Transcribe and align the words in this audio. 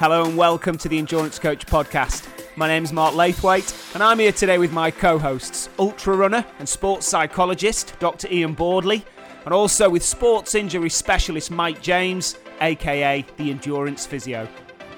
Hello 0.00 0.24
and 0.24 0.34
welcome 0.34 0.78
to 0.78 0.88
the 0.88 0.96
Endurance 0.96 1.38
Coach 1.38 1.66
podcast. 1.66 2.26
My 2.56 2.66
name 2.66 2.84
is 2.84 2.90
Mark 2.90 3.14
Laithwaite, 3.14 3.94
and 3.94 4.02
I'm 4.02 4.18
here 4.18 4.32
today 4.32 4.56
with 4.56 4.72
my 4.72 4.90
co 4.90 5.18
hosts, 5.18 5.68
ultra 5.78 6.16
runner 6.16 6.42
and 6.58 6.66
sports 6.66 7.06
psychologist 7.06 7.92
Dr. 7.98 8.26
Ian 8.32 8.54
Boardley, 8.54 9.04
and 9.44 9.52
also 9.52 9.90
with 9.90 10.02
sports 10.02 10.54
injury 10.54 10.88
specialist 10.88 11.50
Mike 11.50 11.82
James, 11.82 12.38
aka 12.62 13.26
the 13.36 13.50
Endurance 13.50 14.06
Physio. 14.06 14.48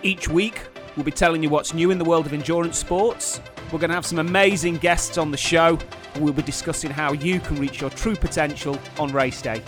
Each 0.05 0.29
week, 0.29 0.61
we'll 0.95 1.05
be 1.05 1.11
telling 1.11 1.43
you 1.43 1.49
what's 1.49 1.75
new 1.75 1.91
in 1.91 1.99
the 1.99 2.05
world 2.05 2.27
of 2.27 2.33
endurance 2.33 2.79
sports. 2.79 3.41
We're 3.73 3.81
going 3.81 3.91
to 3.91 3.97
have 3.97 4.07
some 4.07 4.21
amazing 4.21 4.77
guests 4.77 5.19
on 5.19 5.33
the 5.33 5.37
show, 5.37 5.81
and 6.15 6.23
we'll 6.23 6.33
be 6.33 6.43
discussing 6.43 6.93
how 6.93 7.13
you 7.13 7.41
can 7.41 7.57
reach 7.57 7.81
your 7.81 7.91
true 7.91 8.15
potential 8.15 8.79
on 9.01 9.13
race 9.13 9.43
day. 9.43 9.65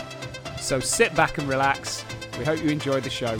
So 0.60 0.78
sit 0.78 1.12
back 1.16 1.38
and 1.38 1.48
relax. 1.48 2.04
We 2.38 2.44
hope 2.44 2.62
you 2.62 2.70
enjoy 2.70 3.00
the 3.00 3.10
show. 3.10 3.36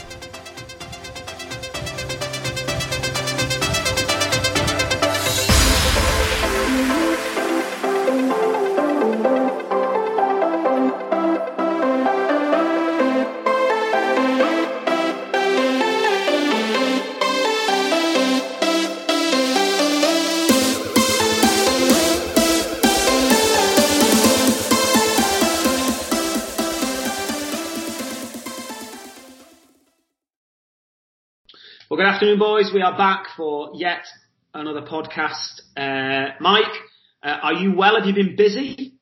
Boys. 32.45 32.71
We 32.75 32.83
are 32.83 32.95
back 32.95 33.29
for 33.39 33.71
yet 33.73 34.05
another 34.53 34.83
podcast. 34.83 35.63
Uh, 35.75 36.35
Mike, 36.41 36.75
uh, 37.23 37.39
are 37.43 37.55
you 37.55 37.75
well? 37.75 37.97
Have 37.97 38.07
you 38.07 38.13
been 38.13 38.37
busy? 38.37 38.99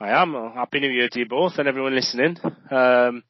I 0.00 0.22
am. 0.22 0.32
Happy 0.54 0.80
New 0.80 0.88
Year 0.88 1.10
to 1.12 1.18
you 1.18 1.26
both 1.28 1.58
and 1.58 1.68
everyone 1.68 1.94
listening. 1.94 2.38
Um, 2.70 3.24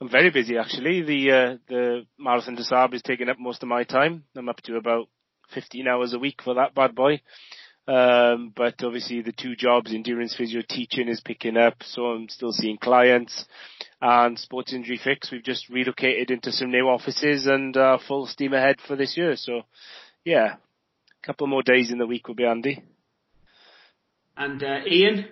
I'm 0.00 0.08
very 0.10 0.30
busy 0.30 0.56
actually. 0.56 1.02
The 1.02 1.30
uh, 1.30 1.56
the 1.68 2.06
Marathon 2.18 2.54
des 2.54 2.62
Sables 2.62 2.94
is 2.94 3.02
taking 3.02 3.28
up 3.28 3.38
most 3.38 3.62
of 3.62 3.68
my 3.68 3.84
time. 3.84 4.24
I'm 4.34 4.48
up 4.48 4.62
to 4.62 4.76
about 4.76 5.10
15 5.52 5.86
hours 5.86 6.14
a 6.14 6.18
week 6.18 6.40
for 6.42 6.54
that 6.54 6.74
bad 6.74 6.94
boy. 6.94 7.20
Um, 7.88 8.52
but 8.56 8.82
obviously 8.82 9.22
the 9.22 9.32
two 9.32 9.54
jobs, 9.54 9.94
endurance 9.94 10.34
physio 10.34 10.62
teaching 10.68 11.08
is 11.08 11.20
picking 11.20 11.56
up, 11.56 11.74
so 11.84 12.06
I'm 12.06 12.28
still 12.28 12.50
seeing 12.50 12.78
clients 12.78 13.44
and 14.00 14.38
Sports 14.38 14.72
Injury 14.72 15.00
Fix. 15.02 15.30
We've 15.30 15.42
just 15.42 15.68
relocated 15.68 16.30
into 16.30 16.50
some 16.50 16.70
new 16.70 16.88
offices 16.88 17.46
and 17.46 17.76
uh, 17.76 17.98
full 18.06 18.26
steam 18.26 18.54
ahead 18.54 18.76
for 18.86 18.96
this 18.96 19.16
year. 19.16 19.36
So, 19.36 19.62
yeah, 20.24 20.54
a 20.54 21.26
couple 21.26 21.46
more 21.46 21.62
days 21.62 21.92
in 21.92 21.98
the 21.98 22.06
week 22.06 22.26
will 22.26 22.34
be 22.34 22.42
handy. 22.42 22.82
And 24.36 24.62
uh, 24.62 24.80
Ian, 24.90 25.26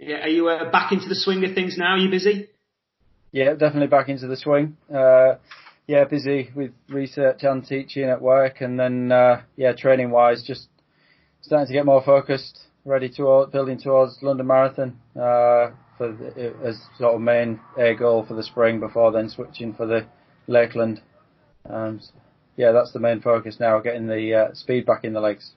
are 0.00 0.28
you 0.28 0.48
uh, 0.48 0.70
back 0.70 0.92
into 0.92 1.08
the 1.08 1.14
swing 1.14 1.44
of 1.44 1.54
things 1.54 1.76
now? 1.76 1.92
Are 1.92 1.98
you 1.98 2.10
busy? 2.10 2.48
Yeah, 3.32 3.52
definitely 3.52 3.88
back 3.88 4.08
into 4.08 4.26
the 4.26 4.36
swing. 4.36 4.78
Uh, 4.92 5.34
yeah, 5.86 6.04
busy 6.04 6.50
with 6.54 6.72
research 6.88 7.42
and 7.42 7.64
teaching 7.64 8.04
at 8.04 8.20
work, 8.20 8.60
and 8.60 8.80
then 8.80 9.12
uh, 9.12 9.42
yeah, 9.56 9.72
training 9.72 10.10
wise, 10.10 10.42
just 10.42 10.68
starting 11.46 11.68
to 11.68 11.72
get 11.72 11.86
more 11.86 12.02
focused, 12.02 12.60
ready 12.84 13.08
to 13.10 13.46
building 13.52 13.78
towards 13.78 14.18
London 14.22 14.46
Marathon. 14.46 14.98
Uh, 15.18 15.70
for 15.96 16.12
the, 16.12 16.54
as 16.64 16.78
sort 16.98 17.14
of 17.14 17.20
main 17.20 17.60
air 17.78 17.94
goal 17.94 18.24
for 18.26 18.34
the 18.34 18.42
spring 18.42 18.80
before 18.80 19.12
then 19.12 19.28
switching 19.28 19.74
for 19.74 19.86
the 19.86 20.06
Lakeland. 20.46 21.00
Um, 21.68 22.00
yeah, 22.56 22.72
that's 22.72 22.92
the 22.92 23.00
main 23.00 23.20
focus 23.20 23.56
now, 23.58 23.80
getting 23.80 24.06
the 24.06 24.34
uh, 24.34 24.54
speed 24.54 24.86
back 24.86 25.04
in 25.04 25.12
the 25.12 25.20
legs. 25.20 25.52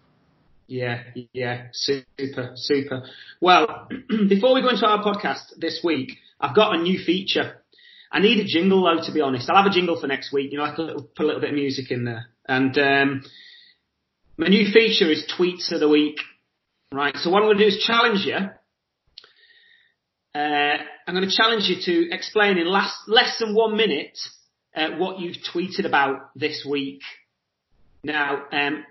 Yeah, 0.67 1.01
yeah, 1.33 1.67
super, 1.73 2.51
super. 2.56 3.03
Well, 3.41 3.88
before 4.29 4.53
we 4.53 4.61
go 4.61 4.69
into 4.69 4.85
our 4.85 5.03
podcast 5.03 5.57
this 5.57 5.81
week, 5.83 6.17
I've 6.39 6.56
got 6.56 6.75
a 6.75 6.81
new 6.81 7.00
feature. 7.03 7.56
I 8.11 8.19
need 8.19 8.39
a 8.39 8.45
jingle 8.45 8.83
though, 8.83 9.03
to 9.03 9.11
be 9.11 9.21
honest. 9.21 9.50
I'll 9.50 9.63
have 9.63 9.71
a 9.71 9.73
jingle 9.73 10.00
for 10.00 10.07
next 10.07 10.31
week. 10.31 10.51
You 10.51 10.59
know, 10.59 10.66
I 10.66 10.75
can 10.75 10.88
put 11.16 11.23
a 11.23 11.25
little 11.25 11.41
bit 11.41 11.51
of 11.51 11.56
music 11.56 11.91
in 11.91 12.06
there. 12.06 12.27
And 12.47 12.77
um, 12.77 13.23
my 14.39 14.47
new 14.47 14.72
feature 14.72 15.11
is 15.11 15.31
tweets 15.38 15.72
of 15.72 15.79
the 15.79 15.89
week. 15.89 16.17
Right. 16.91 17.16
So 17.17 17.29
what 17.29 17.44
I'm 17.44 17.50
going 17.50 17.57
to 17.59 17.63
do 17.63 17.67
is 17.67 17.83
challenge 17.85 18.25
you 18.25 18.38
uh, 20.35 20.77
I'm 21.07 21.16
going 21.16 21.27
to 21.27 21.35
challenge 21.35 21.63
you 21.63 21.77
to 21.81 22.13
explain 22.13 22.57
in 22.57 22.67
less, 22.67 22.95
less 23.07 23.39
than 23.39 23.55
one 23.55 23.75
minute 23.75 24.17
uh, 24.75 24.91
what 24.97 25.19
you've 25.19 25.38
tweeted 25.53 25.85
about 25.85 26.29
this 26.35 26.66
week. 26.69 27.01
Now, 28.03 28.44
um, 28.51 28.85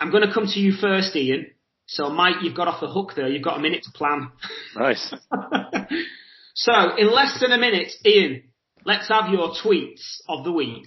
I'm 0.00 0.10
going 0.10 0.26
to 0.26 0.34
come 0.34 0.46
to 0.46 0.60
you 0.60 0.72
first, 0.72 1.14
Ian. 1.14 1.46
So, 1.86 2.10
Mike, 2.10 2.36
you've 2.42 2.56
got 2.56 2.68
off 2.68 2.80
the 2.80 2.88
hook 2.88 3.12
there. 3.16 3.28
You've 3.28 3.44
got 3.44 3.58
a 3.58 3.62
minute 3.62 3.84
to 3.84 3.92
plan. 3.92 4.30
Nice. 4.76 5.14
so, 6.54 6.72
in 6.98 7.12
less 7.12 7.38
than 7.40 7.52
a 7.52 7.58
minute, 7.58 7.92
Ian, 8.04 8.44
let's 8.84 9.08
have 9.08 9.30
your 9.30 9.54
tweets 9.64 10.20
of 10.28 10.44
the 10.44 10.52
week. 10.52 10.86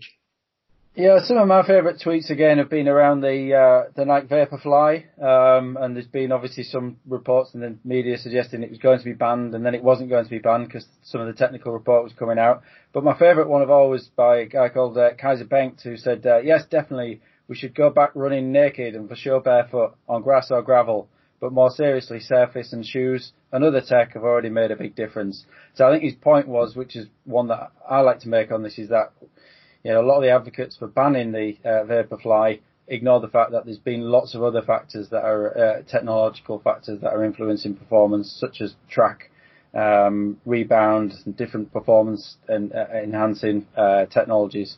Yeah, 0.95 1.17
some 1.23 1.37
of 1.37 1.47
my 1.47 1.65
favourite 1.65 1.97
tweets 1.97 2.29
again 2.29 2.59
have 2.59 2.69
been 2.69 2.87
around 2.87 3.21
the 3.21 3.55
uh, 3.55 3.91
the 3.95 4.05
Nike 4.05 4.27
Vaporfly, 4.27 5.05
um, 5.19 5.75
and 5.81 5.95
there's 5.95 6.05
been 6.05 6.31
obviously 6.31 6.63
some 6.63 6.97
reports 7.07 7.55
in 7.55 7.61
the 7.61 7.75
media 7.83 8.15
suggesting 8.15 8.61
it 8.61 8.69
was 8.69 8.77
going 8.77 8.99
to 8.99 9.03
be 9.03 9.13
banned, 9.13 9.55
and 9.55 9.65
then 9.65 9.73
it 9.73 9.83
wasn't 9.83 10.11
going 10.11 10.23
to 10.23 10.29
be 10.29 10.37
banned 10.37 10.67
because 10.67 10.85
some 11.01 11.19
of 11.19 11.25
the 11.25 11.33
technical 11.33 11.71
report 11.71 12.03
was 12.03 12.13
coming 12.13 12.37
out. 12.37 12.61
But 12.93 13.03
my 13.03 13.17
favourite 13.17 13.49
one 13.49 13.63
of 13.63 13.71
all 13.71 13.89
was 13.89 14.07
by 14.15 14.37
a 14.37 14.45
guy 14.45 14.69
called 14.69 14.95
uh, 14.95 15.15
Kaiser 15.15 15.45
Bengt, 15.45 15.81
who 15.81 15.97
said, 15.97 16.27
uh, 16.27 16.41
"Yes, 16.41 16.67
definitely, 16.69 17.21
we 17.47 17.55
should 17.55 17.73
go 17.73 17.89
back 17.89 18.11
running 18.13 18.51
naked 18.51 18.93
and 18.93 19.09
for 19.09 19.15
sure 19.15 19.41
barefoot 19.41 19.95
on 20.07 20.21
grass 20.21 20.51
or 20.51 20.61
gravel." 20.61 21.09
But 21.39 21.53
more 21.53 21.71
seriously, 21.71 22.19
surface 22.19 22.71
and 22.71 22.85
shoes 22.85 23.31
and 23.51 23.63
other 23.63 23.81
tech 23.81 24.13
have 24.13 24.23
already 24.23 24.49
made 24.49 24.69
a 24.69 24.75
big 24.75 24.95
difference. 24.95 25.43
So 25.73 25.87
I 25.87 25.91
think 25.91 26.03
his 26.03 26.13
point 26.13 26.47
was, 26.47 26.75
which 26.75 26.95
is 26.95 27.07
one 27.25 27.47
that 27.47 27.71
I 27.89 28.01
like 28.01 28.19
to 28.19 28.29
make 28.29 28.51
on 28.51 28.61
this, 28.61 28.77
is 28.77 28.89
that 28.89 29.11
you 29.83 29.91
know, 29.91 30.01
a 30.01 30.05
lot 30.05 30.17
of 30.17 30.23
the 30.23 30.29
advocates 30.29 30.77
for 30.77 30.87
banning 30.87 31.31
the 31.31 31.57
uh, 31.65 31.83
Vaporfly 31.85 32.59
ignore 32.87 33.19
the 33.19 33.27
fact 33.27 33.51
that 33.51 33.65
there's 33.65 33.77
been 33.77 34.01
lots 34.01 34.35
of 34.35 34.43
other 34.43 34.61
factors 34.61 35.09
that 35.09 35.23
are 35.23 35.57
uh, 35.57 35.81
technological 35.87 36.59
factors 36.59 36.99
that 37.01 37.13
are 37.13 37.23
influencing 37.23 37.75
performance, 37.75 38.35
such 38.39 38.61
as 38.61 38.75
track, 38.89 39.29
um, 39.73 40.37
rebound, 40.45 41.13
and 41.25 41.35
different 41.35 41.71
performance 41.71 42.37
and 42.47 42.73
uh, 42.73 42.85
enhancing 42.93 43.65
uh, 43.75 44.05
technologies. 44.05 44.77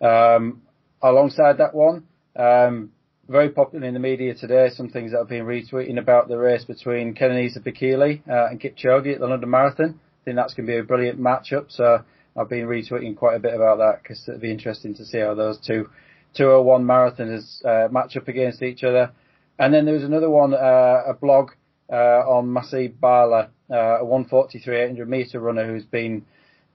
Um, 0.00 0.62
alongside 1.02 1.58
that 1.58 1.74
one, 1.74 2.04
um, 2.36 2.92
very 3.28 3.50
popular 3.50 3.86
in 3.86 3.94
the 3.94 4.00
media 4.00 4.34
today, 4.34 4.70
some 4.74 4.88
things 4.88 5.12
that 5.12 5.18
have 5.18 5.28
been 5.28 5.44
retweeting 5.44 5.98
about 5.98 6.28
the 6.28 6.38
race 6.38 6.64
between 6.64 7.14
Kenenisa 7.14 7.58
Bekele 7.58 8.22
uh, 8.28 8.48
and 8.50 8.60
Kipchoge 8.60 9.14
at 9.14 9.20
the 9.20 9.26
London 9.26 9.50
Marathon. 9.50 10.00
I 10.22 10.24
think 10.24 10.36
that's 10.36 10.54
going 10.54 10.66
to 10.66 10.72
be 10.72 10.78
a 10.78 10.82
brilliant 10.82 11.20
matchup. 11.20 11.66
So 11.68 12.04
I've 12.38 12.48
been 12.48 12.66
retweeting 12.66 13.16
quite 13.16 13.36
a 13.36 13.40
bit 13.40 13.54
about 13.54 13.78
that 13.78 14.02
because 14.02 14.22
it'd 14.28 14.40
be 14.40 14.52
interesting 14.52 14.94
to 14.94 15.04
see 15.04 15.18
how 15.18 15.34
those 15.34 15.58
two 15.58 15.88
201 16.36 16.84
marathoners 16.84 17.64
uh, 17.64 17.88
match 17.90 18.16
up 18.16 18.28
against 18.28 18.62
each 18.62 18.84
other. 18.84 19.10
And 19.58 19.74
then 19.74 19.84
there 19.84 19.94
was 19.94 20.04
another 20.04 20.30
one, 20.30 20.54
uh, 20.54 21.02
a 21.08 21.14
blog 21.14 21.50
uh, 21.90 21.96
on 21.96 22.46
Musaeb 22.46 23.00
Balla, 23.00 23.48
uh, 23.70 24.00
a 24.00 24.04
143 24.04 24.76
800 24.76 25.08
meter 25.08 25.40
runner 25.40 25.66
who's 25.66 25.84
been 25.84 26.24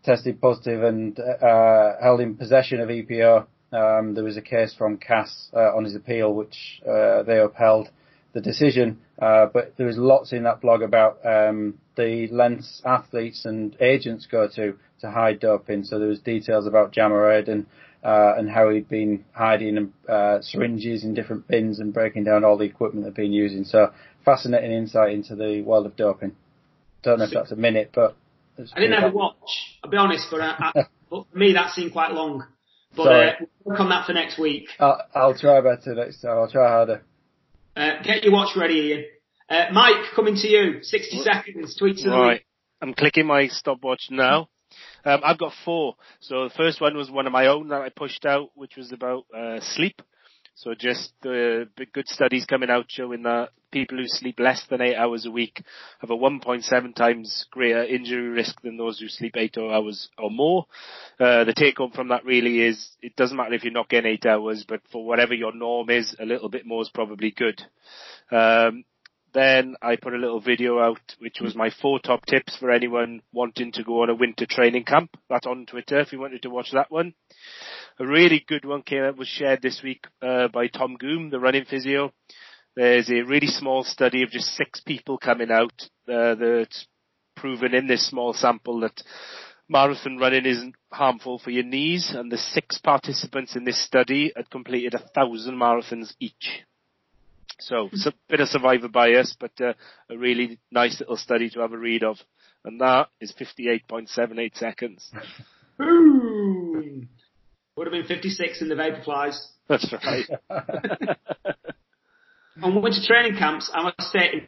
tested 0.03 0.41
positive 0.41 0.83
and 0.83 1.17
uh, 1.19 1.93
held 2.01 2.19
in 2.19 2.35
possession 2.35 2.81
of 2.81 2.89
EPO. 2.89 3.45
Um, 3.71 4.15
there 4.15 4.23
was 4.23 4.37
a 4.37 4.41
case 4.41 4.75
from 4.77 4.97
CAS 4.97 5.49
uh, 5.53 5.75
on 5.75 5.85
his 5.85 5.95
appeal, 5.95 6.33
which 6.33 6.81
they 6.85 7.39
upheld 7.39 7.89
the 8.33 8.41
decision. 8.41 8.99
but 9.17 9.73
there 9.77 9.87
was 9.87 9.97
lots 9.97 10.33
in 10.33 10.43
that 10.43 10.61
blog 10.61 10.81
about 10.81 11.25
um, 11.25 11.75
the 11.95 12.27
lengths 12.31 12.81
athletes 12.85 13.45
and 13.45 13.75
agents 13.79 14.27
go 14.29 14.47
to 14.47 14.75
to 15.01 15.11
hide 15.11 15.39
doping. 15.39 15.83
So 15.83 15.99
there 15.99 16.07
was 16.07 16.19
details 16.19 16.65
about 16.65 16.93
Jama 16.93 17.43
and 17.47 17.65
uh, 18.03 18.33
and 18.37 18.49
how 18.49 18.69
he'd 18.69 18.89
been 18.89 19.23
hiding 19.33 19.93
uh, 20.09 20.41
syringes 20.41 21.03
in 21.03 21.13
different 21.13 21.47
bins 21.47 21.79
and 21.79 21.93
breaking 21.93 22.25
down 22.25 22.43
all 22.43 22.57
the 22.57 22.65
equipment 22.65 23.05
they'd 23.05 23.13
been 23.13 23.33
using. 23.33 23.63
So 23.63 23.91
fascinating 24.25 24.71
insight 24.71 25.13
into 25.13 25.35
the 25.35 25.61
world 25.61 25.85
of 25.85 25.95
doping. 25.95 26.35
Don't 27.03 27.19
know 27.19 27.25
if 27.25 27.31
that's 27.31 27.51
a 27.51 27.55
minute, 27.55 27.91
but 27.93 28.15
I 28.57 28.79
didn't 28.79 28.99
have 28.99 29.11
a 29.11 29.15
watch. 29.15 29.35
I'll 29.83 29.89
be 29.89 29.97
honest, 29.97 30.27
but, 30.31 30.41
I, 30.41 30.55
I, 30.59 30.71
but 31.09 31.25
for 31.31 31.37
me 31.37 31.53
that 31.53 31.71
seemed 31.71 31.93
quite 31.93 32.11
long. 32.11 32.45
But 32.95 33.07
uh, 33.07 33.31
we'll 33.63 33.73
work 33.73 33.79
on 33.79 33.89
that 33.89 34.05
for 34.05 34.13
next 34.13 34.37
week. 34.37 34.67
I'll, 34.79 35.01
I'll 35.15 35.37
try 35.37 35.61
better 35.61 35.95
next 35.95 36.21
time. 36.21 36.37
I'll 36.37 36.51
try 36.51 36.69
harder. 36.69 37.03
Uh, 37.75 38.01
get 38.03 38.23
your 38.23 38.33
watch 38.33 38.55
ready, 38.55 38.75
Ian. 38.75 39.05
Uh, 39.49 39.65
Mike, 39.71 40.13
coming 40.15 40.35
to 40.35 40.47
you. 40.47 40.83
60 40.83 41.19
seconds. 41.21 41.77
Tweets 41.79 42.05
of 42.05 42.11
the 42.11 42.17
right. 42.17 42.33
week. 42.33 42.45
I'm 42.81 42.93
clicking 42.93 43.25
my 43.25 43.47
stopwatch 43.47 44.07
now. 44.11 44.49
Um, 45.05 45.21
I've 45.23 45.37
got 45.37 45.53
four. 45.65 45.95
So 46.19 46.45
the 46.45 46.53
first 46.55 46.81
one 46.81 46.95
was 46.95 47.09
one 47.09 47.27
of 47.27 47.33
my 47.33 47.47
own 47.47 47.69
that 47.69 47.81
I 47.81 47.89
pushed 47.89 48.25
out, 48.25 48.49
which 48.55 48.75
was 48.77 48.91
about 48.91 49.25
uh, 49.35 49.59
sleep. 49.61 50.01
So 50.55 50.73
just 50.77 51.13
the 51.21 51.67
uh, 51.79 51.83
good 51.93 52.07
studies 52.07 52.45
coming 52.45 52.69
out 52.69 52.85
showing 52.87 53.23
that 53.23 53.49
people 53.71 53.97
who 53.97 54.03
sleep 54.05 54.39
less 54.39 54.63
than 54.69 54.81
eight 54.81 54.95
hours 54.95 55.25
a 55.25 55.31
week 55.31 55.63
have 55.99 56.11
a 56.11 56.15
1.7 56.15 56.95
times 56.95 57.47
greater 57.49 57.83
injury 57.83 58.27
risk 58.27 58.61
than 58.61 58.77
those 58.77 58.99
who 58.99 59.07
sleep 59.07 59.33
eight 59.35 59.57
hours 59.57 60.09
or 60.17 60.29
more. 60.29 60.67
Uh, 61.19 61.43
the 61.43 61.53
take 61.55 61.77
home 61.77 61.91
from 61.91 62.09
that 62.09 62.23
really 62.23 62.61
is 62.61 62.89
it 63.01 63.15
doesn't 63.15 63.35
matter 63.35 63.55
if 63.55 63.63
you're 63.63 63.73
not 63.73 63.89
getting 63.89 64.11
eight 64.11 64.27
hours, 64.27 64.63
but 64.67 64.81
for 64.91 65.03
whatever 65.03 65.33
your 65.33 65.55
norm 65.55 65.89
is, 65.89 66.15
a 66.19 66.25
little 66.25 66.49
bit 66.49 66.67
more 66.67 66.83
is 66.83 66.91
probably 66.93 67.31
good. 67.31 67.59
Um, 68.31 68.85
then 69.33 69.75
I 69.81 69.95
put 69.95 70.13
a 70.13 70.17
little 70.17 70.39
video 70.39 70.79
out, 70.79 71.15
which 71.19 71.39
was 71.41 71.55
my 71.55 71.71
four 71.81 71.99
top 71.99 72.25
tips 72.25 72.55
for 72.57 72.69
anyone 72.69 73.21
wanting 73.31 73.71
to 73.73 73.83
go 73.83 74.03
on 74.03 74.09
a 74.09 74.15
winter 74.15 74.45
training 74.47 74.85
camp. 74.85 75.09
That's 75.29 75.47
on 75.47 75.65
Twitter 75.65 75.99
if 75.99 76.13
you 76.13 76.19
wanted 76.19 76.43
to 76.43 76.49
watch 76.49 76.69
that 76.73 76.91
one. 76.91 77.13
A 77.99 78.05
really 78.05 78.43
good 78.47 78.65
one 78.65 78.83
came 78.83 79.03
out, 79.03 79.17
was 79.17 79.27
shared 79.27 79.61
this 79.61 79.81
week 79.83 80.05
uh, 80.21 80.47
by 80.49 80.67
Tom 80.67 80.97
Goom, 80.97 81.29
the 81.29 81.39
running 81.39 81.65
physio. 81.65 82.11
There's 82.75 83.09
a 83.09 83.21
really 83.21 83.47
small 83.47 83.83
study 83.83 84.23
of 84.23 84.29
just 84.29 84.55
six 84.55 84.81
people 84.81 85.17
coming 85.17 85.51
out 85.51 85.73
uh, 86.07 86.35
that's 86.35 86.87
proven 87.35 87.73
in 87.73 87.87
this 87.87 88.07
small 88.07 88.33
sample 88.33 88.79
that 88.81 89.01
marathon 89.69 90.17
running 90.17 90.45
isn't 90.45 90.75
harmful 90.91 91.39
for 91.39 91.51
your 91.51 91.63
knees, 91.63 92.11
and 92.15 92.31
the 92.31 92.37
six 92.37 92.79
participants 92.79 93.55
in 93.55 93.63
this 93.63 93.83
study 93.83 94.31
had 94.35 94.49
completed 94.49 94.93
a 94.93 95.07
thousand 95.15 95.55
marathons 95.55 96.13
each. 96.19 96.63
So 97.59 97.89
it's 97.91 98.05
a 98.05 98.13
bit 98.29 98.39
of 98.39 98.47
survivor 98.49 98.87
bias, 98.87 99.35
but 99.39 99.51
uh, 99.61 99.73
a 100.09 100.17
really 100.17 100.59
nice 100.71 100.99
little 100.99 101.17
study 101.17 101.49
to 101.51 101.59
have 101.61 101.73
a 101.73 101.77
read 101.77 102.03
of. 102.03 102.17
And 102.65 102.79
that 102.81 103.09
is 103.19 103.33
58.78 103.33 104.55
seconds. 104.55 105.11
Ooh. 105.81 107.03
Would 107.75 107.87
have 107.87 107.91
been 107.91 108.05
56 108.05 108.61
in 108.61 108.69
the 108.69 108.75
Vaporflies. 108.75 109.37
That's 109.67 109.91
right. 109.91 110.29
On 112.61 112.81
winter 112.81 112.99
training 113.05 113.37
camps, 113.37 113.71
I 113.73 113.83
must 113.83 114.11
say, 114.11 114.47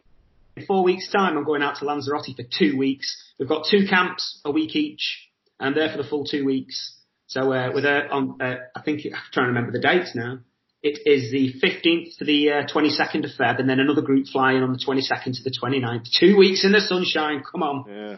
in 0.55 0.65
four 0.65 0.83
weeks' 0.83 1.11
time, 1.11 1.37
I'm 1.37 1.43
going 1.43 1.63
out 1.63 1.77
to 1.79 1.85
Lanzarote 1.85 2.35
for 2.35 2.43
two 2.43 2.77
weeks. 2.77 3.33
We've 3.39 3.49
got 3.49 3.65
two 3.69 3.87
camps, 3.89 4.39
a 4.45 4.51
week 4.51 4.75
each, 4.75 5.29
and 5.59 5.69
I'm 5.69 5.75
there 5.75 5.89
for 5.91 5.97
the 6.01 6.07
full 6.07 6.25
two 6.25 6.45
weeks. 6.45 6.93
So 7.27 7.51
uh, 7.51 7.71
we're 7.73 7.81
there 7.81 8.11
on, 8.13 8.39
uh, 8.39 8.57
I 8.75 8.81
think, 8.83 9.01
I'm 9.05 9.19
trying 9.33 9.45
to 9.45 9.53
remember 9.53 9.71
the 9.71 9.79
dates 9.79 10.15
now. 10.15 10.39
It 10.85 10.99
is 11.07 11.31
the 11.31 11.51
15th 11.63 12.17
to 12.19 12.25
the 12.25 12.51
uh, 12.51 12.67
22nd 12.67 13.23
of 13.23 13.31
Feb, 13.39 13.59
and 13.59 13.67
then 13.67 13.79
another 13.79 14.03
group 14.03 14.27
flying 14.27 14.61
on 14.61 14.71
the 14.71 14.77
22nd 14.77 15.35
to 15.35 15.43
the 15.43 15.49
29th. 15.49 16.11
Two 16.19 16.37
weeks 16.37 16.63
in 16.63 16.73
the 16.73 16.79
sunshine, 16.79 17.41
come 17.41 17.63
on. 17.63 17.85
Yeah. 17.89 18.17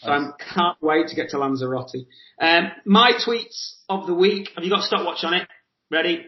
So 0.00 0.10
I 0.10 0.30
can't 0.52 0.76
wait 0.80 1.06
to 1.06 1.14
get 1.14 1.28
to 1.30 1.38
Lanzarote. 1.38 1.94
Um, 2.40 2.72
my 2.84 3.12
tweets 3.12 3.74
of 3.88 4.08
the 4.08 4.14
week. 4.14 4.48
Have 4.56 4.64
you 4.64 4.70
got 4.70 4.80
a 4.80 4.82
stopwatch 4.82 5.22
on 5.22 5.34
it? 5.34 5.48
Ready? 5.88 6.26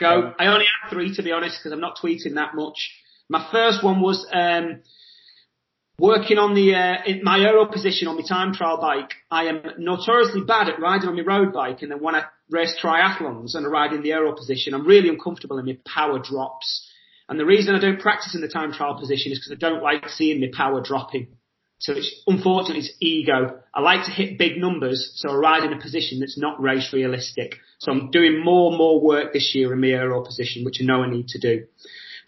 Go. 0.00 0.32
I 0.38 0.46
only 0.46 0.64
had 0.64 0.88
three 0.88 1.14
to 1.16 1.22
be 1.22 1.30
honest 1.30 1.58
because 1.58 1.72
I'm 1.72 1.80
not 1.80 1.98
tweeting 2.02 2.36
that 2.36 2.54
much. 2.54 2.90
My 3.28 3.46
first 3.52 3.84
one 3.84 4.00
was 4.00 4.26
um, 4.32 4.80
working 5.98 6.38
on 6.38 6.54
the 6.54 6.74
uh, 6.74 6.96
in 7.06 7.22
my 7.22 7.38
aero 7.40 7.66
position 7.66 8.08
on 8.08 8.16
my 8.16 8.22
time 8.26 8.54
trial 8.54 8.80
bike. 8.80 9.12
I 9.30 9.44
am 9.44 9.62
notoriously 9.78 10.42
bad 10.42 10.68
at 10.68 10.80
riding 10.80 11.08
on 11.08 11.16
my 11.16 11.22
road 11.22 11.52
bike, 11.52 11.82
and 11.82 11.90
then 11.90 12.00
when 12.00 12.14
I 12.14 12.24
race 12.50 12.76
triathlons 12.82 13.54
and 13.54 13.66
I 13.66 13.68
ride 13.68 13.92
in 13.92 14.02
the 14.02 14.12
aero 14.12 14.34
position, 14.34 14.74
I'm 14.74 14.86
really 14.86 15.08
uncomfortable 15.08 15.58
in 15.58 15.66
my 15.66 15.78
power 15.86 16.18
drops. 16.18 16.88
And 17.28 17.38
the 17.38 17.46
reason 17.46 17.74
I 17.74 17.80
don't 17.80 18.00
practice 18.00 18.34
in 18.34 18.40
the 18.40 18.48
time 18.48 18.72
trial 18.72 18.98
position 18.98 19.32
is 19.32 19.38
because 19.38 19.52
I 19.52 19.58
don't 19.58 19.82
like 19.82 20.08
seeing 20.08 20.40
my 20.40 20.48
power 20.52 20.82
dropping. 20.82 21.28
So 21.78 21.94
it's 21.94 22.22
unfortunately 22.28 22.80
it's 22.80 22.94
ego. 23.00 23.58
I 23.74 23.80
like 23.80 24.04
to 24.04 24.12
hit 24.12 24.38
big 24.38 24.56
numbers, 24.56 25.12
so 25.16 25.30
I 25.30 25.34
ride 25.34 25.64
in 25.64 25.72
a 25.72 25.80
position 25.80 26.20
that's 26.20 26.38
not 26.38 26.60
race 26.62 26.92
realistic. 26.92 27.56
So 27.78 27.90
I'm 27.90 28.10
doing 28.10 28.44
more 28.44 28.70
and 28.70 28.78
more 28.78 29.00
work 29.00 29.32
this 29.32 29.52
year 29.54 29.72
in 29.72 29.80
my 29.80 29.88
aero 29.88 30.24
position, 30.24 30.64
which 30.64 30.78
I 30.80 30.84
know 30.84 31.02
I 31.02 31.10
need 31.10 31.28
to 31.28 31.40
do. 31.40 31.64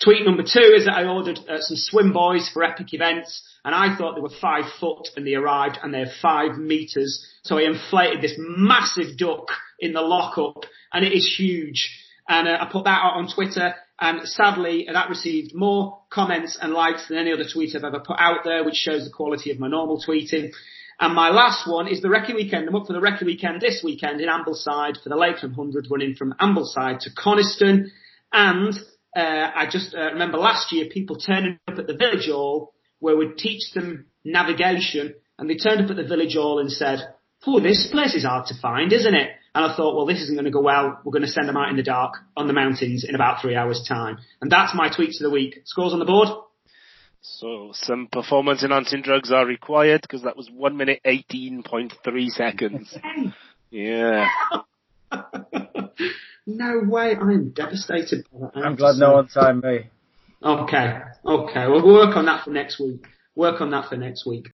Tweet 0.02 0.24
number 0.24 0.42
two 0.42 0.72
is 0.76 0.86
that 0.86 0.96
I 0.96 1.06
ordered 1.06 1.38
uh, 1.48 1.60
some 1.60 1.76
swim 1.76 2.12
buoys 2.12 2.48
for 2.52 2.64
epic 2.64 2.92
events, 2.92 3.42
and 3.64 3.74
I 3.74 3.96
thought 3.96 4.14
they 4.14 4.20
were 4.20 4.28
five 4.40 4.64
foot, 4.80 5.08
and 5.16 5.26
they 5.26 5.34
arrived, 5.34 5.78
and 5.82 5.94
they're 5.94 6.12
five 6.20 6.58
meters. 6.58 7.24
So 7.42 7.58
I 7.58 7.62
inflated 7.62 8.20
this 8.20 8.34
massive 8.38 9.16
duck 9.16 9.48
in 9.78 9.92
the 9.92 10.00
lockup, 10.00 10.64
and 10.92 11.04
it 11.04 11.12
is 11.12 11.34
huge. 11.36 11.90
And 12.28 12.48
uh, 12.48 12.58
I 12.60 12.68
put 12.70 12.84
that 12.84 13.00
out 13.02 13.16
on 13.16 13.32
Twitter, 13.32 13.74
and 14.00 14.28
sadly, 14.28 14.88
that 14.92 15.08
received 15.08 15.54
more 15.54 16.00
comments 16.10 16.58
and 16.60 16.72
likes 16.72 17.08
than 17.08 17.18
any 17.18 17.32
other 17.32 17.44
tweet 17.50 17.76
I've 17.76 17.84
ever 17.84 18.00
put 18.00 18.18
out 18.18 18.40
there, 18.44 18.64
which 18.64 18.74
shows 18.74 19.04
the 19.04 19.10
quality 19.10 19.50
of 19.50 19.60
my 19.60 19.68
normal 19.68 20.02
tweeting. 20.02 20.50
And 20.98 21.14
my 21.14 21.30
last 21.30 21.68
one 21.68 21.88
is 21.88 22.02
the 22.02 22.08
Recce 22.08 22.34
Weekend. 22.34 22.68
I'm 22.68 22.74
up 22.74 22.86
for 22.86 22.92
the 22.92 23.00
Recce 23.00 23.24
Weekend 23.24 23.60
this 23.60 23.82
weekend 23.82 24.20
in 24.20 24.28
Ambleside 24.28 25.02
for 25.02 25.08
the 25.08 25.16
Lakeland 25.16 25.56
100 25.56 25.88
running 25.90 26.14
from 26.14 26.34
Ambleside 26.40 27.00
to 27.00 27.10
Coniston. 27.10 27.90
And 28.32 28.78
uh, 29.16 29.50
I 29.54 29.66
just 29.70 29.94
uh, 29.94 30.12
remember 30.12 30.38
last 30.38 30.72
year 30.72 30.86
people 30.90 31.16
turning 31.16 31.58
up 31.68 31.78
at 31.78 31.86
the 31.86 31.96
village 31.96 32.26
hall 32.26 32.74
where 32.98 33.16
we'd 33.16 33.36
teach 33.36 33.72
them 33.74 34.06
navigation 34.24 35.14
and 35.38 35.48
they 35.48 35.56
turned 35.56 35.84
up 35.84 35.90
at 35.90 35.96
the 35.96 36.04
village 36.04 36.34
hall 36.34 36.58
and 36.58 36.70
said, 36.70 37.00
oh, 37.46 37.60
this 37.60 37.88
place 37.90 38.14
is 38.14 38.24
hard 38.24 38.46
to 38.46 38.60
find, 38.60 38.92
isn't 38.92 39.14
it? 39.14 39.30
And 39.54 39.64
I 39.64 39.76
thought, 39.76 39.94
well, 39.94 40.06
this 40.06 40.20
isn't 40.22 40.34
going 40.34 40.46
to 40.46 40.50
go 40.50 40.62
well. 40.62 41.00
We're 41.04 41.12
going 41.12 41.22
to 41.22 41.28
send 41.28 41.48
them 41.48 41.56
out 41.56 41.70
in 41.70 41.76
the 41.76 41.82
dark 41.82 42.14
on 42.36 42.48
the 42.48 42.52
mountains 42.52 43.04
in 43.08 43.14
about 43.14 43.40
three 43.40 43.54
hours 43.54 43.84
time. 43.88 44.18
And 44.40 44.50
that's 44.50 44.74
my 44.74 44.88
tweets 44.88 45.20
of 45.20 45.24
the 45.24 45.30
week. 45.30 45.60
Scores 45.64 45.92
on 45.92 46.00
the 46.00 46.04
board? 46.04 46.28
So 47.20 47.70
some 47.72 48.08
performance 48.10 48.62
enhancing 48.64 49.02
drugs 49.02 49.32
are 49.32 49.46
required 49.46 50.02
because 50.02 50.22
that 50.22 50.36
was 50.36 50.50
one 50.50 50.76
minute 50.76 51.00
18.3 51.06 52.28
seconds. 52.30 52.96
yeah. 53.70 54.26
no 56.46 56.80
way. 56.80 57.16
I'm 57.16 57.50
devastated 57.50 58.26
by 58.32 58.48
that. 58.54 58.64
I'm 58.64 58.76
glad 58.76 58.96
no 58.96 59.14
one 59.14 59.28
timed 59.28 59.64
me. 59.64 59.90
Okay. 60.42 61.00
Okay. 61.24 61.66
We'll 61.66 61.86
work 61.86 62.16
on 62.16 62.26
that 62.26 62.44
for 62.44 62.50
next 62.50 62.78
week. 62.78 63.06
Work 63.34 63.60
on 63.60 63.70
that 63.70 63.88
for 63.88 63.96
next 63.96 64.26
week. 64.26 64.50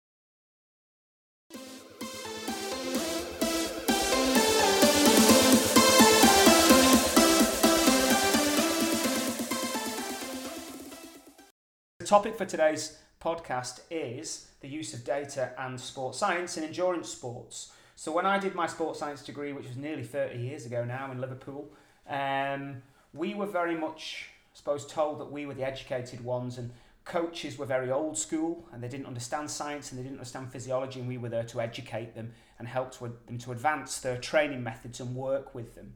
The 12.00 12.06
topic 12.06 12.38
for 12.38 12.46
today's 12.46 12.98
podcast 13.22 13.82
is 13.90 14.48
the 14.62 14.68
use 14.68 14.94
of 14.94 15.04
data 15.04 15.52
and 15.58 15.80
sports 15.80 16.20
science 16.20 16.56
in 16.58 16.64
endurance 16.64 17.10
sports. 17.10 17.72
So 18.00 18.14
when 18.14 18.26
I 18.26 18.40
did 18.40 18.56
my 18.56 18.66
sports 18.66 18.98
science 18.98 19.22
degree, 19.22 19.52
which 19.52 19.68
was 19.68 19.76
nearly 19.76 20.06
30 20.06 20.40
years 20.40 20.66
ago 20.66 20.86
now 20.86 21.12
in 21.12 21.20
Liverpool, 21.20 21.70
um, 22.08 22.78
we 23.14 23.34
were 23.34 23.46
very 23.46 23.76
much, 23.76 24.30
I 24.54 24.58
suppose, 24.58 24.88
told 24.88 25.20
that 25.20 25.30
we 25.30 25.46
were 25.46 25.54
the 25.54 25.66
educated 25.66 26.24
ones 26.24 26.58
and 26.58 26.72
coaches 27.04 27.58
were 27.58 27.66
very 27.66 27.92
old 27.92 28.18
school 28.18 28.66
and 28.72 28.82
they 28.82 28.88
didn't 28.88 29.06
understand 29.06 29.52
science 29.52 29.92
and 29.92 30.00
they 30.00 30.04
didn't 30.04 30.20
understand 30.20 30.50
physiology 30.50 31.02
and 31.02 31.10
we 31.10 31.18
were 31.18 31.28
there 31.28 31.44
to 31.44 31.60
educate 31.60 32.16
them 32.16 32.32
and 32.58 32.70
help 32.70 32.94
to, 33.00 33.12
them 33.26 33.38
to 33.38 33.52
advance 33.52 34.00
their 34.00 34.16
training 34.16 34.64
methods 34.64 35.02
and 35.02 35.14
work 35.14 35.54
with 35.54 35.76
them. 35.76 35.92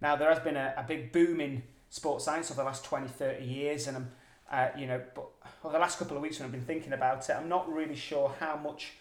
Now 0.00 0.16
there 0.16 0.28
has 0.28 0.40
been 0.40 0.56
a, 0.56 0.74
a 0.76 0.82
big 0.82 1.12
boom 1.12 1.40
in 1.40 1.62
sports 1.88 2.24
science 2.24 2.50
over 2.50 2.62
the 2.62 2.66
last 2.66 2.84
20, 2.84 3.06
30 3.06 3.44
years 3.44 3.86
and 3.86 3.96
I'm 3.96 4.10
uh, 4.50 4.68
you 4.76 4.86
know, 4.88 5.00
but 5.14 5.28
well, 5.62 5.72
the 5.72 5.78
last 5.78 6.00
couple 6.00 6.16
of 6.16 6.22
weeks 6.22 6.40
when 6.40 6.46
I've 6.46 6.52
been 6.52 6.62
thinking 6.62 6.92
about 6.92 7.30
it, 7.30 7.32
I'm 7.32 7.48
not 7.48 7.72
really 7.72 7.96
sure 7.96 8.34
how 8.38 8.56
much 8.56 8.94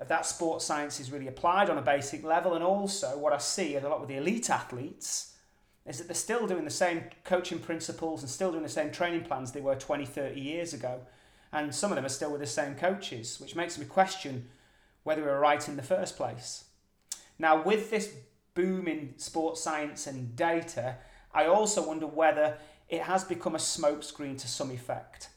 of 0.00 0.08
that 0.08 0.24
sports 0.24 0.64
science 0.64 0.98
is 0.98 1.12
really 1.12 1.28
applied 1.28 1.68
on 1.68 1.76
a 1.78 1.82
basic 1.82 2.24
level. 2.24 2.54
And 2.54 2.64
also, 2.64 3.18
what 3.18 3.34
I 3.34 3.38
see 3.38 3.76
a 3.76 3.80
lot 3.80 4.00
with 4.00 4.08
the 4.08 4.16
elite 4.16 4.48
athletes 4.48 5.34
is 5.86 5.98
that 5.98 6.08
they're 6.08 6.14
still 6.14 6.46
doing 6.46 6.64
the 6.64 6.70
same 6.70 7.04
coaching 7.22 7.58
principles 7.58 8.22
and 8.22 8.30
still 8.30 8.50
doing 8.50 8.62
the 8.62 8.68
same 8.68 8.90
training 8.90 9.24
plans 9.24 9.52
they 9.52 9.60
were 9.60 9.76
20, 9.76 10.06
30 10.06 10.40
years 10.40 10.72
ago. 10.72 11.00
And 11.52 11.74
some 11.74 11.92
of 11.92 11.96
them 11.96 12.06
are 12.06 12.10
still 12.10 12.32
with 12.32 12.40
the 12.40 12.46
same 12.46 12.76
coaches, 12.76 13.38
which 13.40 13.54
makes 13.54 13.76
me 13.76 13.84
question 13.84 14.48
whether 15.02 15.20
we 15.20 15.28
were 15.28 15.38
right 15.38 15.68
in 15.68 15.76
the 15.76 15.82
first 15.82 16.16
place. 16.16 16.64
Now, 17.38 17.62
with 17.62 17.90
this 17.90 18.14
boom 18.54 18.88
in 18.88 19.14
sports 19.18 19.60
science 19.60 20.06
and 20.06 20.34
data, 20.34 20.96
I 21.34 21.46
also 21.46 21.86
wonder 21.86 22.06
whether 22.06 22.56
it 22.88 23.02
has 23.02 23.24
become 23.24 23.54
a 23.54 23.58
smokescreen 23.58 24.38
to 24.38 24.48
some 24.48 24.70
effect. 24.70 25.28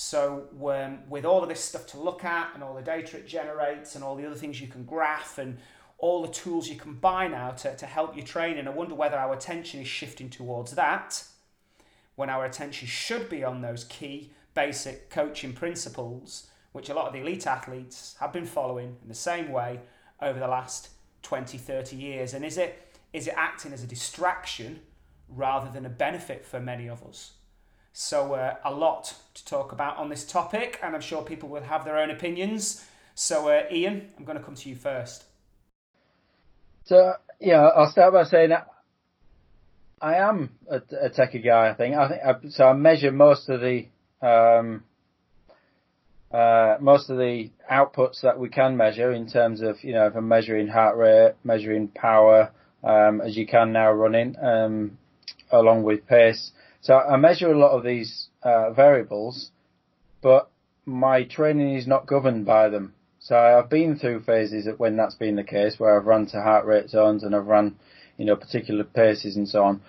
So 0.00 0.44
um, 0.64 1.00
with 1.08 1.24
all 1.24 1.42
of 1.42 1.48
this 1.48 1.58
stuff 1.58 1.84
to 1.88 1.98
look 1.98 2.24
at 2.24 2.52
and 2.54 2.62
all 2.62 2.72
the 2.72 2.82
data 2.82 3.16
it 3.16 3.26
generates 3.26 3.96
and 3.96 4.04
all 4.04 4.14
the 4.14 4.24
other 4.24 4.36
things 4.36 4.60
you 4.60 4.68
can 4.68 4.84
graph 4.84 5.38
and 5.38 5.58
all 5.98 6.22
the 6.22 6.32
tools 6.32 6.68
you 6.68 6.76
can 6.76 6.94
buy 6.94 7.26
now 7.26 7.50
to, 7.50 7.74
to 7.74 7.84
help 7.84 8.16
you 8.16 8.22
train, 8.22 8.58
and 8.58 8.68
I 8.68 8.70
wonder 8.70 8.94
whether 8.94 9.16
our 9.16 9.34
attention 9.34 9.80
is 9.80 9.88
shifting 9.88 10.30
towards 10.30 10.76
that 10.76 11.24
when 12.14 12.30
our 12.30 12.44
attention 12.44 12.86
should 12.86 13.28
be 13.28 13.42
on 13.42 13.60
those 13.60 13.82
key 13.82 14.30
basic 14.54 15.10
coaching 15.10 15.52
principles, 15.52 16.46
which 16.70 16.90
a 16.90 16.94
lot 16.94 17.08
of 17.08 17.12
the 17.12 17.18
elite 17.18 17.48
athletes 17.48 18.14
have 18.20 18.32
been 18.32 18.46
following 18.46 18.98
in 19.02 19.08
the 19.08 19.14
same 19.14 19.50
way 19.50 19.80
over 20.22 20.38
the 20.38 20.46
last 20.46 20.90
20, 21.22 21.58
30 21.58 21.96
years. 21.96 22.34
And 22.34 22.44
is 22.44 22.56
it, 22.56 22.96
is 23.12 23.26
it 23.26 23.34
acting 23.36 23.72
as 23.72 23.82
a 23.82 23.88
distraction 23.88 24.78
rather 25.28 25.72
than 25.72 25.84
a 25.84 25.90
benefit 25.90 26.46
for 26.46 26.60
many 26.60 26.88
of 26.88 27.02
us. 27.02 27.32
So, 28.00 28.34
uh, 28.34 28.54
a 28.64 28.72
lot 28.72 29.12
to 29.34 29.44
talk 29.44 29.72
about 29.72 29.96
on 29.96 30.08
this 30.08 30.24
topic, 30.24 30.78
and 30.84 30.94
I'm 30.94 31.00
sure 31.00 31.20
people 31.20 31.48
will 31.48 31.64
have 31.64 31.84
their 31.84 31.98
own 31.98 32.12
opinions. 32.12 32.84
So, 33.16 33.48
uh, 33.48 33.64
Ian, 33.72 34.10
I'm 34.16 34.24
going 34.24 34.38
to 34.38 34.44
come 34.44 34.54
to 34.54 34.68
you 34.68 34.76
first. 34.76 35.24
So, 36.84 37.14
yeah, 37.40 37.56
I'll 37.56 37.90
start 37.90 38.12
by 38.12 38.22
saying 38.22 38.50
that 38.50 38.68
I 40.00 40.14
am 40.14 40.50
a, 40.70 40.76
a 40.76 41.10
techie 41.10 41.44
guy. 41.44 41.70
I 41.70 41.74
think. 41.74 41.96
I 41.96 42.08
think 42.08 42.22
I, 42.22 42.48
so. 42.50 42.68
I 42.68 42.72
measure 42.74 43.10
most 43.10 43.48
of 43.48 43.60
the 43.60 43.88
um, 44.22 44.84
uh, 46.30 46.76
most 46.78 47.10
of 47.10 47.18
the 47.18 47.50
outputs 47.68 48.20
that 48.20 48.38
we 48.38 48.48
can 48.48 48.76
measure 48.76 49.10
in 49.10 49.26
terms 49.28 49.60
of 49.60 49.82
you 49.82 49.94
know 49.94 50.06
if 50.06 50.14
measuring 50.14 50.68
heart 50.68 50.96
rate, 50.96 51.34
measuring 51.42 51.88
power, 51.88 52.52
um, 52.84 53.20
as 53.20 53.36
you 53.36 53.44
can 53.44 53.72
now 53.72 53.90
running, 53.90 54.36
um, 54.40 54.98
along 55.50 55.82
with 55.82 56.06
pace. 56.06 56.52
So 56.80 56.96
I 56.96 57.16
measure 57.16 57.50
a 57.52 57.58
lot 57.58 57.72
of 57.72 57.84
these 57.84 58.28
uh, 58.42 58.72
variables, 58.72 59.50
but 60.22 60.50
my 60.84 61.24
training 61.24 61.74
is 61.74 61.86
not 61.86 62.06
governed 62.06 62.46
by 62.46 62.68
them. 62.68 62.94
So 63.20 63.36
I've 63.36 63.68
been 63.68 63.98
through 63.98 64.22
phases 64.22 64.68
when 64.78 64.96
that's 64.96 65.16
been 65.16 65.36
the 65.36 65.44
case, 65.44 65.78
where 65.78 65.98
I've 65.98 66.06
run 66.06 66.26
to 66.26 66.40
heart 66.40 66.66
rate 66.66 66.88
zones 66.88 67.24
and 67.24 67.34
I've 67.34 67.46
run, 67.46 67.76
you 68.16 68.24
know, 68.24 68.36
particular 68.36 68.84
paces 68.84 69.36
and 69.36 69.48
so 69.48 69.64
on. 69.64 69.82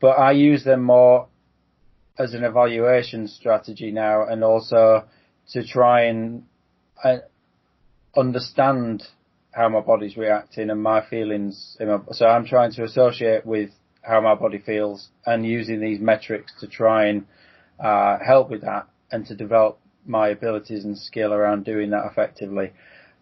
But 0.00 0.18
I 0.18 0.32
use 0.32 0.64
them 0.64 0.82
more 0.82 1.28
as 2.16 2.32
an 2.32 2.44
evaluation 2.44 3.26
strategy 3.26 3.90
now, 3.90 4.24
and 4.26 4.44
also 4.44 5.04
to 5.50 5.66
try 5.66 6.04
and 6.04 6.44
uh, 7.02 7.18
understand 8.16 9.02
how 9.50 9.68
my 9.68 9.80
body's 9.80 10.16
reacting 10.16 10.70
and 10.70 10.82
my 10.82 11.04
feelings. 11.04 11.76
So 12.12 12.26
I'm 12.26 12.46
trying 12.46 12.72
to 12.72 12.84
associate 12.84 13.44
with 13.44 13.70
how 14.06 14.20
my 14.20 14.34
body 14.34 14.58
feels 14.58 15.08
and 15.26 15.46
using 15.46 15.80
these 15.80 16.00
metrics 16.00 16.52
to 16.60 16.66
try 16.66 17.06
and 17.06 17.26
uh, 17.80 18.18
help 18.24 18.50
with 18.50 18.62
that 18.62 18.86
and 19.10 19.26
to 19.26 19.34
develop 19.34 19.78
my 20.06 20.28
abilities 20.28 20.84
and 20.84 20.98
skill 20.98 21.32
around 21.32 21.64
doing 21.64 21.90
that 21.90 22.04
effectively. 22.10 22.72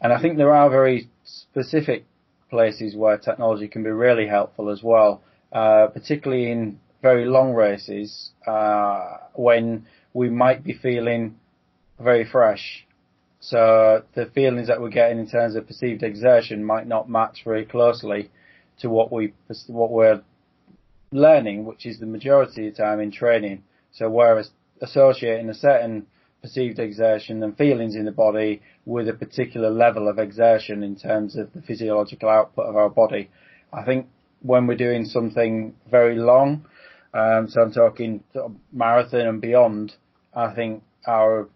And 0.00 0.12
I 0.12 0.20
think 0.20 0.36
there 0.36 0.54
are 0.54 0.68
very 0.68 1.08
specific 1.24 2.04
places 2.50 2.96
where 2.96 3.16
technology 3.16 3.68
can 3.68 3.82
be 3.82 3.90
really 3.90 4.26
helpful 4.26 4.68
as 4.70 4.82
well, 4.82 5.22
uh, 5.52 5.86
particularly 5.86 6.50
in 6.50 6.80
very 7.00 7.24
long 7.24 7.54
races 7.54 8.30
uh, 8.46 9.16
when 9.34 9.86
we 10.12 10.28
might 10.28 10.62
be 10.64 10.72
feeling 10.72 11.36
very 12.00 12.24
fresh. 12.24 12.86
So 13.40 14.02
the 14.14 14.26
feelings 14.26 14.68
that 14.68 14.80
we're 14.80 14.90
getting 14.90 15.18
in 15.18 15.28
terms 15.28 15.56
of 15.56 15.66
perceived 15.66 16.02
exertion 16.02 16.64
might 16.64 16.86
not 16.86 17.08
match 17.08 17.42
very 17.44 17.64
closely 17.64 18.30
to 18.78 18.88
what 18.88 19.12
we 19.12 19.32
what 19.66 19.90
we're 19.90 20.22
learning, 21.12 21.64
which 21.64 21.86
is 21.86 21.98
the 21.98 22.06
majority 22.06 22.68
of 22.68 22.74
the 22.74 22.82
time 22.82 23.00
in 23.00 23.10
training. 23.10 23.62
So 23.92 24.08
whereas 24.08 24.50
associating 24.80 25.48
a 25.48 25.54
certain 25.54 26.06
perceived 26.40 26.78
exertion 26.78 27.42
and 27.42 27.56
feelings 27.56 27.94
in 27.94 28.04
the 28.04 28.12
body 28.12 28.62
with 28.84 29.08
a 29.08 29.12
particular 29.12 29.70
level 29.70 30.08
of 30.08 30.18
exertion 30.18 30.82
in 30.82 30.96
terms 30.96 31.36
of 31.36 31.52
the 31.52 31.62
physiological 31.62 32.28
output 32.28 32.66
of 32.66 32.76
our 32.76 32.88
body, 32.88 33.30
I 33.72 33.84
think 33.84 34.08
when 34.40 34.66
we're 34.66 34.76
doing 34.76 35.04
something 35.04 35.74
very 35.88 36.16
long, 36.16 36.66
um, 37.14 37.48
so 37.48 37.60
I'm 37.60 37.72
talking 37.72 38.24
marathon 38.72 39.20
and 39.20 39.40
beyond, 39.40 39.94
I 40.34 40.54
think 40.54 40.82
our 41.06 41.48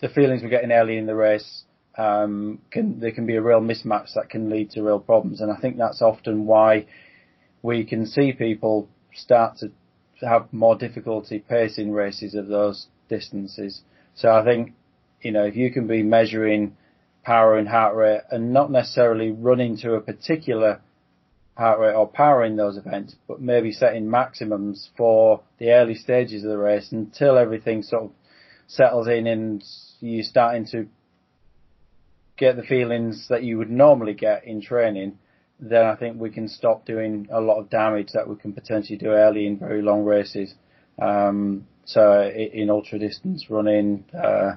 the 0.00 0.08
feelings 0.10 0.42
we're 0.42 0.50
getting 0.50 0.72
early 0.72 0.98
in 0.98 1.06
the 1.06 1.14
race 1.14 1.64
um, 1.96 2.60
can 2.70 3.00
there 3.00 3.12
can 3.12 3.24
be 3.24 3.36
a 3.36 3.42
real 3.42 3.60
mismatch 3.60 4.12
that 4.14 4.28
can 4.28 4.50
lead 4.50 4.70
to 4.72 4.82
real 4.82 5.00
problems, 5.00 5.40
and 5.40 5.50
I 5.50 5.56
think 5.56 5.78
that's 5.78 6.02
often 6.02 6.44
why 6.44 6.86
we 7.62 7.84
can 7.84 8.06
see 8.06 8.32
people 8.32 8.88
start 9.16 9.58
to 9.58 9.70
have 10.20 10.52
more 10.52 10.76
difficulty 10.76 11.38
pacing 11.38 11.92
races 11.92 12.34
of 12.34 12.48
those 12.48 12.86
distances. 13.08 13.82
So 14.14 14.30
I 14.30 14.44
think, 14.44 14.72
you 15.20 15.32
know, 15.32 15.44
if 15.44 15.56
you 15.56 15.70
can 15.70 15.86
be 15.86 16.02
measuring 16.02 16.76
power 17.22 17.58
and 17.58 17.68
heart 17.68 17.94
rate 17.96 18.20
and 18.30 18.52
not 18.52 18.70
necessarily 18.70 19.30
running 19.30 19.76
to 19.78 19.94
a 19.94 20.00
particular 20.00 20.80
heart 21.56 21.80
rate 21.80 21.94
or 21.94 22.06
power 22.06 22.44
in 22.44 22.56
those 22.56 22.76
events, 22.76 23.16
but 23.26 23.40
maybe 23.40 23.72
setting 23.72 24.10
maximums 24.10 24.90
for 24.96 25.42
the 25.58 25.70
early 25.70 25.94
stages 25.94 26.44
of 26.44 26.50
the 26.50 26.58
race 26.58 26.92
until 26.92 27.36
everything 27.36 27.82
sort 27.82 28.04
of 28.04 28.10
settles 28.68 29.08
in 29.08 29.26
and 29.26 29.64
you're 30.00 30.22
starting 30.22 30.66
to 30.66 30.86
get 32.36 32.56
the 32.56 32.62
feelings 32.62 33.26
that 33.28 33.42
you 33.42 33.58
would 33.58 33.70
normally 33.70 34.14
get 34.14 34.44
in 34.44 34.60
training, 34.60 35.18
then 35.58 35.84
I 35.84 35.96
think 35.96 36.20
we 36.20 36.30
can 36.30 36.48
stop 36.48 36.84
doing 36.84 37.28
a 37.30 37.40
lot 37.40 37.58
of 37.58 37.70
damage 37.70 38.12
that 38.12 38.28
we 38.28 38.36
can 38.36 38.52
potentially 38.52 38.98
do 38.98 39.08
early 39.08 39.46
in 39.46 39.58
very 39.58 39.82
long 39.82 40.04
races. 40.04 40.54
Um, 41.00 41.66
so 41.84 42.22
in 42.22 42.68
ultra 42.68 42.98
distance 42.98 43.46
running, 43.48 44.04
uh, 44.12 44.56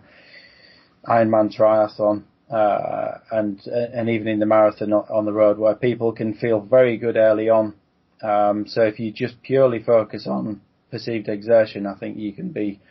Ironman 1.07 1.55
triathlon, 1.55 2.23
uh, 2.51 3.19
and 3.31 3.61
and 3.67 4.09
even 4.09 4.27
in 4.27 4.39
the 4.39 4.45
marathon 4.45 4.91
on 4.91 5.25
the 5.25 5.31
road, 5.31 5.57
where 5.57 5.75
people 5.75 6.11
can 6.11 6.33
feel 6.33 6.59
very 6.59 6.97
good 6.97 7.15
early 7.15 7.49
on. 7.49 7.75
Um, 8.21 8.65
so 8.67 8.81
if 8.81 8.99
you 8.99 9.11
just 9.11 9.41
purely 9.43 9.81
focus 9.81 10.27
on 10.27 10.61
perceived 10.91 11.29
exertion, 11.29 11.85
I 11.85 11.95
think 11.95 12.17
you 12.17 12.33
can 12.33 12.49
be 12.49 12.81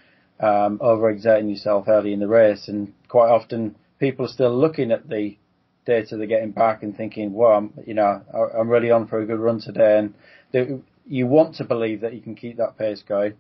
um, 0.41 0.79
overexerting 0.79 1.51
yourself 1.51 1.87
early 1.89 2.13
in 2.13 2.21
the 2.21 2.29
race, 2.29 2.69
and 2.69 2.95
quite 3.09 3.29
often 3.29 3.77
people 3.99 4.25
are 4.25 4.29
still 4.29 4.57
looking 4.57 4.93
at 4.93 5.09
the 5.09 5.37
data 5.89 6.17
they're 6.17 6.27
getting 6.27 6.53
back 6.53 6.83
and 6.83 6.97
thinking, 6.97 7.33
well, 7.33 7.53
I'm, 7.53 7.73
you 7.87 7.95
know, 7.95 8.23
I'm 8.33 8.69
really 8.69 8.91
on 8.91 9.09
for 9.09 9.21
a 9.21 9.27
good 9.27 9.41
run 9.41 9.61
today, 9.61 9.99
and 10.53 10.85
you 11.07 11.27
want 11.27 11.57
to 11.57 11.65
believe 11.65 12.03
that 12.03 12.15
you 12.15 12.21
can 12.21 12.37
keep 12.37 12.59
that 12.59 12.79
pace 12.79 13.03
going, 13.03 13.35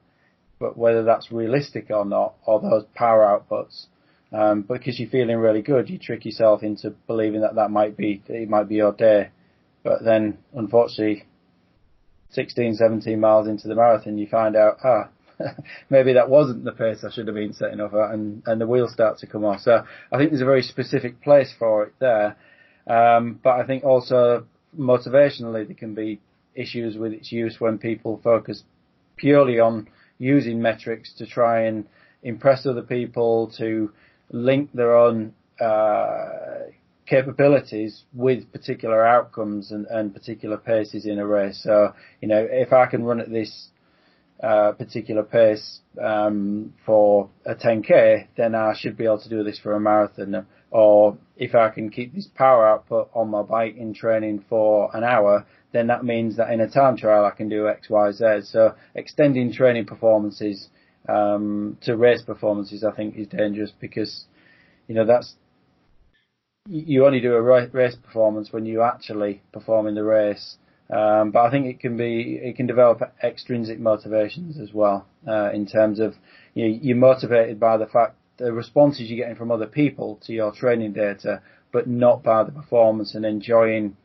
but 0.59 0.77
whether 0.77 1.05
that's 1.05 1.31
realistic 1.31 1.91
or 1.91 2.05
not, 2.05 2.35
or 2.47 2.61
those 2.61 2.85
power 2.95 3.23
outputs, 3.23 3.87
um, 4.33 4.63
because 4.63 4.99
you're 4.99 5.11
feeling 5.11 5.37
really 5.37 5.63
good, 5.63 5.91
you 5.91 5.99
trick 5.99 6.25
yourself 6.25 6.63
into 6.63 6.91
believing 7.07 7.43
that 7.43 7.55
that 7.55 7.71
might 7.71 7.97
be 7.97 8.23
it 8.27 8.49
might 8.49 8.69
be 8.69 8.77
your 8.77 8.93
day, 8.93 9.29
but 9.85 10.03
then 10.03 10.39
unfortunately, 10.55 11.27
16, 12.31 12.75
17 12.77 13.21
miles 13.21 13.47
into 13.47 13.69
the 13.69 13.75
marathon, 13.75 14.19
you 14.19 14.27
find 14.27 14.57
out, 14.57 14.79
ah, 14.85 15.09
maybe 15.91 16.13
that 16.15 16.29
wasn't 16.29 16.65
the 16.65 16.73
pace 16.73 17.05
I 17.05 17.11
should 17.11 17.27
have 17.27 17.37
been 17.37 17.53
setting 17.53 17.81
off 17.81 17.95
at, 17.95 18.11
and, 18.11 18.43
and 18.47 18.61
the 18.61 18.67
wheels 18.67 18.93
start 18.93 19.19
to 19.19 19.27
come 19.27 19.45
off. 19.45 19.61
So 19.61 19.85
I 20.13 20.19
think 20.19 20.31
there's 20.31 20.43
a 20.43 20.47
very 20.47 20.63
specific 20.63 21.23
place 21.23 21.53
for 21.59 21.85
it 21.85 21.95
there. 21.99 22.37
Um, 22.87 23.39
but 23.43 23.61
I 23.61 23.67
think 23.67 23.85
also 23.85 24.47
motivationally 24.79 25.67
there 25.67 25.77
can 25.77 25.95
be 25.95 26.21
issues 26.55 26.97
with 26.97 27.13
its 27.13 27.31
use 27.31 27.57
when 27.61 27.79
people 27.79 28.21
focus 28.23 28.65
purely 29.17 29.61
on 29.61 29.89
using 30.19 30.61
metrics 30.61 31.13
to 31.19 31.27
try 31.27 31.63
and 31.63 31.87
impress 32.23 32.67
other 32.67 32.83
people, 32.83 33.53
to 33.59 33.93
link 34.31 34.71
their 34.73 34.97
own 34.97 35.33
uh, 35.61 36.67
capabilities 37.07 38.05
with 38.13 38.51
particular 38.53 39.07
outcomes 39.07 39.71
and, 39.71 39.87
and 39.87 40.13
particular 40.13 40.57
paces 40.57 41.07
in 41.07 41.19
a 41.19 41.27
race. 41.27 41.61
So, 41.63 41.95
you 42.21 42.29
know, 42.29 42.47
if 42.51 42.73
I 42.73 42.87
can 42.87 43.05
run 43.05 43.21
at 43.21 43.31
this 43.31 43.69
uh, 44.43 44.73
particular 44.73 45.23
pace 45.23 45.81
um, 46.01 46.73
for 46.87 47.29
a 47.45 47.55
10k, 47.55 48.29
then 48.37 48.55
I 48.55 48.75
should 48.77 48.97
be 48.97 49.05
able 49.05 49.21
to 49.21 49.29
do 49.29 49.43
this 49.43 49.59
for 49.59 49.75
a 49.75 49.81
marathon. 49.81 50.47
Or 50.71 51.17
if 51.37 51.55
I 51.55 51.71
can 51.71 51.91
keep 51.91 52.15
this 52.15 52.29
power 52.35 52.69
output 52.69 53.11
on 53.15 53.31
my 53.31 53.43
bike 53.43 53.77
in 53.77 53.95
training 53.95 54.45
for 54.49 54.95
an 54.95 55.03
hour, 55.03 55.47
then 55.73 55.87
that 55.89 56.05
means 56.05 56.37
that 56.37 56.51
in 56.51 56.61
a 56.61 56.69
time 56.69 56.97
trial 56.97 57.25
I 57.25 57.31
can 57.31 57.49
do 57.49 57.69
X, 57.69 57.89
Y, 57.89 58.13
Z. 58.13 58.41
So 58.45 58.75
extending 58.95 59.53
training 59.53 59.87
performances 59.87 60.69
um, 61.09 61.79
to 61.83 61.97
race 61.97 62.23
performances, 62.23 62.85
I 62.85 62.93
think, 62.93 63.17
is 63.17 63.27
dangerous 63.29 63.73
because 63.81 64.27
you 64.87 64.95
know 64.95 65.07
that's 65.07 65.35
you 66.69 67.07
only 67.07 67.21
do 67.21 67.35
a 67.35 67.43
race 67.43 67.97
performance 67.97 68.53
when 68.53 68.67
you 68.67 68.83
actually 68.83 69.43
perform 69.53 69.87
in 69.87 69.95
the 69.95 70.05
race. 70.05 70.57
Um, 70.91 71.33
but 71.33 71.41
I 71.41 71.51
think 71.51 71.67
it 71.67 71.81
can 71.81 71.97
be, 71.97 72.39
it 72.43 72.57
can 72.57 72.67
develop 72.67 73.03
extrinsic 73.23 73.79
motivations 73.79 74.59
as 74.59 74.73
well, 74.73 75.07
uh, 75.27 75.51
in 75.53 75.67
terms 75.67 76.01
of, 76.01 76.15
you 76.55 76.67
know, 76.67 76.79
you're 76.81 76.97
motivated 76.97 77.61
by 77.61 77.77
the 77.77 77.87
fact, 77.87 78.17
the 78.39 78.53
responses 78.53 79.11
you're 79.11 79.19
getting 79.19 79.37
from 79.37 79.51
other 79.51 79.67
people 79.67 80.19
to 80.25 80.33
your 80.33 80.53
training 80.53 80.95
data, 80.95 81.43
but 81.73 81.87
not 81.87 82.23
by 82.23 82.43
the 82.43 82.53
performance 82.53 83.15
and 83.15 83.27
enjoying 83.27 83.97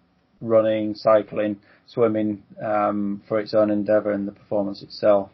running, 0.42 0.94
cycling, 0.94 1.58
swimming, 1.88 2.44
um, 2.62 3.24
for 3.30 3.40
its 3.40 3.54
own 3.54 3.72
endeavour 3.72 4.12
and 4.12 4.28
the 4.28 4.34
performance 4.34 4.82
itself. 4.82 5.30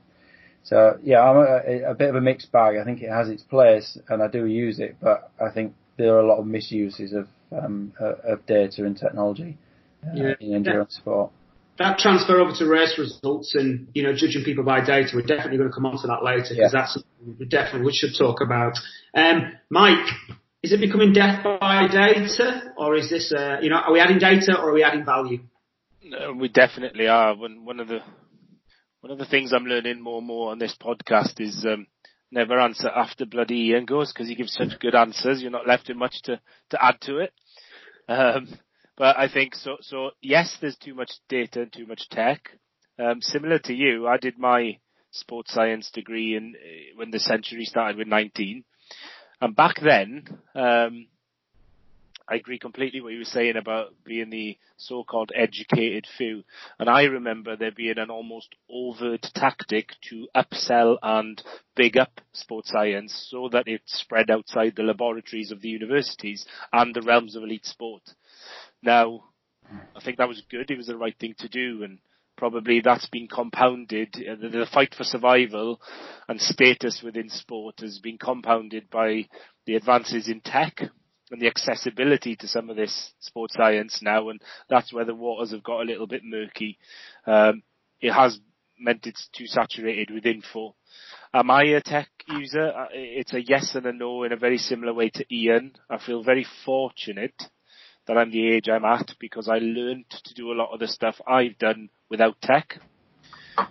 So 0.63 0.99
yeah, 1.01 1.21
I'm 1.21 1.37
a, 1.37 1.91
a, 1.91 1.95
bit 1.95 2.09
of 2.09 2.15
a 2.15 2.21
mixed 2.21 2.51
bag. 2.51 2.75
I 2.77 2.83
think 2.83 3.01
it 3.01 3.09
has 3.09 3.27
its 3.27 3.41
place 3.41 3.97
and 4.07 4.21
I 4.21 4.27
do 4.27 4.45
use 4.45 4.77
it, 4.77 4.97
but 5.01 5.31
I 5.43 5.49
think 5.49 5.73
there 5.97 6.13
are 6.13 6.19
a 6.19 6.27
lot 6.27 6.37
of 6.37 6.45
misuses 6.45 7.13
of, 7.13 7.27
um, 7.51 7.93
of 7.99 8.45
data 8.45 8.85
and 8.85 8.95
technology 8.95 9.57
uh, 10.05 10.11
yeah. 10.13 10.33
in 10.39 10.53
endurance 10.53 10.93
yeah. 10.95 11.01
sport 11.01 11.31
that 11.79 11.97
transfer 11.97 12.39
over 12.39 12.51
to 12.57 12.65
race 12.67 12.99
results 12.99 13.55
and 13.55 13.87
you 13.93 14.03
know 14.03 14.13
judging 14.13 14.43
people 14.43 14.63
by 14.63 14.85
data, 14.85 15.11
we're 15.15 15.21
definitely 15.21 15.57
going 15.57 15.69
to 15.69 15.73
come 15.73 15.85
on 15.85 15.99
to 16.01 16.07
that 16.07 16.23
later 16.23 16.49
because 16.49 16.57
yeah. 16.57 16.69
that's 16.71 16.93
something 16.93 17.37
we 17.39 17.45
definitely 17.45 17.85
we 17.85 17.93
should 17.93 18.11
talk 18.17 18.41
about. 18.41 18.73
Um, 19.15 19.53
Mike, 19.69 20.05
is 20.61 20.73
it 20.73 20.81
becoming 20.81 21.13
death 21.13 21.43
by 21.43 21.87
data, 21.87 22.73
or 22.77 22.95
is 22.95 23.09
this 23.09 23.33
uh, 23.35 23.57
you 23.61 23.69
know 23.69 23.77
are 23.77 23.93
we 23.93 23.99
adding 23.99 24.19
data 24.19 24.57
or 24.59 24.69
are 24.69 24.73
we 24.73 24.83
adding 24.83 25.05
value? 25.05 25.39
No, 26.03 26.33
we 26.33 26.49
definitely 26.49 27.07
are. 27.07 27.35
One 27.35 27.65
one 27.65 27.79
of 27.79 27.87
the 27.87 27.99
one 28.99 29.11
of 29.11 29.17
the 29.17 29.25
things 29.25 29.53
I'm 29.53 29.65
learning 29.65 30.01
more 30.01 30.17
and 30.17 30.27
more 30.27 30.51
on 30.51 30.59
this 30.59 30.75
podcast 30.79 31.39
is 31.39 31.65
um, 31.65 31.87
never 32.29 32.59
answer 32.59 32.89
after 32.89 33.25
bloody 33.25 33.69
Ian 33.69 33.85
goes 33.85 34.11
because 34.11 34.27
he 34.27 34.35
gives 34.35 34.53
such 34.53 34.79
good 34.79 34.95
answers. 34.95 35.41
You're 35.41 35.51
not 35.51 35.67
left 35.67 35.87
with 35.87 35.97
much 35.97 36.21
to 36.23 36.41
to 36.71 36.83
add 36.83 36.99
to 37.01 37.19
it. 37.19 37.33
Um, 38.09 38.49
but 38.99 39.17
I 39.17 39.29
think 39.29 39.55
so. 39.55 39.77
So 39.81 40.11
yes, 40.21 40.57
there's 40.61 40.75
too 40.75 40.93
much 40.93 41.11
data 41.29 41.61
and 41.61 41.73
too 41.73 41.87
much 41.87 42.07
tech. 42.09 42.51
Um, 42.99 43.21
similar 43.21 43.57
to 43.59 43.73
you, 43.73 44.07
I 44.07 44.17
did 44.17 44.37
my 44.37 44.77
sports 45.11 45.53
science 45.53 45.89
degree 45.89 46.35
in 46.35 46.53
when 46.95 47.09
the 47.09 47.19
century 47.19 47.65
started 47.65 47.97
with 47.97 48.07
19, 48.07 48.63
and 49.41 49.55
back 49.55 49.79
then, 49.81 50.25
um, 50.53 51.07
I 52.27 52.35
agree 52.35 52.59
completely 52.59 53.01
what 53.01 53.13
you 53.13 53.19
were 53.19 53.25
saying 53.25 53.55
about 53.55 53.95
being 54.05 54.29
the 54.29 54.57
so-called 54.77 55.31
educated 55.33 56.05
few. 56.17 56.43
And 56.77 56.87
I 56.87 57.03
remember 57.03 57.55
there 57.55 57.71
being 57.71 57.97
an 57.97 58.11
almost 58.11 58.53
overt 58.69 59.25
tactic 59.33 59.93
to 60.09 60.27
upsell 60.35 60.97
and 61.01 61.41
big 61.75 61.97
up 61.97 62.21
sports 62.33 62.69
science 62.69 63.27
so 63.31 63.49
that 63.51 63.67
it 63.67 63.81
spread 63.85 64.29
outside 64.29 64.75
the 64.75 64.83
laboratories 64.83 65.51
of 65.51 65.61
the 65.61 65.69
universities 65.69 66.45
and 66.71 66.93
the 66.93 67.01
realms 67.01 67.35
of 67.35 67.41
elite 67.41 67.65
sport. 67.65 68.03
Now, 68.81 69.25
I 69.95 70.01
think 70.03 70.17
that 70.17 70.27
was 70.27 70.41
good. 70.49 70.71
It 70.71 70.77
was 70.77 70.87
the 70.87 70.97
right 70.97 71.17
thing 71.17 71.35
to 71.39 71.49
do 71.49 71.83
and 71.83 71.99
probably 72.39 72.79
that's 72.79 73.07
been 73.09 73.27
compounded. 73.27 74.15
Uh, 74.15 74.35
the 74.35 74.65
fight 74.73 74.95
for 74.97 75.03
survival 75.03 75.79
and 76.27 76.39
status 76.39 77.01
within 77.03 77.29
sport 77.29 77.75
has 77.81 77.99
been 77.99 78.17
compounded 78.17 78.89
by 78.89 79.27
the 79.65 79.75
advances 79.75 80.29
in 80.29 80.39
tech 80.39 80.81
and 81.31 81.41
the 81.41 81.47
accessibility 81.47 82.35
to 82.37 82.47
some 82.47 82.69
of 82.69 82.77
this 82.77 83.11
sports 83.19 83.55
science 83.55 83.99
now, 84.01 84.29
and 84.29 84.41
that's 84.69 84.91
where 84.93 85.05
the 85.05 85.13
waters 85.13 85.51
have 85.51 85.63
got 85.63 85.81
a 85.81 85.85
little 85.85 86.07
bit 86.07 86.21
murky. 86.23 86.79
Um, 87.27 87.61
it 88.01 88.13
has 88.13 88.39
meant 88.79 89.05
it's 89.05 89.29
too 89.35 89.45
saturated 89.45 90.09
with 90.09 90.25
info. 90.25 90.75
Am 91.33 91.51
I 91.51 91.63
a 91.63 91.81
tech 91.81 92.07
user? 92.27 92.69
Uh, 92.69 92.87
it's 92.93 93.33
a 93.33 93.41
yes 93.41 93.75
and 93.75 93.85
a 93.85 93.93
no 93.93 94.23
in 94.23 94.31
a 94.31 94.37
very 94.37 94.57
similar 94.57 94.93
way 94.93 95.09
to 95.09 95.25
Ian. 95.31 95.73
I 95.89 95.99
feel 96.03 96.23
very 96.23 96.47
fortunate 96.65 97.35
that 98.09 98.17
I'm 98.17 98.31
the 98.31 98.51
age 98.51 98.67
I'm 98.67 98.85
at 98.85 99.11
because 99.19 99.47
I 99.47 99.59
learned 99.59 100.05
to 100.09 100.33
do 100.33 100.51
a 100.51 100.57
lot 100.57 100.73
of 100.73 100.79
the 100.79 100.87
stuff 100.87 101.21
I've 101.27 101.59
done 101.59 101.89
without 102.09 102.41
tech. 102.41 102.79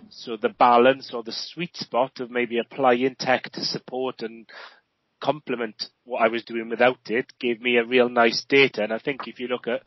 So 0.09 0.37
the 0.37 0.47
balance 0.47 1.11
or 1.13 1.23
the 1.23 1.33
sweet 1.33 1.75
spot 1.75 2.21
of 2.21 2.31
maybe 2.31 2.57
applying 2.57 3.15
tech 3.19 3.51
to 3.51 3.65
support 3.65 4.21
and 4.21 4.47
complement 5.21 5.87
what 6.05 6.21
I 6.21 6.29
was 6.29 6.45
doing 6.45 6.69
without 6.69 6.99
it 7.07 7.33
gave 7.37 7.59
me 7.59 7.75
a 7.75 7.83
real 7.83 8.07
nice 8.07 8.45
data. 8.47 8.81
And 8.81 8.93
I 8.93 8.99
think 8.99 9.27
if 9.27 9.41
you 9.41 9.49
look 9.49 9.67
at 9.67 9.81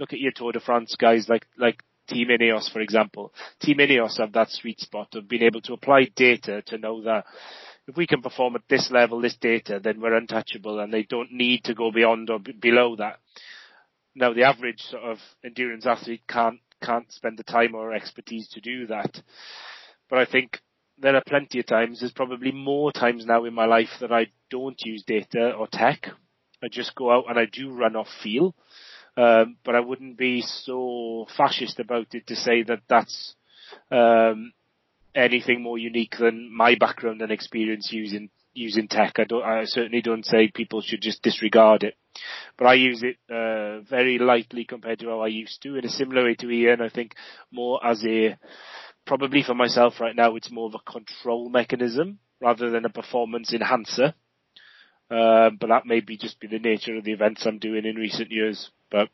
look 0.00 0.14
at 0.14 0.20
your 0.20 0.32
Tour 0.34 0.52
de 0.52 0.60
France 0.60 0.96
guys 0.98 1.28
like 1.28 1.46
like 1.58 1.82
Team 2.08 2.28
Ineos, 2.28 2.72
for 2.72 2.80
example, 2.80 3.34
Team 3.60 3.76
Ineos 3.76 4.18
have 4.18 4.32
that 4.32 4.48
sweet 4.48 4.80
spot 4.80 5.08
of 5.16 5.28
being 5.28 5.42
able 5.42 5.60
to 5.60 5.74
apply 5.74 6.08
data 6.16 6.62
to 6.62 6.78
know 6.78 7.02
that 7.02 7.26
if 7.86 7.94
we 7.94 8.06
can 8.06 8.22
perform 8.22 8.56
at 8.56 8.62
this 8.70 8.90
level, 8.90 9.20
this 9.20 9.36
data, 9.36 9.80
then 9.82 10.00
we're 10.00 10.16
untouchable, 10.16 10.80
and 10.80 10.90
they 10.92 11.02
don't 11.02 11.32
need 11.32 11.64
to 11.64 11.74
go 11.74 11.90
beyond 11.90 12.30
or 12.30 12.38
b- 12.38 12.52
below 12.52 12.96
that. 12.96 13.18
Now, 14.18 14.32
the 14.32 14.42
average 14.42 14.80
sort 14.80 15.04
of 15.04 15.18
endurance 15.44 15.86
athlete 15.86 16.22
can't 16.26 16.58
can't 16.82 17.10
spend 17.12 17.38
the 17.38 17.44
time 17.44 17.76
or 17.76 17.92
expertise 17.92 18.48
to 18.48 18.60
do 18.60 18.88
that. 18.88 19.22
But 20.10 20.18
I 20.18 20.24
think 20.24 20.58
there 20.98 21.14
are 21.14 21.22
plenty 21.24 21.60
of 21.60 21.66
times, 21.66 22.00
there's 22.00 22.12
probably 22.12 22.50
more 22.50 22.90
times 22.90 23.24
now 23.24 23.44
in 23.44 23.54
my 23.54 23.66
life 23.66 23.90
that 24.00 24.12
I 24.12 24.26
don't 24.50 24.80
use 24.84 25.04
data 25.06 25.52
or 25.52 25.68
tech. 25.70 26.08
I 26.62 26.66
just 26.68 26.96
go 26.96 27.12
out 27.12 27.26
and 27.28 27.38
I 27.38 27.44
do 27.44 27.70
run 27.70 27.94
off 27.94 28.08
feel. 28.22 28.56
Um, 29.16 29.56
but 29.64 29.76
I 29.76 29.80
wouldn't 29.80 30.18
be 30.18 30.42
so 30.42 31.26
fascist 31.36 31.78
about 31.78 32.12
it 32.14 32.26
to 32.26 32.36
say 32.36 32.64
that 32.64 32.80
that's 32.88 33.34
um, 33.92 34.52
anything 35.14 35.62
more 35.62 35.78
unique 35.78 36.16
than 36.18 36.52
my 36.52 36.74
background 36.74 37.22
and 37.22 37.30
experience 37.30 37.90
using 37.92 38.30
using 38.58 38.88
tech. 38.88 39.14
I 39.18 39.24
don't. 39.24 39.42
I 39.42 39.64
certainly 39.64 40.02
don't 40.02 40.24
say 40.24 40.48
people 40.48 40.82
should 40.82 41.00
just 41.00 41.22
disregard 41.22 41.82
it, 41.84 41.94
but 42.56 42.66
I 42.66 42.74
use 42.74 43.02
it 43.02 43.16
uh, 43.30 43.80
very 43.88 44.18
lightly 44.18 44.64
compared 44.64 44.98
to 45.00 45.08
how 45.08 45.20
I 45.20 45.28
used 45.28 45.62
to. 45.62 45.76
In 45.76 45.84
a 45.84 45.90
similar 45.90 46.24
way 46.24 46.34
to 46.36 46.50
Ian, 46.50 46.80
I 46.80 46.88
think 46.88 47.14
more 47.50 47.84
as 47.84 48.04
a 48.04 48.36
probably 49.06 49.42
for 49.42 49.54
myself 49.54 50.00
right 50.00 50.14
now, 50.14 50.36
it's 50.36 50.50
more 50.50 50.66
of 50.68 50.74
a 50.74 50.90
control 50.90 51.48
mechanism 51.48 52.18
rather 52.40 52.70
than 52.70 52.84
a 52.84 52.90
performance 52.90 53.52
enhancer. 53.52 54.14
Uh, 55.10 55.50
but 55.58 55.68
that 55.68 55.86
may 55.86 56.00
be 56.00 56.18
just 56.18 56.38
be 56.38 56.46
the 56.46 56.58
nature 56.58 56.96
of 56.96 57.04
the 57.04 57.12
events 57.12 57.46
I'm 57.46 57.58
doing 57.58 57.86
in 57.86 57.96
recent 57.96 58.30
years. 58.30 58.70
But 58.90 59.08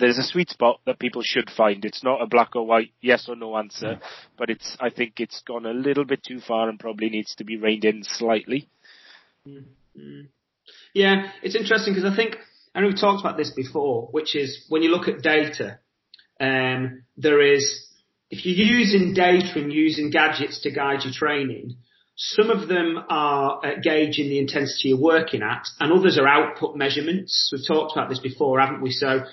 there's 0.00 0.18
a 0.18 0.24
sweet 0.24 0.50
spot 0.50 0.80
that 0.86 0.98
people 0.98 1.22
should 1.22 1.50
find. 1.50 1.84
It's 1.84 2.02
not 2.02 2.22
a 2.22 2.26
black 2.26 2.56
or 2.56 2.66
white 2.66 2.92
yes 3.00 3.28
or 3.28 3.36
no 3.36 3.56
answer, 3.56 4.00
but 4.36 4.50
it's 4.50 4.76
I 4.80 4.90
think 4.90 5.20
it's 5.20 5.42
gone 5.46 5.66
a 5.66 5.72
little 5.72 6.04
bit 6.04 6.24
too 6.24 6.40
far 6.40 6.68
and 6.68 6.80
probably 6.80 7.10
needs 7.10 7.34
to 7.36 7.44
be 7.44 7.56
reined 7.56 7.84
in 7.84 8.02
slightly. 8.02 8.68
Mm-hmm. 9.46 10.22
Yeah, 10.94 11.30
it's 11.42 11.54
interesting 11.54 11.94
because 11.94 12.10
I 12.10 12.16
think 12.16 12.36
I 12.74 12.80
know 12.80 12.88
we 12.88 12.94
talked 12.94 13.20
about 13.20 13.36
this 13.36 13.50
before, 13.50 14.08
which 14.10 14.34
is 14.34 14.64
when 14.68 14.82
you 14.82 14.90
look 14.90 15.08
at 15.08 15.22
data, 15.22 15.78
um, 16.40 17.02
there 17.16 17.40
is 17.40 17.86
if 18.30 18.46
you're 18.46 18.66
using 18.66 19.12
data 19.12 19.58
and 19.58 19.72
using 19.72 20.10
gadgets 20.10 20.62
to 20.62 20.70
guide 20.70 21.04
your 21.04 21.12
training, 21.12 21.76
some 22.16 22.50
of 22.50 22.68
them 22.68 22.98
are 23.08 23.60
uh, 23.64 23.80
gauging 23.82 24.28
the 24.28 24.38
intensity 24.38 24.90
you're 24.90 25.00
working 25.00 25.42
at, 25.42 25.64
and 25.80 25.92
others 25.92 26.18
are 26.18 26.28
output 26.28 26.76
measurements. 26.76 27.50
We've 27.52 27.66
talked 27.66 27.92
about 27.96 28.08
this 28.08 28.18
before, 28.20 28.60
haven't 28.60 28.82
we? 28.82 28.90
So 28.90 29.24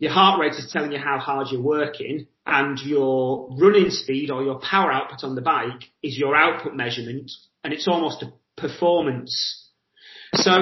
your 0.00 0.10
heart 0.10 0.40
rate 0.40 0.54
is 0.54 0.70
telling 0.72 0.92
you 0.92 0.98
how 0.98 1.18
hard 1.18 1.48
you're 1.50 1.62
working, 1.62 2.26
and 2.46 2.78
your 2.80 3.48
running 3.60 3.90
speed 3.90 4.30
or 4.30 4.42
your 4.42 4.58
power 4.58 4.90
output 4.90 5.22
on 5.22 5.34
the 5.34 5.42
bike 5.42 5.84
is 6.02 6.18
your 6.18 6.34
output 6.34 6.74
measurement, 6.74 7.30
and 7.62 7.72
it's 7.72 7.86
almost 7.86 8.22
a 8.22 8.32
performance. 8.56 9.68
So 10.34 10.52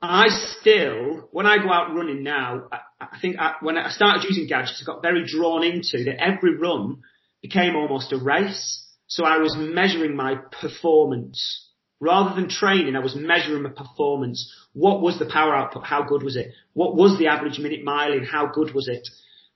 I 0.00 0.28
still, 0.28 1.28
when 1.32 1.46
I 1.46 1.58
go 1.58 1.70
out 1.70 1.94
running 1.94 2.22
now, 2.22 2.68
I, 2.72 2.78
I 3.00 3.18
think 3.20 3.36
I, 3.38 3.54
when 3.60 3.76
I 3.76 3.90
started 3.90 4.24
using 4.28 4.46
gadgets, 4.46 4.82
I 4.82 4.86
got 4.86 5.02
very 5.02 5.24
drawn 5.26 5.64
into 5.64 6.04
that 6.04 6.22
every 6.22 6.56
run 6.56 7.02
became 7.42 7.74
almost 7.74 8.12
a 8.12 8.18
race. 8.18 8.86
So 9.08 9.24
I 9.24 9.38
was 9.38 9.56
measuring 9.58 10.14
my 10.14 10.36
performance. 10.60 11.68
Rather 12.00 12.34
than 12.34 12.48
training, 12.48 12.96
I 12.96 13.00
was 13.00 13.14
measuring 13.14 13.62
my 13.62 13.70
performance. 13.70 14.50
What 14.72 15.02
was 15.02 15.18
the 15.18 15.26
power 15.26 15.54
output? 15.54 15.84
How 15.84 16.02
good 16.02 16.22
was 16.22 16.36
it? 16.36 16.48
What 16.72 16.96
was 16.96 17.18
the 17.18 17.26
average 17.26 17.58
minute 17.58 17.84
miling? 17.84 18.26
How 18.26 18.46
good 18.46 18.74
was 18.74 18.88
it? 18.88 19.06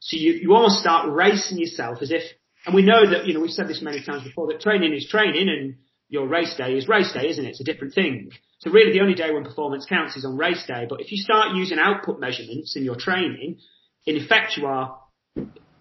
So 0.01 0.19
you, 0.19 0.33
you 0.35 0.55
almost 0.55 0.81
start 0.81 1.11
racing 1.11 1.59
yourself 1.59 1.99
as 2.03 2.11
if, 2.11 2.23
and 2.67 2.75
we 2.75 2.83
know 2.83 3.09
that, 3.11 3.27
you 3.27 3.33
know, 3.33 3.41
we've 3.41 3.51
said 3.51 3.69
this 3.69 3.81
many 3.81 4.05
times 4.05 4.25
before, 4.25 4.49
that 4.49 4.61
training 4.61 4.93
is 4.93 5.09
training 5.09 5.49
and 5.49 5.77
your 6.09 6.29
race 6.29 6.55
day 6.57 6.75
is 6.75 6.87
race 6.87 7.13
day, 7.13 7.29
isn't 7.29 7.45
it? 7.45 7.51
It's 7.51 7.61
a 7.61 7.65
different 7.65 7.95
thing. 7.95 8.31
So 8.59 8.71
really 8.71 8.93
the 8.93 9.01
only 9.01 9.15
day 9.15 9.31
when 9.33 9.45
performance 9.45 9.87
counts 9.87 10.17
is 10.17 10.27
on 10.27 10.37
race 10.37 10.65
day. 10.67 10.87
But 10.89 11.01
if 11.01 11.11
you 11.11 11.19
start 11.19 11.57
using 11.57 11.79
output 11.79 12.21
measurements 12.21 12.77
in 12.77 12.85
your 12.85 12.97
training, 12.97 13.59
in 14.05 14.17
effect 14.17 14.59
you 14.59 14.67
are, 14.67 14.99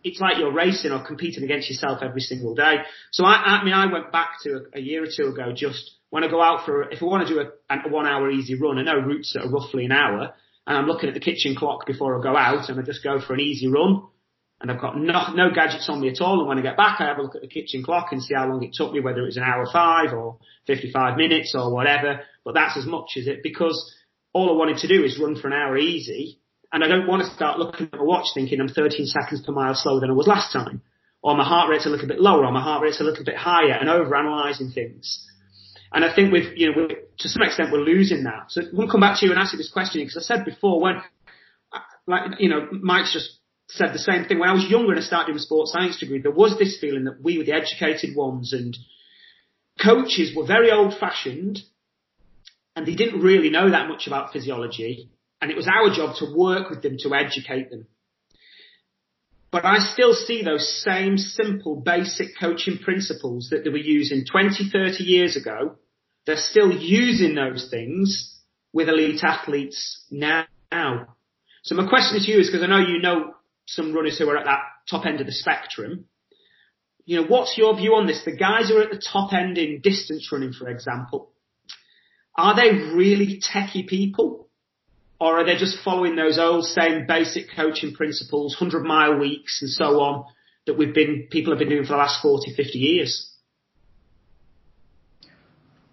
it's 0.03 0.19
like 0.19 0.37
you're 0.37 0.53
racing 0.53 0.91
or 0.91 1.05
competing 1.05 1.43
against 1.43 1.69
yourself 1.69 1.99
every 2.01 2.21
single 2.21 2.55
day. 2.55 2.77
So 3.11 3.25
I, 3.25 3.33
I 3.33 3.63
mean, 3.63 3.73
I 3.73 3.91
went 3.91 4.11
back 4.11 4.35
to 4.43 4.49
a, 4.73 4.77
a 4.79 4.81
year 4.81 5.03
or 5.03 5.07
two 5.07 5.29
ago 5.29 5.51
just 5.55 5.91
when 6.13 6.23
I 6.23 6.27
go 6.29 6.43
out 6.43 6.63
for, 6.63 6.83
if 6.91 7.01
I 7.01 7.05
want 7.05 7.27
to 7.27 7.33
do 7.33 7.39
a, 7.39 7.75
a 7.75 7.89
one 7.89 8.05
hour 8.05 8.29
easy 8.29 8.53
run, 8.53 8.77
I 8.77 8.83
know 8.83 8.99
routes 8.99 9.33
that 9.33 9.45
are 9.45 9.49
roughly 9.49 9.85
an 9.85 9.91
hour 9.91 10.31
and 10.67 10.77
I'm 10.77 10.85
looking 10.85 11.09
at 11.09 11.15
the 11.15 11.19
kitchen 11.19 11.55
clock 11.55 11.87
before 11.87 12.19
I 12.19 12.21
go 12.21 12.37
out 12.37 12.69
and 12.69 12.79
I 12.79 12.83
just 12.83 13.03
go 13.03 13.19
for 13.19 13.33
an 13.33 13.39
easy 13.39 13.67
run 13.67 14.03
and 14.61 14.69
I've 14.69 14.79
got 14.79 14.95
no, 14.95 15.33
no 15.33 15.49
gadgets 15.51 15.89
on 15.89 16.01
me 16.01 16.09
at 16.09 16.21
all. 16.21 16.37
And 16.37 16.47
when 16.47 16.59
I 16.59 16.61
get 16.61 16.77
back, 16.77 17.01
I 17.01 17.05
have 17.05 17.17
a 17.17 17.23
look 17.23 17.33
at 17.33 17.41
the 17.41 17.47
kitchen 17.47 17.81
clock 17.83 18.09
and 18.11 18.21
see 18.21 18.35
how 18.35 18.47
long 18.47 18.61
it 18.61 18.73
took 18.73 18.93
me, 18.93 18.99
whether 18.99 19.23
it 19.23 19.25
was 19.25 19.37
an 19.37 19.43
hour 19.43 19.65
five 19.73 20.13
or 20.13 20.37
55 20.67 21.17
minutes 21.17 21.55
or 21.57 21.73
whatever. 21.73 22.19
But 22.45 22.53
that's 22.53 22.77
as 22.77 22.85
much 22.85 23.17
as 23.17 23.25
it 23.25 23.41
because 23.41 23.95
all 24.33 24.51
I 24.51 24.53
wanted 24.53 24.77
to 24.81 24.87
do 24.87 25.03
is 25.03 25.19
run 25.19 25.35
for 25.35 25.47
an 25.47 25.53
hour 25.53 25.79
easy. 25.79 26.37
And 26.71 26.83
I 26.83 26.87
don't 26.89 27.07
want 27.07 27.23
to 27.23 27.33
start 27.33 27.57
looking 27.57 27.89
at 27.91 27.97
my 27.97 28.03
watch 28.03 28.27
thinking 28.35 28.61
I'm 28.61 28.69
13 28.69 29.07
seconds 29.07 29.43
per 29.43 29.51
mile 29.51 29.73
slower 29.73 29.99
than 29.99 30.11
I 30.11 30.13
was 30.13 30.27
last 30.27 30.53
time. 30.53 30.83
Or 31.23 31.35
my 31.35 31.43
heart 31.43 31.71
rate's 31.71 31.87
a 31.87 31.89
little 31.89 32.07
bit 32.07 32.21
lower 32.21 32.45
or 32.45 32.51
my 32.51 32.61
heart 32.61 32.83
rate's 32.83 33.01
a 33.01 33.03
little 33.03 33.25
bit 33.25 33.35
higher 33.35 33.73
and 33.73 33.89
over 33.89 34.13
analysing 34.13 34.69
things. 34.69 35.27
And 35.93 36.03
I 36.03 36.13
think 36.13 36.33
we've, 36.33 36.57
you 36.57 36.71
know, 36.71 36.87
to 36.87 37.29
some 37.29 37.43
extent 37.43 37.71
we're 37.71 37.79
losing 37.79 38.23
that. 38.23 38.45
So 38.49 38.61
to 38.61 38.87
come 38.91 39.01
back 39.01 39.19
to 39.19 39.25
you 39.25 39.31
and 39.31 39.39
ask 39.39 39.53
you 39.53 39.57
this 39.57 39.71
question 39.71 40.01
because 40.01 40.17
I 40.17 40.21
said 40.21 40.43
before 40.43 40.81
when, 40.81 41.01
like, 42.07 42.39
you 42.39 42.49
know, 42.49 42.67
Mike's 42.71 43.13
just 43.13 43.37
said 43.67 43.93
the 43.93 43.99
same 43.99 44.25
thing. 44.25 44.39
When 44.39 44.49
I 44.49 44.53
was 44.53 44.69
younger 44.69 44.91
and 44.91 44.99
I 44.99 45.03
started 45.03 45.27
doing 45.27 45.37
a 45.37 45.41
sports 45.41 45.71
science 45.71 45.99
degree, 45.99 46.19
there 46.19 46.31
was 46.31 46.57
this 46.57 46.79
feeling 46.81 47.03
that 47.05 47.21
we 47.21 47.37
were 47.37 47.43
the 47.43 47.53
educated 47.53 48.15
ones 48.15 48.53
and 48.53 48.75
coaches 49.83 50.35
were 50.35 50.45
very 50.45 50.71
old 50.71 50.97
fashioned 50.97 51.59
and 52.75 52.87
they 52.87 52.95
didn't 52.95 53.21
really 53.21 53.49
know 53.49 53.69
that 53.69 53.87
much 53.87 54.07
about 54.07 54.33
physiology. 54.33 55.09
And 55.41 55.51
it 55.51 55.57
was 55.57 55.67
our 55.67 55.93
job 55.93 56.15
to 56.17 56.35
work 56.35 56.69
with 56.69 56.81
them 56.81 56.97
to 56.99 57.13
educate 57.13 57.69
them. 57.69 57.85
But 59.51 59.65
I 59.65 59.77
still 59.77 60.13
see 60.13 60.41
those 60.41 60.81
same 60.83 61.19
simple 61.19 61.75
basic 61.75 62.29
coaching 62.39 62.79
principles 62.79 63.49
that 63.51 63.63
they 63.63 63.69
were 63.69 63.77
using 63.77 64.25
20, 64.25 64.69
30 64.71 65.03
years 65.03 65.35
ago. 65.35 65.75
They're 66.25 66.37
still 66.37 66.71
using 66.71 67.35
those 67.35 67.69
things 67.69 68.39
with 68.71 68.89
elite 68.89 69.23
athletes 69.23 70.05
now. 70.09 70.45
So 71.63 71.75
my 71.75 71.87
question 71.87 72.19
to 72.19 72.31
you 72.31 72.39
is 72.39 72.49
because 72.49 72.63
I 72.63 72.67
know 72.67 72.79
you 72.79 72.99
know 73.01 73.35
some 73.65 73.93
runners 73.93 74.17
who 74.17 74.29
are 74.29 74.37
at 74.37 74.45
that 74.45 74.59
top 74.89 75.05
end 75.05 75.21
of 75.21 75.27
the 75.27 75.31
spectrum. 75.31 76.05
You 77.05 77.21
know, 77.21 77.27
what's 77.27 77.57
your 77.57 77.75
view 77.75 77.95
on 77.95 78.07
this? 78.07 78.23
The 78.23 78.35
guys 78.35 78.69
who 78.69 78.77
are 78.77 78.83
at 78.83 78.91
the 78.91 79.01
top 79.01 79.33
end 79.33 79.57
in 79.57 79.81
distance 79.81 80.29
running, 80.31 80.53
for 80.53 80.69
example, 80.69 81.31
are 82.35 82.55
they 82.55 82.71
really 82.71 83.41
techie 83.41 83.87
people? 83.87 84.49
Or 85.19 85.39
are 85.39 85.45
they 85.45 85.55
just 85.55 85.83
following 85.83 86.15
those 86.15 86.37
old 86.37 86.65
same 86.65 87.05
basic 87.07 87.45
coaching 87.55 87.93
principles, 87.93 88.57
100 88.59 88.83
mile 88.85 89.19
weeks 89.19 89.61
and 89.61 89.69
so 89.69 90.01
on, 90.01 90.25
that 90.65 90.77
we've 90.77 90.93
been 90.93 91.27
people 91.29 91.53
have 91.53 91.59
been 91.59 91.69
doing 91.69 91.83
for 91.83 91.93
the 91.93 91.97
last 91.97 92.21
40, 92.21 92.53
50 92.55 92.77
years? 92.77 93.32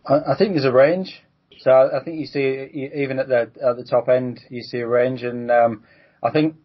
I, 0.07 0.33
I 0.33 0.37
think 0.37 0.53
there's 0.53 0.65
a 0.65 0.73
range. 0.73 1.23
So 1.61 1.71
I, 1.71 2.03
think 2.03 2.19
you 2.19 2.27
see 2.27 2.91
even 2.95 3.19
at 3.19 3.29
the 3.29 3.51
at 3.63 3.77
the 3.77 3.85
top 3.85 4.09
end 4.09 4.41
you 4.49 4.63
see 4.63 4.79
a 4.79 4.87
range, 4.87 5.23
and 5.23 5.51
um, 5.51 5.85
I 6.23 6.31
think 6.31 6.57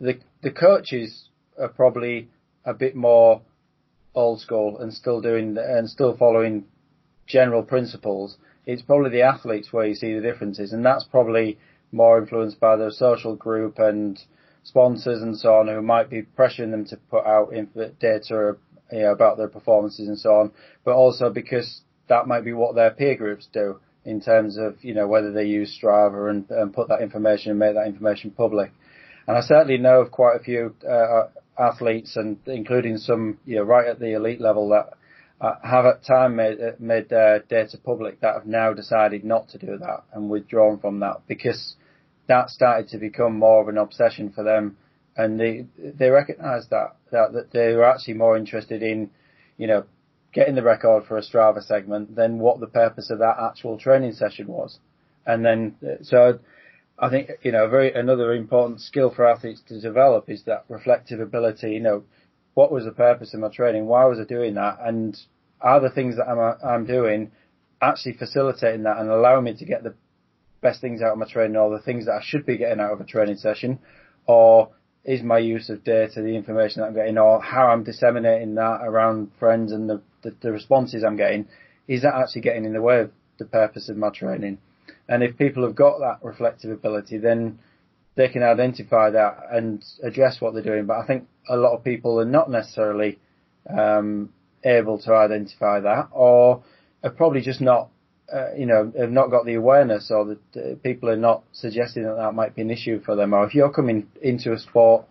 the 0.00 0.18
the 0.42 0.50
coaches 0.50 1.28
are 1.58 1.68
probably 1.68 2.30
a 2.64 2.72
bit 2.72 2.96
more 2.96 3.42
old 4.14 4.40
school 4.40 4.78
and 4.78 4.92
still 4.92 5.20
doing 5.20 5.56
and 5.58 5.88
still 5.88 6.16
following 6.16 6.64
general 7.26 7.62
principles. 7.62 8.38
It's 8.64 8.82
probably 8.82 9.10
the 9.10 9.22
athletes 9.22 9.70
where 9.70 9.86
you 9.86 9.94
see 9.94 10.14
the 10.14 10.22
differences, 10.22 10.72
and 10.72 10.84
that's 10.84 11.04
probably 11.04 11.58
more 11.92 12.18
influenced 12.18 12.58
by 12.58 12.76
their 12.76 12.90
social 12.90 13.36
group 13.36 13.78
and 13.78 14.18
sponsors 14.64 15.22
and 15.22 15.36
so 15.38 15.54
on 15.54 15.68
who 15.68 15.80
might 15.80 16.10
be 16.10 16.22
pressuring 16.22 16.72
them 16.72 16.84
to 16.84 16.96
put 16.96 17.24
out 17.24 17.52
data 18.00 18.56
you 18.92 19.00
know, 19.00 19.12
about 19.12 19.36
their 19.36 19.48
performances 19.48 20.08
and 20.08 20.18
so 20.18 20.30
on, 20.30 20.52
but 20.84 20.94
also 20.94 21.30
because 21.30 21.80
that 22.08 22.26
might 22.26 22.44
be 22.44 22.52
what 22.52 22.74
their 22.74 22.90
peer 22.90 23.16
groups 23.16 23.48
do 23.52 23.80
in 24.04 24.20
terms 24.20 24.56
of, 24.56 24.76
you 24.82 24.94
know, 24.94 25.08
whether 25.08 25.32
they 25.32 25.44
use 25.44 25.76
Strava 25.80 26.30
and, 26.30 26.48
and 26.50 26.72
put 26.72 26.88
that 26.88 27.02
information 27.02 27.50
and 27.50 27.58
make 27.58 27.74
that 27.74 27.86
information 27.86 28.30
public. 28.30 28.70
And 29.26 29.36
I 29.36 29.40
certainly 29.40 29.78
know 29.78 30.00
of 30.00 30.12
quite 30.12 30.36
a 30.36 30.44
few 30.44 30.74
uh, 30.88 31.28
athletes 31.58 32.16
and 32.16 32.38
including 32.46 32.98
some, 32.98 33.38
you 33.44 33.56
know, 33.56 33.62
right 33.62 33.88
at 33.88 33.98
the 33.98 34.14
elite 34.14 34.40
level 34.40 34.68
that 34.68 34.92
uh, 35.40 35.56
have 35.62 35.84
at 35.84 36.04
time 36.04 36.36
made, 36.36 36.60
uh, 36.60 36.72
made 36.78 37.08
data 37.08 37.78
public 37.84 38.20
that 38.20 38.34
have 38.34 38.46
now 38.46 38.72
decided 38.72 39.24
not 39.24 39.48
to 39.48 39.58
do 39.58 39.76
that 39.78 40.04
and 40.12 40.30
withdrawn 40.30 40.78
from 40.78 41.00
that 41.00 41.22
because 41.26 41.74
that 42.28 42.48
started 42.50 42.88
to 42.88 42.98
become 42.98 43.38
more 43.38 43.60
of 43.60 43.68
an 43.68 43.78
obsession 43.78 44.30
for 44.30 44.44
them 44.44 44.76
and 45.16 45.40
they 45.40 45.66
they 45.76 46.10
recognise 46.10 46.66
that, 46.68 46.95
that 47.10 47.32
that 47.32 47.52
they 47.52 47.74
were 47.74 47.84
actually 47.84 48.14
more 48.14 48.36
interested 48.36 48.82
in, 48.82 49.10
you 49.56 49.66
know, 49.66 49.84
getting 50.32 50.54
the 50.54 50.62
record 50.62 51.04
for 51.06 51.16
a 51.16 51.22
Strava 51.22 51.62
segment 51.62 52.14
than 52.14 52.38
what 52.38 52.60
the 52.60 52.66
purpose 52.66 53.10
of 53.10 53.18
that 53.20 53.36
actual 53.40 53.78
training 53.78 54.12
session 54.12 54.46
was. 54.46 54.78
And 55.26 55.44
then, 55.44 55.76
so 56.02 56.38
I 56.98 57.08
think, 57.08 57.30
you 57.42 57.52
know, 57.52 57.68
very, 57.68 57.92
another 57.92 58.32
important 58.32 58.80
skill 58.80 59.10
for 59.10 59.26
athletes 59.26 59.62
to 59.68 59.80
develop 59.80 60.28
is 60.28 60.44
that 60.44 60.64
reflective 60.68 61.20
ability, 61.20 61.72
you 61.72 61.80
know, 61.80 62.04
what 62.54 62.70
was 62.70 62.84
the 62.84 62.90
purpose 62.90 63.34
of 63.34 63.40
my 63.40 63.48
training? 63.48 63.86
Why 63.86 64.04
was 64.04 64.18
I 64.18 64.24
doing 64.24 64.54
that? 64.54 64.78
And 64.82 65.18
are 65.60 65.80
the 65.80 65.90
things 65.90 66.16
that 66.16 66.28
I'm, 66.28 66.58
I'm 66.64 66.86
doing 66.86 67.32
actually 67.80 68.14
facilitating 68.14 68.84
that 68.84 68.98
and 68.98 69.10
allowing 69.10 69.44
me 69.44 69.54
to 69.56 69.64
get 69.64 69.82
the 69.82 69.94
best 70.62 70.80
things 70.80 71.02
out 71.02 71.12
of 71.12 71.18
my 71.18 71.26
training 71.30 71.56
or 71.56 71.70
the 71.70 71.82
things 71.82 72.06
that 72.06 72.12
I 72.12 72.22
should 72.22 72.46
be 72.46 72.56
getting 72.56 72.80
out 72.80 72.92
of 72.92 73.00
a 73.00 73.04
training 73.04 73.36
session? 73.36 73.78
Or 74.26 74.70
is 75.06 75.22
my 75.22 75.38
use 75.38 75.70
of 75.70 75.84
data, 75.84 76.20
the 76.20 76.36
information 76.36 76.82
that 76.82 76.88
I'm 76.88 76.94
getting, 76.94 77.16
or 77.16 77.40
how 77.40 77.68
I'm 77.68 77.84
disseminating 77.84 78.56
that 78.56 78.80
around 78.82 79.30
friends 79.38 79.70
and 79.70 79.88
the, 79.88 80.02
the, 80.22 80.34
the 80.42 80.50
responses 80.52 81.04
I'm 81.04 81.16
getting, 81.16 81.46
is 81.86 82.02
that 82.02 82.14
actually 82.14 82.42
getting 82.42 82.64
in 82.64 82.72
the 82.72 82.82
way 82.82 83.00
of 83.00 83.12
the 83.38 83.44
purpose 83.44 83.88
of 83.88 83.96
my 83.96 84.10
training? 84.10 84.58
And 85.08 85.22
if 85.22 85.38
people 85.38 85.62
have 85.62 85.76
got 85.76 86.00
that 86.00 86.18
reflective 86.26 86.72
ability, 86.72 87.18
then 87.18 87.60
they 88.16 88.28
can 88.28 88.42
identify 88.42 89.10
that 89.10 89.46
and 89.52 89.84
address 90.02 90.40
what 90.40 90.54
they're 90.54 90.62
doing. 90.62 90.86
But 90.86 90.98
I 90.98 91.06
think 91.06 91.28
a 91.48 91.56
lot 91.56 91.76
of 91.76 91.84
people 91.84 92.18
are 92.20 92.24
not 92.24 92.50
necessarily 92.50 93.20
um, 93.70 94.32
able 94.64 94.98
to 95.02 95.14
identify 95.14 95.78
that, 95.80 96.08
or 96.10 96.64
are 97.04 97.10
probably 97.10 97.42
just 97.42 97.60
not 97.60 97.90
uh, 98.32 98.52
you 98.56 98.66
know, 98.66 98.92
have 98.98 99.10
not 99.10 99.30
got 99.30 99.46
the 99.46 99.54
awareness 99.54 100.10
or 100.10 100.24
that 100.24 100.56
uh, 100.56 100.74
people 100.82 101.08
are 101.08 101.16
not 101.16 101.44
suggesting 101.52 102.02
that 102.02 102.16
that 102.16 102.34
might 102.34 102.54
be 102.54 102.62
an 102.62 102.70
issue 102.70 103.00
for 103.02 103.14
them. 103.14 103.32
Or 103.32 103.46
if 103.46 103.54
you're 103.54 103.72
coming 103.72 104.08
into 104.20 104.52
a 104.52 104.58
sport 104.58 105.04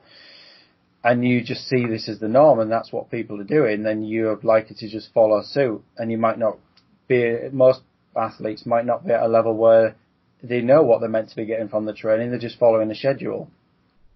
and 1.03 1.25
you 1.25 1.43
just 1.43 1.67
see 1.69 1.85
this 1.85 2.09
as 2.09 2.19
the 2.19 2.27
norm 2.27 2.59
and 2.59 2.71
that's 2.71 2.91
what 2.91 3.11
people 3.11 3.39
are 3.39 3.45
doing, 3.45 3.83
then 3.83 4.03
you're 4.03 4.39
likely 4.43 4.75
to 4.79 4.89
just 4.89 5.13
follow 5.13 5.41
suit 5.43 5.81
and 5.97 6.11
you 6.11 6.17
might 6.17 6.37
not 6.37 6.57
be, 7.07 7.37
most 7.51 7.81
athletes 8.15 8.65
might 8.65 8.85
not 8.85 9.05
be 9.05 9.13
at 9.13 9.23
a 9.23 9.27
level 9.27 9.55
where 9.55 9.95
they 10.43 10.61
know 10.61 10.83
what 10.83 10.99
they're 10.99 11.09
meant 11.09 11.29
to 11.29 11.35
be 11.35 11.45
getting 11.45 11.69
from 11.69 11.85
the 11.85 11.93
training, 11.93 12.29
they're 12.29 12.39
just 12.39 12.59
following 12.59 12.91
a 12.91 12.95
schedule. 12.95 13.49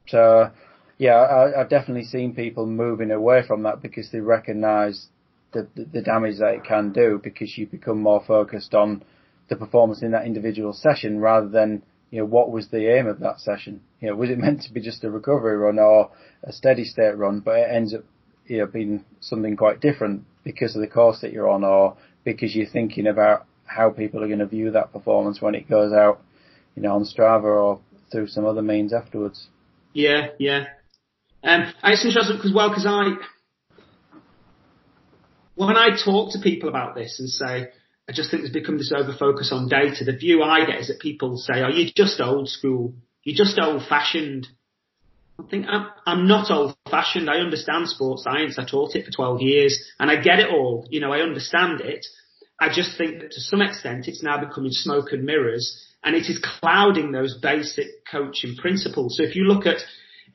So, 0.08 0.52
yeah, 0.98 1.14
I, 1.14 1.62
I've 1.62 1.70
definitely 1.70 2.04
seen 2.04 2.36
people 2.36 2.66
moving 2.66 3.12
away 3.12 3.44
from 3.48 3.64
that 3.64 3.82
because 3.82 4.12
they 4.12 4.20
recognise 4.20 5.08
the, 5.52 5.68
the 5.76 6.02
damage 6.02 6.40
that 6.40 6.54
it 6.54 6.64
can 6.64 6.92
do 6.92 7.20
because 7.24 7.58
you 7.58 7.68
become 7.68 8.02
more 8.02 8.24
focused 8.26 8.74
on 8.74 9.04
the 9.50 9.56
performance 9.56 10.02
in 10.02 10.12
that 10.12 10.26
individual 10.26 10.74
session 10.74 11.20
rather 11.20 11.50
than 11.50 11.82
you 12.12 12.20
know 12.20 12.26
what 12.26 12.52
was 12.52 12.70
the 12.70 12.96
aim 12.96 13.08
of 13.08 13.20
that 13.20 13.40
session. 13.40 13.82
You 14.00 14.10
know, 14.10 14.16
was 14.16 14.30
it 14.30 14.38
meant 14.40 14.62
to 14.64 14.74
be 14.74 14.82
just 14.82 15.04
a 15.04 15.10
recovery 15.10 15.58
run 15.58 15.80
or 15.80 16.12
a 16.44 16.54
steady 16.54 16.84
state 16.84 17.18
run, 17.18 17.40
but 17.40 17.58
it 17.58 17.68
ends 17.72 17.94
up 17.94 18.04
you 18.46 18.60
know 18.60 18.68
being 18.68 19.04
something 19.20 19.56
quite 19.56 19.82
different 19.82 20.24
because 20.44 20.76
of 20.76 20.82
the 20.82 20.88
course 20.88 21.22
that 21.22 21.34
you're 21.34 21.50
on 21.50 21.64
or 21.64 21.98
because 22.24 22.56
you're 22.56 22.68
thinking 22.68 23.08
about 23.08 23.46
how 23.66 23.90
people 23.90 24.24
are 24.24 24.28
going 24.28 24.40
to 24.40 24.48
view 24.48 24.72
that 24.72 24.92
performance 24.92 25.42
when 25.42 25.56
it 25.56 25.70
goes 25.70 25.94
out, 25.94 26.22
you 26.76 26.82
know, 26.82 26.96
on 26.96 27.06
Strava 27.06 27.44
or 27.44 27.80
through 28.12 28.28
some 28.28 28.46
other 28.46 28.62
means 28.62 28.94
afterwards. 28.94 29.48
Yeah, 29.94 30.30
yeah. 30.40 30.66
Um, 31.44 31.72
it's 31.84 32.06
interesting 32.06 32.38
because 32.38 32.54
well, 32.54 32.70
because 32.70 32.86
I 32.88 33.14
when 35.68 35.76
I 35.76 35.90
talk 35.90 36.32
to 36.32 36.40
people 36.40 36.70
about 36.70 36.96
this 36.96 37.20
and 37.20 37.28
say, 37.28 37.68
I 38.08 38.14
just 38.14 38.32
think 38.32 38.44
there's 38.44 38.54
become 38.54 38.78
this 38.78 38.94
over 38.96 39.14
focus 39.14 39.52
on 39.52 39.68
data, 39.68 40.06
the 40.06 40.16
view 40.16 40.42
I 40.42 40.66
get 40.66 40.80
is 40.80 40.88
that 40.88 41.00
people 41.02 41.36
say, 41.38 41.56
oh, 41.62 41.68
you're 41.68 41.92
just 41.94 42.22
old 42.22 42.48
school. 42.48 42.94
You're 43.24 43.36
just 43.36 43.60
old 43.60 43.84
fashioned. 43.88 44.48
I 45.38 45.44
think 45.44 45.66
I'm, 45.70 45.88
I'm 46.06 46.28
not 46.30 46.50
old 46.50 46.78
fashioned. 46.90 47.30
I 47.30 47.40
understand 47.40 47.90
sports 47.90 48.24
science. 48.24 48.58
I 48.58 48.66
taught 48.66 48.96
it 48.96 49.06
for 49.06 49.12
12 49.12 49.42
years 49.42 49.92
and 50.00 50.10
I 50.10 50.22
get 50.22 50.40
it 50.40 50.50
all. 50.50 50.88
You 50.90 51.02
know, 51.02 51.12
I 51.12 51.20
understand 51.20 51.82
it. 51.82 52.06
I 52.58 52.70
just 52.74 52.98
think 52.98 53.20
that 53.20 53.32
to 53.32 53.42
some 53.42 53.62
extent 53.62 54.08
it's 54.08 54.24
now 54.24 54.40
becoming 54.40 54.72
smoke 54.72 55.12
and 55.12 55.26
mirrors 55.26 55.86
and 56.06 56.16
it 56.16 56.30
is 56.30 56.44
clouding 56.62 57.12
those 57.12 57.38
basic 57.38 58.06
coaching 58.10 58.56
principles. 58.56 59.18
So 59.18 59.24
if 59.24 59.36
you 59.36 59.44
look 59.44 59.66
at 59.66 59.82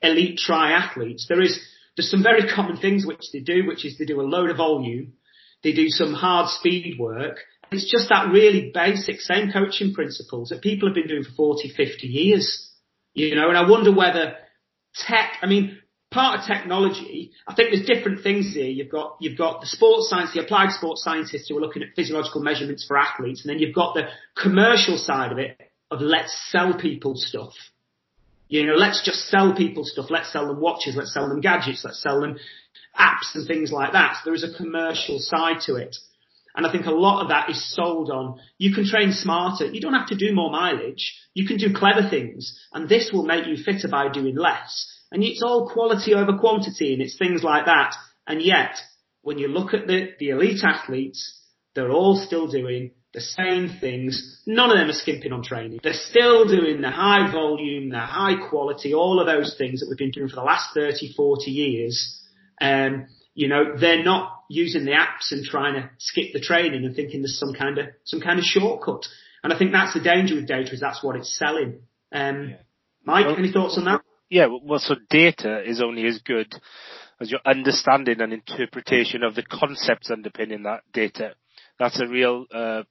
elite 0.02 0.38
triathletes, 0.46 1.26
there 1.28 1.40
is 1.40 1.58
there's 1.96 2.10
some 2.10 2.22
very 2.22 2.48
common 2.48 2.76
things 2.76 3.06
which 3.06 3.24
they 3.32 3.40
do, 3.40 3.66
which 3.66 3.84
is 3.84 3.98
they 3.98 4.04
do 4.04 4.20
a 4.20 4.22
load 4.22 4.50
of 4.50 4.56
volume, 4.56 5.14
they 5.62 5.72
do 5.72 5.88
some 5.88 6.12
hard 6.12 6.48
speed 6.50 6.96
work. 6.98 7.38
It's 7.70 7.90
just 7.90 8.08
that 8.10 8.30
really 8.30 8.70
basic 8.72 9.20
same 9.20 9.50
coaching 9.50 9.94
principles 9.94 10.50
that 10.50 10.62
people 10.62 10.88
have 10.88 10.94
been 10.94 11.08
doing 11.08 11.24
for 11.24 11.32
40, 11.32 11.72
50 11.76 12.06
years. 12.06 12.70
You 13.14 13.34
know, 13.34 13.48
and 13.48 13.56
I 13.56 13.68
wonder 13.68 13.92
whether 13.92 14.36
tech, 14.94 15.34
I 15.40 15.46
mean, 15.46 15.78
part 16.10 16.40
of 16.40 16.46
technology, 16.46 17.32
I 17.46 17.54
think 17.54 17.70
there's 17.70 17.86
different 17.86 18.22
things 18.22 18.52
here. 18.54 18.66
You've 18.66 18.90
got, 18.90 19.16
you've 19.20 19.38
got 19.38 19.60
the 19.60 19.66
sports 19.66 20.08
science, 20.10 20.32
the 20.34 20.42
applied 20.42 20.72
sports 20.72 21.02
scientists 21.02 21.48
who 21.48 21.56
are 21.58 21.60
looking 21.60 21.82
at 21.82 21.94
physiological 21.96 22.42
measurements 22.42 22.84
for 22.86 22.96
athletes, 22.96 23.42
and 23.44 23.50
then 23.50 23.60
you've 23.60 23.74
got 23.74 23.94
the 23.94 24.08
commercial 24.40 24.98
side 24.98 25.32
of 25.32 25.38
it 25.38 25.58
of 25.90 26.00
let's 26.00 26.36
sell 26.50 26.74
people 26.74 27.14
stuff. 27.16 27.52
You 28.48 28.66
know, 28.66 28.74
let's 28.74 29.04
just 29.04 29.28
sell 29.28 29.54
people 29.54 29.84
stuff. 29.84 30.06
Let's 30.10 30.32
sell 30.32 30.46
them 30.46 30.60
watches. 30.60 30.96
Let's 30.96 31.14
sell 31.14 31.28
them 31.28 31.40
gadgets. 31.40 31.82
Let's 31.84 32.02
sell 32.02 32.20
them 32.20 32.36
apps 32.98 33.34
and 33.34 33.46
things 33.46 33.72
like 33.72 33.92
that. 33.92 34.16
So 34.16 34.20
there 34.26 34.34
is 34.34 34.44
a 34.44 34.56
commercial 34.56 35.18
side 35.18 35.60
to 35.66 35.76
it. 35.76 35.96
And 36.54 36.64
I 36.64 36.70
think 36.70 36.86
a 36.86 36.92
lot 36.92 37.22
of 37.22 37.28
that 37.28 37.50
is 37.50 37.74
sold 37.74 38.10
on, 38.10 38.38
you 38.58 38.72
can 38.72 38.86
train 38.86 39.12
smarter. 39.12 39.66
You 39.66 39.80
don't 39.80 39.94
have 39.94 40.08
to 40.08 40.16
do 40.16 40.32
more 40.32 40.52
mileage. 40.52 41.14
You 41.34 41.46
can 41.46 41.56
do 41.56 41.74
clever 41.74 42.08
things. 42.08 42.56
And 42.72 42.88
this 42.88 43.10
will 43.12 43.24
make 43.24 43.46
you 43.46 43.56
fitter 43.56 43.88
by 43.88 44.08
doing 44.08 44.36
less. 44.36 44.88
And 45.10 45.24
it's 45.24 45.42
all 45.42 45.68
quality 45.68 46.14
over 46.14 46.38
quantity 46.38 46.92
and 46.92 47.02
it's 47.02 47.18
things 47.18 47.42
like 47.42 47.66
that. 47.66 47.94
And 48.26 48.40
yet, 48.40 48.76
when 49.22 49.38
you 49.38 49.48
look 49.48 49.74
at 49.74 49.86
the, 49.86 50.10
the 50.18 50.30
elite 50.30 50.62
athletes, 50.62 51.40
they're 51.74 51.90
all 51.90 52.16
still 52.16 52.46
doing 52.46 52.92
the 53.14 53.20
same 53.20 53.78
things. 53.80 54.42
None 54.44 54.70
of 54.70 54.76
them 54.76 54.90
are 54.90 54.92
skimping 54.92 55.32
on 55.32 55.42
training. 55.42 55.78
They're 55.82 55.92
still 55.94 56.46
doing 56.46 56.80
the 56.80 56.90
high 56.90 57.30
volume, 57.30 57.88
the 57.90 58.00
high 58.00 58.48
quality, 58.48 58.92
all 58.92 59.20
of 59.20 59.26
those 59.26 59.54
things 59.56 59.80
that 59.80 59.86
we've 59.88 59.96
been 59.96 60.10
doing 60.10 60.28
for 60.28 60.34
the 60.34 60.42
last 60.42 60.74
30, 60.74 61.14
40 61.14 61.50
years. 61.50 62.20
Um, 62.60 63.06
you 63.34 63.48
know, 63.48 63.76
they're 63.78 64.04
not 64.04 64.42
using 64.50 64.84
the 64.84 64.92
apps 64.92 65.30
and 65.30 65.44
trying 65.44 65.74
to 65.74 65.90
skip 65.98 66.32
the 66.32 66.40
training 66.40 66.84
and 66.84 66.94
thinking 66.94 67.22
there's 67.22 67.38
some 67.38 67.54
kind 67.54 67.78
of, 67.78 67.86
some 68.04 68.20
kind 68.20 68.38
of 68.38 68.44
shortcut. 68.44 69.06
And 69.42 69.52
I 69.52 69.58
think 69.58 69.72
that's 69.72 69.94
the 69.94 70.00
danger 70.00 70.34
with 70.34 70.48
data 70.48 70.72
is 70.72 70.80
that's 70.80 71.02
what 71.02 71.16
it's 71.16 71.36
selling. 71.36 71.80
Um, 72.12 72.50
yeah. 72.50 72.56
Mike, 73.04 73.26
well, 73.26 73.36
any 73.36 73.52
thoughts 73.52 73.78
on 73.78 73.84
that? 73.84 74.00
Yeah, 74.28 74.46
well, 74.62 74.80
so 74.80 74.96
data 75.08 75.62
is 75.64 75.80
only 75.80 76.06
as 76.06 76.18
good 76.18 76.52
as 77.20 77.30
your 77.30 77.40
understanding 77.46 78.20
and 78.20 78.32
interpretation 78.32 79.22
of 79.22 79.34
the 79.34 79.44
concepts 79.44 80.10
underpinning 80.10 80.64
that 80.64 80.80
data. 80.92 81.34
That's 81.78 82.00
a 82.00 82.06
real 82.06 82.46
uh, 82.52 82.82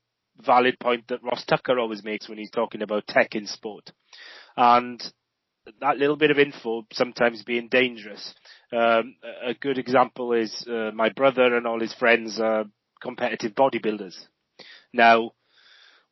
valid 0.45 0.79
point 0.79 1.07
that 1.07 1.23
Ross 1.23 1.43
Tucker 1.45 1.79
always 1.79 2.03
makes 2.03 2.29
when 2.29 2.37
he's 2.37 2.51
talking 2.51 2.81
about 2.81 3.07
tech 3.07 3.35
in 3.35 3.47
sport. 3.47 3.91
And 4.55 5.01
that 5.79 5.97
little 5.97 6.17
bit 6.17 6.31
of 6.31 6.39
info 6.39 6.85
sometimes 6.91 7.43
being 7.43 7.69
dangerous. 7.69 8.33
Um, 8.71 9.15
a 9.43 9.53
good 9.53 9.77
example 9.77 10.33
is 10.33 10.65
uh, 10.69 10.91
my 10.93 11.09
brother 11.09 11.55
and 11.55 11.65
all 11.65 11.79
his 11.79 11.93
friends 11.93 12.39
are 12.39 12.65
competitive 13.01 13.53
bodybuilders. 13.53 14.15
Now, 14.93 15.31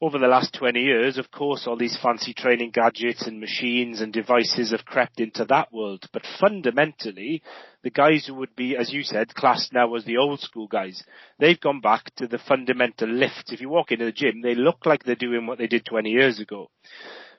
over 0.01 0.17
the 0.17 0.27
last 0.27 0.53
20 0.55 0.79
years, 0.79 1.19
of 1.19 1.29
course, 1.29 1.67
all 1.67 1.77
these 1.77 1.97
fancy 2.01 2.33
training 2.33 2.71
gadgets 2.71 3.27
and 3.27 3.39
machines 3.39 4.01
and 4.01 4.11
devices 4.11 4.71
have 4.71 4.83
crept 4.83 5.19
into 5.19 5.45
that 5.45 5.71
world. 5.71 6.03
But 6.11 6.23
fundamentally, 6.39 7.43
the 7.83 7.91
guys 7.91 8.25
who 8.25 8.33
would 8.33 8.55
be, 8.55 8.75
as 8.75 8.91
you 8.91 9.03
said, 9.03 9.35
classed 9.35 9.71
now 9.73 9.93
as 9.93 10.03
the 10.03 10.17
old 10.17 10.39
school 10.39 10.67
guys, 10.67 11.03
they've 11.37 11.59
gone 11.59 11.81
back 11.81 12.15
to 12.15 12.27
the 12.27 12.39
fundamental 12.39 13.09
lifts. 13.09 13.51
If 13.51 13.61
you 13.61 13.69
walk 13.69 13.91
into 13.91 14.05
the 14.05 14.11
gym, 14.11 14.41
they 14.41 14.55
look 14.55 14.87
like 14.87 15.03
they're 15.03 15.15
doing 15.15 15.45
what 15.45 15.59
they 15.59 15.67
did 15.67 15.85
20 15.85 16.09
years 16.09 16.39
ago. 16.39 16.71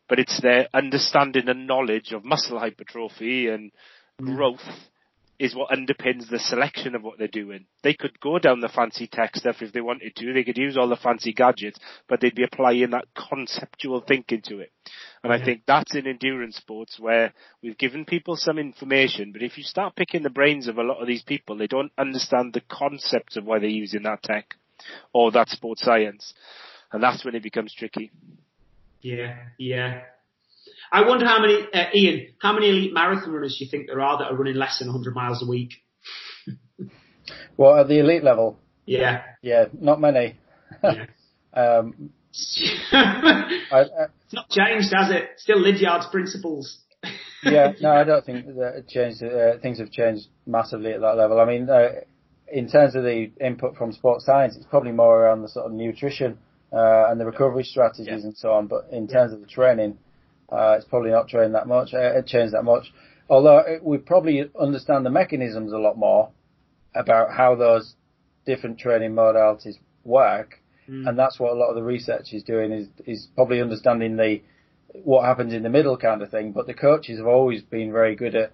But 0.08 0.20
it's 0.20 0.40
their 0.40 0.68
understanding 0.72 1.48
and 1.48 1.66
knowledge 1.66 2.12
of 2.12 2.24
muscle 2.24 2.60
hypertrophy 2.60 3.48
and 3.48 3.72
growth 4.20 4.60
is 5.42 5.56
what 5.56 5.70
underpins 5.70 6.30
the 6.30 6.38
selection 6.38 6.94
of 6.94 7.02
what 7.02 7.18
they're 7.18 7.26
doing. 7.26 7.66
They 7.82 7.94
could 7.94 8.20
go 8.20 8.38
down 8.38 8.60
the 8.60 8.68
fancy 8.68 9.08
tech 9.08 9.34
stuff 9.34 9.56
if 9.60 9.72
they 9.72 9.80
wanted 9.80 10.14
to. 10.14 10.32
They 10.32 10.44
could 10.44 10.56
use 10.56 10.76
all 10.76 10.88
the 10.88 10.94
fancy 10.94 11.32
gadgets, 11.32 11.80
but 12.08 12.20
they'd 12.20 12.32
be 12.32 12.44
applying 12.44 12.90
that 12.90 13.08
conceptual 13.28 14.04
thinking 14.06 14.40
to 14.42 14.60
it. 14.60 14.70
And. 15.24 15.32
I 15.32 15.44
think 15.44 15.62
that's 15.66 15.96
in 15.96 16.06
endurance 16.06 16.54
sports 16.54 16.96
where 17.00 17.32
we've 17.60 17.76
given 17.76 18.04
people 18.04 18.36
some 18.36 18.56
information, 18.56 19.32
but 19.32 19.42
if 19.42 19.58
you 19.58 19.64
start 19.64 19.96
picking 19.96 20.22
the 20.22 20.30
brains 20.30 20.68
of 20.68 20.78
a 20.78 20.82
lot 20.84 21.00
of 21.00 21.08
these 21.08 21.24
people, 21.24 21.56
they 21.56 21.66
don't 21.66 21.90
understand 21.98 22.52
the 22.52 22.62
concepts 22.70 23.36
of 23.36 23.44
why 23.44 23.58
they're 23.58 23.68
using 23.68 24.04
that 24.04 24.22
tech 24.22 24.54
or 25.12 25.32
that 25.32 25.48
sports 25.48 25.82
science. 25.82 26.34
And 26.92 27.02
that's 27.02 27.24
when 27.24 27.34
it 27.34 27.42
becomes 27.42 27.74
tricky. 27.74 28.12
Yeah, 29.00 29.36
yeah. 29.58 30.02
I 30.92 31.08
wonder 31.08 31.24
how 31.24 31.40
many, 31.40 31.66
uh, 31.72 31.86
Ian, 31.94 32.26
how 32.38 32.52
many 32.52 32.68
elite 32.68 32.92
marathon 32.92 33.32
runners 33.32 33.56
do 33.58 33.64
you 33.64 33.70
think 33.70 33.86
there 33.86 34.00
are 34.02 34.18
that 34.18 34.30
are 34.30 34.36
running 34.36 34.56
less 34.56 34.78
than 34.78 34.88
100 34.88 35.14
miles 35.14 35.42
a 35.42 35.48
week? 35.48 35.72
well, 37.56 37.76
at 37.78 37.88
the 37.88 37.98
elite 37.98 38.22
level? 38.22 38.58
Yeah. 38.84 39.22
Yeah, 39.40 39.66
not 39.72 40.00
many. 40.00 40.36
Yeah. 40.84 41.06
um, 41.54 42.10
I, 42.92 43.56
I, 43.72 43.80
it's 44.24 44.34
not 44.34 44.50
changed, 44.50 44.92
has 44.94 45.10
it? 45.10 45.30
Still 45.38 45.60
Lydiard's 45.60 46.06
principles. 46.10 46.78
yeah, 47.42 47.72
no, 47.80 47.90
I 47.90 48.04
don't 48.04 48.24
think 48.24 48.46
that 48.46 48.74
it 48.76 48.88
changed. 48.88 49.22
Uh, 49.22 49.58
things 49.60 49.78
have 49.78 49.90
changed 49.90 50.28
massively 50.46 50.92
at 50.92 51.00
that 51.00 51.16
level. 51.16 51.40
I 51.40 51.46
mean, 51.46 51.70
uh, 51.70 51.88
in 52.48 52.68
terms 52.68 52.94
of 52.94 53.02
the 53.02 53.30
input 53.40 53.76
from 53.76 53.92
sports 53.92 54.26
science, 54.26 54.56
it's 54.56 54.66
probably 54.66 54.92
more 54.92 55.22
around 55.22 55.42
the 55.42 55.48
sort 55.48 55.66
of 55.66 55.72
nutrition 55.72 56.38
uh, 56.72 57.06
and 57.08 57.18
the 57.18 57.24
recovery 57.24 57.64
strategies 57.64 58.06
yeah. 58.08 58.14
and 58.14 58.36
so 58.36 58.52
on. 58.52 58.66
But 58.66 58.88
in 58.92 59.08
terms 59.08 59.32
of 59.32 59.40
the 59.40 59.46
training, 59.46 59.98
uh, 60.52 60.74
it's 60.76 60.84
probably 60.84 61.10
not 61.10 61.28
trained 61.28 61.54
that 61.54 61.66
much, 61.66 61.94
uh, 61.94 62.20
changed 62.22 62.52
that 62.54 62.64
much. 62.64 62.92
Although 63.28 63.58
it, 63.58 63.82
we 63.82 63.98
probably 63.98 64.50
understand 64.60 65.06
the 65.06 65.10
mechanisms 65.10 65.72
a 65.72 65.78
lot 65.78 65.96
more 65.96 66.30
about 66.94 67.32
how 67.32 67.54
those 67.54 67.94
different 68.44 68.78
training 68.78 69.12
modalities 69.12 69.76
work, 70.04 70.60
mm. 70.88 71.08
and 71.08 71.18
that's 71.18 71.40
what 71.40 71.52
a 71.52 71.54
lot 71.54 71.70
of 71.70 71.76
the 71.76 71.82
research 71.82 72.32
is 72.32 72.42
doing 72.42 72.72
is 72.72 72.88
is 73.06 73.28
probably 73.34 73.60
understanding 73.60 74.16
the 74.16 74.42
what 75.04 75.24
happens 75.24 75.54
in 75.54 75.62
the 75.62 75.70
middle 75.70 75.96
kind 75.96 76.20
of 76.20 76.30
thing. 76.30 76.52
But 76.52 76.66
the 76.66 76.74
coaches 76.74 77.18
have 77.18 77.26
always 77.26 77.62
been 77.62 77.90
very 77.90 78.14
good 78.14 78.34
at 78.34 78.52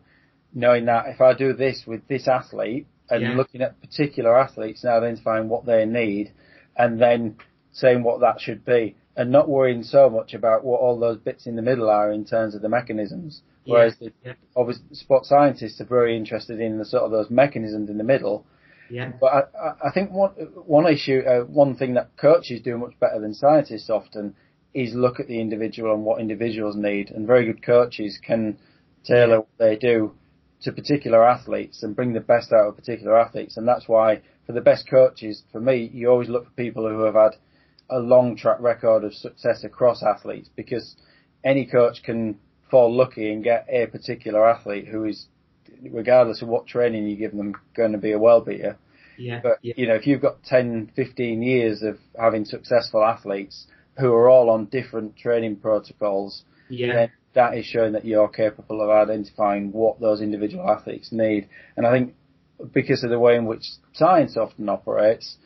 knowing 0.55 0.85
that 0.85 1.07
if 1.09 1.21
I 1.21 1.35
do 1.35 1.53
this 1.53 1.83
with 1.87 2.07
this 2.07 2.29
athlete 2.29 2.87
and 3.11 3.23
yeah. 3.23 3.35
looking 3.35 3.63
at 3.63 3.81
particular 3.81 4.39
athletes 4.39 4.85
and 4.85 4.93
identifying 4.93 5.49
what 5.49 5.67
they 5.67 5.85
need, 5.85 6.33
and 6.77 7.01
then 7.01 7.37
saying 7.73 8.03
what 8.03 8.21
that 8.21 8.41
should 8.41 8.65
be 8.65 8.97
and 9.19 9.33
not 9.33 9.49
worrying 9.49 9.83
so 9.83 10.09
much 10.09 10.33
about 10.33 10.65
what 10.65 10.81
all 10.81 10.97
those 10.99 11.19
bits 11.19 11.47
in 11.47 11.57
the 11.57 11.63
middle 11.63 11.91
are 11.91 12.13
in 12.13 12.25
terms 12.25 12.55
of 12.55 12.63
the 12.63 12.69
mechanisms. 12.69 13.43
Whereas 13.67 13.97
yeah. 14.01 14.11
the 14.25 14.37
obviously 14.57 14.85
sport 14.93 15.27
scientists 15.27 15.81
are 15.81 15.87
very 15.87 16.17
interested 16.17 16.61
in 16.61 16.79
the 16.79 16.85
sort 16.85 17.03
of 17.03 17.11
those 17.11 17.29
mechanisms 17.29 17.91
in 17.91 17.99
the 17.99 18.05
middle. 18.05 18.47
Yeah. 18.89 19.11
But 19.21 19.53
I, 19.61 19.89
I 19.89 19.91
think 19.93 20.13
one 20.13 20.31
one 20.65 20.87
issue, 20.87 21.21
uh, 21.29 21.41
one 21.41 21.77
thing 21.77 21.95
that 21.95 22.17
coaches 22.17 22.63
do 22.63 22.79
much 22.79 22.99
better 23.01 23.21
than 23.21 23.35
scientists 23.35 23.91
often 23.91 24.37
is 24.73 24.95
look 24.95 25.19
at 25.19 25.27
the 25.27 25.41
individual 25.41 25.93
and 25.93 26.05
what 26.05 26.21
individuals 26.21 26.77
need. 26.77 27.11
And 27.11 27.27
very 27.27 27.45
good 27.45 27.63
coaches 27.63 28.19
can 28.25 28.57
tailor 29.05 29.41
what 29.41 29.59
they 29.59 29.75
do 29.75 30.15
to 30.63 30.71
particular 30.71 31.29
athletes 31.29 31.83
and 31.83 31.97
bring 31.97 32.13
the 32.13 32.21
best 32.21 32.53
out 32.53 32.69
of 32.69 32.77
particular 32.77 33.19
athletes. 33.19 33.57
And 33.57 33.67
that's 33.67 33.89
why 33.89 34.23
for 34.47 34.53
the 34.53 34.61
best 34.61 34.89
coaches, 34.89 35.43
for 35.51 35.61
me, 35.61 35.91
you 35.93 36.09
always 36.09 36.29
look 36.29 36.45
for 36.45 36.53
people 36.53 36.89
who 36.89 37.01
have 37.01 37.15
had 37.15 37.33
a 37.91 37.99
long 37.99 38.37
track 38.37 38.61
record 38.61 39.05
of 39.05 39.15
success 39.15 39.65
across 39.65 40.03
athletes 40.03 40.49
because 40.55 40.97
any 41.45 41.67
coach 41.67 42.03
can 42.03 42.39
fall 42.71 42.95
lucky 42.95 43.33
and 43.33 43.43
get 43.43 43.67
a 43.71 43.87
particular 43.87 44.49
athlete 44.49 44.87
who 44.87 45.05
is, 45.05 45.27
regardless 45.83 46.43
of 46.43 46.49
what 46.49 46.67
training 46.67 47.07
you 47.07 47.17
give 47.17 47.33
them, 47.33 47.55
going 47.75 47.93
to 47.93 47.99
be 47.99 48.13
a 48.13 48.19
well 48.19 48.41
beater. 48.41 48.77
Yeah, 49.17 49.41
but 49.43 49.59
yeah. 49.63 49.75
you 49.77 49.89
know, 49.89 49.95
if 49.95 50.07
you've 50.07 50.23
got 50.23 50.43
10, 50.45 50.93
15 50.95 51.43
years 51.43 51.83
of 51.83 51.99
having 52.19 52.45
successful 52.45 53.05
athletes 53.05 53.67
who 53.99 54.13
are 54.13 54.29
all 54.29 54.51
on 54.51 54.67
different 54.67 55.17
training 55.17 55.57
protocols, 55.57 56.45
yeah. 56.69 56.95
then 56.95 57.11
that 57.35 57.57
is 57.57 57.65
showing 57.65 57.93
that 57.93 58.05
you're 58.05 58.29
capable 58.29 58.81
of 58.81 58.91
identifying 58.91 59.73
what 59.73 60.01
those 60.01 60.21
individual 60.21 60.69
athletes 60.69 61.11
need. 61.11 61.49
And 61.77 61.87
I 61.87 61.93
think 61.93 62.15
because 62.73 63.03
of 63.03 63.11
the 63.11 63.19
way 63.19 63.37
in 63.37 63.47
which 63.47 63.65
science 63.93 64.37
often 64.37 64.69
operates, 64.69 65.37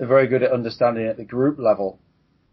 are 0.00 0.06
very 0.06 0.26
good 0.26 0.42
at 0.42 0.52
understanding 0.52 1.06
at 1.06 1.16
the 1.16 1.24
group 1.24 1.58
level. 1.58 1.98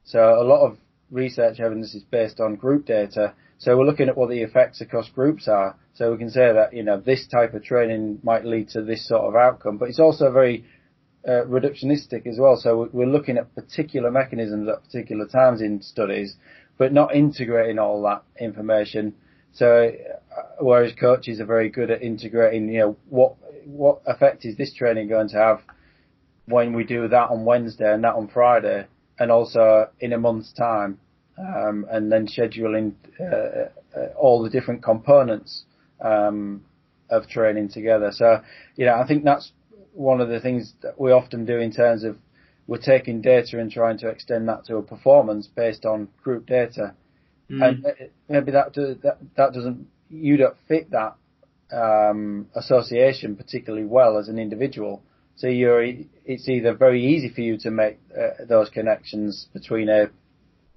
So 0.03 0.19
a 0.19 0.43
lot 0.43 0.65
of 0.65 0.77
research 1.09 1.59
evidence 1.59 1.93
is 1.93 2.03
based 2.03 2.39
on 2.39 2.55
group 2.55 2.85
data. 2.85 3.33
So 3.57 3.77
we're 3.77 3.85
looking 3.85 4.09
at 4.09 4.17
what 4.17 4.29
the 4.29 4.41
effects 4.41 4.81
across 4.81 5.09
groups 5.09 5.47
are. 5.47 5.75
So 5.93 6.11
we 6.11 6.17
can 6.17 6.29
say 6.29 6.51
that, 6.53 6.73
you 6.73 6.83
know, 6.83 6.99
this 6.99 7.27
type 7.27 7.53
of 7.53 7.63
training 7.63 8.19
might 8.23 8.45
lead 8.45 8.69
to 8.69 8.81
this 8.81 9.07
sort 9.07 9.23
of 9.23 9.35
outcome, 9.35 9.77
but 9.77 9.89
it's 9.89 9.99
also 9.99 10.31
very 10.31 10.65
uh, 11.27 11.43
reductionistic 11.45 12.25
as 12.25 12.39
well. 12.39 12.57
So 12.57 12.89
we're 12.91 13.05
looking 13.05 13.37
at 13.37 13.53
particular 13.53 14.09
mechanisms 14.09 14.67
at 14.67 14.83
particular 14.83 15.27
times 15.27 15.61
in 15.61 15.81
studies, 15.81 16.35
but 16.77 16.93
not 16.93 17.13
integrating 17.13 17.77
all 17.77 18.01
that 18.03 18.23
information. 18.39 19.13
So 19.53 19.91
uh, 20.35 20.41
whereas 20.59 20.93
coaches 20.93 21.39
are 21.39 21.45
very 21.45 21.69
good 21.69 21.91
at 21.91 22.01
integrating, 22.01 22.69
you 22.69 22.79
know, 22.79 22.97
what 23.09 23.35
what 23.65 24.01
effect 24.07 24.43
is 24.45 24.57
this 24.57 24.73
training 24.73 25.07
going 25.07 25.29
to 25.29 25.37
have 25.37 25.61
when 26.51 26.73
we 26.73 26.83
do 26.83 27.07
that 27.07 27.29
on 27.29 27.45
Wednesday 27.45 27.91
and 27.93 28.03
that 28.03 28.15
on 28.15 28.27
Friday, 28.27 28.85
and 29.19 29.31
also 29.31 29.89
in 29.99 30.13
a 30.13 30.17
month's 30.17 30.53
time, 30.53 30.99
um, 31.37 31.85
and 31.89 32.11
then 32.11 32.27
scheduling 32.27 32.93
uh, 33.19 33.69
uh, 33.97 34.07
all 34.17 34.43
the 34.43 34.49
different 34.49 34.83
components 34.83 35.63
um, 36.01 36.63
of 37.09 37.27
training 37.27 37.69
together. 37.69 38.11
So, 38.11 38.41
you 38.75 38.85
know, 38.85 38.95
I 38.95 39.07
think 39.07 39.23
that's 39.23 39.51
one 39.93 40.21
of 40.21 40.29
the 40.29 40.39
things 40.39 40.73
that 40.81 40.99
we 40.99 41.11
often 41.11 41.45
do 41.45 41.57
in 41.59 41.71
terms 41.71 42.03
of 42.03 42.17
we're 42.67 42.77
taking 42.77 43.21
data 43.21 43.59
and 43.59 43.71
trying 43.71 43.97
to 43.99 44.07
extend 44.07 44.47
that 44.47 44.65
to 44.65 44.77
a 44.77 44.81
performance 44.81 45.47
based 45.47 45.85
on 45.85 46.07
group 46.23 46.45
data, 46.45 46.93
mm. 47.49 47.61
and 47.67 47.85
maybe 48.29 48.51
that, 48.51 48.73
that 48.73 49.17
that 49.35 49.53
doesn't 49.53 49.87
you 50.09 50.37
don't 50.37 50.55
fit 50.67 50.91
that 50.91 51.15
um, 51.73 52.47
association 52.55 53.35
particularly 53.35 53.85
well 53.85 54.17
as 54.17 54.27
an 54.29 54.39
individual. 54.39 55.01
So 55.41 55.47
you're, 55.47 55.81
it's 56.23 56.47
either 56.47 56.75
very 56.75 57.03
easy 57.03 57.29
for 57.33 57.41
you 57.41 57.57
to 57.61 57.71
make 57.71 57.97
uh, 58.15 58.45
those 58.47 58.69
connections 58.69 59.47
between 59.53 59.89
a 59.89 60.11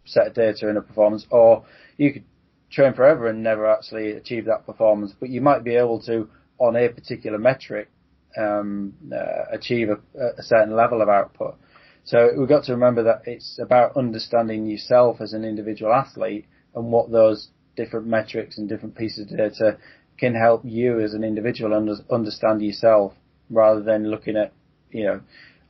set 0.07 0.29
of 0.29 0.33
data 0.33 0.70
and 0.70 0.79
a 0.79 0.81
performance, 0.81 1.27
or 1.29 1.66
you 1.98 2.14
could 2.14 2.24
train 2.70 2.94
forever 2.94 3.27
and 3.27 3.42
never 3.42 3.70
actually 3.70 4.12
achieve 4.12 4.46
that 4.46 4.64
performance. 4.64 5.12
But 5.20 5.29
you 5.29 5.42
might 5.42 5.64
be 5.64 5.77
able 5.77 6.00
to, 6.05 6.31
on 6.57 6.77
a 6.77 6.88
particular 6.88 7.37
metric, 7.37 7.90
um, 8.38 8.94
uh, 9.14 9.53
achieve 9.53 9.90
a, 9.90 9.98
a, 10.38 10.42
certain 10.42 10.74
level 10.74 11.03
of 11.03 11.11
output. 11.11 11.57
So 12.05 12.31
we've 12.35 12.48
got 12.48 12.64
to 12.64 12.72
remember 12.72 13.03
that 13.03 13.24
it's 13.27 13.59
about 13.62 13.98
understanding 13.98 14.64
yourself 14.64 15.20
as 15.20 15.35
an 15.35 15.44
individual 15.44 15.92
athlete 15.92 16.46
and 16.74 16.90
what 16.90 17.12
those 17.12 17.50
different 17.77 18.07
metrics 18.07 18.57
and 18.57 18.66
different 18.66 18.96
pieces 18.96 19.31
of 19.31 19.37
data 19.37 19.77
can 20.18 20.35
help 20.35 20.62
you 20.64 21.00
as 21.00 21.12
an 21.12 21.22
individual 21.22 21.74
under, 21.74 21.96
understand 22.11 22.62
yourself 22.62 23.12
rather 23.50 23.83
than 23.83 24.11
looking 24.11 24.37
at, 24.37 24.52
you 24.90 25.04
know, 25.04 25.20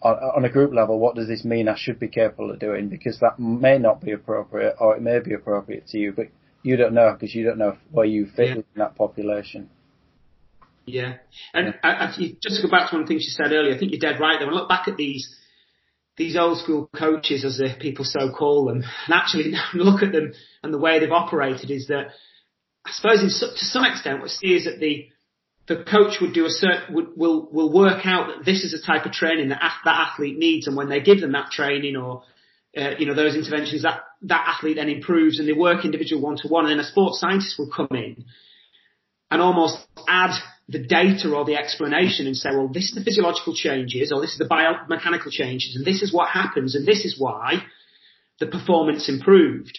on, 0.03 0.15
on, 0.15 0.45
a 0.45 0.51
group 0.51 0.73
level, 0.73 0.99
what 0.99 1.15
does 1.15 1.29
this 1.29 1.45
mean 1.45 1.69
I 1.69 1.77
should 1.77 1.99
be 1.99 2.09
capable 2.09 2.51
of 2.51 2.59
doing? 2.59 2.89
Because 2.89 3.19
that 3.21 3.39
may 3.39 3.79
not 3.79 4.03
be 4.03 4.13
appropriate 4.13 4.77
or 4.79 4.97
it 4.97 5.03
may 5.03 5.19
be 5.21 5.35
appropriate 5.35 5.87
to 5.89 5.99
you, 5.99 6.13
but 6.13 6.27
you 6.63 6.77
don't 6.77 6.95
know 6.95 7.13
because 7.13 7.35
you 7.35 7.45
don't 7.45 7.59
know 7.59 7.77
where 7.91 8.07
you 8.07 8.27
fit 8.27 8.49
yeah. 8.49 8.57
within 8.57 8.77
that 8.77 8.97
population. 8.97 9.71
Yeah. 10.87 11.15
And 11.53 11.69
yeah. 11.69 11.73
I, 11.83 12.07
I, 12.07 12.15
just 12.43 12.57
to 12.57 12.63
go 12.63 12.71
back 12.71 12.91
to 12.91 12.97
one 12.97 13.07
thing 13.07 13.17
you 13.17 13.23
said 13.23 13.53
earlier, 13.53 13.75
I 13.75 13.79
think 13.79 13.93
you're 13.93 14.01
dead 14.01 14.21
right 14.21 14.37
there. 14.39 14.47
When 14.47 14.57
I 14.57 14.61
look 14.61 14.69
back 14.69 14.89
at 14.89 14.97
these, 14.97 15.35
these 16.17 16.37
old 16.37 16.59
school 16.59 16.89
coaches, 16.95 17.45
as 17.45 17.59
the 17.59 17.75
people 17.81 18.05
so 18.05 18.31
call 18.31 18.67
them, 18.67 18.83
and 19.07 19.15
actually 19.15 19.55
look 19.75 20.03
at 20.03 20.13
them 20.13 20.33
and 20.63 20.73
the 20.73 20.79
way 20.79 21.01
they've 21.01 21.11
operated 21.11 21.71
is 21.71 21.89
that 21.89 22.09
I 22.87 22.93
suppose 22.93 23.21
in, 23.21 23.29
to 23.29 23.65
some 23.65 23.85
extent 23.85 24.21
what 24.21 24.31
is 24.43 24.67
at 24.67 24.79
the 24.79 25.09
the 25.67 25.77
coach 25.77 26.21
would 26.21 26.35
do 26.35 26.45
a 26.45 26.51
certain 26.51 26.95
would, 26.95 27.17
will 27.17 27.49
will 27.51 27.73
work 27.73 28.05
out 28.05 28.29
that 28.29 28.45
this 28.45 28.65
is 28.65 28.75
a 28.75 28.87
type 28.87 29.07
of 29.07 29.13
training 29.13 29.49
that 29.49 29.63
that 29.85 30.09
athlete 30.13 30.37
needs, 30.37 30.67
and 30.67 30.77
when 30.77 30.89
they 30.89 31.01
give 31.01 31.21
them 31.21 31.33
that 31.33 31.51
training 31.51 31.97
or 31.97 32.23
uh, 32.77 32.91
you 32.99 33.07
know 33.07 33.15
those 33.15 33.35
interventions, 33.35 33.83
that 33.83 34.01
that 34.23 34.45
athlete 34.47 34.77
then 34.77 34.89
improves, 34.89 35.39
and 35.39 35.49
they 35.49 35.53
work 35.53 35.85
individual 35.85 36.23
one 36.23 36.37
to 36.37 36.49
one, 36.49 36.67
and 36.67 36.73
then 36.73 36.85
a 36.85 36.89
sports 36.89 37.21
scientist 37.21 37.59
will 37.59 37.71
come 37.75 37.89
in 37.93 38.25
and 39.31 39.41
almost 39.41 39.79
add 40.07 40.33
the 40.69 40.79
data 40.79 41.31
or 41.31 41.45
the 41.45 41.57
explanation 41.57 42.27
and 42.27 42.37
say, 42.37 42.51
well, 42.51 42.69
this 42.69 42.85
is 42.85 42.95
the 42.95 43.05
physiological 43.05 43.55
changes, 43.55 44.13
or 44.13 44.21
this 44.21 44.33
is 44.33 44.39
the 44.39 44.49
biomechanical 44.49 45.31
changes, 45.31 45.77
and 45.77 45.85
this 45.85 46.03
is 46.03 46.13
what 46.13 46.29
happens, 46.29 46.75
and 46.75 46.87
this 46.87 47.05
is 47.05 47.19
why 47.19 47.63
the 48.39 48.47
performance 48.47 49.09
improved. 49.09 49.79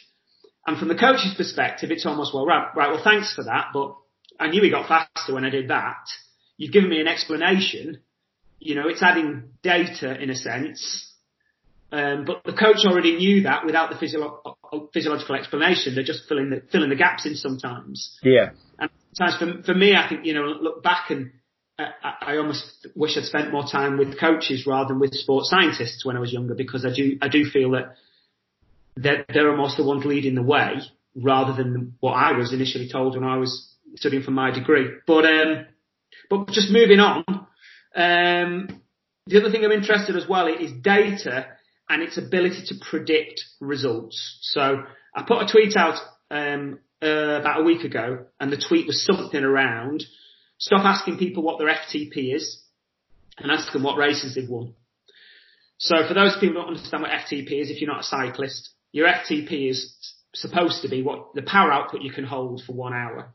And 0.67 0.77
from 0.77 0.87
the 0.87 0.95
coach's 0.95 1.33
perspective, 1.35 1.91
it's 1.91 2.05
almost, 2.05 2.33
well, 2.33 2.45
right, 2.45 2.67
right, 2.75 2.91
well, 2.91 3.03
thanks 3.03 3.33
for 3.33 3.43
that, 3.43 3.67
but 3.73 3.95
I 4.39 4.47
knew 4.47 4.61
he 4.61 4.69
got 4.69 4.87
faster 4.87 5.33
when 5.33 5.45
I 5.45 5.49
did 5.49 5.69
that. 5.69 6.03
You've 6.57 6.73
given 6.73 6.89
me 6.89 6.99
an 6.99 7.07
explanation. 7.07 7.99
You 8.59 8.75
know, 8.75 8.87
it's 8.87 9.03
adding 9.03 9.51
data 9.61 10.21
in 10.21 10.29
a 10.29 10.35
sense. 10.35 11.11
Um, 11.91 12.25
but 12.25 12.43
the 12.43 12.53
coach 12.53 12.85
already 12.85 13.15
knew 13.15 13.43
that 13.43 13.65
without 13.65 13.89
the 13.89 13.97
physio- 13.97 14.41
physiological 14.93 15.35
explanation. 15.35 15.95
They're 15.95 16.03
just 16.03 16.27
filling 16.27 16.49
the, 16.49 16.61
filling 16.71 16.89
the 16.89 16.95
gaps 16.95 17.25
in 17.25 17.35
sometimes. 17.35 18.17
Yeah. 18.23 18.51
And 18.79 18.89
sometimes 19.13 19.63
for, 19.63 19.63
for 19.71 19.77
me, 19.77 19.95
I 19.95 20.09
think, 20.09 20.25
you 20.25 20.33
know, 20.33 20.45
look 20.45 20.83
back 20.83 21.09
and 21.09 21.31
I, 21.77 22.13
I 22.21 22.37
almost 22.37 22.87
wish 22.95 23.17
I'd 23.17 23.25
spent 23.25 23.51
more 23.51 23.65
time 23.69 23.97
with 23.97 24.19
coaches 24.19 24.65
rather 24.65 24.89
than 24.89 24.99
with 24.99 25.13
sports 25.13 25.49
scientists 25.49 26.05
when 26.05 26.17
I 26.17 26.19
was 26.19 26.33
younger 26.33 26.55
because 26.55 26.85
I 26.85 26.93
do, 26.93 27.17
I 27.21 27.27
do 27.27 27.45
feel 27.45 27.71
that 27.71 27.95
they're, 28.95 29.25
they're 29.33 29.51
almost 29.51 29.77
the 29.77 29.83
ones 29.83 30.05
leading 30.05 30.35
the 30.35 30.41
way 30.41 30.81
rather 31.15 31.53
than 31.53 31.95
what 31.99 32.13
I 32.13 32.33
was 32.33 32.53
initially 32.53 32.89
told 32.89 33.15
when 33.15 33.23
I 33.23 33.37
was 33.37 33.74
studying 33.95 34.23
for 34.23 34.31
my 34.31 34.51
degree. 34.51 34.89
But 35.07 35.25
um, 35.25 35.65
but 36.29 36.47
just 36.49 36.71
moving 36.71 36.99
on, 36.99 37.23
um, 37.95 38.81
the 39.27 39.39
other 39.39 39.51
thing 39.51 39.63
I'm 39.63 39.71
interested 39.71 40.15
as 40.15 40.27
well 40.27 40.47
is 40.47 40.71
data 40.71 41.47
and 41.89 42.01
its 42.01 42.17
ability 42.17 42.63
to 42.67 42.75
predict 42.89 43.43
results. 43.59 44.39
So 44.41 44.83
I 45.15 45.23
put 45.23 45.43
a 45.43 45.51
tweet 45.51 45.75
out 45.77 45.99
um, 46.31 46.79
uh, 47.01 47.39
about 47.39 47.61
a 47.61 47.63
week 47.63 47.83
ago, 47.83 48.25
and 48.39 48.51
the 48.51 48.63
tweet 48.67 48.87
was 48.87 49.05
something 49.05 49.43
around 49.43 50.03
stop 50.57 50.85
asking 50.85 51.17
people 51.17 51.43
what 51.43 51.59
their 51.59 51.67
FTP 51.67 52.33
is 52.33 52.61
and 53.37 53.51
ask 53.51 53.71
them 53.73 53.83
what 53.83 53.97
races 53.97 54.35
they've 54.35 54.49
won. 54.49 54.73
So 55.77 56.07
for 56.07 56.13
those 56.13 56.35
people 56.39 56.47
who 56.47 56.53
don't 56.53 56.67
understand 56.69 57.03
what 57.03 57.11
FTP 57.11 57.61
is, 57.61 57.69
if 57.69 57.81
you're 57.81 57.91
not 57.91 58.01
a 58.01 58.03
cyclist, 58.03 58.69
your 58.91 59.07
FTP 59.07 59.69
is 59.69 59.93
supposed 60.33 60.81
to 60.81 60.89
be 60.89 61.01
what 61.01 61.33
the 61.33 61.41
power 61.41 61.71
output 61.71 62.01
you 62.01 62.11
can 62.11 62.23
hold 62.23 62.63
for 62.65 62.73
one 62.73 62.93
hour. 62.93 63.33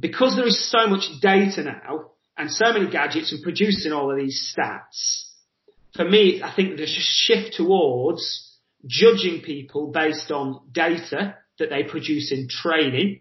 Because 0.00 0.36
there 0.36 0.46
is 0.46 0.70
so 0.70 0.86
much 0.86 1.04
data 1.20 1.62
now 1.62 2.10
and 2.36 2.50
so 2.50 2.72
many 2.72 2.90
gadgets 2.90 3.32
and 3.32 3.42
producing 3.42 3.92
all 3.92 4.10
of 4.10 4.16
these 4.16 4.54
stats, 4.56 5.24
for 5.94 6.08
me, 6.08 6.42
I 6.42 6.52
think 6.54 6.76
there's 6.76 6.96
a 6.96 7.00
shift 7.00 7.54
towards 7.54 8.58
judging 8.86 9.42
people 9.42 9.92
based 9.92 10.30
on 10.30 10.60
data 10.72 11.36
that 11.58 11.70
they 11.70 11.84
produce 11.84 12.32
in 12.32 12.48
training 12.48 13.20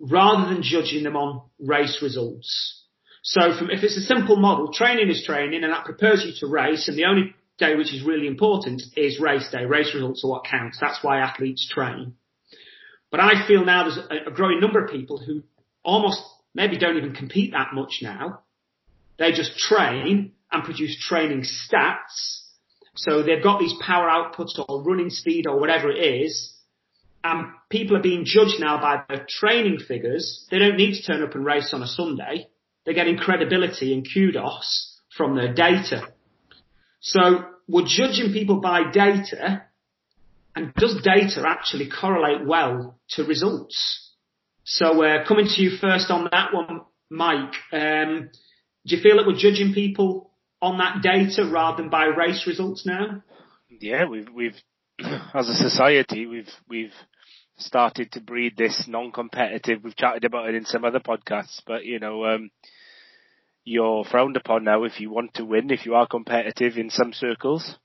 rather 0.00 0.52
than 0.52 0.62
judging 0.62 1.02
them 1.02 1.16
on 1.16 1.42
race 1.58 2.00
results. 2.02 2.84
So 3.22 3.56
from, 3.58 3.70
if 3.70 3.82
it's 3.82 3.96
a 3.96 4.02
simple 4.02 4.36
model, 4.36 4.72
training 4.72 5.10
is 5.10 5.24
training 5.24 5.62
and 5.64 5.72
that 5.72 5.84
prepares 5.84 6.24
you 6.24 6.32
to 6.40 6.52
race 6.52 6.88
and 6.88 6.96
the 6.96 7.04
only 7.04 7.34
day 7.58 7.74
which 7.74 7.92
is 7.92 8.02
really 8.02 8.26
important 8.26 8.80
is 8.96 9.20
race 9.20 9.50
day. 9.50 9.64
Race 9.64 9.92
results 9.94 10.24
are 10.24 10.30
what 10.30 10.44
counts. 10.44 10.78
That's 10.80 11.02
why 11.02 11.18
athletes 11.18 11.68
train. 11.68 12.14
But 13.10 13.20
I 13.20 13.46
feel 13.46 13.64
now 13.64 13.84
there's 13.84 13.98
a, 13.98 14.30
a 14.30 14.32
growing 14.32 14.60
number 14.60 14.84
of 14.84 14.90
people 14.90 15.18
who 15.18 15.42
almost 15.82 16.22
maybe 16.54 16.78
don't 16.78 16.96
even 16.96 17.14
compete 17.14 17.52
that 17.52 17.68
much 17.72 18.00
now. 18.02 18.40
They 19.18 19.32
just 19.32 19.56
train 19.56 20.32
and 20.52 20.64
produce 20.64 20.98
training 21.00 21.42
stats. 21.42 22.42
So 22.96 23.22
they've 23.22 23.42
got 23.42 23.60
these 23.60 23.74
power 23.80 24.08
outputs 24.08 24.58
or 24.68 24.82
running 24.82 25.10
speed 25.10 25.46
or 25.46 25.58
whatever 25.58 25.90
it 25.90 25.98
is. 25.98 26.54
And 27.24 27.46
people 27.68 27.96
are 27.96 28.02
being 28.02 28.24
judged 28.24 28.60
now 28.60 28.80
by 28.80 29.02
their 29.08 29.26
training 29.28 29.80
figures. 29.86 30.46
They 30.50 30.58
don't 30.58 30.76
need 30.76 30.94
to 30.94 31.02
turn 31.02 31.22
up 31.22 31.34
and 31.34 31.44
race 31.44 31.72
on 31.72 31.82
a 31.82 31.86
Sunday. 31.86 32.48
They're 32.84 32.94
getting 32.94 33.18
credibility 33.18 33.92
and 33.92 34.06
kudos 34.12 35.00
from 35.16 35.36
their 35.36 35.52
data. 35.52 36.08
So 37.00 37.44
we're 37.66 37.86
judging 37.86 38.32
people 38.32 38.60
by 38.60 38.90
data 38.90 39.64
and 40.54 40.74
does 40.74 41.00
data 41.02 41.44
actually 41.46 41.88
correlate 41.88 42.46
well 42.46 42.98
to 43.10 43.24
results? 43.24 44.12
So 44.64 45.02
uh, 45.02 45.26
coming 45.26 45.46
to 45.46 45.62
you 45.62 45.76
first 45.78 46.10
on 46.10 46.28
that 46.30 46.52
one, 46.52 46.82
Mike, 47.10 47.54
um, 47.72 48.30
do 48.86 48.96
you 48.96 49.02
feel 49.02 49.16
that 49.16 49.26
we're 49.26 49.36
judging 49.36 49.72
people 49.72 50.30
on 50.60 50.78
that 50.78 51.02
data 51.02 51.48
rather 51.50 51.82
than 51.82 51.90
by 51.90 52.06
race 52.06 52.46
results 52.46 52.84
now? 52.84 53.22
Yeah, 53.68 54.06
we've 54.06 54.28
we've 54.34 54.56
as 55.34 55.48
a 55.48 55.54
society 55.54 56.26
we've 56.26 56.50
we've 56.68 56.92
started 57.58 58.12
to 58.12 58.20
breed 58.20 58.56
this 58.56 58.86
non-competitive. 58.88 59.82
We've 59.82 59.96
chatted 59.96 60.24
about 60.24 60.48
it 60.48 60.54
in 60.54 60.64
some 60.64 60.84
other 60.84 61.00
podcasts, 61.00 61.60
but 61.66 61.84
you 61.84 61.98
know, 61.98 62.24
um, 62.24 62.50
you're 63.64 64.04
frowned 64.04 64.36
upon 64.36 64.64
now 64.64 64.84
if 64.84 65.00
you 65.00 65.10
want 65.10 65.34
to 65.34 65.44
win, 65.44 65.70
if 65.70 65.84
you 65.84 65.94
are 65.94 66.06
competitive 66.06 66.76
in 66.76 66.90
some 66.90 67.12
circles. 67.12 67.76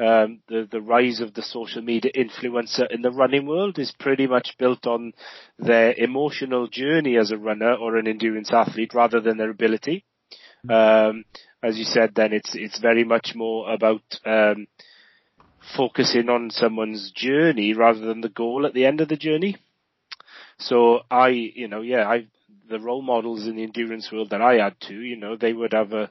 Um, 0.00 0.40
the 0.48 0.68
the 0.70 0.80
rise 0.80 1.20
of 1.20 1.34
the 1.34 1.42
social 1.42 1.82
media 1.82 2.12
influencer 2.12 2.88
in 2.90 3.02
the 3.02 3.10
running 3.10 3.46
world 3.46 3.78
is 3.80 3.92
pretty 3.98 4.28
much 4.28 4.54
built 4.56 4.86
on 4.86 5.12
their 5.58 5.92
emotional 5.96 6.68
journey 6.68 7.16
as 7.16 7.32
a 7.32 7.36
runner 7.36 7.74
or 7.74 7.96
an 7.96 8.06
endurance 8.06 8.52
athlete 8.52 8.94
rather 8.94 9.20
than 9.20 9.38
their 9.38 9.50
ability. 9.50 10.04
Um, 10.68 11.24
as 11.62 11.78
you 11.78 11.84
said, 11.84 12.14
then 12.14 12.32
it's 12.32 12.54
it's 12.54 12.78
very 12.78 13.04
much 13.04 13.32
more 13.34 13.72
about 13.72 14.02
um, 14.24 14.68
focusing 15.76 16.28
on 16.28 16.50
someone's 16.50 17.10
journey 17.12 17.74
rather 17.74 18.00
than 18.00 18.20
the 18.20 18.28
goal 18.28 18.66
at 18.66 18.74
the 18.74 18.86
end 18.86 19.00
of 19.00 19.08
the 19.08 19.16
journey. 19.16 19.56
So 20.58 21.00
I, 21.10 21.28
you 21.28 21.68
know, 21.68 21.80
yeah, 21.80 22.08
I 22.08 22.26
the 22.68 22.80
role 22.80 23.02
models 23.02 23.46
in 23.46 23.56
the 23.56 23.62
endurance 23.62 24.10
world 24.12 24.30
that 24.30 24.42
I 24.42 24.54
had 24.54 24.80
to, 24.82 24.94
you 24.94 25.16
know, 25.16 25.36
they 25.36 25.52
would 25.52 25.72
have 25.72 25.92
a 25.92 26.10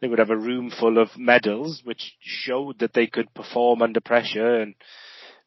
they 0.00 0.08
would 0.08 0.18
have 0.18 0.30
a 0.30 0.36
room 0.36 0.70
full 0.70 0.98
of 0.98 1.16
medals 1.16 1.82
which 1.84 2.16
showed 2.20 2.78
that 2.80 2.92
they 2.92 3.06
could 3.06 3.32
perform 3.34 3.82
under 3.82 4.00
pressure 4.00 4.60
and 4.60 4.74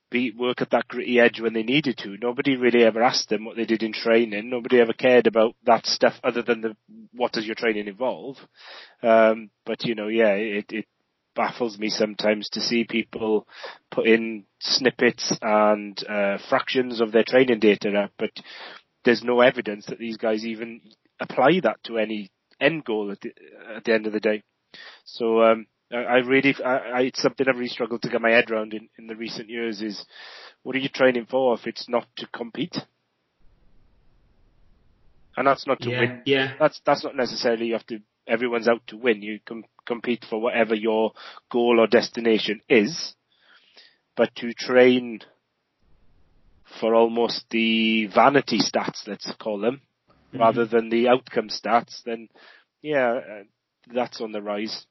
be 0.10 0.32
work 0.38 0.62
at 0.62 0.72
that 0.72 0.88
gritty 0.88 1.20
edge 1.20 1.40
when 1.40 1.54
they 1.54 1.64
needed 1.64 1.98
to. 1.98 2.18
Nobody 2.22 2.58
really 2.58 2.84
ever 2.84 3.02
asked 3.02 3.30
them 3.30 3.46
what 3.46 3.56
they 3.56 3.66
did 3.66 3.82
in 3.82 3.94
training. 3.94 4.50
Nobody 4.50 4.80
ever 4.80 4.94
cared 4.94 5.26
about 5.26 5.56
that 5.66 5.86
stuff 5.86 6.14
other 6.24 6.42
than 6.42 6.62
the 6.62 6.76
what 7.14 7.32
does 7.32 7.46
your 7.46 7.56
training 7.56 7.88
involve. 7.88 8.38
Um, 9.02 9.50
but 9.66 9.86
you 9.86 9.96
know, 9.96 10.10
yeah, 10.10 10.34
it, 10.34 10.66
it 10.70 10.86
baffles 11.36 11.80
me 11.80 11.90
sometimes 11.90 12.50
to 12.50 12.62
see 12.62 12.84
people 12.84 13.48
put 13.90 14.06
in 14.06 14.44
snippets 14.60 15.38
and 15.42 15.98
uh, 16.08 16.38
fractions 16.50 17.00
of 17.02 17.12
their 17.12 17.24
training 17.24 17.60
data 17.60 18.10
but 18.18 18.32
there's 19.04 19.24
no 19.24 19.42
evidence 19.42 19.86
that 19.88 20.00
these 20.00 20.18
guys 20.18 20.46
even 20.46 20.82
apply 21.20 21.60
that 21.64 21.84
to 21.86 21.98
any 21.98 22.32
end 22.60 22.86
goal 22.86 23.12
at 23.12 23.22
the, 23.22 23.32
at 23.76 23.84
the 23.84 23.94
end 23.94 24.08
of 24.08 24.14
the 24.14 24.20
day. 24.20 24.44
So 25.06 25.42
um, 25.42 25.66
I, 25.92 25.98
I 25.98 26.18
really, 26.18 26.56
I, 26.64 26.76
I, 26.78 27.02
it's 27.02 27.22
something 27.22 27.46
I've 27.48 27.56
really 27.56 27.68
struggled 27.68 28.02
to 28.04 28.10
get 28.10 28.22
my 28.22 28.32
head 28.32 28.52
around 28.52 28.74
in, 28.74 28.90
in 28.98 29.08
the 29.08 29.16
recent 29.16 29.50
years. 29.50 29.82
Is 29.82 30.06
what 30.64 30.76
are 30.76 30.80
you 30.80 30.90
training 30.90 31.28
for 31.30 31.56
if 31.56 31.68
it's 31.68 31.90
not 31.90 32.08
to 32.18 32.28
compete? 32.28 32.78
And 35.38 35.48
that's 35.48 35.66
not 35.66 35.80
to 35.82 35.90
yeah, 35.90 36.00
win. 36.00 36.22
Yeah. 36.26 36.54
That's 36.60 36.82
that's 36.86 37.04
not 37.04 37.16
necessarily 37.16 37.68
you 37.68 37.74
have 37.74 37.88
to. 37.88 38.00
Everyone's 38.28 38.68
out 38.68 38.82
to 38.88 38.98
win. 38.98 39.22
You 39.22 39.40
can 39.46 39.64
compete 39.86 40.26
for 40.30 40.40
whatever 40.40 40.76
your 40.76 41.14
goal 41.52 41.80
or 41.80 41.88
destination 41.88 42.62
is, 42.70 43.16
but 44.16 44.34
to 44.36 44.54
train 44.54 45.22
for 46.80 46.96
almost 46.96 47.46
the 47.50 48.08
vanity 48.08 48.60
stats, 48.60 49.08
let's 49.08 49.32
call 49.40 49.60
them, 49.60 49.82
mm-hmm. 50.10 50.40
rather 50.40 50.66
than 50.66 50.90
the 50.90 51.08
outcome 51.08 51.50
stats, 51.50 52.04
then 52.06 52.30
yeah, 52.82 53.14
uh, 53.14 53.44
that's 53.94 54.22
on 54.22 54.32
the 54.32 54.42
rise. 54.42 54.86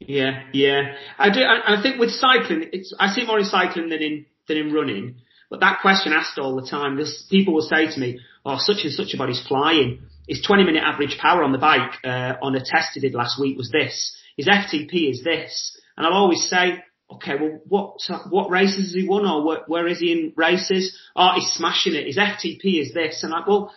Yeah, 0.00 0.42
yeah. 0.52 0.94
I 1.18 1.30
do. 1.30 1.40
I, 1.40 1.78
I, 1.78 1.82
think 1.82 2.00
with 2.00 2.10
cycling, 2.10 2.70
it's 2.72 2.94
I 2.98 3.12
see 3.12 3.24
more 3.24 3.38
in 3.38 3.44
cycling 3.44 3.88
than 3.88 4.02
in 4.02 4.26
than 4.48 4.56
in 4.56 4.72
running. 4.72 5.16
But 5.48 5.60
that 5.60 5.80
question 5.82 6.12
asked 6.12 6.38
all 6.38 6.56
the 6.56 6.66
time. 6.66 6.96
This, 6.96 7.26
people 7.30 7.54
will 7.54 7.62
say 7.62 7.86
to 7.86 8.00
me, 8.00 8.20
"Oh, 8.44 8.56
such 8.58 8.84
and 8.84 8.92
such 8.92 9.14
a 9.14 9.16
body's 9.16 9.44
flying. 9.46 10.00
His 10.26 10.42
20 10.46 10.64
minute 10.64 10.82
average 10.82 11.18
power 11.18 11.42
on 11.42 11.52
the 11.52 11.58
bike 11.58 11.98
uh, 12.04 12.34
on 12.42 12.54
a 12.54 12.60
test 12.64 12.90
he 12.94 13.00
did 13.00 13.14
last 13.14 13.40
week 13.40 13.56
was 13.56 13.70
this. 13.70 14.16
His 14.36 14.48
FTP 14.48 15.10
is 15.10 15.22
this." 15.22 15.78
And 15.96 16.06
I'll 16.06 16.14
always 16.14 16.48
say, 16.48 16.82
okay, 17.14 17.34
well, 17.40 17.60
what 17.68 18.00
what 18.30 18.50
races 18.50 18.86
has 18.86 18.94
he 18.94 19.06
won, 19.06 19.26
or 19.26 19.44
where, 19.44 19.60
where 19.66 19.86
is 19.86 20.00
he 20.00 20.12
in 20.12 20.32
races? 20.36 20.96
Oh, 21.14 21.32
he's 21.34 21.52
smashing 21.52 21.94
it. 21.94 22.06
His 22.06 22.18
FTP 22.18 22.80
is 22.80 22.92
this, 22.92 23.22
and 23.22 23.32
like, 23.32 23.46
well, 23.46 23.72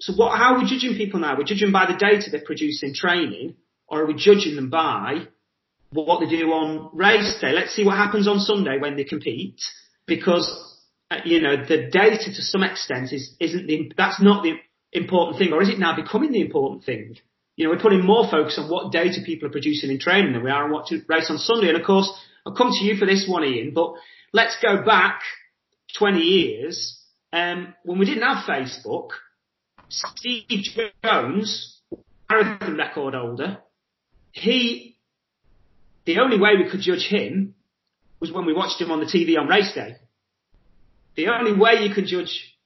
so 0.00 0.14
what? 0.14 0.36
How 0.36 0.54
are 0.54 0.58
we 0.58 0.68
judging 0.68 0.96
people 0.96 1.20
now? 1.20 1.36
We're 1.36 1.44
judging 1.44 1.72
by 1.72 1.86
the 1.86 1.98
data 1.98 2.30
they 2.30 2.40
produce 2.40 2.82
in 2.82 2.94
training, 2.94 3.56
or 3.86 4.02
are 4.02 4.06
we 4.06 4.14
judging 4.14 4.56
them 4.56 4.70
by 4.70 5.26
what 5.90 6.20
they 6.20 6.26
do 6.26 6.50
on 6.52 6.90
race 6.94 7.38
day? 7.40 7.52
Let's 7.52 7.74
see 7.74 7.84
what 7.84 7.96
happens 7.96 8.28
on 8.28 8.38
Sunday 8.38 8.78
when 8.78 8.96
they 8.96 9.04
compete, 9.04 9.60
because 10.06 10.48
uh, 11.10 11.18
you 11.24 11.40
know 11.40 11.56
the 11.56 11.88
data 11.90 12.24
to 12.24 12.42
some 12.42 12.62
extent 12.62 13.12
is 13.12 13.34
isn't 13.40 13.66
the 13.66 13.92
that's 13.96 14.22
not 14.22 14.42
the 14.42 14.54
important 14.92 15.38
thing, 15.38 15.52
or 15.52 15.62
is 15.62 15.68
it 15.68 15.78
now 15.78 15.94
becoming 15.94 16.32
the 16.32 16.40
important 16.40 16.84
thing? 16.84 17.16
You 17.56 17.66
know, 17.66 17.72
we're 17.72 17.82
putting 17.82 18.06
more 18.06 18.26
focus 18.30 18.58
on 18.58 18.70
what 18.70 18.90
data 18.90 19.20
people 19.24 19.48
are 19.48 19.52
producing 19.52 19.90
in 19.90 19.98
training 19.98 20.32
than 20.32 20.42
we 20.42 20.50
are 20.50 20.64
on 20.64 20.72
what 20.72 20.86
to 20.86 21.02
race 21.08 21.28
on 21.28 21.36
Sunday, 21.36 21.68
and 21.68 21.76
of 21.76 21.84
course 21.84 22.10
I'll 22.46 22.54
come 22.54 22.70
to 22.72 22.84
you 22.84 22.96
for 22.96 23.06
this 23.06 23.26
one, 23.28 23.44
Ian, 23.44 23.72
but 23.74 23.94
let's 24.32 24.56
go 24.62 24.82
back 24.84 25.20
20 25.98 26.20
years. 26.20 26.98
Um, 27.32 27.74
when 27.84 27.98
we 27.98 28.06
didn't 28.06 28.22
have 28.22 28.44
Facebook, 28.44 29.10
Steve 29.88 30.64
Jones, 31.04 31.80
marathon 32.28 32.76
record 32.76 33.14
holder, 33.14 33.58
he, 34.32 34.96
the 36.06 36.18
only 36.18 36.38
way 36.38 36.50
we 36.56 36.70
could 36.70 36.80
judge 36.80 37.06
him 37.08 37.54
was 38.20 38.32
when 38.32 38.46
we 38.46 38.52
watched 38.52 38.80
him 38.80 38.90
on 38.90 39.00
the 39.00 39.06
TV 39.06 39.38
on 39.38 39.48
race 39.48 39.72
day. 39.74 39.96
The 41.16 41.28
only 41.28 41.52
way 41.52 41.82
you 41.82 41.94
could 41.94 42.06
judge 42.06 42.56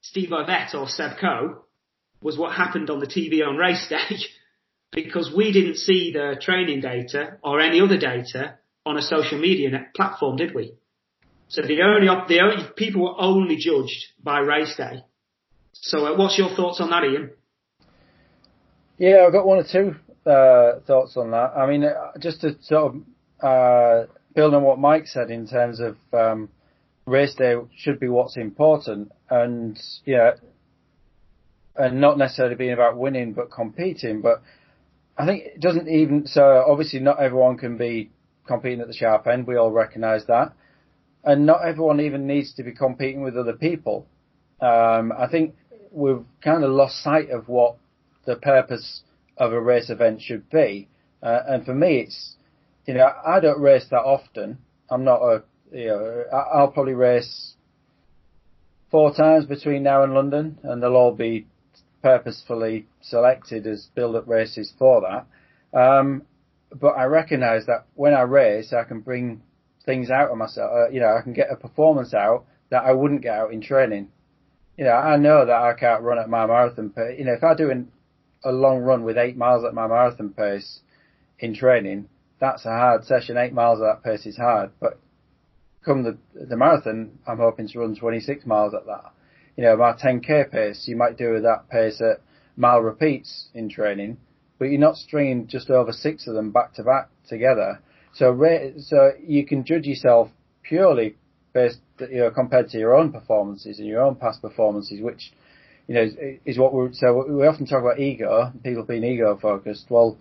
Steve 0.00 0.30
Ovett 0.30 0.74
or 0.74 0.88
Seb 0.88 1.18
Coe 1.20 1.64
was 2.20 2.36
what 2.36 2.54
happened 2.54 2.90
on 2.90 3.00
the 3.00 3.06
TV 3.06 3.46
on 3.46 3.56
race 3.56 3.86
day 3.88 4.16
because 4.92 5.32
we 5.34 5.52
didn't 5.52 5.76
see 5.76 6.12
the 6.12 6.36
training 6.40 6.80
data 6.80 7.38
or 7.42 7.60
any 7.60 7.80
other 7.80 7.98
data 7.98 8.58
on 8.84 8.96
a 8.96 9.02
social 9.02 9.38
media 9.38 9.86
platform, 9.94 10.36
did 10.36 10.54
we? 10.54 10.74
So 11.48 11.62
the 11.62 11.82
only, 11.82 12.06
the 12.28 12.40
only 12.40 12.64
people 12.76 13.02
were 13.02 13.20
only 13.20 13.56
judged 13.56 14.06
by 14.22 14.38
race 14.38 14.74
day. 14.76 15.04
So 15.72 16.06
uh, 16.06 16.16
what's 16.16 16.38
your 16.38 16.54
thoughts 16.54 16.80
on 16.80 16.90
that, 16.90 17.04
Ian? 17.04 17.30
Yeah, 18.98 19.24
I've 19.26 19.32
got 19.32 19.46
one 19.46 19.58
or 19.58 19.64
two 19.70 19.94
uh, 20.28 20.80
thoughts 20.86 21.16
on 21.16 21.30
that. 21.32 21.52
I 21.56 21.66
mean, 21.66 21.84
uh, 21.84 22.12
just 22.18 22.40
to 22.42 22.56
sort 22.62 22.94
of 22.94 23.02
uh, 23.42 24.06
build 24.34 24.54
on 24.54 24.62
what 24.62 24.78
Mike 24.78 25.06
said 25.06 25.30
in 25.30 25.46
terms 25.46 25.80
of 25.80 25.96
um, 26.12 26.48
race 27.06 27.34
day 27.34 27.54
should 27.76 27.98
be 27.98 28.08
what's 28.08 28.36
important, 28.36 29.12
and 29.28 29.78
yeah, 30.04 30.32
and 31.76 32.00
not 32.00 32.18
necessarily 32.18 32.54
being 32.54 32.72
about 32.72 32.96
winning 32.96 33.32
but 33.32 33.50
competing. 33.50 34.20
But 34.20 34.42
I 35.18 35.26
think 35.26 35.44
it 35.44 35.60
doesn't 35.60 35.88
even 35.88 36.26
so. 36.26 36.64
Obviously, 36.66 37.00
not 37.00 37.18
everyone 37.20 37.58
can 37.58 37.76
be 37.76 38.10
competing 38.46 38.80
at 38.80 38.88
the 38.88 38.94
sharp 38.94 39.26
end. 39.26 39.46
We 39.46 39.56
all 39.56 39.70
recognise 39.70 40.26
that, 40.26 40.52
and 41.24 41.46
not 41.46 41.64
everyone 41.66 42.00
even 42.00 42.26
needs 42.26 42.54
to 42.54 42.62
be 42.62 42.72
competing 42.72 43.22
with 43.22 43.36
other 43.36 43.54
people. 43.54 44.06
Um, 44.60 45.12
I 45.16 45.28
think 45.30 45.54
we've 45.90 46.24
kind 46.42 46.64
of 46.64 46.70
lost 46.70 47.02
sight 47.02 47.30
of 47.30 47.48
what 47.48 47.76
the 48.24 48.36
purpose 48.36 49.02
of 49.36 49.52
a 49.52 49.60
race 49.60 49.90
event 49.90 50.22
should 50.22 50.48
be. 50.50 50.88
Uh, 51.22 51.40
and 51.48 51.64
for 51.64 51.74
me, 51.74 52.00
it's 52.00 52.36
you 52.86 52.94
know 52.94 53.08
I 53.26 53.40
don't 53.40 53.60
race 53.60 53.86
that 53.90 54.02
often. 54.02 54.58
I'm 54.90 55.04
not 55.04 55.22
a 55.22 55.42
you 55.72 55.86
know 55.86 56.24
I'll 56.32 56.68
probably 56.68 56.94
race 56.94 57.54
four 58.90 59.14
times 59.14 59.46
between 59.46 59.82
now 59.82 60.02
and 60.02 60.14
London, 60.14 60.58
and 60.62 60.82
they'll 60.82 60.96
all 60.96 61.14
be 61.14 61.46
purposefully 62.02 62.86
selected 63.00 63.66
as 63.66 63.88
build-up 63.94 64.28
races 64.28 64.72
for 64.78 65.00
that. 65.00 65.78
Um, 65.78 66.22
but 66.78 66.96
I 66.96 67.04
recognise 67.04 67.66
that 67.66 67.86
when 67.94 68.14
I 68.14 68.22
race, 68.22 68.72
I 68.72 68.84
can 68.84 69.00
bring 69.00 69.42
things 69.84 70.10
out 70.10 70.30
of 70.30 70.38
myself. 70.38 70.70
Uh, 70.72 70.88
you 70.90 71.00
know, 71.00 71.16
I 71.16 71.22
can 71.22 71.32
get 71.32 71.50
a 71.50 71.56
performance 71.56 72.14
out 72.14 72.44
that 72.70 72.84
I 72.84 72.92
wouldn't 72.92 73.22
get 73.22 73.34
out 73.34 73.52
in 73.52 73.60
training. 73.60 74.08
You 74.76 74.84
know, 74.84 74.92
I 74.92 75.16
know 75.16 75.44
that 75.44 75.54
I 75.54 75.74
can't 75.74 76.02
run 76.02 76.18
at 76.18 76.28
my 76.28 76.46
marathon 76.46 76.90
pace. 76.90 77.18
You 77.18 77.26
know, 77.26 77.34
if 77.34 77.44
I 77.44 77.54
do 77.54 77.70
an, 77.70 77.92
a 78.44 78.52
long 78.52 78.78
run 78.78 79.04
with 79.04 79.18
eight 79.18 79.36
miles 79.36 79.64
at 79.64 79.74
my 79.74 79.86
marathon 79.86 80.30
pace 80.30 80.80
in 81.38 81.54
training, 81.54 82.08
that's 82.40 82.64
a 82.64 82.70
hard 82.70 83.04
session. 83.04 83.36
Eight 83.36 83.52
miles 83.52 83.80
at 83.80 83.84
that 83.84 84.02
pace 84.02 84.26
is 84.26 84.36
hard. 84.36 84.70
But 84.80 84.98
come 85.84 86.02
the 86.02 86.18
the 86.34 86.56
marathon, 86.56 87.18
I'm 87.26 87.38
hoping 87.38 87.68
to 87.68 87.80
run 87.80 87.94
26 87.94 88.46
miles 88.46 88.74
at 88.74 88.86
that 88.86 89.12
you 89.56 89.64
know, 89.64 89.76
my 89.76 89.92
10k 89.92 90.50
pace, 90.50 90.84
you 90.86 90.96
might 90.96 91.16
do 91.16 91.40
that 91.40 91.68
pace 91.68 92.00
at 92.00 92.20
mile 92.56 92.80
repeats 92.80 93.48
in 93.54 93.68
training, 93.68 94.18
but 94.62 94.70
you're 94.70 94.78
not 94.78 94.96
stringing 94.96 95.48
just 95.48 95.70
over 95.70 95.90
six 95.90 96.28
of 96.28 96.34
them 96.34 96.52
back 96.52 96.72
to 96.72 96.84
back 96.84 97.08
together. 97.28 97.80
So, 98.14 98.40
so 98.78 99.10
you 99.20 99.44
can 99.44 99.64
judge 99.64 99.86
yourself 99.86 100.28
purely 100.62 101.16
based, 101.52 101.80
you 101.98 102.18
know, 102.18 102.30
compared 102.30 102.68
to 102.68 102.78
your 102.78 102.94
own 102.94 103.10
performances 103.10 103.80
and 103.80 103.88
your 103.88 104.00
own 104.00 104.14
past 104.14 104.40
performances, 104.40 105.00
which, 105.00 105.32
you 105.88 105.96
know, 105.96 106.02
is, 106.02 106.14
is 106.44 106.58
what 106.60 106.72
we 106.72 106.90
so 106.92 107.24
we 107.28 107.44
often 107.44 107.66
talk 107.66 107.82
about 107.82 107.98
ego, 107.98 108.52
people 108.62 108.84
being 108.84 109.02
ego 109.02 109.36
focused. 109.42 109.86
Well, 109.88 110.16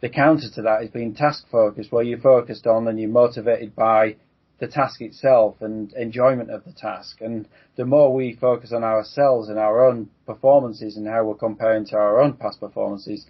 the 0.00 0.08
counter 0.08 0.46
to 0.54 0.62
that 0.62 0.84
is 0.84 0.90
being 0.90 1.16
task 1.16 1.46
focused, 1.50 1.90
where 1.90 2.04
you're 2.04 2.20
focused 2.20 2.68
on 2.68 2.86
and 2.86 3.00
you're 3.00 3.10
motivated 3.10 3.74
by 3.74 4.14
the 4.60 4.68
task 4.68 5.00
itself 5.00 5.56
and 5.60 5.92
enjoyment 5.94 6.52
of 6.52 6.64
the 6.64 6.72
task. 6.72 7.20
And 7.20 7.48
the 7.74 7.84
more 7.84 8.14
we 8.14 8.38
focus 8.40 8.72
on 8.72 8.84
ourselves 8.84 9.48
and 9.48 9.58
our 9.58 9.84
own 9.84 10.08
performances 10.24 10.96
and 10.96 11.08
how 11.08 11.24
we're 11.24 11.34
comparing 11.34 11.84
to 11.86 11.96
our 11.96 12.22
own 12.22 12.34
past 12.34 12.60
performances, 12.60 13.26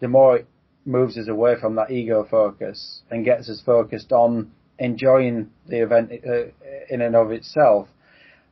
the 0.00 0.08
more 0.08 0.36
it 0.38 0.46
moves 0.84 1.18
us 1.18 1.28
away 1.28 1.54
from 1.60 1.74
that 1.76 1.90
ego 1.90 2.26
focus 2.30 3.02
and 3.10 3.24
gets 3.24 3.48
us 3.48 3.60
focused 3.64 4.12
on 4.12 4.50
enjoying 4.78 5.50
the 5.66 5.82
event 5.82 6.12
uh, 6.26 6.44
in 6.88 7.00
and 7.00 7.16
of 7.16 7.30
itself. 7.30 7.88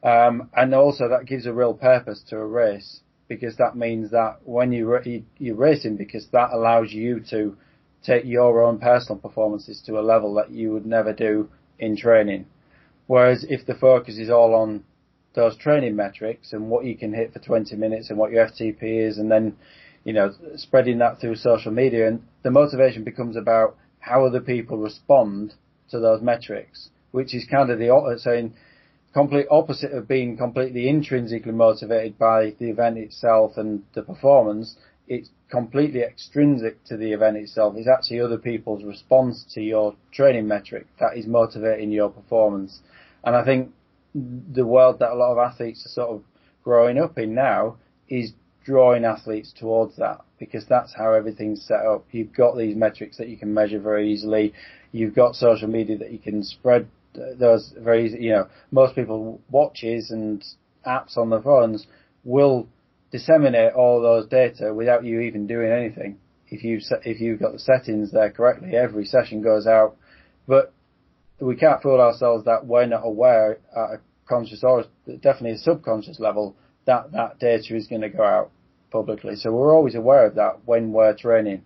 Um, 0.02 0.50
and 0.54 0.74
also 0.74 1.08
that 1.08 1.26
gives 1.26 1.46
a 1.46 1.52
real 1.52 1.74
purpose 1.74 2.22
to 2.28 2.36
a 2.36 2.46
race 2.46 3.00
because 3.28 3.56
that 3.56 3.76
means 3.76 4.10
that 4.10 4.38
when 4.44 4.72
you, 4.72 5.24
you're 5.38 5.56
racing 5.56 5.96
because 5.96 6.26
that 6.32 6.50
allows 6.52 6.92
you 6.92 7.20
to 7.30 7.56
take 8.04 8.24
your 8.24 8.62
own 8.62 8.78
personal 8.78 9.18
performances 9.18 9.82
to 9.86 9.98
a 9.98 10.02
level 10.02 10.34
that 10.34 10.50
you 10.50 10.72
would 10.72 10.84
never 10.84 11.12
do 11.12 11.48
in 11.78 11.96
training. 11.96 12.46
Whereas 13.06 13.46
if 13.48 13.66
the 13.66 13.74
focus 13.74 14.18
is 14.18 14.30
all 14.30 14.54
on 14.54 14.84
those 15.34 15.56
training 15.56 15.96
metrics 15.96 16.52
and 16.52 16.68
what 16.70 16.84
you 16.84 16.96
can 16.96 17.12
hit 17.12 17.32
for 17.32 17.38
20 17.38 17.74
minutes 17.76 18.10
and 18.10 18.18
what 18.18 18.30
your 18.30 18.46
FTP 18.46 19.08
is 19.08 19.18
and 19.18 19.30
then, 19.30 19.56
you 20.04 20.12
know, 20.12 20.32
spreading 20.56 20.98
that 20.98 21.20
through 21.20 21.36
social 21.36 21.72
media 21.72 22.06
and 22.06 22.22
the 22.42 22.50
motivation 22.50 23.04
becomes 23.04 23.36
about 23.36 23.76
how 24.00 24.24
other 24.24 24.40
people 24.40 24.76
respond 24.76 25.54
to 25.90 25.98
those 25.98 26.20
metrics, 26.20 26.90
which 27.10 27.34
is 27.34 27.46
kind 27.50 27.70
of 27.70 27.78
the, 27.78 27.92
uh, 27.92 28.18
saying, 28.18 28.54
complete 29.14 29.46
opposite 29.50 29.92
of 29.92 30.06
being 30.08 30.36
completely 30.36 30.88
intrinsically 30.88 31.52
motivated 31.52 32.18
by 32.18 32.52
the 32.58 32.68
event 32.68 32.98
itself 32.98 33.52
and 33.56 33.82
the 33.94 34.02
performance. 34.02 34.76
It's 35.06 35.30
completely 35.50 36.02
extrinsic 36.02 36.82
to 36.84 36.96
the 36.96 37.12
event 37.12 37.36
itself. 37.36 37.74
It's 37.76 37.88
actually 37.88 38.20
other 38.20 38.38
people's 38.38 38.84
response 38.84 39.44
to 39.54 39.62
your 39.62 39.94
training 40.12 40.48
metric 40.48 40.86
that 40.98 41.16
is 41.16 41.26
motivating 41.26 41.92
your 41.92 42.10
performance. 42.10 42.80
And 43.22 43.36
I 43.36 43.44
think 43.44 43.70
the 44.14 44.66
world 44.66 44.98
that 44.98 45.12
a 45.12 45.14
lot 45.14 45.32
of 45.32 45.38
athletes 45.38 45.86
are 45.86 45.90
sort 45.90 46.10
of 46.10 46.22
growing 46.62 46.98
up 46.98 47.18
in 47.18 47.34
now 47.34 47.76
is 48.08 48.32
drawing 48.64 49.04
athletes 49.04 49.52
towards 49.58 49.96
that 49.96 50.20
because 50.38 50.66
that's 50.66 50.94
how 50.94 51.12
everything's 51.12 51.62
set 51.62 51.84
up. 51.84 52.04
You've 52.10 52.32
got 52.32 52.56
these 52.56 52.76
metrics 52.76 53.18
that 53.18 53.28
you 53.28 53.36
can 53.36 53.52
measure 53.52 53.78
very 53.78 54.12
easily. 54.12 54.52
You've 54.92 55.14
got 55.14 55.36
social 55.36 55.68
media 55.68 55.98
that 55.98 56.12
you 56.12 56.18
can 56.18 56.42
spread 56.42 56.88
uh, 57.16 57.34
those 57.38 57.72
very. 57.78 58.10
You 58.20 58.30
know, 58.30 58.48
most 58.70 58.94
people 58.94 59.40
watches 59.50 60.10
and 60.10 60.44
apps 60.86 61.16
on 61.16 61.30
their 61.30 61.42
phones 61.42 61.86
will 62.24 62.68
disseminate 63.10 63.74
all 63.74 64.00
those 64.00 64.26
data 64.26 64.72
without 64.74 65.04
you 65.04 65.20
even 65.20 65.46
doing 65.46 65.70
anything. 65.70 66.18
If 66.48 66.64
you 66.64 66.80
if 67.04 67.20
you've 67.20 67.40
got 67.40 67.52
the 67.52 67.58
settings 67.58 68.12
there 68.12 68.30
correctly, 68.30 68.76
every 68.76 69.04
session 69.04 69.42
goes 69.42 69.66
out. 69.66 69.96
But 70.46 70.72
we 71.40 71.56
can't 71.56 71.82
fool 71.82 72.00
ourselves 72.00 72.44
that 72.44 72.66
we're 72.66 72.86
not 72.86 73.02
aware 73.04 73.58
at 73.74 73.94
a 73.94 74.00
conscious 74.28 74.62
or 74.62 74.84
definitely 75.06 75.52
a 75.52 75.58
subconscious 75.58 76.18
level 76.18 76.56
that 76.86 77.12
that 77.12 77.38
data 77.38 77.74
is 77.76 77.86
going 77.86 78.02
to 78.02 78.08
go 78.08 78.22
out 78.22 78.50
publicly. 78.94 79.34
So 79.34 79.50
we're 79.50 79.74
always 79.74 79.96
aware 79.96 80.24
of 80.24 80.36
that 80.36 80.60
when 80.66 80.92
we're 80.92 81.16
training, 81.16 81.62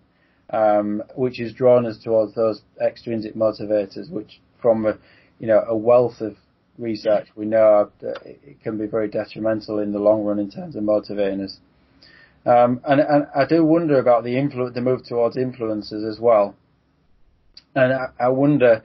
um, 0.49 1.03
which 1.15 1.37
has 1.37 1.53
drawn 1.53 1.85
us 1.85 1.99
towards 2.03 2.33
those 2.33 2.63
extrinsic 2.81 3.35
motivators, 3.35 4.09
which 4.09 4.41
from 4.59 4.87
a, 4.87 4.97
you 5.39 5.45
know 5.45 5.63
a 5.67 5.77
wealth 5.77 6.21
of 6.21 6.35
research, 6.79 7.27
we 7.35 7.45
know 7.45 7.91
it 8.01 8.57
can 8.63 8.79
be 8.79 8.87
very 8.87 9.07
detrimental 9.07 9.77
in 9.77 9.91
the 9.91 9.99
long 9.99 10.23
run 10.23 10.39
in 10.39 10.49
terms 10.49 10.75
of 10.75 10.83
motivating 10.83 11.41
us. 11.41 11.59
Um, 12.45 12.81
and, 12.83 12.99
and, 12.99 13.27
I 13.35 13.45
do 13.45 13.63
wonder 13.63 13.99
about 13.99 14.23
the 14.23 14.33
influ- 14.35 14.73
the 14.73 14.81
move 14.81 15.05
towards 15.05 15.35
influencers 15.37 16.09
as 16.09 16.19
well. 16.19 16.55
And 17.75 17.93
I, 17.93 18.07
I, 18.19 18.29
wonder 18.29 18.81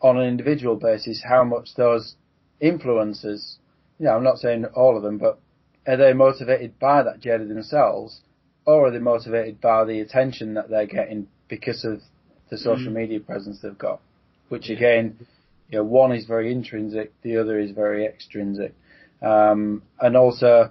on 0.00 0.16
an 0.16 0.26
individual 0.26 0.74
basis 0.74 1.22
how 1.22 1.44
much 1.44 1.76
those 1.76 2.16
influencers, 2.60 3.56
you 3.98 4.06
know, 4.06 4.16
I'm 4.16 4.24
not 4.24 4.38
saying 4.38 4.64
all 4.74 4.96
of 4.96 5.02
them, 5.04 5.18
but 5.18 5.38
are 5.86 5.96
they 5.96 6.12
motivated 6.12 6.78
by 6.78 7.02
that 7.02 7.20
journey 7.20 7.46
themselves 7.46 8.20
or 8.66 8.86
are 8.86 8.90
they 8.90 8.98
motivated 8.98 9.60
by 9.60 9.84
the 9.84 10.00
attention 10.00 10.54
that 10.54 10.70
they're 10.70 10.86
getting 10.86 11.26
because 11.48 11.84
of 11.84 12.00
the 12.50 12.56
social 12.56 12.90
mm. 12.90 12.96
media 12.96 13.20
presence 13.20 13.60
they've 13.60 13.76
got? 13.78 14.00
Which 14.48 14.70
again, 14.70 15.26
you 15.68 15.78
know, 15.78 15.84
one 15.84 16.12
is 16.12 16.24
very 16.24 16.52
intrinsic, 16.52 17.12
the 17.22 17.38
other 17.38 17.58
is 17.58 17.72
very 17.72 18.06
extrinsic. 18.06 18.74
Um, 19.22 19.82
and 20.00 20.16
also, 20.16 20.70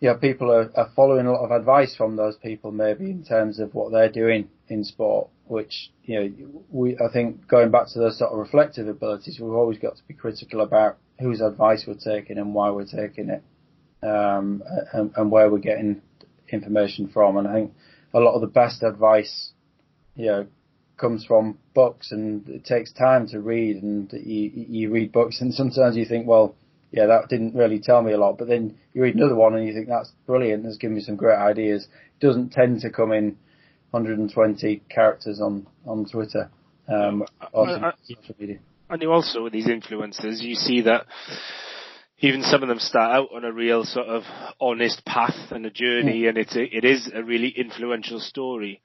you 0.00 0.08
know, 0.08 0.16
people 0.16 0.50
are, 0.50 0.70
are, 0.74 0.90
following 0.96 1.26
a 1.26 1.32
lot 1.32 1.44
of 1.44 1.50
advice 1.50 1.94
from 1.94 2.16
those 2.16 2.36
people 2.36 2.70
maybe 2.72 3.10
in 3.10 3.24
terms 3.24 3.58
of 3.58 3.74
what 3.74 3.92
they're 3.92 4.10
doing 4.10 4.48
in 4.68 4.84
sport, 4.84 5.28
which, 5.46 5.90
you 6.04 6.20
know, 6.20 6.62
we, 6.70 6.96
I 6.96 7.12
think 7.12 7.46
going 7.48 7.70
back 7.70 7.88
to 7.92 7.98
those 7.98 8.18
sort 8.18 8.32
of 8.32 8.38
reflective 8.38 8.88
abilities, 8.88 9.38
we've 9.38 9.52
always 9.52 9.78
got 9.78 9.96
to 9.96 10.02
be 10.08 10.14
critical 10.14 10.62
about 10.62 10.96
whose 11.18 11.42
advice 11.42 11.84
we're 11.86 11.94
taking 11.94 12.38
and 12.38 12.54
why 12.54 12.70
we're 12.70 12.86
taking 12.86 13.28
it, 13.28 13.42
um, 14.02 14.62
and, 14.92 15.12
and 15.16 15.30
where 15.30 15.50
we're 15.50 15.58
getting 15.58 16.02
information 16.48 17.08
from. 17.08 17.36
And 17.36 17.48
I 17.48 17.54
think 17.54 17.72
a 18.14 18.20
lot 18.20 18.34
of 18.34 18.40
the 18.40 18.46
best 18.46 18.82
advice, 18.82 19.50
you 20.16 20.26
know, 20.26 20.46
comes 20.96 21.24
from 21.24 21.58
books 21.74 22.12
and 22.12 22.46
it 22.48 22.64
takes 22.64 22.92
time 22.92 23.26
to 23.28 23.40
read 23.40 23.82
and 23.82 24.12
you, 24.12 24.50
you 24.54 24.90
read 24.90 25.12
books 25.12 25.40
and 25.40 25.54
sometimes 25.54 25.96
you 25.96 26.04
think, 26.04 26.26
well, 26.26 26.54
yeah, 26.92 27.06
that 27.06 27.28
didn't 27.28 27.54
really 27.54 27.78
tell 27.78 28.02
me 28.02 28.12
a 28.12 28.18
lot, 28.18 28.36
but 28.36 28.48
then 28.48 28.76
you 28.92 29.02
read 29.02 29.14
another 29.14 29.36
one 29.36 29.54
and 29.54 29.66
you 29.66 29.72
think 29.72 29.88
that's 29.88 30.12
brilliant, 30.26 30.64
has 30.64 30.76
given 30.76 30.96
me 30.96 31.02
some 31.02 31.16
great 31.16 31.38
ideas. 31.38 31.86
It 32.20 32.26
doesn't 32.26 32.52
tend 32.52 32.80
to 32.80 32.90
come 32.90 33.12
in 33.12 33.36
120 33.92 34.82
characters 34.88 35.40
on, 35.40 35.66
on 35.86 36.04
Twitter, 36.10 36.50
um, 36.88 37.24
or 37.52 37.68
I, 37.68 37.92
social 38.02 38.34
media. 38.38 38.58
And 38.88 39.00
you 39.00 39.12
also, 39.12 39.44
with 39.44 39.52
these 39.52 39.68
influencers, 39.68 40.42
you 40.42 40.56
see 40.56 40.82
that 40.82 41.06
even 42.20 42.42
some 42.42 42.62
of 42.62 42.68
them 42.68 42.78
start 42.78 43.12
out 43.14 43.28
on 43.34 43.44
a 43.44 43.52
real 43.52 43.84
sort 43.84 44.06
of 44.06 44.22
honest 44.60 45.04
path 45.04 45.50
and 45.50 45.64
a 45.66 45.70
journey, 45.70 46.26
and 46.26 46.36
it's 46.36 46.54
a, 46.54 46.62
it 46.62 46.84
is 46.84 47.10
a 47.14 47.22
really 47.22 47.48
influential 47.48 48.20
story. 48.20 48.80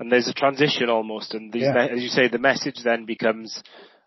And 0.00 0.10
there's 0.10 0.28
a 0.28 0.34
transition 0.34 0.90
almost, 0.90 1.34
and 1.34 1.52
these, 1.52 1.62
Yeah. 1.62 1.86
as 1.86 2.02
you 2.02 2.08
say, 2.08 2.26
the 2.28 2.38
message 2.38 2.80
then 2.82 3.04
becomes, 3.04 3.62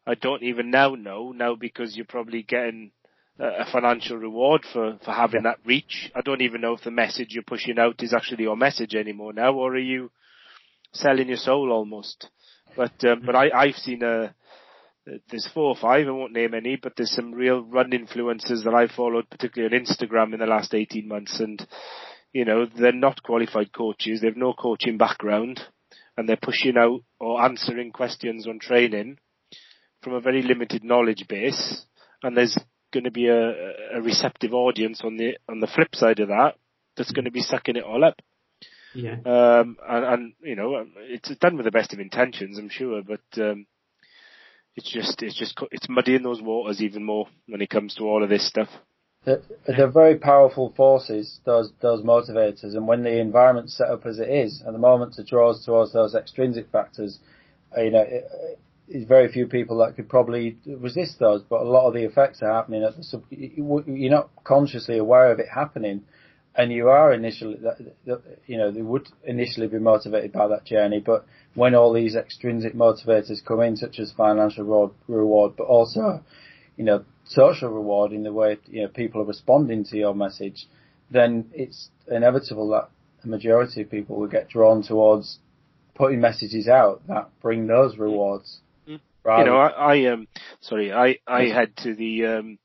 I 0.06 0.16
don't 0.16 0.44
even 0.44 0.70
now 0.70 0.96
know 0.96 1.32
now 1.32 1.56
because 1.56 1.96
you're 1.96 2.06
probably 2.06 2.44
getting 2.44 2.92
a 3.40 3.70
financial 3.72 4.18
reward 4.18 4.66
for 4.74 4.98
for 5.06 5.12
having 5.12 5.44
that 5.44 5.60
reach. 5.64 6.12
I 6.16 6.22
don't 6.22 6.42
even 6.42 6.62
know 6.62 6.74
if 6.74 6.84
the 6.84 6.92
message 6.92 7.28
you're 7.32 7.44
pushing 7.44 7.78
out 7.78 8.02
is 8.02 8.14
actually 8.14 8.44
your 8.44 8.58
message 8.58 8.96
anymore 8.96 9.32
now, 9.32 9.54
or 9.54 9.74
are 9.74 9.78
you 9.78 10.10
selling 10.92 11.28
your 11.28 11.38
soul 11.38 11.72
almost? 11.72 12.30
But 12.76 13.04
um, 13.06 13.22
but 13.26 13.36
I 13.36 13.50
I've 13.54 13.76
seen 13.76 14.02
a 14.04 14.34
there's 15.30 15.48
four 15.54 15.70
or 15.70 15.76
five, 15.76 16.08
I 16.08 16.12
won't 16.12 16.34
name 16.34 16.54
any, 16.54 16.76
but 16.76 16.94
there's 16.96 17.12
some 17.12 17.34
real 17.34 17.64
run 17.64 17.92
influencers 17.92 18.64
that 18.64 18.74
I've 18.74 18.92
followed, 18.92 19.30
particularly 19.30 19.76
on 19.76 19.86
Instagram 19.86 20.34
in 20.34 20.40
the 20.40 20.46
last 20.46 20.74
18 20.74 21.08
months. 21.08 21.40
And, 21.40 21.66
you 22.34 22.46
know, 22.46 22.66
they're 22.66 22.92
not 22.92 23.24
qualified 23.24 23.72
coaches. 23.74 24.22
They've 24.22 24.36
no 24.36 24.54
coaching 24.54 24.98
background 24.98 25.62
and 26.18 26.28
they're 26.28 26.38
pushing 26.42 26.78
out 26.78 27.02
or 27.20 27.42
answering 27.42 27.92
questions 27.92 28.48
on 28.48 28.60
training 28.60 29.18
from 30.02 30.14
a 30.14 30.22
very 30.22 30.42
limited 30.42 30.84
knowledge 30.84 31.26
base. 31.28 31.86
And 32.24 32.36
there's 32.36 32.58
going 32.92 33.06
to 33.06 33.12
be 33.12 33.28
a, 33.28 33.98
a 33.98 34.02
receptive 34.02 34.54
audience 34.54 35.02
on 35.04 35.18
the, 35.18 35.38
on 35.50 35.60
the 35.60 35.68
flip 35.68 35.96
side 35.96 36.20
of 36.20 36.30
that 36.30 36.56
that's 36.96 37.12
going 37.12 37.26
to 37.26 37.32
be 37.32 37.42
sucking 37.42 37.76
it 37.76 37.84
all 37.84 38.04
up. 38.04 38.20
Yeah. 38.94 39.18
Um, 39.26 39.78
and, 39.88 40.06
and, 40.06 40.34
you 40.42 40.56
know, 40.56 40.86
it's 40.98 41.30
done 41.38 41.56
with 41.56 41.66
the 41.66 41.72
best 41.72 41.94
of 41.94 42.00
intentions, 42.00 42.58
I'm 42.58 42.70
sure, 42.70 43.04
but, 43.04 43.42
um, 43.42 43.68
it's 44.78 44.92
just, 44.92 45.24
it's 45.24 45.38
just, 45.38 45.60
it's 45.72 45.90
muddying 45.90 46.24
those 46.24 46.42
waters 46.42 46.82
even 46.82 47.04
more 47.04 47.28
when 47.48 47.62
it 47.62 47.70
comes 47.70 47.96
to 47.96 48.04
all 48.04 48.24
of 48.24 48.30
this 48.30 48.48
stuff. 48.48 48.70
They're, 49.26 49.42
they're 49.66 49.92
very 49.92 50.16
powerful 50.16 50.74
forces, 50.78 51.42
those 51.44 51.74
those 51.82 52.02
motivators, 52.02 52.76
and 52.76 52.88
when 52.88 53.04
the 53.04 53.20
environment's 53.20 53.76
set 53.76 53.90
up 53.90 54.06
as 54.06 54.20
it 54.20 54.30
is, 54.30 54.64
at 54.66 54.72
the 54.72 54.80
moment 54.80 55.20
it 55.20 55.28
draws 55.28 55.66
towards 55.66 55.92
those 55.92 56.16
extrinsic 56.16 56.72
factors, 56.72 57.20
you 57.76 57.92
know, 57.92 58.06
it, 58.08 58.60
it's 58.88 59.06
very 59.06 59.30
few 59.30 59.48
people 59.48 59.80
that 59.80 59.98
could 59.98 60.08
probably 60.08 60.56
resist 60.66 61.20
those, 61.20 61.42
but 61.42 61.60
a 61.62 61.70
lot 61.70 61.88
of 61.88 61.94
the 61.94 62.04
effects 62.04 62.42
are 62.42 62.54
happening 62.54 62.84
at 62.84 62.96
the 62.96 63.04
sub. 63.04 63.24
You're 63.30 64.12
not 64.12 64.30
consciously 64.46 64.98
aware 64.98 65.32
of 65.32 65.40
it 65.40 65.48
happening, 65.54 66.04
and 66.58 66.72
you 66.72 66.90
are 66.90 67.14
initially, 67.14 67.60
you 68.48 68.58
know, 68.58 68.72
they 68.72 68.82
would 68.82 69.08
initially 69.24 69.68
be 69.68 69.78
motivated 69.78 70.34
by 70.34 70.48
that 70.48 70.66
journey, 70.66 71.00
but 71.00 71.24
when 71.54 71.76
all 71.76 71.94
these 71.94 72.16
extrinsic 72.16 72.74
motivators 72.74 73.46
come 73.46 73.62
in, 73.62 73.78
such 73.78 74.00
as 74.00 74.12
financial 74.12 74.92
reward, 75.08 75.54
but 75.56 75.66
also, 75.66 76.24
you 76.76 76.84
know, 76.84 77.06
social 77.26 77.70
reward 77.70 78.12
in 78.12 78.24
the 78.24 78.34
way 78.34 78.58
you 78.68 78.82
know 78.82 78.88
people 78.88 79.22
are 79.22 79.26
responding 79.26 79.84
to 79.86 79.98
your 79.98 80.16
message, 80.16 80.68
then 81.12 81.50
it's 81.54 81.90
inevitable 82.10 82.70
that 82.70 82.90
the 83.22 83.30
majority 83.30 83.82
of 83.82 83.92
people 83.92 84.18
will 84.18 84.28
get 84.28 84.50
drawn 84.50 84.82
towards 84.82 85.38
putting 85.94 86.20
messages 86.20 86.68
out 86.68 87.02
that 87.08 87.30
bring 87.42 87.68
those 87.68 87.98
rewards. 87.98 88.60
Mm. 88.88 89.00
Rather, 89.24 89.44
you 89.44 89.50
know, 89.50 89.58
I, 89.58 89.96
I 89.96 90.06
um, 90.12 90.28
sorry, 90.62 90.92
I, 90.92 91.20
I 91.28 91.44
head 91.44 91.76
to 91.84 91.94
the 91.94 92.26
um, 92.26 92.60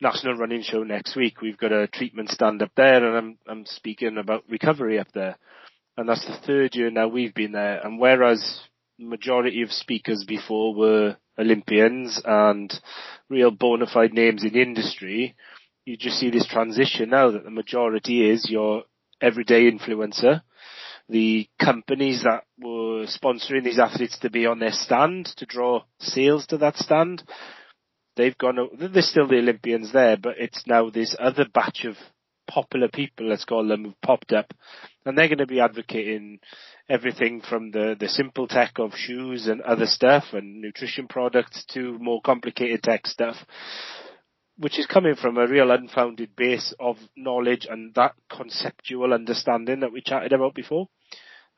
national 0.00 0.34
running 0.34 0.62
show 0.62 0.82
next 0.82 1.16
week. 1.16 1.40
We've 1.40 1.58
got 1.58 1.72
a 1.72 1.88
treatment 1.88 2.30
stand 2.30 2.62
up 2.62 2.72
there, 2.76 3.04
and 3.04 3.16
I'm 3.16 3.38
I'm 3.46 3.66
speaking 3.66 4.16
about 4.18 4.44
recovery 4.48 4.98
up 4.98 5.08
there, 5.12 5.36
and 5.96 6.08
that's 6.08 6.26
the 6.26 6.38
third 6.46 6.74
year 6.74 6.90
now 6.90 7.08
we've 7.08 7.34
been 7.34 7.52
there. 7.52 7.80
And 7.84 7.98
whereas 7.98 8.60
majority 8.98 9.62
of 9.62 9.72
speakers 9.72 10.24
before 10.26 10.74
were 10.74 11.16
Olympians 11.38 12.20
and 12.24 12.72
real 13.28 13.50
bona 13.50 13.86
fide 13.86 14.12
names 14.12 14.44
in 14.44 14.54
industry, 14.54 15.34
you 15.84 15.96
just 15.96 16.18
see 16.18 16.30
this 16.30 16.46
transition 16.46 17.10
now 17.10 17.30
that 17.30 17.44
the 17.44 17.50
majority 17.50 18.28
is 18.28 18.48
your 18.50 18.84
everyday 19.20 19.70
influencer 19.70 20.42
the 21.10 21.48
companies 21.58 22.22
that 22.22 22.44
were 22.58 23.06
sponsoring 23.06 23.64
these 23.64 23.80
athletes 23.80 24.18
to 24.20 24.30
be 24.30 24.46
on 24.46 24.60
their 24.60 24.72
stand 24.72 25.26
to 25.36 25.44
draw 25.44 25.82
sales 25.98 26.46
to 26.46 26.56
that 26.58 26.76
stand, 26.76 27.22
they've 28.16 28.36
gone, 28.36 28.58
there's 28.78 29.08
still 29.08 29.28
the 29.28 29.38
Olympians 29.38 29.92
there, 29.92 30.16
but 30.16 30.34
it's 30.38 30.64
now 30.66 30.90
this 30.90 31.16
other 31.18 31.46
batch 31.52 31.84
of 31.84 31.96
popular 32.46 32.88
people, 32.88 33.28
let's 33.28 33.44
call 33.44 33.66
them, 33.66 33.84
who've 33.84 34.00
popped 34.02 34.32
up, 34.32 34.52
and 35.04 35.16
they're 35.16 35.28
going 35.28 35.38
to 35.38 35.46
be 35.46 35.60
advocating 35.60 36.40
everything 36.88 37.40
from 37.40 37.70
the, 37.70 37.96
the 37.98 38.08
simple 38.08 38.48
tech 38.48 38.72
of 38.78 38.92
shoes 38.94 39.46
and 39.46 39.60
other 39.60 39.86
stuff 39.86 40.24
and 40.32 40.60
nutrition 40.60 41.06
products 41.06 41.64
to 41.72 41.96
more 42.00 42.20
complicated 42.20 42.82
tech 42.82 43.06
stuff 43.06 43.36
which 44.60 44.78
is 44.78 44.86
coming 44.86 45.14
from 45.14 45.38
a 45.38 45.46
real 45.46 45.70
unfounded 45.70 46.36
base 46.36 46.74
of 46.78 46.98
knowledge 47.16 47.66
and 47.68 47.94
that 47.94 48.12
conceptual 48.28 49.14
understanding 49.14 49.80
that 49.80 49.90
we 49.90 50.02
chatted 50.02 50.34
about 50.34 50.54
before. 50.54 50.86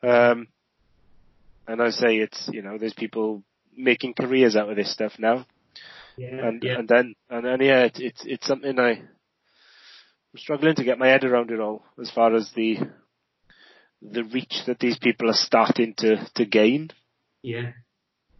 Um, 0.04 0.46
and 1.66 1.82
I 1.82 1.90
say 1.90 2.18
it's, 2.18 2.48
you 2.52 2.62
know, 2.62 2.78
there's 2.78 2.94
people 2.94 3.42
making 3.76 4.14
careers 4.14 4.54
out 4.54 4.70
of 4.70 4.76
this 4.76 4.92
stuff 4.92 5.14
now. 5.18 5.46
Yeah. 6.16 6.46
And, 6.48 6.62
yeah. 6.62 6.78
and 6.78 6.88
then, 6.88 7.14
and 7.30 7.44
then 7.44 7.60
yeah, 7.60 7.84
it's, 7.84 8.00
it's, 8.00 8.22
it's 8.24 8.46
something 8.46 8.78
I, 8.78 8.90
I'm 8.90 10.38
struggling 10.38 10.74
to 10.76 10.84
get 10.84 10.98
my 10.98 11.08
head 11.08 11.24
around 11.24 11.50
it 11.50 11.60
all 11.60 11.84
as 12.00 12.10
far 12.10 12.34
as 12.34 12.50
the, 12.54 12.78
the 14.02 14.24
reach 14.24 14.62
that 14.66 14.78
these 14.78 14.98
people 14.98 15.30
are 15.30 15.34
starting 15.34 15.94
to, 15.98 16.26
to 16.34 16.44
gain. 16.44 16.90
Yeah. 17.42 17.72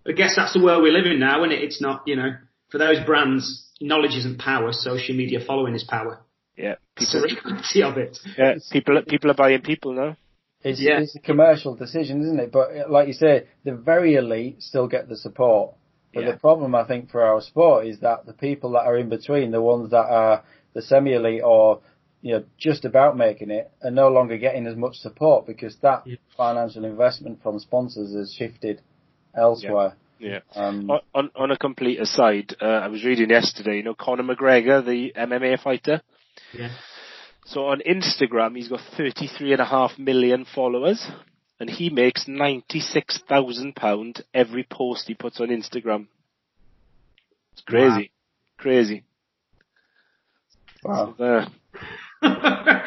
I 0.07 0.13
guess 0.13 0.35
that's 0.37 0.53
the 0.53 0.63
world 0.63 0.83
we 0.83 0.91
live 0.91 1.07
in 1.07 1.21
now, 1.21 1.43
and 1.45 1.53
it? 1.53 1.63
It's 1.63 1.81
not, 1.81 2.03
you 2.07 2.17
know, 2.17 2.31
for 2.71 2.79
those 2.79 3.05
brands, 3.05 3.69
knowledge 3.81 4.17
isn't 4.17 4.39
power, 4.39 4.73
social 4.73 5.15
media 5.15 5.41
following 5.47 5.75
is 5.75 5.85
power. 5.85 6.21
Yeah. 6.57 6.75
That's 6.97 7.13
the 7.13 7.83
of 7.85 7.99
it. 7.99 8.19
Yeah. 8.37 8.55
People, 8.71 9.01
people 9.09 9.31
are 9.31 9.35
buying 9.35 9.63
people 9.63 9.93
now. 9.95 10.17
It's, 10.63 10.81
Yeah. 10.81 11.01
it's 11.01 11.17
a 11.17 11.21
commercial 11.21 11.75
decision, 11.75 12.23
isn't 12.23 12.41
it? 12.41 12.53
But 12.53 12.91
like 12.91 13.09
you 13.09 13.15
say, 13.15 13.47
the 13.65 13.75
very 13.75 14.15
elite 14.15 14.63
still 14.63 14.87
get 14.87 15.09
the 15.09 15.17
support. 15.17 15.75
But 16.15 16.25
Yeah. 16.25 16.33
the 16.33 16.39
problem, 16.39 16.75
I 16.75 16.85
think, 16.85 17.11
for 17.11 17.23
our 17.23 17.41
sport 17.41 17.87
is 17.87 18.01
that 18.01 18.27
the 18.27 18.33
people 18.35 18.73
that 18.73 18.85
are 18.87 18.97
in 18.97 19.09
between, 19.09 19.51
the 19.51 19.63
ones 19.63 19.91
that 19.91 20.07
are 20.09 20.43
the 20.75 20.83
semi-elite 20.83 21.43
or 21.43 21.81
you 22.21 22.35
know 22.35 22.45
just 22.57 22.85
about 22.85 23.17
making 23.17 23.51
it, 23.51 23.71
are 23.83 23.91
no 23.91 24.09
longer 24.09 24.37
getting 24.37 24.67
as 24.67 24.77
much 24.77 24.97
support 24.97 25.47
because 25.47 25.77
that 25.79 26.07
Yeah. 26.07 26.17
financial 26.37 26.85
investment 26.85 27.43
from 27.43 27.59
sponsors 27.59 28.15
has 28.15 28.33
shifted 28.33 28.81
elsewhere. 29.35 29.97
Yeah. 30.19 30.41
Um, 30.55 30.89
On, 31.15 31.31
on, 31.35 31.51
a 31.51 31.57
complete 31.57 31.99
aside, 31.99 32.55
uh, 32.61 32.65
I 32.65 32.87
was 32.87 33.05
reading 33.05 33.31
yesterday, 33.31 33.79
you 33.79 33.83
know, 33.83 33.95
Conor 33.95 34.23
McGregor, 34.23 34.85
the 34.85 35.13
MMA 35.17 35.57
fighter. 35.61 36.01
Yeah. 36.53 36.71
So 37.45 37.67
on 37.67 37.81
Instagram, 37.81 38.57
he's 38.57 38.69
got 38.69 38.81
33 38.97 39.53
and 39.53 39.61
a 39.61 39.65
half 39.65 39.99
million 39.99 40.45
followers 40.45 41.05
and 41.63 41.71
he 41.71 41.89
makes 41.91 42.25
£96,000 42.25 44.21
every 44.35 44.65
post 44.65 45.07
he 45.07 45.15
puts 45.15 45.41
on 45.41 45.47
Instagram. 45.49 46.09
It's 47.53 47.63
crazy. 47.65 48.11
Crazy. 48.59 49.05
wow. 50.83 51.15
That's 51.19 51.51
what 52.21 52.35
I 52.35 52.85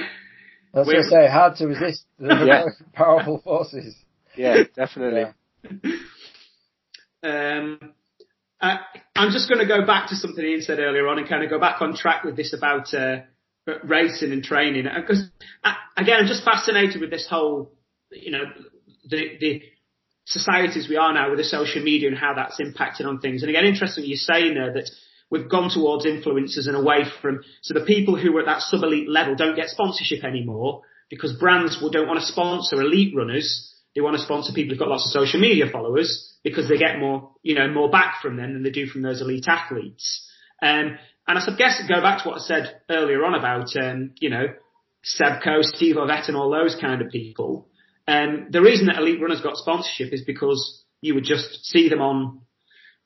We're- 0.73 1.03
say. 1.03 1.27
Hard 1.29 1.55
to 1.57 1.67
resist 1.67 2.05
the 2.19 2.45
Yeah. 2.45 2.65
powerful 2.93 3.39
forces. 3.41 3.95
yeah, 4.35 4.63
definitely. 4.75 5.23
Yeah. 5.23 5.71
Um, 7.23 7.79
I, 8.61 8.79
I'm 9.15 9.31
just 9.31 9.47
going 9.49 9.59
to 9.65 9.67
go 9.67 9.85
back 9.85 10.09
to 10.09 10.15
something 10.15 10.43
Ian 10.43 10.61
said 10.61 10.79
earlier 10.79 11.07
on 11.07 11.17
and 11.17 11.29
kind 11.29 11.43
of 11.45 11.49
go 11.49 11.59
back 11.59 11.81
on 11.81 11.95
track 11.95 12.25
with 12.25 12.35
this 12.35 12.53
about 12.53 12.93
uh, 12.93 13.21
racing 13.85 14.33
and 14.33 14.43
training. 14.43 14.85
Because 14.95 15.29
again, 15.97 16.17
I'm 16.19 16.27
just 16.27 16.43
fascinated 16.43 16.99
with 16.99 17.09
this 17.09 17.25
whole, 17.29 17.71
you 18.11 18.31
know, 18.31 18.43
the 19.07 19.37
the 19.39 19.61
societies 20.25 20.89
we 20.89 20.97
are 20.97 21.13
now 21.13 21.29
with 21.29 21.37
the 21.37 21.43
social 21.43 21.83
media 21.83 22.09
and 22.09 22.17
how 22.17 22.33
that's 22.33 22.59
impacted 22.59 23.05
on 23.05 23.19
things. 23.19 23.43
And 23.43 23.49
again, 23.49 23.65
interesting 23.65 24.05
you're 24.05 24.17
saying 24.17 24.55
there 24.55 24.73
that 24.73 24.89
we've 25.29 25.49
gone 25.49 25.69
towards 25.69 26.05
influencers 26.05 26.67
and 26.67 26.75
away 26.75 27.05
from 27.21 27.41
so 27.61 27.73
the 27.73 27.85
people 27.85 28.17
who 28.17 28.35
are 28.35 28.41
at 28.41 28.45
that 28.47 28.61
sub 28.61 28.83
elite 28.83 29.09
level 29.09 29.35
don't 29.35 29.55
get 29.55 29.69
sponsorship 29.69 30.23
anymore 30.23 30.81
because 31.09 31.33
brands 31.33 31.79
will, 31.81 31.91
don't 31.91 32.07
want 32.07 32.19
to 32.19 32.25
sponsor 32.25 32.81
elite 32.81 33.15
runners. 33.15 33.71
They 33.93 34.01
want 34.01 34.17
to 34.17 34.23
sponsor 34.23 34.51
people 34.53 34.71
who've 34.71 34.79
got 34.79 34.89
lots 34.89 35.05
of 35.05 35.11
social 35.11 35.39
media 35.39 35.65
followers 35.71 36.33
because 36.43 36.67
they 36.67 36.77
get 36.77 36.99
more, 36.99 37.31
you 37.43 37.55
know, 37.55 37.71
more 37.71 37.89
back 37.89 38.21
from 38.21 38.35
them 38.35 38.53
than 38.53 38.63
they 38.63 38.71
do 38.71 38.87
from 38.87 39.03
those 39.03 39.21
elite 39.21 39.45
athletes. 39.47 40.27
Um, 40.61 40.97
and 41.27 41.39
I 41.39 41.55
guess 41.57 41.81
go 41.87 42.01
back 42.01 42.23
to 42.23 42.29
what 42.29 42.41
I 42.41 42.43
said 42.43 42.81
earlier 42.89 43.23
on 43.23 43.35
about, 43.35 43.75
um, 43.77 44.11
you 44.19 44.29
know, 44.29 44.47
Seb 45.03 45.41
Coe, 45.43 45.61
Steve 45.61 45.95
Ovett 45.95 46.27
and 46.27 46.35
all 46.35 46.51
those 46.51 46.75
kind 46.79 47.01
of 47.01 47.09
people. 47.09 47.69
Um, 48.07 48.47
the 48.51 48.61
reason 48.61 48.87
that 48.87 48.97
elite 48.97 49.21
runners 49.21 49.41
got 49.41 49.57
sponsorship 49.57 50.13
is 50.13 50.23
because 50.23 50.83
you 51.01 51.15
would 51.15 51.23
just 51.23 51.65
see 51.65 51.89
them 51.89 52.01
on, 52.01 52.41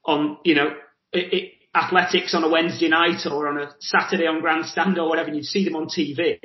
on, 0.05 0.37
you 0.43 0.55
know, 0.55 0.73
it, 1.11 1.33
it, 1.33 1.53
athletics 1.75 2.33
on 2.33 2.43
a 2.43 2.49
Wednesday 2.49 2.89
night 2.89 3.25
or 3.29 3.47
on 3.47 3.57
a 3.57 3.71
Saturday 3.79 4.25
on 4.25 4.41
Grandstand 4.41 4.97
or 4.97 5.07
whatever, 5.07 5.27
and 5.27 5.37
you'd 5.37 5.45
see 5.45 5.63
them 5.63 5.75
on 5.75 5.87
TV. 5.87 6.39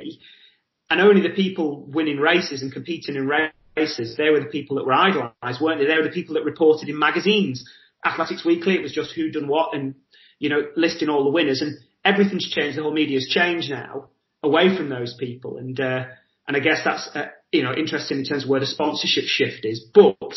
And 0.89 1.01
only 1.01 1.21
the 1.21 1.33
people 1.33 1.85
winning 1.87 2.17
races 2.17 2.61
and 2.61 2.71
competing 2.71 3.15
in 3.15 3.27
races, 3.75 4.15
they 4.17 4.29
were 4.29 4.39
the 4.39 4.45
people 4.45 4.77
that 4.77 4.85
were 4.85 4.93
idolised, 4.93 5.61
weren't 5.61 5.79
they? 5.79 5.87
They 5.87 5.97
were 5.97 6.03
the 6.03 6.09
people 6.09 6.35
that 6.35 6.45
reported 6.45 6.89
in 6.89 6.99
magazines. 6.99 7.67
Athletics 8.05 8.45
Weekly, 8.45 8.75
it 8.75 8.83
was 8.83 8.93
just 8.93 9.13
who 9.15 9.31
done 9.31 9.47
what 9.47 9.73
and, 9.73 9.95
you 10.37 10.49
know, 10.49 10.61
listing 10.75 11.09
all 11.09 11.23
the 11.23 11.31
winners 11.31 11.61
and 11.61 11.77
everything's 12.03 12.49
changed. 12.49 12.77
The 12.77 12.83
whole 12.83 12.93
media's 12.93 13.27
changed 13.27 13.71
now 13.71 14.09
away 14.43 14.77
from 14.77 14.89
those 14.89 15.15
people. 15.19 15.57
And, 15.57 15.79
uh, 15.79 16.05
and 16.47 16.55
I 16.55 16.59
guess 16.59 16.81
that's, 16.85 17.09
uh, 17.15 17.29
you 17.55 17.63
know, 17.63 17.73
interesting 17.73 18.19
in 18.19 18.25
terms 18.25 18.43
of 18.43 18.49
where 18.49 18.59
the 18.59 18.65
sponsorship 18.65 19.25
shift 19.25 19.65
is. 19.65 19.79
But 19.93 20.33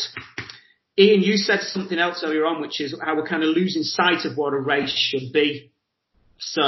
Ian, 0.97 1.21
you 1.21 1.37
said 1.37 1.61
something 1.61 1.99
else 1.99 2.23
earlier 2.25 2.45
on, 2.45 2.61
which 2.61 2.81
is 2.81 2.95
how 3.03 3.15
we're 3.15 3.27
kind 3.27 3.43
of 3.43 3.49
losing 3.49 3.83
sight 3.83 4.25
of 4.25 4.37
what 4.37 4.53
a 4.53 4.59
race 4.59 4.93
should 4.95 5.31
be. 5.33 5.71
So 6.37 6.61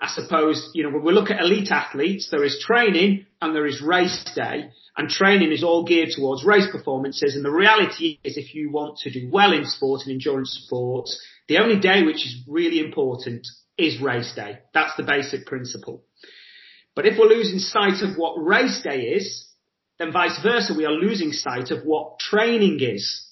I 0.00 0.08
suppose, 0.08 0.70
you 0.74 0.82
know, 0.82 0.90
when 0.90 1.04
we 1.04 1.12
look 1.12 1.30
at 1.30 1.40
elite 1.40 1.70
athletes, 1.70 2.28
there 2.30 2.44
is 2.44 2.62
training 2.64 3.26
and 3.40 3.54
there 3.54 3.66
is 3.66 3.80
race 3.80 4.24
day 4.34 4.70
and 4.96 5.08
training 5.08 5.52
is 5.52 5.64
all 5.64 5.84
geared 5.84 6.10
towards 6.10 6.44
race 6.44 6.66
performances. 6.70 7.34
And 7.34 7.44
the 7.44 7.50
reality 7.50 8.18
is 8.24 8.36
if 8.36 8.54
you 8.54 8.70
want 8.70 8.98
to 8.98 9.10
do 9.10 9.28
well 9.32 9.52
in 9.52 9.64
sport 9.64 10.02
and 10.04 10.12
endurance 10.12 10.60
sports, 10.64 11.20
the 11.48 11.58
only 11.58 11.78
day 11.78 12.02
which 12.02 12.26
is 12.26 12.42
really 12.48 12.80
important 12.80 13.46
is 13.78 14.00
race 14.00 14.32
day. 14.34 14.58
That's 14.74 14.96
the 14.96 15.02
basic 15.02 15.46
principle. 15.46 16.02
But 16.94 17.06
if 17.06 17.18
we're 17.18 17.26
losing 17.26 17.58
sight 17.58 18.02
of 18.02 18.16
what 18.16 18.42
race 18.42 18.80
day 18.82 19.02
is, 19.02 19.45
then 19.98 20.12
vice 20.12 20.38
versa, 20.42 20.74
we 20.76 20.84
are 20.84 20.92
losing 20.92 21.32
sight 21.32 21.70
of 21.70 21.84
what 21.84 22.18
training 22.18 22.78
is. 22.80 23.24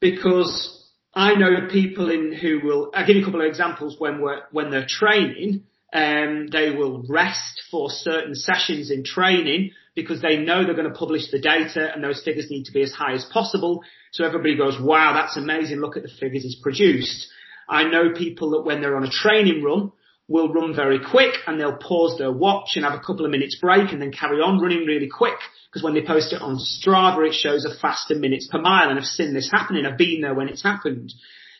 Because 0.00 0.88
I 1.14 1.34
know 1.34 1.68
people 1.70 2.10
in 2.10 2.32
who 2.32 2.60
will, 2.64 2.90
I'll 2.94 3.06
give 3.06 3.16
you 3.16 3.22
a 3.22 3.24
couple 3.24 3.40
of 3.40 3.46
examples 3.46 3.96
when 3.98 4.20
we're, 4.20 4.42
when 4.50 4.70
they're 4.70 4.86
training, 4.88 5.64
um, 5.92 6.48
they 6.50 6.70
will 6.70 7.04
rest 7.08 7.62
for 7.70 7.90
certain 7.90 8.34
sessions 8.34 8.90
in 8.90 9.04
training 9.04 9.72
because 9.94 10.22
they 10.22 10.36
know 10.36 10.64
they're 10.64 10.74
going 10.74 10.90
to 10.90 10.98
publish 10.98 11.30
the 11.30 11.40
data 11.40 11.92
and 11.92 12.02
those 12.02 12.22
figures 12.22 12.50
need 12.50 12.64
to 12.64 12.72
be 12.72 12.82
as 12.82 12.92
high 12.92 13.12
as 13.12 13.24
possible. 13.32 13.82
So 14.12 14.24
everybody 14.24 14.56
goes, 14.56 14.80
wow, 14.80 15.12
that's 15.14 15.36
amazing. 15.36 15.78
Look 15.78 15.96
at 15.96 16.04
the 16.04 16.10
figures 16.20 16.44
he's 16.44 16.56
produced. 16.56 17.28
I 17.68 17.84
know 17.84 18.12
people 18.14 18.50
that 18.50 18.62
when 18.62 18.80
they're 18.80 18.96
on 18.96 19.04
a 19.04 19.10
training 19.10 19.62
run 19.62 19.92
will 20.30 20.52
run 20.52 20.74
very 20.74 21.00
quick 21.00 21.34
and 21.46 21.60
they'll 21.60 21.76
pause 21.76 22.16
their 22.16 22.30
watch 22.30 22.76
and 22.76 22.84
have 22.84 22.94
a 22.94 23.00
couple 23.00 23.24
of 23.24 23.32
minutes 23.32 23.58
break 23.60 23.90
and 23.92 24.00
then 24.00 24.12
carry 24.12 24.40
on 24.40 24.60
running 24.60 24.86
really 24.86 25.08
quick 25.08 25.38
because 25.68 25.82
when 25.82 25.92
they 25.92 26.02
post 26.02 26.32
it 26.32 26.40
on 26.40 26.56
Strava 26.56 27.26
it 27.26 27.34
shows 27.34 27.64
a 27.64 27.76
faster 27.80 28.14
minutes 28.14 28.48
per 28.50 28.60
mile 28.60 28.88
and 28.88 28.98
I've 28.98 29.04
seen 29.04 29.34
this 29.34 29.50
happening. 29.50 29.84
I've 29.84 29.98
been 29.98 30.20
there 30.20 30.32
when 30.32 30.48
it's 30.48 30.62
happened. 30.62 31.12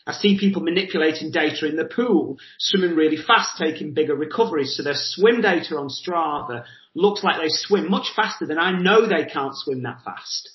I 0.06 0.12
see 0.12 0.38
people 0.38 0.62
manipulating 0.62 1.32
data 1.32 1.68
in 1.68 1.76
the 1.76 1.84
pool, 1.84 2.38
swimming 2.58 2.96
really 2.96 3.16
fast, 3.16 3.58
taking 3.58 3.92
bigger 3.92 4.14
recoveries. 4.14 4.76
So 4.76 4.84
their 4.84 4.94
swim 4.96 5.42
data 5.42 5.76
on 5.76 5.88
Strava 5.88 6.64
looks 6.94 7.24
like 7.24 7.40
they 7.40 7.48
swim 7.48 7.90
much 7.90 8.12
faster 8.14 8.46
than 8.46 8.58
I 8.58 8.70
know 8.70 9.06
they 9.06 9.24
can't 9.24 9.54
swim 9.54 9.82
that 9.82 10.02
fast. 10.04 10.48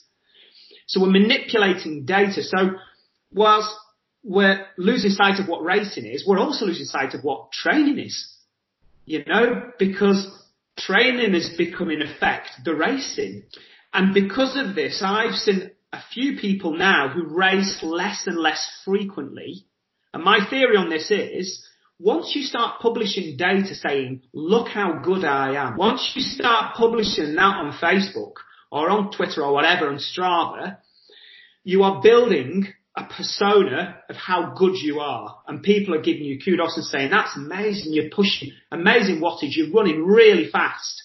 So 0.87 1.01
we're 1.01 1.11
manipulating 1.11 2.05
data. 2.05 2.43
So 2.43 2.71
whilst 3.31 3.75
we're 4.25 4.65
losing 4.77 5.11
sight 5.11 5.39
of 5.39 5.47
what 5.47 5.63
racing 5.63 6.05
is, 6.05 6.25
we're 6.27 6.39
also 6.39 6.65
losing 6.65 6.85
sight 6.85 7.13
of 7.13 7.23
what 7.23 7.51
training 7.51 7.99
is. 7.99 8.27
You 9.05 9.23
know, 9.25 9.71
because 9.77 10.27
training 10.77 11.33
has 11.33 11.51
become 11.55 11.91
in 11.91 12.01
effect 12.01 12.49
the 12.63 12.73
racing. 12.73 13.43
And 13.93 14.13
because 14.15 14.57
of 14.57 14.75
this, 14.75 15.03
I've 15.05 15.35
seen 15.35 15.69
a 15.93 15.99
few 16.11 16.39
people 16.39 16.75
now 16.75 17.09
who 17.09 17.27
race 17.27 17.79
less 17.83 18.25
and 18.25 18.37
less 18.37 18.67
frequently. 18.83 19.67
And 20.11 20.23
my 20.23 20.39
theory 20.49 20.75
on 20.75 20.89
this 20.89 21.11
is, 21.11 21.63
once 21.99 22.33
you 22.35 22.41
start 22.41 22.81
publishing 22.81 23.37
data 23.37 23.75
saying, 23.75 24.23
look 24.33 24.67
how 24.67 24.99
good 25.03 25.23
I 25.23 25.55
am, 25.55 25.77
once 25.77 26.13
you 26.15 26.21
start 26.23 26.75
publishing 26.75 27.35
that 27.35 27.55
on 27.55 27.73
Facebook 27.73 28.33
or 28.71 28.89
on 28.89 29.11
Twitter 29.11 29.43
or 29.43 29.53
whatever 29.53 29.87
on 29.87 29.99
Strava, 29.99 30.77
you 31.63 31.83
are 31.83 32.01
building 32.01 32.73
a 32.97 33.03
persona 33.03 33.97
of 34.09 34.15
how 34.15 34.53
good 34.57 34.75
you 34.75 34.99
are. 34.99 35.41
And 35.47 35.61
people 35.61 35.93
are 35.95 36.01
giving 36.01 36.23
you 36.23 36.39
kudos 36.43 36.77
and 36.77 36.85
saying, 36.85 37.11
that's 37.11 37.35
amazing, 37.35 37.93
you're 37.93 38.09
pushing, 38.09 38.51
amazing 38.71 39.21
wattage, 39.21 39.55
you're 39.55 39.71
running 39.71 40.03
really 40.03 40.49
fast. 40.49 41.03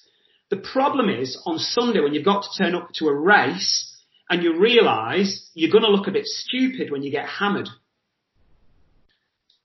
The 0.51 0.57
problem 0.57 1.09
is 1.09 1.41
on 1.47 1.59
Sunday 1.59 2.01
when 2.01 2.15
you've 2.15 2.25
got 2.25 2.43
to 2.43 2.63
turn 2.63 2.75
up 2.75 2.91
to 2.95 3.09
a 3.09 3.15
race, 3.15 3.91
and 4.31 4.45
you 4.45 4.59
realise 4.59 5.51
you're 5.55 5.73
going 5.73 5.83
to 5.83 5.91
look 5.91 6.07
a 6.07 6.13
bit 6.13 6.25
stupid 6.25 6.93
when 6.93 7.03
you 7.03 7.11
get 7.11 7.27
hammered. 7.27 7.69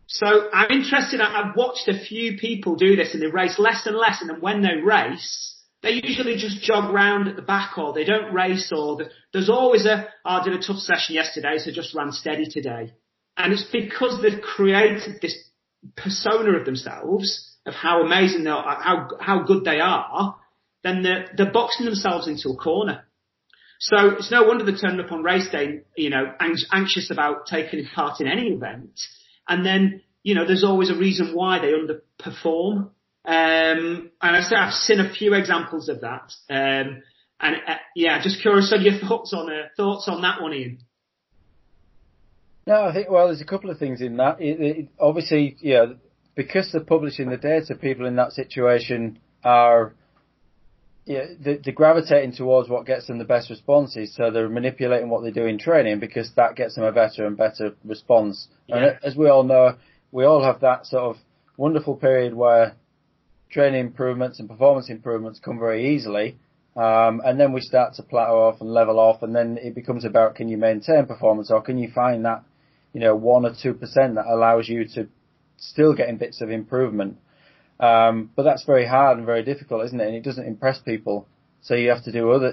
So 0.08 0.50
I'm 0.52 0.72
interested. 0.72 1.22
I've 1.22 1.56
watched 1.56 1.88
a 1.88 2.00
few 2.00 2.38
people 2.38 2.76
do 2.76 2.96
this 2.96 3.14
and 3.14 3.22
they 3.22 3.28
race 3.28 3.60
less 3.60 3.86
and 3.86 3.96
less 3.96 4.22
and 4.22 4.30
then 4.30 4.42
when 4.42 4.62
they 4.64 4.82
race, 4.84 5.55
they 5.86 6.02
usually 6.04 6.36
just 6.36 6.64
jog 6.64 6.92
round 6.92 7.28
at 7.28 7.36
the 7.36 7.44
back 7.44 7.78
or 7.78 7.94
they 7.94 8.06
don't 8.06 8.34
race 8.34 8.72
or 8.76 8.98
the, 8.98 9.10
there's 9.32 9.50
always 9.50 9.86
a, 9.86 10.08
oh, 10.26 10.42
I 10.42 10.44
did 10.44 10.54
a 10.54 10.62
tough 10.62 10.80
session 10.80 11.14
yesterday 11.14 11.60
so 11.60 11.72
just 11.72 11.94
ran 11.94 12.12
steady 12.12 12.48
today. 12.50 12.92
And 13.38 13.54
it's 13.54 13.68
because 13.72 14.20
they've 14.20 14.42
created 14.42 15.22
this 15.22 15.38
persona 15.96 16.58
of 16.58 16.66
themselves 16.66 17.56
of 17.68 17.76
how 17.76 18.02
amazing 18.02 18.46
they 18.46 18.50
are, 18.50 18.64
how, 18.64 19.10
how 19.22 19.44
good 19.44 19.64
they 19.64 19.80
are, 19.80 20.36
then 20.84 21.04
they're, 21.04 21.28
they're 21.38 21.52
boxing 21.52 21.86
themselves 21.86 22.28
into 22.28 22.50
a 22.50 22.56
corner. 22.56 23.06
So 23.80 24.16
it's 24.18 24.32
no 24.32 24.44
wonder 24.44 24.64
they 24.64 24.76
turned 24.76 25.00
up 25.00 25.12
on 25.12 25.22
race 25.22 25.50
day, 25.52 25.82
you 25.96 26.10
know, 26.10 26.34
anxious 26.72 27.12
about 27.12 27.46
taking 27.46 27.86
part 27.94 28.22
in 28.22 28.28
any 28.28 28.48
event. 28.48 29.00
And 29.48 29.64
then, 29.64 30.02
you 30.24 30.34
know, 30.34 30.48
there's 30.48 30.64
always 30.64 30.90
a 30.90 30.96
reason 30.96 31.36
why 31.36 31.60
they 31.60 31.74
underperform. 31.74 32.90
Um, 33.28 34.12
and 34.22 34.36
I 34.36 34.42
say 34.42 34.56
I've 34.56 34.74
seen 34.74 35.00
a 35.00 35.12
few 35.12 35.34
examples 35.34 35.90
of 35.90 36.02
that. 36.02 36.32
Um, 36.50 37.02
and 37.40 37.56
uh, 37.68 37.76
yeah, 37.96 38.22
just 38.22 38.42
curious 38.42 38.72
on 38.74 38.84
your 38.84 39.00
thoughts 39.08 39.34
on 39.34 39.50
uh, 39.52 39.68
thoughts 39.76 40.08
on 40.08 40.22
that 40.22 40.42
one, 40.42 40.54
Ian. 40.54 40.80
No, 42.68 42.86
I 42.86 42.94
think 42.94 43.10
well, 43.10 43.28
there's 43.28 43.42
a 43.42 43.46
couple 43.46 43.70
of 43.70 43.78
things 43.78 44.02
in 44.02 44.18
that. 44.18 44.42
It, 44.42 44.62
it, 44.62 44.88
obviously, 45.00 45.58
yeah, 45.60 45.86
because 46.36 46.72
they're 46.72 46.84
publishing 46.84 47.30
the 47.30 47.38
data, 47.38 47.76
people 47.76 48.06
in 48.06 48.16
that 48.16 48.32
situation 48.32 49.20
are 49.44 49.94
yeah, 51.06 51.26
they're, 51.40 51.74
gravitating 51.74 52.34
towards 52.34 52.68
what 52.68 52.88
gets 52.88 53.06
them 53.08 53.20
the 53.20 53.26
best 53.26 53.52
responses. 53.52 54.16
So 54.16 54.32
they're 54.32 54.50
manipulating 54.50 55.10
what 55.10 55.24
they 55.24 55.30
do 55.30 55.46
in 55.46 55.60
training 55.60 56.00
because 56.00 56.32
that 56.36 56.56
gets 56.56 56.76
them 56.76 56.84
a 56.84 56.92
better 56.92 57.28
and 57.28 57.38
better 57.38 57.76
response. 57.84 58.48
Yeah. 58.68 58.78
And 58.78 59.00
as 59.04 59.16
we 59.16 59.30
all 59.30 59.44
know, 59.44 59.76
we 60.12 60.26
all 60.26 60.44
have 60.44 60.62
that 60.62 60.88
sort 60.88 61.04
of 61.04 61.18
wonderful 61.58 61.96
period 61.96 62.34
where 62.34 62.76
training 63.56 63.80
improvements 63.80 64.40
and 64.40 64.50
performance 64.50 64.90
improvements 64.90 65.40
come 65.40 65.58
very 65.58 65.96
easily. 65.96 66.38
Um, 66.76 67.22
and 67.24 67.40
then 67.40 67.54
we 67.54 67.62
start 67.62 67.94
to 67.96 68.04
plateau 68.04 68.50
off 68.50 68.60
and 68.60 68.70
level 68.70 69.00
off, 69.00 69.24
and 69.24 69.34
then 69.34 69.58
it 69.62 69.74
becomes 69.74 70.04
about 70.04 70.36
can 70.36 70.50
you 70.50 70.58
maintain 70.58 71.06
performance 71.06 71.50
or 71.50 71.62
can 71.62 71.78
you 71.78 71.90
find 71.96 72.26
that, 72.26 72.44
you 72.92 73.00
know, 73.00 73.16
one 73.16 73.46
or 73.46 73.54
two 73.64 73.74
percent 73.74 74.16
that 74.16 74.26
allows 74.26 74.68
you 74.68 74.86
to 74.96 75.08
still 75.58 75.96
getting 75.96 76.18
bits 76.18 76.42
of 76.42 76.50
improvement. 76.52 77.18
Um, 77.80 78.30
but 78.36 78.44
that's 78.44 78.66
very 78.66 78.86
hard 78.86 79.18
and 79.18 79.26
very 79.26 79.44
difficult, 79.44 79.86
isn't 79.86 80.02
it? 80.02 80.08
And 80.08 80.16
it 80.16 80.24
doesn't 80.24 80.46
impress 80.46 80.80
people. 80.80 81.26
So 81.62 81.76
you 81.76 81.90
have 81.90 82.04
to 82.04 82.12
do 82.12 82.30
other, 82.32 82.52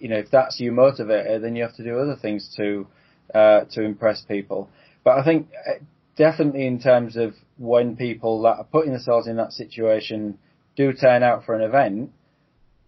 you 0.00 0.08
know, 0.08 0.18
if 0.18 0.30
that's 0.32 0.58
your 0.58 0.74
motivator, 0.74 1.40
then 1.40 1.54
you 1.54 1.62
have 1.62 1.76
to 1.76 1.84
do 1.84 1.96
other 1.96 2.16
things 2.20 2.52
to, 2.56 2.88
uh, 3.32 3.60
to 3.74 3.82
impress 3.82 4.20
people. 4.22 4.68
But 5.04 5.12
I 5.18 5.24
think 5.24 5.48
uh, 5.66 5.78
definitely 6.16 6.66
in 6.66 6.80
terms 6.80 7.16
of 7.16 7.34
when 7.60 7.94
people 7.94 8.40
that 8.40 8.56
are 8.56 8.64
putting 8.64 8.92
themselves 8.92 9.26
in 9.26 9.36
that 9.36 9.52
situation 9.52 10.38
do 10.76 10.94
turn 10.94 11.22
out 11.22 11.44
for 11.44 11.54
an 11.54 11.60
event, 11.60 12.10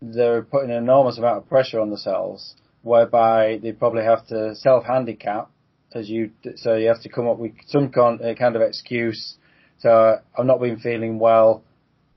they're 0.01 0.41
putting 0.41 0.71
an 0.71 0.79
enormous 0.79 1.19
amount 1.19 1.37
of 1.37 1.47
pressure 1.47 1.79
on 1.79 1.91
themselves, 1.91 2.55
whereby 2.81 3.61
they 3.63 3.71
probably 3.73 4.03
have 4.03 4.27
to 4.27 4.55
self-handicap, 4.55 5.51
as 5.95 6.09
you, 6.09 6.31
so 6.57 6.75
you 6.75 6.89
have 6.89 7.03
to 7.03 7.11
come 7.11 7.29
up 7.29 7.37
with 7.37 7.53
some 7.67 7.93
uh, 7.95 8.33
kind 8.39 8.57
of 8.57 8.63
excuse. 8.63 9.35
So 9.81 10.17
I've 10.39 10.47
not 10.47 10.59
been 10.59 10.79
feeling 10.79 11.19
well 11.19 11.63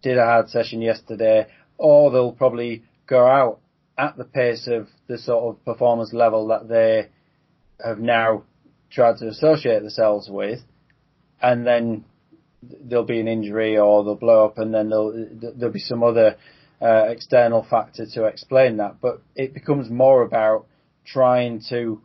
did 0.02 0.18
a 0.18 0.24
hard 0.24 0.50
session 0.50 0.82
yesterday, 0.82 1.48
or 1.78 2.10
they'll 2.10 2.32
probably 2.32 2.84
go 3.06 3.28
out 3.28 3.60
at 3.98 4.16
the 4.16 4.24
pace 4.24 4.66
of 4.68 4.88
the 5.08 5.18
sort 5.18 5.44
of 5.44 5.66
performance 5.66 6.14
level 6.14 6.48
that 6.48 6.70
they 6.70 7.10
have 7.86 8.00
now 8.00 8.44
tried 8.90 9.18
to 9.18 9.28
associate 9.28 9.82
themselves 9.82 10.30
with, 10.30 10.62
and 11.42 11.68
then 11.68 12.06
there'll 12.82 13.06
be 13.06 13.20
an 13.20 13.28
injury 13.28 13.78
or 13.78 14.04
they'll 14.04 14.16
blow 14.16 14.46
up, 14.46 14.58
and 14.58 14.74
then 14.74 14.90
there'll 14.90 15.28
there'll 15.56 15.74
be 15.74 15.80
some 15.80 16.04
other 16.04 16.38
uh, 16.82 17.06
external 17.08 17.64
factor 17.70 18.06
to 18.14 18.26
explain 18.26 18.78
that. 18.78 19.02
But 19.02 19.22
it 19.36 19.54
becomes 19.54 19.90
more 19.90 20.22
about 20.22 20.66
trying 21.06 21.62
to 21.70 22.02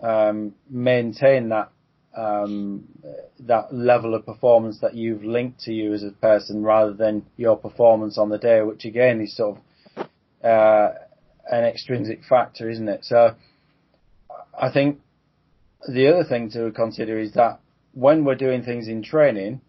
um, 0.00 0.54
maintain 0.68 1.48
that 1.50 1.70
um, 2.16 2.84
that 3.40 3.74
level 3.74 4.14
of 4.14 4.24
performance 4.24 4.78
that 4.80 4.94
you've 4.94 5.24
linked 5.24 5.60
to 5.60 5.72
you 5.72 5.92
as 5.92 6.04
a 6.04 6.10
person 6.10 6.62
rather 6.62 6.92
than 6.92 7.26
your 7.36 7.56
performance 7.56 8.18
on 8.18 8.28
the 8.28 8.38
day, 8.38 8.62
which 8.62 8.84
again 8.84 9.20
is 9.20 9.36
sort 9.36 9.58
of 9.96 10.06
uh, 10.44 10.90
an 11.50 11.64
extrinsic 11.64 12.24
factor, 12.24 12.70
isn't 12.70 12.88
it? 12.88 13.04
So 13.04 13.34
I 14.58 14.70
think 14.72 15.00
the 15.88 16.12
other 16.12 16.24
thing 16.24 16.50
to 16.50 16.70
consider 16.70 17.18
is 17.18 17.32
that 17.34 17.60
when 17.92 18.24
we're 18.24 18.34
doing 18.34 18.62
things 18.62 18.88
in 18.88 19.02
training, 19.02 19.60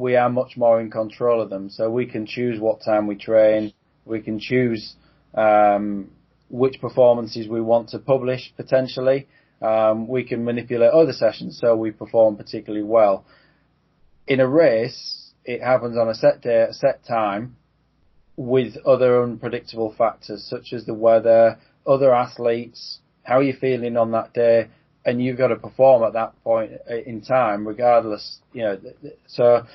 we 0.00 0.16
are 0.16 0.28
much 0.28 0.56
more 0.56 0.80
in 0.80 0.90
control 0.90 1.40
of 1.40 1.50
them. 1.50 1.70
So 1.70 1.90
we 1.90 2.06
can 2.06 2.26
choose 2.26 2.58
what 2.58 2.82
time 2.84 3.06
we 3.06 3.16
train. 3.16 3.72
We 4.04 4.20
can 4.20 4.40
choose 4.40 4.94
um, 5.34 6.10
which 6.48 6.80
performances 6.80 7.46
we 7.46 7.60
want 7.60 7.90
to 7.90 7.98
publish 7.98 8.52
potentially. 8.56 9.28
Um, 9.62 10.08
we 10.08 10.24
can 10.24 10.44
manipulate 10.44 10.90
other 10.90 11.12
sessions 11.12 11.58
so 11.60 11.76
we 11.76 11.90
perform 11.90 12.36
particularly 12.36 12.84
well. 12.84 13.24
In 14.26 14.40
a 14.40 14.48
race, 14.48 15.32
it 15.44 15.62
happens 15.62 15.96
on 15.98 16.08
a 16.08 16.14
set 16.14 16.40
day, 16.40 16.62
a 16.62 16.72
set 16.72 17.04
time, 17.04 17.56
with 18.36 18.76
other 18.86 19.22
unpredictable 19.22 19.94
factors 19.96 20.46
such 20.48 20.72
as 20.72 20.86
the 20.86 20.94
weather, 20.94 21.58
other 21.86 22.14
athletes, 22.14 23.00
how 23.22 23.38
are 23.38 23.42
you 23.42 23.52
feeling 23.52 23.96
on 23.96 24.12
that 24.12 24.32
day, 24.32 24.68
and 25.04 25.22
you've 25.22 25.38
got 25.38 25.48
to 25.48 25.56
perform 25.56 26.02
at 26.04 26.14
that 26.14 26.32
point 26.42 26.72
in 27.06 27.20
time, 27.20 27.66
regardless. 27.66 28.40
You 28.52 28.62
know, 28.62 28.78
so 29.26 29.66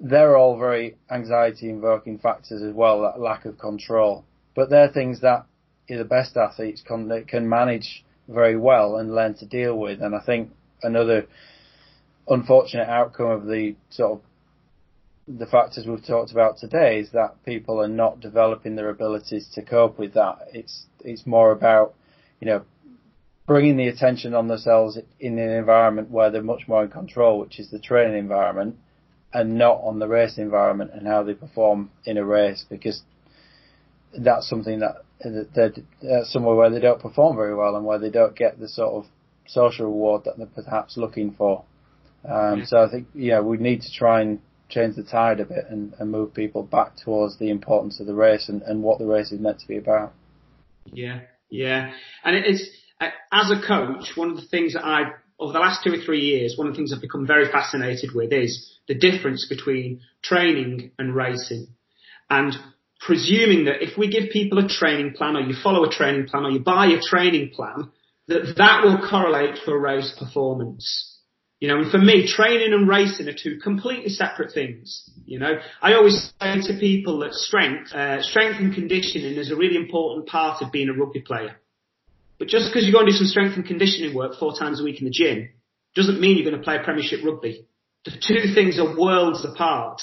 they're 0.00 0.36
all 0.36 0.58
very 0.58 0.96
anxiety 1.10 1.70
invoking 1.70 2.18
factors 2.18 2.62
as 2.62 2.74
well. 2.74 3.02
That 3.02 3.20
lack 3.20 3.44
of 3.44 3.58
control, 3.58 4.24
but 4.54 4.70
they're 4.70 4.88
things 4.88 5.20
that 5.20 5.46
the 5.88 6.04
best 6.04 6.36
athletes 6.36 6.82
can 6.82 7.24
can 7.26 7.48
manage 7.48 8.04
very 8.28 8.56
well 8.56 8.96
and 8.96 9.14
learn 9.14 9.34
to 9.34 9.46
deal 9.46 9.78
with. 9.78 10.00
And 10.02 10.14
I 10.14 10.20
think 10.20 10.50
another 10.82 11.26
unfortunate 12.28 12.88
outcome 12.88 13.30
of 13.30 13.46
the 13.46 13.76
sort 13.90 14.12
of 14.18 14.20
the 15.28 15.46
factors 15.46 15.86
we've 15.86 16.04
talked 16.06 16.30
about 16.30 16.58
today 16.58 17.00
is 17.00 17.10
that 17.10 17.44
people 17.44 17.80
are 17.82 17.88
not 17.88 18.20
developing 18.20 18.76
their 18.76 18.90
abilities 18.90 19.48
to 19.54 19.62
cope 19.62 19.98
with 19.98 20.14
that. 20.14 20.38
It's 20.52 20.86
it's 21.00 21.26
more 21.26 21.52
about 21.52 21.94
you 22.40 22.46
know 22.46 22.62
bringing 23.46 23.76
the 23.76 23.88
attention 23.88 24.34
on 24.34 24.48
themselves 24.48 24.98
in 25.20 25.38
an 25.38 25.50
environment 25.50 26.10
where 26.10 26.30
they're 26.30 26.42
much 26.42 26.66
more 26.66 26.84
in 26.84 26.90
control, 26.90 27.38
which 27.38 27.60
is 27.60 27.70
the 27.70 27.78
training 27.78 28.18
environment, 28.18 28.76
and 29.36 29.58
not 29.58 29.78
on 29.82 29.98
the 29.98 30.08
race 30.08 30.38
environment 30.38 30.90
and 30.94 31.06
how 31.06 31.22
they 31.22 31.34
perform 31.34 31.90
in 32.06 32.16
a 32.16 32.24
race 32.24 32.64
because 32.70 33.02
that's 34.18 34.48
something 34.48 34.80
that 34.80 35.04
they're 35.54 36.24
somewhere 36.24 36.54
where 36.54 36.70
they 36.70 36.80
don't 36.80 37.02
perform 37.02 37.36
very 37.36 37.54
well 37.54 37.76
and 37.76 37.84
where 37.84 37.98
they 37.98 38.08
don't 38.08 38.34
get 38.34 38.58
the 38.58 38.66
sort 38.66 38.94
of 38.94 39.04
social 39.46 39.84
reward 39.84 40.24
that 40.24 40.38
they're 40.38 40.46
perhaps 40.64 40.96
looking 40.96 41.34
for. 41.36 41.64
Um. 42.26 42.64
So 42.64 42.78
I 42.78 42.90
think 42.90 43.08
yeah 43.14 43.40
we 43.40 43.58
need 43.58 43.82
to 43.82 43.92
try 43.92 44.22
and 44.22 44.40
change 44.70 44.96
the 44.96 45.02
tide 45.02 45.38
a 45.40 45.44
bit 45.44 45.66
and, 45.68 45.92
and 45.98 46.10
move 46.10 46.32
people 46.32 46.62
back 46.62 46.96
towards 46.96 47.38
the 47.38 47.50
importance 47.50 48.00
of 48.00 48.06
the 48.06 48.14
race 48.14 48.48
and, 48.48 48.62
and 48.62 48.82
what 48.82 48.98
the 48.98 49.06
race 49.06 49.32
is 49.32 49.38
meant 49.38 49.60
to 49.60 49.68
be 49.68 49.76
about. 49.76 50.14
Yeah, 50.86 51.20
yeah, 51.50 51.92
and 52.24 52.36
it's 52.36 52.66
as 53.00 53.50
a 53.50 53.60
coach, 53.66 54.16
one 54.16 54.30
of 54.30 54.36
the 54.36 54.46
things 54.46 54.72
that 54.72 54.84
I 54.84 55.12
over 55.38 55.52
the 55.52 55.58
last 55.58 55.84
two 55.84 55.92
or 55.92 55.98
three 55.98 56.20
years, 56.20 56.56
one 56.56 56.66
of 56.66 56.72
the 56.72 56.76
things 56.76 56.92
I've 56.92 57.00
become 57.00 57.26
very 57.26 57.50
fascinated 57.50 58.10
with 58.14 58.32
is 58.32 58.72
the 58.88 58.94
difference 58.94 59.46
between 59.48 60.00
training 60.22 60.92
and 60.98 61.14
racing. 61.14 61.68
And 62.30 62.54
presuming 63.00 63.66
that 63.66 63.82
if 63.82 63.98
we 63.98 64.08
give 64.08 64.30
people 64.30 64.58
a 64.58 64.68
training 64.68 65.12
plan 65.12 65.36
or 65.36 65.40
you 65.40 65.54
follow 65.62 65.84
a 65.84 65.90
training 65.90 66.26
plan 66.26 66.44
or 66.44 66.50
you 66.50 66.60
buy 66.60 66.86
a 66.86 67.00
training 67.00 67.50
plan, 67.54 67.90
that 68.28 68.54
that 68.56 68.82
will 68.82 69.08
correlate 69.08 69.56
to 69.64 69.70
a 69.70 69.78
race 69.78 70.14
performance. 70.18 71.12
You 71.60 71.68
know, 71.68 71.78
and 71.78 71.90
for 71.90 71.98
me, 71.98 72.26
training 72.26 72.72
and 72.72 72.88
racing 72.88 73.28
are 73.28 73.32
two 73.34 73.58
completely 73.62 74.10
separate 74.10 74.52
things. 74.52 75.08
You 75.24 75.38
know, 75.38 75.58
I 75.80 75.94
always 75.94 76.32
say 76.40 76.60
to 76.60 76.78
people 76.78 77.20
that 77.20 77.32
strength, 77.32 77.92
uh, 77.92 78.22
strength 78.22 78.60
and 78.60 78.74
conditioning 78.74 79.36
is 79.36 79.50
a 79.50 79.56
really 79.56 79.76
important 79.76 80.26
part 80.26 80.62
of 80.62 80.70
being 80.70 80.88
a 80.88 80.92
rugby 80.92 81.20
player. 81.20 81.56
But 82.38 82.48
just 82.48 82.70
because 82.70 82.86
you 82.86 82.92
go 82.92 83.00
and 83.00 83.08
do 83.08 83.16
some 83.16 83.26
strength 83.26 83.56
and 83.56 83.64
conditioning 83.64 84.14
work 84.14 84.38
four 84.38 84.56
times 84.58 84.80
a 84.80 84.84
week 84.84 85.00
in 85.00 85.06
the 85.06 85.10
gym 85.10 85.50
doesn't 85.94 86.20
mean 86.20 86.36
you're 86.36 86.48
going 86.48 86.60
to 86.60 86.64
play 86.64 86.78
premiership 86.82 87.24
rugby. 87.24 87.66
The 88.04 88.10
two 88.10 88.54
things 88.54 88.78
are 88.78 88.98
worlds 88.98 89.44
apart. 89.44 90.02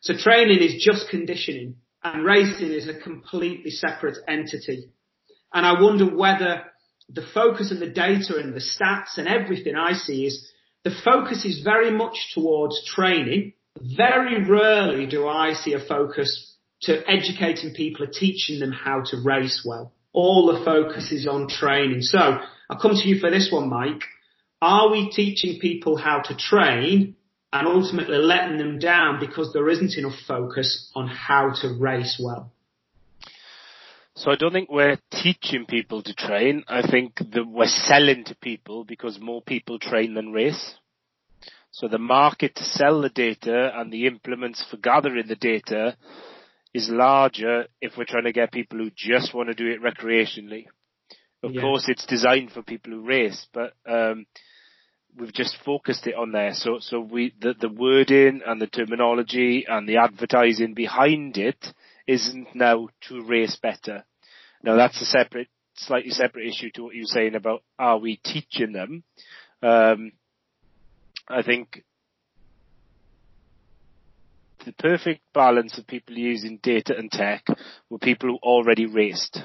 So 0.00 0.14
training 0.16 0.62
is 0.62 0.82
just 0.82 1.10
conditioning 1.10 1.76
and 2.02 2.24
racing 2.24 2.72
is 2.72 2.88
a 2.88 2.98
completely 2.98 3.70
separate 3.70 4.18
entity. 4.26 4.90
And 5.52 5.64
I 5.64 5.80
wonder 5.80 6.06
whether 6.06 6.64
the 7.08 7.26
focus 7.34 7.70
and 7.70 7.80
the 7.80 7.90
data 7.90 8.36
and 8.36 8.54
the 8.54 8.60
stats 8.60 9.18
and 9.18 9.28
everything 9.28 9.76
I 9.76 9.92
see 9.92 10.26
is 10.26 10.50
the 10.84 10.94
focus 11.04 11.44
is 11.44 11.62
very 11.62 11.90
much 11.90 12.32
towards 12.34 12.84
training. 12.84 13.52
Very 13.96 14.44
rarely 14.44 15.06
do 15.06 15.26
I 15.26 15.54
see 15.54 15.74
a 15.74 15.80
focus 15.80 16.54
to 16.82 17.02
educating 17.08 17.74
people 17.74 18.04
or 18.04 18.10
teaching 18.10 18.60
them 18.60 18.72
how 18.72 19.02
to 19.06 19.22
race 19.22 19.62
well 19.66 19.93
all 20.14 20.46
the 20.46 20.64
focus 20.64 21.12
is 21.12 21.26
on 21.26 21.48
training. 21.48 22.00
So 22.00 22.18
I'll 22.70 22.80
come 22.80 22.92
to 22.92 23.08
you 23.08 23.18
for 23.18 23.30
this 23.30 23.50
one, 23.52 23.68
Mike. 23.68 24.02
Are 24.62 24.90
we 24.90 25.10
teaching 25.10 25.60
people 25.60 25.96
how 25.96 26.20
to 26.20 26.34
train 26.34 27.16
and 27.52 27.66
ultimately 27.66 28.16
letting 28.16 28.56
them 28.56 28.78
down 28.78 29.20
because 29.20 29.52
there 29.52 29.68
isn't 29.68 29.98
enough 29.98 30.18
focus 30.26 30.90
on 30.94 31.08
how 31.08 31.52
to 31.60 31.76
race 31.78 32.18
well? 32.22 32.52
So 34.16 34.30
I 34.30 34.36
don't 34.36 34.52
think 34.52 34.70
we're 34.70 34.98
teaching 35.10 35.66
people 35.66 36.00
to 36.04 36.14
train. 36.14 36.64
I 36.68 36.88
think 36.88 37.16
that 37.32 37.46
we're 37.46 37.66
selling 37.66 38.24
to 38.26 38.36
people 38.36 38.84
because 38.84 39.18
more 39.20 39.42
people 39.42 39.80
train 39.80 40.14
than 40.14 40.32
race. 40.32 40.74
So 41.72 41.88
the 41.88 41.98
market 41.98 42.54
to 42.54 42.62
sell 42.62 43.00
the 43.00 43.08
data 43.08 43.72
and 43.74 43.92
the 43.92 44.06
implements 44.06 44.64
for 44.70 44.76
gathering 44.76 45.26
the 45.26 45.34
data 45.34 45.96
is 46.74 46.90
larger 46.90 47.66
if 47.80 47.92
we're 47.96 48.04
trying 48.04 48.24
to 48.24 48.32
get 48.32 48.52
people 48.52 48.78
who 48.78 48.90
just 48.94 49.32
want 49.32 49.48
to 49.48 49.54
do 49.54 49.70
it 49.70 49.80
recreationally. 49.80 50.66
Of 51.42 51.52
yeah. 51.52 51.60
course, 51.60 51.88
it's 51.88 52.04
designed 52.04 52.50
for 52.50 52.62
people 52.62 52.92
who 52.92 53.06
race, 53.06 53.46
but 53.52 53.74
um, 53.86 54.26
we've 55.16 55.32
just 55.32 55.56
focused 55.64 56.06
it 56.06 56.14
on 56.14 56.32
there. 56.32 56.52
So, 56.54 56.78
so 56.80 57.00
we 57.00 57.34
the, 57.40 57.54
the 57.58 57.68
wording 57.68 58.40
and 58.44 58.60
the 58.60 58.66
terminology 58.66 59.64
and 59.68 59.88
the 59.88 59.98
advertising 59.98 60.74
behind 60.74 61.36
it 61.36 61.64
isn't 62.06 62.54
now 62.54 62.88
to 63.08 63.24
race 63.24 63.56
better. 63.56 64.04
Now 64.62 64.76
that's 64.76 65.00
a 65.00 65.04
separate, 65.04 65.48
slightly 65.76 66.10
separate 66.10 66.48
issue 66.48 66.70
to 66.74 66.84
what 66.84 66.94
you're 66.94 67.06
saying 67.06 67.34
about 67.34 67.62
are 67.78 67.98
we 67.98 68.16
teaching 68.16 68.72
them. 68.72 69.04
Um, 69.62 70.12
I 71.28 71.42
think 71.42 71.84
the 74.64 74.72
perfect 74.72 75.20
balance 75.32 75.78
of 75.78 75.86
people 75.86 76.16
using 76.16 76.58
data 76.62 76.96
and 76.96 77.10
tech 77.10 77.44
were 77.90 77.98
people 77.98 78.30
who 78.30 78.36
already 78.36 78.86
raced. 78.86 79.42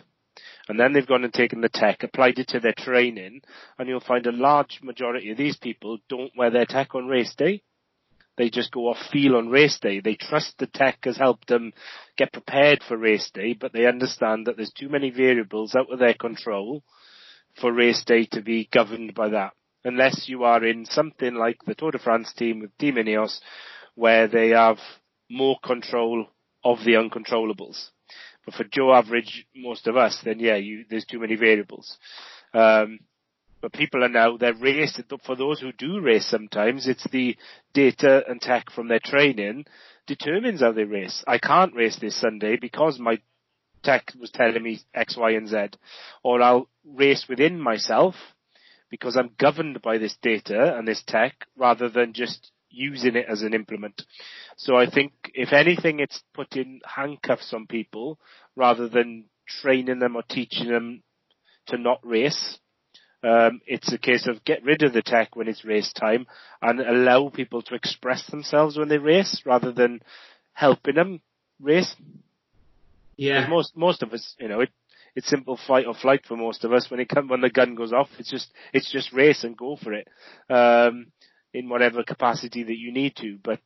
And 0.68 0.80
then 0.80 0.94
they've 0.94 1.08
gone 1.08 1.24
and 1.24 1.34
taken 1.34 1.62
the 1.62 1.70
tech, 1.70 2.04
applied 2.04 2.38
it 2.40 2.50
to 2.50 2.60
their 2.60 2.74
training, 2.78 3.42
and 3.78 3.90
you'll 3.90 4.00
find 4.00 4.26
a 4.28 4.32
large 4.32 4.80
majority 4.84 5.32
of 5.32 5.38
these 5.38 5.58
people 5.58 5.98
don't 6.08 6.32
wear 6.38 6.52
their 6.52 6.66
tech 6.66 6.94
on 6.96 7.08
race 7.08 7.34
day. 7.36 7.64
They 8.38 8.50
just 8.50 8.72
go 8.72 8.88
off 8.88 8.98
feel 9.12 9.36
on 9.36 9.50
race 9.50 9.80
day. 9.80 10.00
They 10.00 10.16
trust 10.16 10.58
the 10.58 10.68
tech 10.68 11.00
has 11.04 11.18
helped 11.18 11.48
them 11.48 11.74
get 12.18 12.32
prepared 12.32 12.82
for 12.88 12.96
race 12.96 13.30
day, 13.34 13.54
but 13.54 13.74
they 13.74 13.86
understand 13.86 14.48
that 14.48 14.56
there's 14.56 14.72
too 14.72 14.88
many 14.88 15.10
variables 15.10 15.76
out 15.76 15.92
of 15.92 16.00
their 16.00 16.14
control 16.14 16.84
for 17.60 17.74
race 17.74 18.04
day 18.06 18.26
to 18.32 18.42
be 18.42 18.70
governed 18.72 19.14
by 19.14 19.30
that. 19.30 19.54
Unless 19.84 20.30
you 20.30 20.44
are 20.44 20.64
in 20.64 20.86
something 20.86 21.34
like 21.34 21.58
the 21.66 21.76
Tour 21.76 21.92
de 21.92 22.00
France 22.00 22.32
team 22.34 22.60
with 22.60 22.78
Team 22.78 22.96
Ineos, 22.96 23.40
where 23.96 24.28
they 24.28 24.50
have 24.50 24.78
more 25.30 25.58
control 25.64 26.28
of 26.64 26.80
the 26.84 26.94
uncontrollables. 26.94 27.90
But 28.46 28.56
for 28.56 28.64
Joe 28.64 28.94
average, 28.94 29.46
most 29.56 29.88
of 29.88 29.98
us, 29.98 30.20
then 30.24 30.40
yeah, 30.40 30.56
you, 30.56 30.86
there's 30.90 31.06
too 31.06 31.20
many 31.20 31.36
variables. 31.36 31.98
Um, 32.54 33.00
but 33.62 33.74
people 33.74 34.04
are 34.04 34.10
now, 34.10 34.38
they're 34.38 34.54
racing, 34.54 35.06
for 35.26 35.36
those 35.36 35.60
who 35.60 35.72
do 35.74 36.00
race 36.00 36.26
sometimes, 36.26 36.88
it's 36.88 37.08
the 37.12 37.36
data 37.74 38.24
and 38.28 38.42
tech 38.42 38.72
from 38.72 38.88
their 38.88 39.02
training 39.04 39.66
determines 40.08 40.62
how 40.62 40.72
they 40.72 40.86
race. 40.86 41.24
I 41.28 41.38
can't 41.38 41.76
race 41.76 41.98
this 42.00 42.20
Sunday 42.20 42.58
because 42.60 42.98
my 43.00 43.20
tech 43.84 44.12
was 44.20 44.32
telling 44.32 44.64
me 44.64 44.80
X, 44.94 45.18
Y, 45.18 45.32
and 45.32 45.48
Z. 45.48 45.78
Or 46.24 46.42
I'll 46.42 46.70
race 46.86 47.26
within 47.30 47.60
myself 47.60 48.16
because 48.90 49.16
I'm 49.16 49.32
governed 49.38 49.82
by 49.82 49.98
this 49.98 50.18
data 50.22 50.76
and 50.78 50.88
this 50.88 51.04
tech 51.06 51.46
rather 51.58 51.90
than 51.90 52.14
just 52.14 52.52
using 52.70 53.16
it 53.16 53.26
as 53.30 53.42
an 53.42 53.54
implement. 53.54 54.04
So 54.58 54.76
I 54.76 54.90
think 54.90 55.14
if 55.34 55.54
anything, 55.54 56.00
it's 56.00 56.22
putting 56.34 56.82
handcuffs 56.86 57.54
on 57.54 57.68
people 57.68 58.20
rather 58.56 58.88
than 58.88 59.26
training 59.48 60.00
them 60.00 60.16
or 60.16 60.24
teaching 60.24 60.70
them 60.70 61.04
to 61.68 61.78
not 61.78 62.06
race. 62.06 62.60
Um, 63.22 63.62
it's 63.66 63.92
a 63.92 63.98
case 63.98 64.28
of 64.28 64.46
get 64.46 64.64
rid 64.64 64.82
of 64.82 64.94
the 64.94 65.02
tech 65.02 65.36
when 65.36 65.50
it's 65.50 65.66
race 65.66 65.92
time 65.92 66.26
and 66.62 66.80
allow 66.80 67.30
people 67.30 67.62
to 67.64 67.76
express 67.76 68.26
themselves 68.28 68.78
when 68.78 68.88
they 68.88 68.98
race 68.98 69.42
rather 69.46 69.74
than 69.74 70.02
helping 70.54 70.96
them 70.96 71.22
race. 71.60 71.96
Yeah. 73.18 73.48
Most 73.48 73.76
most 73.76 74.04
of 74.04 74.14
us, 74.14 74.36
you 74.40 74.48
know, 74.48 74.62
it 74.62 74.70
it's 75.16 75.28
simple 75.30 75.60
fight 75.68 75.86
or 75.86 75.94
flight 75.94 76.22
for 76.26 76.38
most 76.38 76.64
of 76.64 76.72
us. 76.72 76.90
When 76.90 77.02
it 77.02 77.10
come 77.10 77.28
when 77.28 77.42
the 77.42 77.50
gun 77.50 77.76
goes 77.76 77.92
off, 77.92 78.08
it's 78.20 78.32
just 78.32 78.54
it's 78.74 78.90
just 78.90 79.12
race 79.12 79.44
and 79.44 79.58
go 79.58 79.76
for 79.76 79.94
it. 79.94 80.08
Um, 80.50 81.08
in 81.54 81.70
whatever 81.70 82.04
capacity 82.04 82.64
that 82.64 82.78
you 82.78 82.92
need 82.92 83.16
to. 83.18 83.38
But 83.44 83.62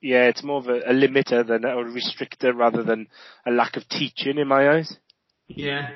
yeah, 0.00 0.24
it's 0.24 0.42
more 0.42 0.58
of 0.58 0.66
a, 0.66 0.80
a 0.80 0.92
limiter 0.92 1.46
than 1.46 1.64
a 1.64 1.76
restrictor 1.76 2.54
rather 2.54 2.82
than 2.82 3.08
a 3.46 3.50
lack 3.50 3.76
of 3.76 3.88
teaching 3.88 4.38
in 4.38 4.48
my 4.48 4.76
eyes. 4.76 4.96
Yeah. 5.46 5.90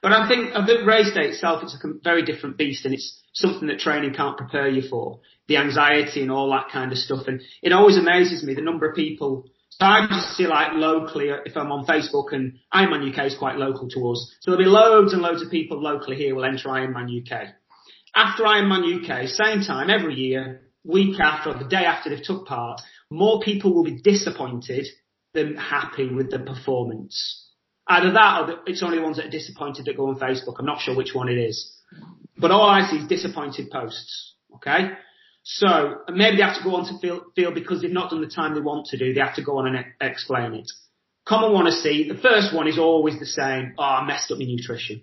But 0.00 0.12
I 0.12 0.28
think 0.28 0.52
think 0.66 0.86
race 0.86 1.12
day 1.12 1.26
itself 1.28 1.64
is 1.64 1.74
a 1.74 1.88
very 2.04 2.22
different 2.24 2.56
beast, 2.56 2.84
and 2.84 2.94
it's 2.94 3.20
something 3.34 3.66
that 3.68 3.80
training 3.80 4.14
can't 4.14 4.36
prepare 4.36 4.68
you 4.68 4.88
for. 4.88 5.20
The 5.48 5.56
anxiety 5.56 6.22
and 6.22 6.30
all 6.30 6.50
that 6.50 6.70
kind 6.72 6.92
of 6.92 6.98
stuff, 6.98 7.26
and 7.26 7.40
it 7.62 7.72
always 7.72 7.96
amazes 7.96 8.44
me 8.44 8.54
the 8.54 8.60
number 8.60 8.88
of 8.88 8.94
people. 8.94 9.46
So 9.70 9.86
I 9.86 10.06
just 10.08 10.36
see 10.36 10.46
like 10.46 10.72
locally, 10.74 11.30
if 11.44 11.56
I'm 11.56 11.72
on 11.72 11.86
Facebook, 11.86 12.32
and 12.32 12.58
Ironman 12.72 13.12
UK 13.12 13.26
is 13.26 13.36
quite 13.36 13.56
local 13.56 13.88
to 13.88 14.10
us, 14.10 14.36
so 14.40 14.50
there'll 14.50 14.64
be 14.64 14.70
loads 14.70 15.12
and 15.12 15.22
loads 15.22 15.42
of 15.42 15.50
people 15.50 15.82
locally 15.82 16.16
here 16.16 16.34
will 16.34 16.44
enter 16.44 16.68
Ironman 16.68 17.08
UK, 17.08 17.54
after 18.14 18.44
Ironman 18.44 19.02
UK, 19.02 19.28
same 19.28 19.62
time 19.62 19.90
every 19.90 20.14
year, 20.14 20.67
week 20.88 21.20
after 21.20 21.50
or 21.50 21.58
the 21.58 21.68
day 21.68 21.84
after 21.84 22.10
they've 22.10 22.24
took 22.24 22.46
part, 22.46 22.80
more 23.10 23.40
people 23.40 23.72
will 23.72 23.84
be 23.84 24.00
disappointed 24.00 24.86
than 25.34 25.56
happy 25.56 26.08
with 26.08 26.30
the 26.30 26.38
performance. 26.38 27.44
Either 27.86 28.12
that 28.12 28.40
or 28.40 28.58
it's 28.66 28.82
only 28.82 28.98
the 28.98 29.04
ones 29.04 29.18
that 29.18 29.26
are 29.26 29.30
disappointed 29.30 29.84
that 29.84 29.96
go 29.96 30.08
on 30.08 30.18
Facebook. 30.18 30.56
I'm 30.58 30.66
not 30.66 30.80
sure 30.80 30.96
which 30.96 31.14
one 31.14 31.28
it 31.28 31.38
is. 31.38 31.74
But 32.36 32.50
all 32.50 32.68
I 32.68 32.88
see 32.88 32.96
is 32.96 33.08
disappointed 33.08 33.70
posts. 33.70 34.34
Okay? 34.56 34.90
So 35.42 36.00
maybe 36.10 36.36
they 36.36 36.42
have 36.42 36.58
to 36.58 36.64
go 36.64 36.76
on 36.76 36.86
to 36.86 36.98
feel, 36.98 37.24
feel 37.34 37.52
because 37.52 37.80
they've 37.80 37.90
not 37.90 38.10
done 38.10 38.20
the 38.20 38.26
time 38.26 38.54
they 38.54 38.60
want 38.60 38.86
to 38.86 38.98
do, 38.98 39.14
they 39.14 39.20
have 39.20 39.36
to 39.36 39.44
go 39.44 39.58
on 39.58 39.74
and 39.74 39.84
explain 40.00 40.54
it. 40.54 40.70
Common 41.26 41.52
one 41.52 41.66
I 41.66 41.70
see, 41.70 42.08
the 42.08 42.20
first 42.20 42.54
one 42.54 42.68
is 42.68 42.78
always 42.78 43.18
the 43.18 43.26
same. 43.26 43.74
Oh, 43.78 43.82
I 43.82 44.06
messed 44.06 44.30
up 44.30 44.38
my 44.38 44.44
nutrition. 44.44 45.02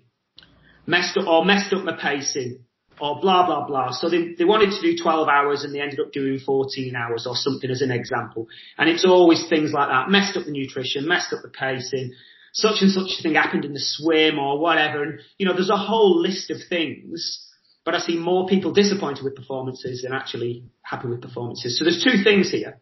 Messed 0.86 1.16
up, 1.16 1.26
or 1.26 1.44
messed 1.44 1.72
up 1.72 1.84
my 1.84 1.96
pacing. 2.00 2.64
Or 2.98 3.20
blah, 3.20 3.44
blah, 3.44 3.66
blah. 3.66 3.90
So 3.92 4.08
they, 4.08 4.32
they 4.34 4.44
wanted 4.44 4.70
to 4.70 4.80
do 4.80 4.96
12 5.00 5.28
hours 5.28 5.64
and 5.64 5.74
they 5.74 5.80
ended 5.80 6.00
up 6.00 6.12
doing 6.12 6.38
14 6.38 6.96
hours 6.96 7.26
or 7.26 7.36
something 7.36 7.70
as 7.70 7.82
an 7.82 7.90
example. 7.90 8.48
And 8.78 8.88
it's 8.88 9.04
always 9.04 9.46
things 9.48 9.72
like 9.72 9.88
that. 9.88 10.08
Messed 10.08 10.36
up 10.36 10.46
the 10.46 10.50
nutrition, 10.50 11.06
messed 11.06 11.32
up 11.32 11.40
the 11.42 11.50
pacing, 11.50 12.14
such 12.52 12.80
and 12.80 12.90
such 12.90 13.18
a 13.18 13.22
thing 13.22 13.34
happened 13.34 13.66
in 13.66 13.74
the 13.74 13.80
swim 13.82 14.38
or 14.38 14.58
whatever. 14.58 15.02
And, 15.02 15.20
you 15.36 15.46
know, 15.46 15.52
there's 15.52 15.68
a 15.68 15.76
whole 15.76 16.20
list 16.20 16.50
of 16.50 16.56
things, 16.70 17.46
but 17.84 17.94
I 17.94 17.98
see 17.98 18.16
more 18.16 18.46
people 18.46 18.72
disappointed 18.72 19.24
with 19.24 19.36
performances 19.36 20.02
than 20.02 20.14
actually 20.14 20.64
happy 20.80 21.08
with 21.08 21.20
performances. 21.20 21.78
So 21.78 21.84
there's 21.84 22.02
two 22.02 22.24
things 22.24 22.50
here. 22.50 22.80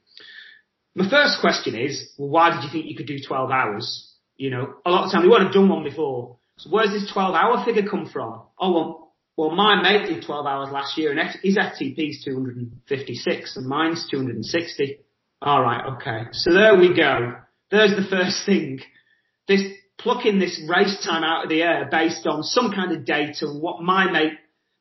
My 0.94 1.10
first 1.10 1.40
question 1.40 1.74
is, 1.74 2.12
well, 2.16 2.28
why 2.28 2.54
did 2.54 2.62
you 2.62 2.70
think 2.70 2.86
you 2.86 2.96
could 2.96 3.08
do 3.08 3.18
12 3.18 3.50
hours? 3.50 4.12
You 4.36 4.50
know, 4.50 4.74
a 4.86 4.90
lot 4.90 5.04
of 5.04 5.10
the 5.10 5.12
time 5.12 5.22
we 5.24 5.28
won't 5.28 5.42
have 5.42 5.52
done 5.52 5.68
one 5.68 5.82
before. 5.82 6.36
So 6.58 6.70
where's 6.70 6.90
this 6.90 7.10
12 7.12 7.34
hour 7.34 7.64
figure 7.64 7.88
come 7.88 8.08
from? 8.08 8.42
Oh, 8.58 8.72
well, 8.72 9.03
well, 9.36 9.50
my 9.50 9.82
mate 9.82 10.08
did 10.08 10.24
12 10.24 10.46
hours 10.46 10.70
last 10.70 10.96
year 10.96 11.10
and 11.10 11.30
his 11.42 11.56
FTP 11.56 12.10
is 12.10 12.22
256 12.24 13.56
and 13.56 13.66
mine's 13.66 14.06
260. 14.10 14.98
Alright, 15.44 15.96
okay. 15.96 16.26
So 16.32 16.52
there 16.52 16.78
we 16.78 16.94
go. 16.94 17.34
There's 17.70 17.96
the 17.96 18.06
first 18.08 18.46
thing. 18.46 18.80
This, 19.48 19.62
plucking 19.98 20.38
this 20.38 20.60
race 20.68 21.04
time 21.04 21.24
out 21.24 21.44
of 21.44 21.50
the 21.50 21.62
air 21.62 21.88
based 21.90 22.26
on 22.26 22.42
some 22.42 22.72
kind 22.72 22.92
of 22.92 23.04
data 23.04 23.46
what 23.46 23.82
my 23.82 24.10
mate 24.10 24.38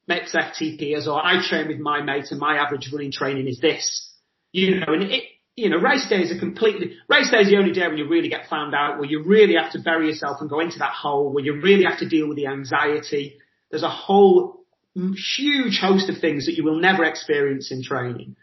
makes 0.07 0.35
FTP 0.35 0.95
is 0.97 1.07
or 1.07 1.23
I 1.23 1.41
train 1.47 1.67
with 1.67 1.79
my 1.79 2.01
mate 2.01 2.25
and 2.29 2.39
my 2.39 2.57
average 2.57 2.89
running 2.91 3.11
training 3.11 3.47
is 3.47 3.59
this. 3.59 4.11
You 4.51 4.79
know, 4.79 4.93
and 4.93 5.03
it, 5.03 5.23
you 5.55 5.69
know, 5.69 5.77
race 5.77 6.07
days 6.09 6.31
are 6.31 6.39
completely, 6.39 6.97
race 7.09 7.31
day 7.31 7.39
is 7.39 7.49
the 7.49 7.57
only 7.57 7.73
day 7.73 7.87
when 7.87 7.97
you 7.97 8.07
really 8.07 8.29
get 8.29 8.49
found 8.49 8.73
out, 8.73 8.99
where 8.99 9.09
you 9.09 9.23
really 9.23 9.55
have 9.55 9.71
to 9.71 9.79
bury 9.79 10.07
yourself 10.07 10.37
and 10.41 10.49
go 10.49 10.59
into 10.59 10.79
that 10.79 10.93
hole, 10.93 11.31
where 11.31 11.43
you 11.43 11.59
really 11.61 11.85
have 11.85 11.99
to 11.99 12.09
deal 12.09 12.27
with 12.27 12.37
the 12.37 12.47
anxiety. 12.47 13.37
There's 13.73 13.81
a 13.81 13.89
whole 13.89 14.67
huge 14.95 15.79
host 15.79 16.07
of 16.07 16.19
things 16.19 16.45
that 16.45 16.55
you 16.55 16.63
will 16.63 16.79
never 16.79 17.03
experience 17.03 17.71
in 17.71 17.81
training. 17.81 18.35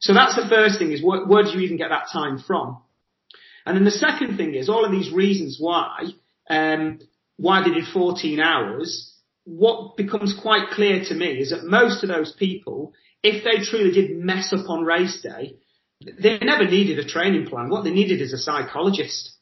So 0.00 0.14
that's 0.14 0.36
the 0.36 0.48
first 0.48 0.78
thing 0.78 0.92
is 0.92 1.02
where, 1.02 1.26
where 1.26 1.42
do 1.42 1.50
you 1.50 1.62
even 1.62 1.78
get 1.78 1.88
that 1.88 2.12
time 2.12 2.38
from? 2.38 2.78
And 3.66 3.76
then 3.76 3.84
the 3.84 3.90
second 3.90 4.36
thing 4.36 4.54
is 4.54 4.68
all 4.68 4.84
of 4.84 4.92
these 4.92 5.10
reasons 5.10 5.56
why, 5.58 6.10
um, 6.48 7.00
why 7.38 7.64
they 7.64 7.74
did 7.74 7.88
14 7.92 8.38
hours, 8.38 9.12
what 9.42 9.96
becomes 9.96 10.32
quite 10.40 10.68
clear 10.70 11.02
to 11.06 11.14
me 11.14 11.40
is 11.40 11.50
that 11.50 11.64
most 11.64 12.04
of 12.04 12.08
those 12.08 12.32
people, 12.32 12.92
if 13.24 13.42
they 13.42 13.64
truly 13.64 13.90
did 13.90 14.16
mess 14.16 14.52
up 14.52 14.70
on 14.70 14.84
race 14.84 15.20
day, 15.22 15.56
they 16.20 16.38
never 16.38 16.70
needed 16.70 17.00
a 17.00 17.04
training 17.04 17.48
plan. 17.48 17.68
What 17.68 17.82
they 17.82 17.90
needed 17.90 18.20
is 18.20 18.32
a 18.32 18.38
psychologist, 18.38 19.32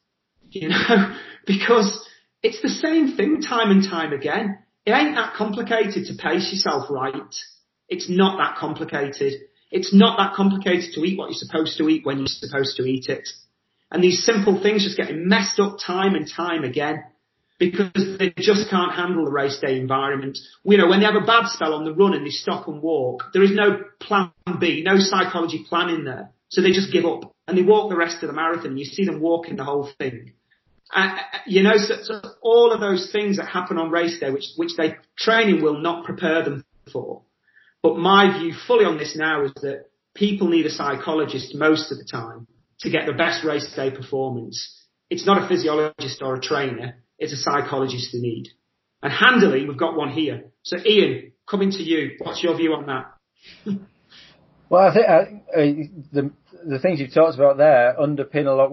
you 0.49 0.69
know, 0.69 1.15
because 1.45 2.07
it's 2.41 2.63
the 2.63 2.69
same 2.69 3.15
thing 3.15 3.43
time 3.43 3.69
and 3.69 3.83
time 3.83 4.13
again. 4.13 4.57
It 4.85 4.91
ain't 4.91 5.15
that 5.15 5.35
complicated 5.35 6.05
to 6.07 6.13
pace 6.15 6.51
yourself 6.51 6.89
right. 6.89 7.35
It's 7.87 8.09
not 8.09 8.37
that 8.37 8.57
complicated. 8.57 9.33
It's 9.69 9.93
not 9.93 10.17
that 10.17 10.33
complicated 10.35 10.93
to 10.93 11.03
eat 11.03 11.17
what 11.17 11.29
you're 11.29 11.33
supposed 11.33 11.77
to 11.77 11.87
eat 11.87 12.05
when 12.05 12.17
you're 12.17 12.27
supposed 12.27 12.77
to 12.77 12.83
eat 12.83 13.07
it. 13.07 13.27
And 13.91 14.03
these 14.03 14.23
simple 14.23 14.61
things 14.61 14.83
just 14.83 14.97
getting 14.97 15.27
messed 15.27 15.59
up 15.59 15.77
time 15.85 16.15
and 16.15 16.27
time 16.27 16.63
again 16.63 17.03
because 17.59 18.17
they 18.17 18.33
just 18.37 18.69
can't 18.69 18.93
handle 18.93 19.25
the 19.25 19.31
race 19.31 19.59
day 19.59 19.77
environment. 19.77 20.39
You 20.63 20.77
know, 20.77 20.87
when 20.87 20.99
they 20.99 21.05
have 21.05 21.21
a 21.21 21.25
bad 21.25 21.47
spell 21.47 21.75
on 21.75 21.85
the 21.85 21.93
run 21.93 22.13
and 22.13 22.25
they 22.25 22.31
stop 22.31 22.67
and 22.67 22.81
walk, 22.81 23.25
there 23.33 23.43
is 23.43 23.51
no 23.53 23.83
plan 23.99 24.31
B, 24.59 24.81
no 24.83 24.97
psychology 24.97 25.63
plan 25.69 25.89
in 25.89 26.05
there. 26.05 26.31
So 26.49 26.61
they 26.61 26.71
just 26.71 26.91
give 26.91 27.05
up 27.05 27.35
and 27.47 27.57
they 27.57 27.61
walk 27.61 27.89
the 27.89 27.97
rest 27.97 28.23
of 28.23 28.27
the 28.27 28.33
marathon. 28.33 28.77
You 28.77 28.85
see 28.85 29.05
them 29.05 29.21
walking 29.21 29.57
the 29.57 29.63
whole 29.63 29.89
thing. 29.99 30.33
Uh, 30.93 31.15
you 31.45 31.63
know, 31.63 31.77
so, 31.77 31.95
so, 32.03 32.21
all 32.41 32.71
of 32.71 32.81
those 32.81 33.11
things 33.11 33.37
that 33.37 33.47
happen 33.47 33.77
on 33.77 33.89
race 33.91 34.19
day, 34.19 34.29
which, 34.29 34.45
which 34.57 34.71
they 34.77 34.95
training 35.17 35.61
will 35.61 35.79
not 35.79 36.05
prepare 36.05 36.43
them 36.43 36.65
for. 36.91 37.23
But 37.81 37.97
my 37.97 38.37
view 38.39 38.53
fully 38.67 38.85
on 38.85 38.97
this 38.97 39.15
now 39.15 39.45
is 39.45 39.53
that 39.61 39.85
people 40.13 40.49
need 40.49 40.65
a 40.65 40.69
psychologist 40.69 41.55
most 41.55 41.91
of 41.91 41.97
the 41.97 42.03
time 42.03 42.47
to 42.81 42.89
get 42.89 43.05
the 43.05 43.13
best 43.13 43.45
race 43.45 43.71
day 43.75 43.91
performance. 43.91 44.85
It's 45.09 45.25
not 45.25 45.43
a 45.43 45.47
physiologist 45.47 46.21
or 46.21 46.35
a 46.35 46.41
trainer. 46.41 47.03
It's 47.17 47.33
a 47.33 47.37
psychologist 47.37 48.09
they 48.11 48.19
need. 48.19 48.49
And 49.01 49.13
handily, 49.13 49.65
we've 49.65 49.77
got 49.77 49.95
one 49.95 50.11
here. 50.11 50.51
So 50.63 50.77
Ian, 50.85 51.31
coming 51.49 51.71
to 51.71 51.81
you, 51.83 52.17
what's 52.19 52.43
your 52.43 52.55
view 52.55 52.73
on 52.73 52.85
that? 52.87 53.79
Well, 54.71 54.87
I 54.87 54.93
think 54.93 55.05
uh, 55.05 55.59
uh, 55.59 55.99
the 56.13 56.31
the 56.65 56.79
things 56.79 57.01
you've 57.01 57.13
talked 57.13 57.35
about 57.35 57.57
there 57.57 57.93
underpin 57.99 58.45
a 58.45 58.51
lot 58.51 58.67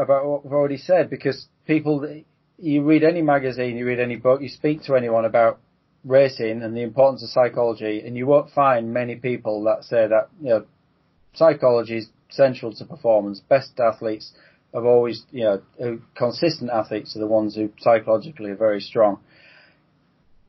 about 0.00 0.24
what 0.24 0.44
we've 0.44 0.52
already 0.52 0.76
said 0.76 1.10
because 1.10 1.48
people, 1.70 2.22
you 2.58 2.82
read 2.82 3.04
any 3.04 3.22
magazine, 3.22 3.76
you 3.76 3.86
read 3.86 4.00
any 4.00 4.16
book, 4.16 4.42
you 4.42 4.48
speak 4.48 4.82
to 4.84 4.96
anyone 4.96 5.24
about 5.24 5.60
racing 6.04 6.62
and 6.62 6.76
the 6.76 6.82
importance 6.82 7.22
of 7.22 7.28
psychology, 7.30 8.02
and 8.04 8.16
you 8.16 8.26
won't 8.26 8.50
find 8.50 8.92
many 8.92 9.16
people 9.16 9.64
that 9.64 9.84
say 9.84 10.06
that 10.08 10.28
you 10.40 10.48
know 10.48 10.64
psychology 11.34 11.98
is 11.98 12.08
central 12.30 12.74
to 12.74 12.84
performance. 12.84 13.40
Best 13.48 13.78
athletes 13.78 14.32
have 14.74 14.84
always, 14.84 15.24
you 15.30 15.44
know, 15.44 16.00
consistent 16.16 16.70
athletes 16.70 17.16
are 17.16 17.20
the 17.20 17.26
ones 17.26 17.54
who 17.54 17.70
psychologically 17.78 18.50
are 18.50 18.56
very 18.56 18.80
strong. 18.80 19.18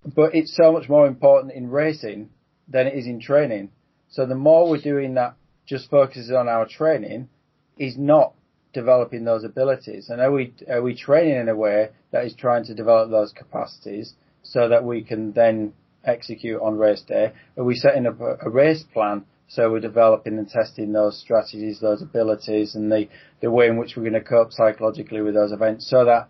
But 0.06 0.34
it's 0.36 0.56
so 0.56 0.72
much 0.72 0.90
more 0.90 1.08
important 1.08 1.54
in 1.54 1.70
racing 1.70 2.30
than 2.68 2.88
it 2.88 2.96
is 2.96 3.06
in 3.06 3.20
training 3.20 3.70
so 4.12 4.26
the 4.26 4.36
more 4.36 4.70
we're 4.70 4.82
doing 4.82 5.14
that 5.16 5.36
just 5.66 5.90
focuses 5.90 6.32
on 6.32 6.50
our 6.50 6.68
training 6.68 7.30
is 7.78 7.98
not 7.98 8.34
developing 8.74 9.26
those 9.26 9.44
abilities. 9.44 10.10
And 10.10 10.22
are 10.22 10.32
we, 10.32 10.54
are 10.70 10.82
we 10.82 10.96
training 10.96 11.36
in 11.36 11.50
a 11.50 11.56
way 11.56 11.90
that 12.12 12.26
is 12.26 12.36
trying 12.36 12.66
to 12.66 12.74
develop 12.74 13.10
those 13.12 13.32
capacities 13.32 14.14
so 14.44 14.70
that 14.70 14.84
we 14.84 15.04
can 15.04 15.34
then 15.34 15.74
execute 16.04 16.62
on 16.62 16.78
race 16.78 17.02
day? 17.02 17.32
Are 17.58 17.64
we 17.64 17.76
setting 17.76 18.08
up 18.08 18.20
a, 18.22 18.38
a 18.42 18.50
race 18.50 18.84
plan 18.94 19.26
so 19.48 19.70
we're 19.70 19.82
developing 19.82 20.38
and 20.38 20.48
testing 20.48 20.94
those 20.94 21.20
strategies, 21.20 21.82
those 21.82 22.02
abilities 22.02 22.74
and 22.76 22.90
the, 22.90 23.10
the 23.42 23.52
way 23.52 23.68
in 23.68 23.78
which 23.78 23.96
we're 23.98 24.04
going 24.04 24.14
to 24.14 24.22
cope 24.22 24.54
psychologically 24.54 25.22
with 25.22 25.34
those 25.34 25.52
events 25.52 25.90
so 25.90 26.06
that, 26.06 26.30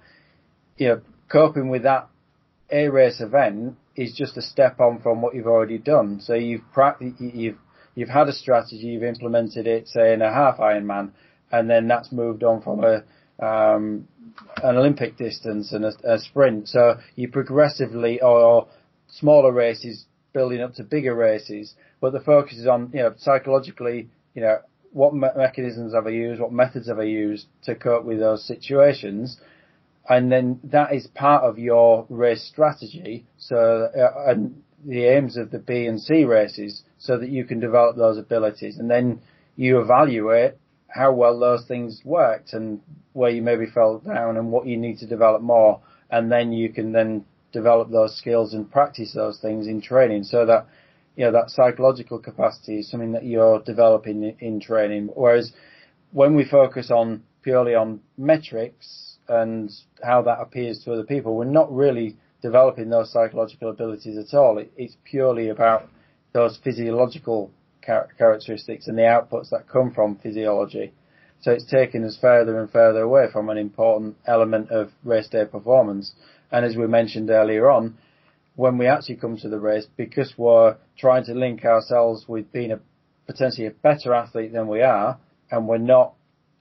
you 0.77 0.87
know, 0.87 1.01
coping 1.31 1.69
with 1.69 1.83
that 1.83 2.09
A 2.71 2.87
race 2.87 3.21
event 3.21 3.75
is 3.95 4.13
just 4.15 4.37
a 4.37 4.41
step 4.41 4.79
on 4.79 5.01
from 5.01 5.21
what 5.21 5.35
you've 5.35 5.45
already 5.45 5.77
done. 5.77 6.19
So 6.19 6.33
you've, 6.33 6.63
you've 7.19 7.57
you've 7.95 8.09
had 8.09 8.27
a 8.27 8.33
strategy, 8.33 8.87
you've 8.87 9.03
implemented 9.03 9.67
it, 9.67 9.87
say 9.87 10.13
in 10.13 10.21
a 10.21 10.33
half 10.33 10.57
Ironman, 10.57 11.11
and 11.51 11.69
then 11.69 11.87
that's 11.87 12.11
moved 12.11 12.43
on 12.43 12.61
from 12.61 12.83
a 12.83 13.03
um, 13.43 14.07
an 14.63 14.77
Olympic 14.77 15.17
distance 15.17 15.73
and 15.73 15.85
a, 15.85 15.93
a, 16.03 16.19
sprint. 16.19 16.67
So 16.67 16.97
you 17.15 17.27
progressively, 17.27 18.21
or, 18.21 18.67
smaller 19.07 19.51
races, 19.51 20.05
building 20.31 20.61
up 20.61 20.75
to 20.75 20.83
bigger 20.83 21.15
races. 21.15 21.73
But 21.99 22.13
the 22.13 22.19
focus 22.19 22.57
is 22.57 22.67
on, 22.67 22.91
you 22.93 23.01
know, 23.01 23.13
psychologically, 23.17 24.09
you 24.35 24.41
know, 24.41 24.59
what 24.91 25.13
me- 25.13 25.27
mechanisms 25.35 25.93
have 25.93 26.07
I 26.07 26.11
used, 26.11 26.39
what 26.39 26.51
methods 26.51 26.87
have 26.87 26.99
I 26.99 27.03
used 27.03 27.47
to 27.63 27.75
cope 27.75 28.05
with 28.05 28.19
those 28.19 28.45
situations, 28.45 29.39
and 30.07 30.31
then 30.31 30.59
that 30.65 30.93
is 30.93 31.07
part 31.07 31.43
of 31.43 31.57
your 31.57 32.05
race 32.09 32.43
strategy. 32.43 33.25
So, 33.37 33.89
uh, 33.95 34.29
and 34.31 34.61
the 34.85 35.05
aims 35.05 35.37
of 35.37 35.51
the 35.51 35.59
B 35.59 35.85
and 35.85 36.01
C 36.01 36.25
races 36.25 36.83
so 36.97 37.17
that 37.17 37.29
you 37.29 37.45
can 37.45 37.59
develop 37.59 37.95
those 37.95 38.17
abilities 38.17 38.77
and 38.77 38.89
then 38.89 39.21
you 39.55 39.79
evaluate 39.79 40.55
how 40.93 41.11
well 41.11 41.39
those 41.39 41.65
things 41.65 42.01
worked 42.03 42.53
and 42.53 42.81
where 43.13 43.29
you 43.29 43.41
maybe 43.41 43.65
fell 43.65 43.99
down 43.99 44.37
and 44.37 44.51
what 44.51 44.65
you 44.65 44.77
need 44.77 44.97
to 44.99 45.07
develop 45.07 45.41
more 45.41 45.81
and 46.09 46.31
then 46.31 46.51
you 46.51 46.69
can 46.69 46.91
then 46.91 47.25
develop 47.51 47.89
those 47.89 48.17
skills 48.17 48.53
and 48.53 48.71
practice 48.71 49.13
those 49.13 49.39
things 49.39 49.67
in 49.67 49.81
training 49.81 50.23
so 50.23 50.45
that 50.45 50.65
you 51.15 51.25
know 51.25 51.31
that 51.31 51.49
psychological 51.49 52.19
capacity 52.19 52.79
is 52.79 52.89
something 52.89 53.11
that 53.11 53.25
you're 53.25 53.61
developing 53.63 54.23
in, 54.23 54.35
in 54.39 54.59
training 54.59 55.09
whereas 55.13 55.51
when 56.11 56.35
we 56.35 56.45
focus 56.45 56.89
on 56.91 57.23
purely 57.43 57.75
on 57.75 57.99
metrics 58.17 59.17
and 59.27 59.71
how 60.03 60.21
that 60.21 60.39
appears 60.39 60.79
to 60.83 60.91
other 60.93 61.03
people 61.03 61.35
we're 61.35 61.45
not 61.45 61.71
really 61.73 62.15
developing 62.41 62.89
those 62.89 63.11
psychological 63.11 63.69
abilities 63.69 64.17
at 64.17 64.35
all. 64.37 64.57
It, 64.57 64.71
it's 64.75 64.97
purely 65.03 65.49
about 65.49 65.87
those 66.33 66.59
physiological 66.63 67.51
characteristics 67.81 68.87
and 68.87 68.97
the 68.97 69.03
outputs 69.03 69.49
that 69.49 69.67
come 69.67 69.91
from 69.91 70.17
physiology. 70.17 70.93
So 71.41 71.51
it's 71.51 71.65
taking 71.65 72.03
us 72.03 72.17
further 72.21 72.59
and 72.59 72.69
further 72.69 73.01
away 73.01 73.25
from 73.31 73.49
an 73.49 73.57
important 73.57 74.17
element 74.27 74.69
of 74.69 74.91
race 75.03 75.27
day 75.27 75.45
performance. 75.45 76.13
And 76.51 76.65
as 76.65 76.75
we 76.75 76.87
mentioned 76.87 77.29
earlier 77.29 77.69
on, 77.69 77.97
when 78.55 78.77
we 78.77 78.85
actually 78.85 79.15
come 79.15 79.37
to 79.37 79.49
the 79.49 79.59
race 79.59 79.87
because 79.97 80.33
we're 80.37 80.75
trying 80.97 81.25
to 81.25 81.33
link 81.33 81.65
ourselves 81.65 82.25
with 82.27 82.51
being 82.51 82.71
a 82.71 82.79
potentially 83.25 83.67
a 83.67 83.71
better 83.71 84.13
athlete 84.13 84.51
than 84.51 84.67
we 84.67 84.81
are 84.81 85.17
and 85.49 85.67
we're 85.67 85.77
not 85.77 86.13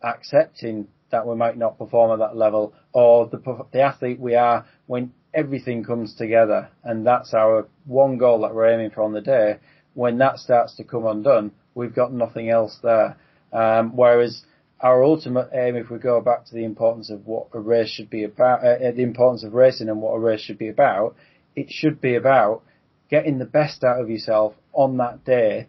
accepting 0.03 0.87
that 1.11 1.27
we 1.27 1.35
might 1.35 1.59
not 1.59 1.77
perform 1.77 2.13
at 2.13 2.19
that 2.19 2.37
level 2.37 2.73
or 2.93 3.27
the, 3.27 3.67
the 3.73 3.81
athlete 3.81 4.21
we 4.21 4.35
are 4.35 4.65
when 4.87 5.13
everything 5.35 5.85
comes 5.85 6.15
together 6.15 6.69
and 6.85 7.07
that's 7.07 7.35
our 7.35 7.69
one 7.87 8.19
goal 8.19 8.41
that 8.41 8.55
we're 8.55 8.73
aiming 8.73 8.91
for 8.91 9.03
on 9.03 9.13
the 9.13 9.21
day. 9.21 9.59
When 10.01 10.17
that 10.17 10.39
starts 10.39 10.77
to 10.77 10.85
come 10.85 11.05
undone, 11.05 11.53
we've 11.75 11.95
got 11.95 12.11
nothing 12.11 12.49
else 12.49 12.79
there. 12.83 13.19
Um, 13.53 13.95
whereas 13.95 14.47
our 14.81 15.05
ultimate 15.05 15.51
aim, 15.53 15.77
if 15.77 15.91
we 15.91 15.99
go 15.99 16.23
back 16.23 16.47
to 16.47 16.55
the 16.55 16.65
importance 16.65 17.11
of 17.11 17.27
what 17.27 17.49
a 17.53 17.61
race 17.61 17.91
should 17.91 18.09
be 18.09 18.25
about, 18.25 18.65
uh, 18.65 18.79
the 18.79 19.03
importance 19.03 19.45
of 19.45 19.53
racing 19.53 19.91
and 19.91 20.01
what 20.01 20.13
a 20.15 20.19
race 20.19 20.41
should 20.41 20.57
be 20.57 20.69
about, 20.69 21.17
it 21.55 21.67
should 21.69 22.01
be 22.01 22.15
about 22.15 22.63
getting 23.11 23.39
the 23.39 23.45
best 23.45 23.85
out 23.85 24.01
of 24.01 24.09
yourself 24.09 24.55
on 24.73 24.97
that 24.97 25.23
day 25.27 25.69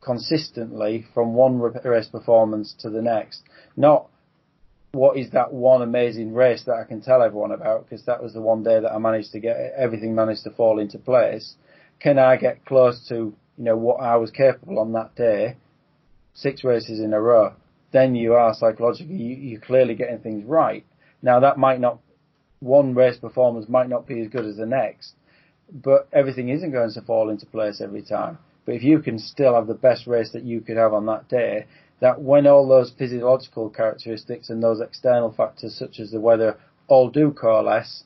consistently 0.00 1.04
from 1.12 1.34
one 1.34 1.58
race 1.58 2.06
performance 2.06 2.72
to 2.82 2.88
the 2.88 3.02
next. 3.02 3.42
Not 3.76 4.06
what 4.92 5.16
is 5.16 5.32
that 5.32 5.52
one 5.52 5.82
amazing 5.82 6.34
race 6.34 6.62
that 6.66 6.76
I 6.76 6.84
can 6.84 7.00
tell 7.00 7.20
everyone 7.20 7.50
about 7.50 7.82
because 7.82 8.04
that 8.04 8.22
was 8.22 8.32
the 8.32 8.40
one 8.40 8.62
day 8.62 8.78
that 8.78 8.92
I 8.92 8.98
managed 8.98 9.32
to 9.32 9.40
get 9.40 9.56
everything 9.76 10.14
managed 10.14 10.44
to 10.44 10.50
fall 10.50 10.78
into 10.78 11.00
place. 11.00 11.56
Can 11.98 12.20
I 12.20 12.36
get 12.36 12.64
close 12.64 13.04
to, 13.08 13.34
you 13.56 13.64
know, 13.64 13.76
what 13.76 14.00
I 14.00 14.16
was 14.16 14.30
capable 14.30 14.78
on 14.78 14.92
that 14.92 15.14
day, 15.14 15.56
six 16.34 16.64
races 16.64 17.00
in 17.00 17.12
a 17.12 17.20
row? 17.20 17.54
Then 17.92 18.14
you 18.14 18.34
are 18.34 18.54
psychologically, 18.54 19.16
you, 19.16 19.36
you're 19.36 19.60
clearly 19.60 19.94
getting 19.94 20.18
things 20.18 20.44
right. 20.44 20.84
Now 21.22 21.40
that 21.40 21.58
might 21.58 21.80
not, 21.80 22.00
one 22.60 22.94
race 22.94 23.16
performance 23.16 23.68
might 23.68 23.88
not 23.88 24.06
be 24.06 24.20
as 24.20 24.28
good 24.28 24.44
as 24.44 24.56
the 24.56 24.66
next, 24.66 25.14
but 25.72 26.08
everything 26.12 26.48
isn't 26.48 26.72
going 26.72 26.92
to 26.92 27.02
fall 27.02 27.30
into 27.30 27.46
place 27.46 27.80
every 27.80 28.02
time. 28.02 28.38
But 28.64 28.74
if 28.74 28.82
you 28.82 29.00
can 29.00 29.18
still 29.18 29.54
have 29.54 29.66
the 29.66 29.74
best 29.74 30.06
race 30.06 30.32
that 30.32 30.42
you 30.42 30.60
could 30.60 30.76
have 30.76 30.92
on 30.92 31.06
that 31.06 31.28
day, 31.28 31.66
that 32.00 32.20
when 32.20 32.46
all 32.46 32.68
those 32.68 32.92
physiological 32.98 33.70
characteristics 33.70 34.50
and 34.50 34.62
those 34.62 34.80
external 34.80 35.32
factors 35.32 35.74
such 35.78 35.98
as 35.98 36.10
the 36.10 36.20
weather 36.20 36.58
all 36.88 37.08
do 37.08 37.30
coalesce, 37.30 38.04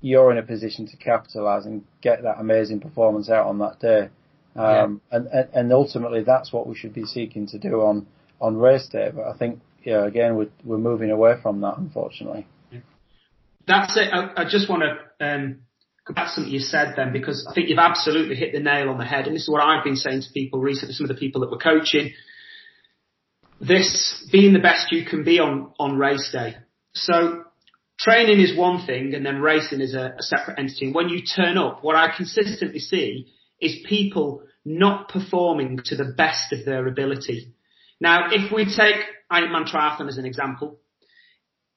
you're 0.00 0.32
in 0.32 0.38
a 0.38 0.42
position 0.42 0.86
to 0.88 0.96
capitalise 0.96 1.66
and 1.66 1.84
get 2.00 2.22
that 2.22 2.40
amazing 2.40 2.80
performance 2.80 3.30
out 3.30 3.46
on 3.46 3.58
that 3.58 3.78
day. 3.78 4.08
Um, 4.56 5.00
yeah. 5.12 5.18
and, 5.18 5.48
and 5.54 5.72
ultimately 5.72 6.24
that's 6.24 6.52
what 6.52 6.66
we 6.66 6.74
should 6.74 6.92
be 6.92 7.04
seeking 7.04 7.46
to 7.48 7.58
do 7.58 7.82
on, 7.82 8.06
on 8.40 8.56
race 8.56 8.88
day. 8.88 9.10
But 9.14 9.26
I 9.28 9.36
think, 9.36 9.60
yeah, 9.84 10.04
again, 10.04 10.36
we're, 10.36 10.50
we're 10.64 10.78
moving 10.78 11.10
away 11.10 11.34
from 11.40 11.60
that, 11.60 11.78
unfortunately. 11.78 12.46
That's 13.66 13.96
it. 13.96 14.08
I, 14.12 14.42
I 14.42 14.44
just 14.44 14.68
want 14.68 14.82
to, 14.82 15.24
um, 15.24 15.60
go 16.06 16.14
back 16.14 16.28
to 16.28 16.32
something 16.32 16.52
you 16.52 16.60
said 16.60 16.94
then, 16.96 17.12
because 17.12 17.46
I 17.48 17.54
think 17.54 17.68
you've 17.68 17.78
absolutely 17.78 18.34
hit 18.34 18.52
the 18.52 18.60
nail 18.60 18.88
on 18.88 18.98
the 18.98 19.04
head. 19.04 19.26
And 19.26 19.36
this 19.36 19.42
is 19.42 19.50
what 19.50 19.62
I've 19.62 19.84
been 19.84 19.96
saying 19.96 20.22
to 20.22 20.28
people 20.32 20.60
recently, 20.60 20.94
some 20.94 21.04
of 21.04 21.14
the 21.14 21.20
people 21.20 21.42
that 21.42 21.50
we're 21.50 21.58
coaching, 21.58 22.12
this 23.60 24.28
being 24.32 24.52
the 24.52 24.58
best 24.58 24.90
you 24.90 25.04
can 25.04 25.22
be 25.22 25.38
on, 25.38 25.72
on 25.78 25.96
race 25.98 26.30
day. 26.32 26.56
So 26.94 27.44
training 28.00 28.40
is 28.40 28.56
one 28.56 28.84
thing 28.86 29.14
and 29.14 29.24
then 29.24 29.40
racing 29.40 29.80
is 29.80 29.94
a, 29.94 30.14
a 30.18 30.22
separate 30.22 30.58
entity. 30.58 30.86
And 30.86 30.94
when 30.94 31.08
you 31.08 31.22
turn 31.22 31.58
up, 31.58 31.84
what 31.84 31.94
I 31.94 32.08
consistently 32.16 32.80
see 32.80 33.28
is 33.60 33.84
people 33.88 34.42
not 34.64 35.08
performing 35.08 35.80
to 35.86 35.96
the 35.96 36.12
best 36.16 36.52
of 36.52 36.64
their 36.64 36.86
ability. 36.86 37.52
Now, 38.00 38.28
if 38.30 38.52
we 38.52 38.64
take 38.64 38.96
Ironman 39.30 39.70
Triathlon 39.70 40.08
as 40.08 40.18
an 40.18 40.26
example, 40.26 40.78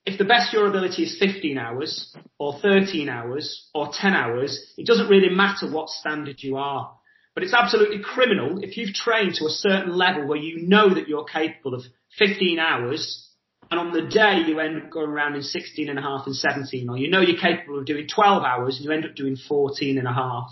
if 0.06 0.18
the 0.18 0.26
best 0.26 0.52
your 0.52 0.68
ability 0.68 1.04
is 1.04 1.18
15 1.18 1.58
hours 1.58 2.14
or 2.38 2.60
13 2.60 3.08
hours 3.08 3.70
or 3.74 3.90
10 3.94 4.14
hours, 4.14 4.74
it 4.78 4.86
doesn't 4.86 5.08
really 5.08 5.30
matter 5.30 5.72
what 5.72 5.90
standard 5.90 6.38
you 6.40 6.58
are. 6.58 6.94
But 7.34 7.44
it's 7.44 7.54
absolutely 7.54 8.00
criminal 8.04 8.60
if 8.62 8.78
you've 8.78 8.94
trained 8.94 9.36
to 9.36 9.46
a 9.46 9.50
certain 9.50 9.96
level 9.96 10.28
where 10.28 10.38
you 10.38 10.68
know 10.68 10.94
that 10.94 11.08
you're 11.08 11.26
capable 11.26 11.74
of 11.74 11.84
15 12.20 12.60
hours 12.60 13.30
and 13.72 13.80
on 13.80 13.92
the 13.92 14.04
day 14.04 14.44
you 14.46 14.60
end 14.60 14.84
up 14.84 14.92
going 14.92 15.10
around 15.10 15.36
in 15.36 15.42
16 15.42 15.90
and 15.90 15.98
a 15.98 16.02
half 16.02 16.28
and 16.28 16.36
17 16.36 16.90
or 16.90 16.98
you 16.98 17.10
know 17.10 17.22
you're 17.22 17.40
capable 17.40 17.80
of 17.80 17.88
doing 17.88 18.08
12 18.08 18.44
hours 18.44 18.76
and 18.76 18.86
you 18.86 18.92
end 18.92 19.06
up 19.06 19.16
doing 19.16 19.36
14 19.36 19.98
and 19.98 20.08
a 20.08 20.14
half. 20.14 20.52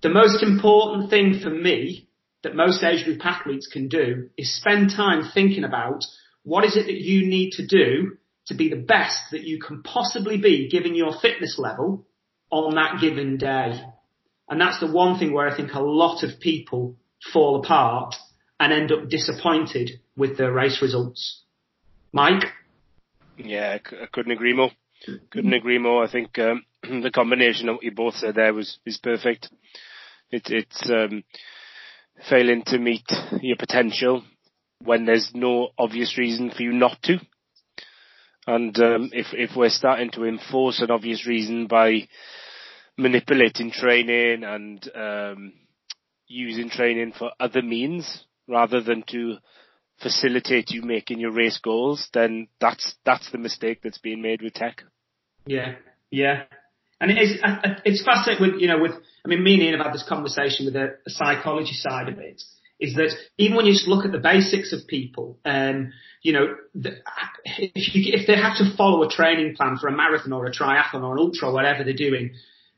The 0.00 0.08
most 0.08 0.42
important 0.42 1.10
thing 1.10 1.40
for 1.42 1.50
me 1.50 2.08
that 2.42 2.54
most 2.54 2.84
age 2.84 3.04
group 3.04 3.24
athletes 3.24 3.66
can 3.66 3.88
do 3.88 4.30
is 4.36 4.56
spend 4.56 4.90
time 4.90 5.28
thinking 5.34 5.64
about 5.64 6.04
what 6.44 6.64
is 6.64 6.76
it 6.76 6.86
that 6.86 7.00
you 7.00 7.26
need 7.26 7.52
to 7.52 7.66
do 7.66 8.16
to 8.46 8.54
be 8.54 8.68
the 8.68 8.76
best 8.76 9.20
that 9.32 9.42
you 9.42 9.58
can 9.60 9.82
possibly 9.82 10.38
be 10.38 10.68
given 10.68 10.94
your 10.94 11.12
fitness 11.20 11.58
level 11.58 12.06
on 12.50 12.76
that 12.76 13.00
given 13.00 13.36
day. 13.36 13.82
And 14.48 14.60
that's 14.60 14.80
the 14.80 14.90
one 14.90 15.18
thing 15.18 15.32
where 15.32 15.48
I 15.48 15.56
think 15.56 15.72
a 15.74 15.80
lot 15.80 16.22
of 16.22 16.40
people 16.40 16.96
fall 17.32 17.60
apart 17.60 18.14
and 18.58 18.72
end 18.72 18.92
up 18.92 19.08
disappointed 19.08 20.00
with 20.16 20.38
their 20.38 20.52
race 20.52 20.80
results. 20.80 21.42
Mike? 22.12 22.44
Yeah, 23.36 23.76
I 23.76 24.06
couldn't 24.06 24.32
agree 24.32 24.54
more. 24.54 24.70
Couldn't 25.30 25.52
agree 25.52 25.78
more. 25.78 26.04
I 26.04 26.10
think 26.10 26.38
um, 26.38 26.64
the 26.82 27.10
combination 27.14 27.68
of 27.68 27.76
what 27.76 27.84
you 27.84 27.92
both 27.92 28.14
said 28.14 28.34
there 28.34 28.54
was 28.54 28.78
is 28.86 28.98
perfect. 28.98 29.48
It, 30.30 30.42
it's 30.50 30.90
um, 30.90 31.24
failing 32.28 32.62
to 32.66 32.78
meet 32.78 33.04
your 33.40 33.56
potential 33.56 34.22
when 34.84 35.04
there's 35.04 35.30
no 35.34 35.70
obvious 35.78 36.16
reason 36.18 36.50
for 36.50 36.62
you 36.62 36.72
not 36.72 37.00
to. 37.02 37.18
And 38.46 38.78
um, 38.80 39.10
if 39.12 39.26
if 39.32 39.56
we're 39.56 39.68
starting 39.68 40.10
to 40.12 40.24
enforce 40.24 40.80
an 40.80 40.90
obvious 40.90 41.26
reason 41.26 41.66
by 41.66 42.08
manipulating 42.96 43.70
training 43.70 44.42
and 44.42 44.90
um, 44.94 45.52
using 46.26 46.70
training 46.70 47.12
for 47.12 47.30
other 47.38 47.62
means 47.62 48.24
rather 48.48 48.80
than 48.80 49.04
to 49.08 49.36
facilitate 50.00 50.70
you 50.70 50.82
making 50.82 51.20
your 51.20 51.32
race 51.32 51.58
goals, 51.62 52.08
then 52.14 52.48
that's 52.60 52.94
that's 53.04 53.30
the 53.30 53.38
mistake 53.38 53.80
that's 53.82 53.98
being 53.98 54.22
made 54.22 54.42
with 54.42 54.54
tech. 54.54 54.82
Yeah, 55.46 55.74
yeah, 56.10 56.44
and 57.00 57.10
it 57.10 57.18
is 57.18 57.38
it's 57.84 58.04
fascinating 58.04 58.52
with 58.52 58.60
you 58.60 58.68
know 58.68 58.80
with 58.80 58.92
I 59.24 59.28
mean 59.28 59.42
me 59.42 59.54
and 59.54 59.62
Ian 59.62 59.76
have 59.76 59.86
had 59.86 59.94
this 59.94 60.06
conversation 60.08 60.66
with 60.66 60.74
the, 60.74 60.96
psychology 61.08 61.74
side 61.74 62.08
of 62.08 62.18
it. 62.18 62.42
Is 62.80 62.94
that 62.94 63.12
even 63.38 63.56
when 63.56 63.66
you 63.66 63.72
just 63.72 63.88
look 63.88 64.04
at 64.04 64.12
the 64.12 64.18
basics 64.18 64.72
of 64.72 64.86
people, 64.86 65.40
um, 65.44 65.92
you 66.22 66.32
know, 66.32 66.54
the, 66.76 66.90
if, 67.44 67.92
you, 67.92 68.12
if 68.14 68.28
they 68.28 68.36
have 68.36 68.56
to 68.58 68.76
follow 68.76 69.02
a 69.02 69.10
training 69.10 69.56
plan 69.56 69.78
for 69.80 69.88
a 69.88 69.96
marathon 69.96 70.32
or 70.32 70.46
a 70.46 70.52
triathlon 70.52 71.02
or 71.02 71.14
an 71.14 71.18
ultra, 71.18 71.52
whatever 71.52 71.82
they're 71.82 71.92
doing, 71.92 72.34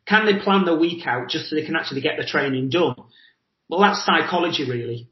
can 0.06 0.24
they 0.24 0.42
plan 0.42 0.64
their 0.64 0.78
week 0.78 1.06
out 1.06 1.28
just 1.28 1.50
so 1.50 1.56
they 1.56 1.66
can 1.66 1.76
actually 1.76 2.00
get 2.00 2.16
the 2.16 2.24
training 2.24 2.70
done? 2.70 2.94
Well, 3.68 3.80
that's 3.80 4.04
psychology 4.04 4.68
really. 4.68 5.10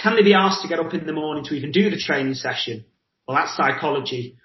Can 0.00 0.14
they 0.14 0.22
be 0.22 0.34
asked 0.34 0.62
to 0.62 0.68
get 0.68 0.78
up 0.78 0.94
in 0.94 1.06
the 1.06 1.12
morning 1.12 1.44
to 1.44 1.54
even 1.54 1.72
do 1.72 1.90
the 1.90 1.98
training 1.98 2.34
session? 2.34 2.84
Well, 3.26 3.36
that's 3.36 3.56
psychology. 3.56 4.36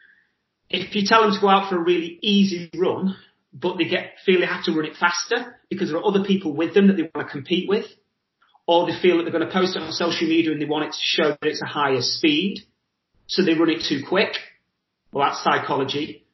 If 0.70 0.96
you 0.96 1.04
tell 1.06 1.22
them 1.22 1.34
to 1.34 1.40
go 1.40 1.50
out 1.50 1.70
for 1.70 1.78
a 1.78 1.84
really 1.84 2.18
easy 2.22 2.72
run, 2.76 3.16
but 3.54 3.78
they 3.78 3.86
get, 3.86 4.16
feel 4.26 4.40
they 4.40 4.48
have 4.48 4.64
to 4.66 4.74
run 4.74 4.86
it 4.86 4.98
faster 5.00 5.60
because 5.70 5.90
there 5.90 6.00
are 6.00 6.06
other 6.06 6.24
people 6.24 6.56
with 6.56 6.74
them 6.74 6.88
that 6.88 6.98
they 6.98 7.10
want 7.14 7.28
to 7.28 7.32
compete 7.32 7.70
with, 7.70 7.86
or 8.66 8.88
they 8.88 9.00
feel 9.00 9.18
that 9.18 9.24
they're 9.24 9.32
going 9.32 9.46
to 9.46 9.54
post 9.54 9.76
it 9.76 9.82
on 9.82 9.92
social 9.92 10.28
media 10.28 10.52
and 10.52 10.62
they 10.62 10.66
want 10.66 10.86
it 10.86 10.92
to 10.92 11.00
show 11.00 11.30
that 11.30 11.44
it's 11.44 11.62
a 11.62 11.68
higher 11.68 12.02
speed, 12.02 12.62
so 13.28 13.44
they 13.44 13.54
run 13.54 13.70
it 13.70 13.84
too 13.88 14.02
quick. 14.08 14.34
Well, 15.12 15.26
that's 15.26 15.44
psychology. 15.44 16.26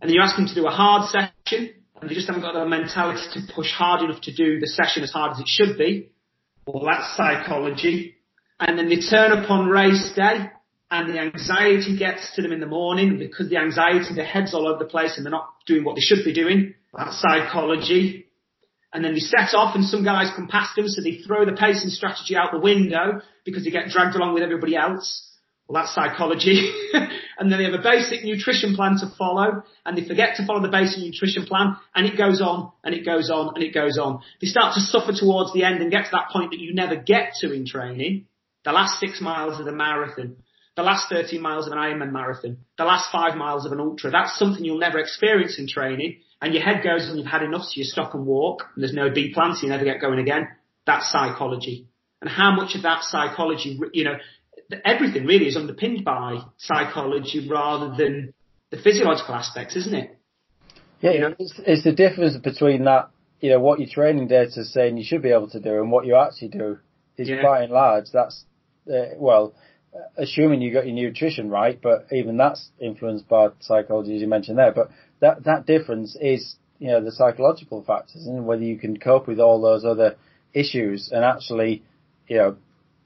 And 0.00 0.08
then 0.08 0.14
you 0.14 0.22
ask 0.22 0.36
them 0.36 0.46
to 0.46 0.54
do 0.54 0.66
a 0.66 0.70
hard 0.70 1.08
session, 1.08 1.74
and 2.00 2.08
they 2.10 2.14
just 2.14 2.28
haven't 2.28 2.42
got 2.42 2.54
the 2.54 2.66
mentality 2.66 3.22
to 3.34 3.52
push 3.54 3.72
hard 3.72 4.02
enough 4.02 4.20
to 4.22 4.34
do 4.34 4.60
the 4.60 4.66
session 4.66 5.02
as 5.02 5.10
hard 5.10 5.32
as 5.32 5.40
it 5.40 5.48
should 5.48 5.76
be. 5.76 6.10
Well, 6.66 6.84
that's 6.84 7.16
psychology. 7.16 8.16
And 8.60 8.78
then 8.78 8.88
they 8.88 9.00
turn 9.00 9.32
up 9.32 9.50
on 9.50 9.68
race 9.68 10.12
day 10.14 10.50
and 10.92 11.08
the 11.08 11.18
anxiety 11.18 11.96
gets 11.96 12.36
to 12.36 12.42
them 12.42 12.52
in 12.52 12.60
the 12.60 12.66
morning 12.66 13.18
because 13.18 13.48
the 13.48 13.56
anxiety, 13.56 14.14
their 14.14 14.26
head's 14.26 14.52
all 14.52 14.68
over 14.68 14.78
the 14.78 14.90
place 14.90 15.16
and 15.16 15.24
they're 15.24 15.30
not 15.30 15.48
doing 15.66 15.84
what 15.84 15.94
they 15.94 16.02
should 16.02 16.22
be 16.22 16.34
doing. 16.34 16.74
That's 16.94 17.18
psychology. 17.18 18.26
And 18.92 19.02
then 19.02 19.14
they 19.14 19.20
set 19.20 19.54
off 19.54 19.74
and 19.74 19.86
some 19.86 20.04
guys 20.04 20.30
come 20.36 20.48
past 20.48 20.76
them 20.76 20.86
so 20.86 21.00
they 21.02 21.22
throw 21.26 21.46
the 21.46 21.56
pacing 21.56 21.88
strategy 21.88 22.36
out 22.36 22.52
the 22.52 22.60
window 22.60 23.22
because 23.42 23.64
they 23.64 23.70
get 23.70 23.88
dragged 23.88 24.16
along 24.16 24.34
with 24.34 24.42
everybody 24.42 24.76
else. 24.76 25.30
Well, 25.66 25.80
that's 25.80 25.94
psychology. 25.94 26.70
and 27.38 27.50
then 27.50 27.58
they 27.58 27.64
have 27.64 27.72
a 27.72 27.82
basic 27.82 28.22
nutrition 28.22 28.76
plan 28.76 28.98
to 29.00 29.10
follow 29.16 29.62
and 29.86 29.96
they 29.96 30.06
forget 30.06 30.36
to 30.36 30.46
follow 30.46 30.60
the 30.60 30.68
basic 30.68 31.02
nutrition 31.02 31.46
plan 31.46 31.74
and 31.94 32.04
it 32.04 32.18
goes 32.18 32.42
on 32.42 32.70
and 32.84 32.94
it 32.94 33.06
goes 33.06 33.30
on 33.30 33.54
and 33.54 33.64
it 33.64 33.72
goes 33.72 33.96
on. 33.96 34.20
They 34.42 34.46
start 34.46 34.74
to 34.74 34.80
suffer 34.80 35.12
towards 35.18 35.54
the 35.54 35.64
end 35.64 35.80
and 35.80 35.90
get 35.90 36.04
to 36.04 36.10
that 36.12 36.28
point 36.30 36.50
that 36.50 36.60
you 36.60 36.74
never 36.74 36.96
get 36.96 37.32
to 37.40 37.50
in 37.50 37.64
training. 37.64 38.26
The 38.66 38.72
last 38.72 39.00
six 39.00 39.22
miles 39.22 39.58
of 39.58 39.64
the 39.64 39.72
marathon, 39.72 40.36
the 40.76 40.82
last 40.82 41.08
13 41.08 41.40
miles 41.40 41.66
of 41.66 41.72
an 41.72 41.78
Ironman 41.78 42.12
marathon, 42.12 42.58
the 42.78 42.84
last 42.84 43.10
five 43.12 43.36
miles 43.36 43.66
of 43.66 43.72
an 43.72 43.80
ultra. 43.80 44.10
That's 44.10 44.38
something 44.38 44.64
you'll 44.64 44.78
never 44.78 44.98
experience 44.98 45.58
in 45.58 45.68
training 45.68 46.20
and 46.40 46.54
your 46.54 46.62
head 46.62 46.82
goes 46.82 47.08
and 47.08 47.18
you've 47.18 47.26
had 47.26 47.42
enough 47.42 47.62
so 47.62 47.72
you 47.74 47.84
stop 47.84 48.14
and 48.14 48.26
walk 48.26 48.64
and 48.74 48.82
there's 48.82 48.94
no 48.94 49.10
B 49.10 49.32
plan 49.34 49.54
so 49.54 49.62
you 49.64 49.68
never 49.68 49.84
get 49.84 50.00
going 50.00 50.18
again. 50.18 50.48
That's 50.86 51.10
psychology. 51.10 51.86
And 52.20 52.30
how 52.30 52.54
much 52.54 52.74
of 52.74 52.82
that 52.82 53.02
psychology, 53.02 53.78
you 53.92 54.04
know, 54.04 54.16
everything 54.84 55.26
really 55.26 55.46
is 55.46 55.56
underpinned 55.56 56.04
by 56.04 56.40
psychology 56.56 57.48
rather 57.48 57.94
than 57.96 58.32
the 58.70 58.78
physiological 58.78 59.34
aspects, 59.34 59.76
isn't 59.76 59.94
it? 59.94 60.18
Yeah, 61.00 61.10
you 61.12 61.20
know? 61.20 61.34
it's, 61.38 61.60
it's 61.66 61.84
the 61.84 61.92
difference 61.92 62.36
between 62.36 62.84
that 62.84 63.10
you 63.42 63.50
know, 63.50 63.58
what 63.58 63.80
your 63.80 63.88
training 63.88 64.28
data 64.28 64.60
is 64.60 64.72
saying 64.72 64.96
you 64.96 65.04
should 65.04 65.20
be 65.20 65.30
able 65.30 65.50
to 65.50 65.60
do 65.60 65.80
and 65.80 65.90
what 65.90 66.06
you 66.06 66.16
actually 66.16 66.48
do 66.48 66.78
is 67.16 67.28
Yeah. 67.28 67.42
by 67.42 67.64
and 67.64 67.72
large, 67.72 68.06
that's, 68.12 68.44
uh, 68.90 69.14
well, 69.16 69.54
assuming 70.16 70.62
you 70.62 70.72
got 70.72 70.86
your 70.86 70.94
nutrition 70.94 71.50
right, 71.50 71.78
but 71.80 72.06
even 72.12 72.36
that's 72.36 72.70
influenced 72.80 73.28
by 73.28 73.48
psychology 73.60 74.14
as 74.14 74.22
you 74.22 74.28
mentioned 74.28 74.58
there, 74.58 74.72
but 74.72 74.90
that, 75.20 75.44
that 75.44 75.66
difference 75.66 76.16
is, 76.20 76.56
you 76.78 76.88
know, 76.88 77.02
the 77.02 77.12
psychological 77.12 77.82
factors 77.82 78.26
and 78.26 78.46
whether 78.46 78.62
you 78.62 78.78
can 78.78 78.98
cope 78.98 79.26
with 79.26 79.38
all 79.38 79.60
those 79.60 79.84
other 79.84 80.16
issues 80.54 81.10
and 81.12 81.24
actually, 81.24 81.82
you 82.28 82.36
know, 82.36 82.56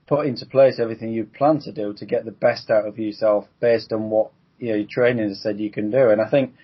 put 0.07 0.26
into 0.26 0.47
place 0.47 0.78
everything 0.78 1.12
you 1.12 1.24
plan 1.24 1.61
to 1.61 1.72
do 1.72 1.93
to 1.95 2.07
get 2.07 2.24
the 2.24 2.30
best 2.30 2.70
out 2.70 2.87
of 2.87 2.99
yourself 2.99 3.47
based 3.61 3.93
on 3.93 4.09
what, 4.09 4.30
you 4.59 4.70
know, 4.70 4.76
your 4.76 4.87
training 4.89 5.28
has 5.28 5.43
said 5.43 5.59
you 5.59 5.70
can 5.70 5.91
do. 5.91 6.11
And 6.11 6.20
I 6.20 6.30
think, 6.30 6.55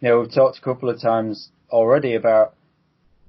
you 0.00 0.08
know, 0.08 0.20
we've 0.20 0.32
talked 0.32 0.58
a 0.58 0.62
couple 0.62 0.88
of 0.88 1.00
times 1.00 1.50
already 1.70 2.14
about 2.14 2.54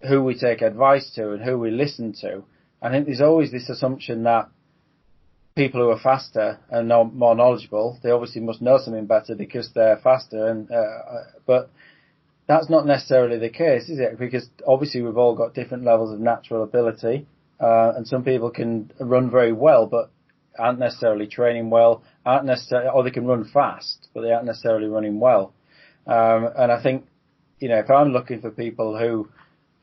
who 0.08 0.24
we 0.24 0.38
take 0.38 0.62
advice 0.62 1.12
to 1.16 1.34
and 1.34 1.44
who 1.44 1.58
we 1.58 1.72
listen 1.72 2.14
to. 2.22 2.44
I 2.82 2.90
think 2.90 3.06
there's 3.06 3.22
always 3.22 3.52
this 3.52 3.70
assumption 3.70 4.24
that 4.24 4.50
people 5.58 5.82
who 5.82 5.90
are 5.90 6.00
faster 6.00 6.60
and 6.70 6.88
more 6.88 7.36
knowledgeable, 7.36 8.00
they 8.04 8.12
obviously 8.12 8.40
must 8.40 8.62
know 8.62 8.78
something 8.78 9.08
better 9.08 9.36
because 9.36 9.72
they're 9.74 9.98
faster. 9.98 10.48
And 10.48 10.72
uh, 10.72 11.24
but 11.46 11.70
that's 12.48 12.70
not 12.70 12.86
necessarily 12.86 13.38
the 13.38 13.50
case, 13.50 13.90
is 13.90 14.00
it? 14.00 14.18
Because 14.18 14.50
obviously 14.66 15.02
we've 15.02 15.18
all 15.18 15.36
got 15.36 15.54
different 15.54 15.84
levels 15.84 16.14
of 16.14 16.20
natural 16.20 16.64
ability, 16.64 17.26
uh, 17.60 17.92
and 17.96 18.08
some 18.08 18.24
people 18.24 18.52
can 18.52 18.92
run 19.00 19.30
very 19.30 19.52
well, 19.52 19.88
but 19.88 20.12
aren't 20.58 20.80
necessarily 20.80 21.28
training 21.28 21.70
well, 21.70 22.04
aren't 22.26 22.46
necessarily, 22.46 22.90
or 22.90 23.04
they 23.04 23.12
can 23.12 23.26
run 23.26 23.44
fast, 23.44 24.08
but 24.14 24.22
they 24.22 24.32
aren't 24.32 24.46
necessarily 24.46 24.88
running 24.88 25.20
well. 25.20 25.54
Um, 26.06 26.50
and 26.58 26.72
I 26.72 26.82
think, 26.82 27.06
you 27.60 27.68
know, 27.68 27.80
if 27.80 27.90
I'm 27.90 28.14
looking 28.14 28.42
for 28.42 28.52
people 28.52 28.98
who 28.98 29.28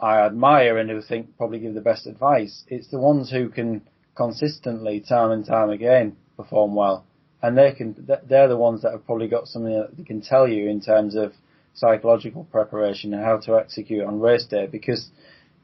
I 0.01 0.21
admire 0.21 0.79
and 0.79 0.89
who 0.89 1.03
think 1.03 1.37
probably 1.37 1.59
give 1.59 1.75
the 1.75 1.81
best 1.81 2.07
advice, 2.07 2.65
it's 2.69 2.91
the 2.91 2.99
ones 2.99 3.31
who 3.31 3.49
can 3.49 3.83
consistently, 4.17 5.01
time 5.01 5.31
and 5.31 5.47
time 5.47 5.71
again, 5.71 6.17
perform 6.37 6.75
well. 6.75 7.05
And 7.43 7.59
they 7.59 7.73
can, 7.73 8.09
they're 8.27 8.49
the 8.49 8.57
ones 8.57 8.83
that 8.83 8.93
have 8.93 9.05
probably 9.05 9.29
got 9.29 9.49
something 9.49 9.73
that 9.73 9.97
they 9.97 10.05
can 10.05 10.23
tell 10.23 10.49
you 10.49 10.69
in 10.69 10.81
terms 10.81 11.15
of 11.15 11.33
psychological 11.75 12.45
preparation 12.45 13.13
and 13.13 13.23
how 13.23 13.39
to 13.39 13.57
execute 13.57 14.05
on 14.05 14.21
race 14.21 14.47
day 14.47 14.67
because 14.67 15.11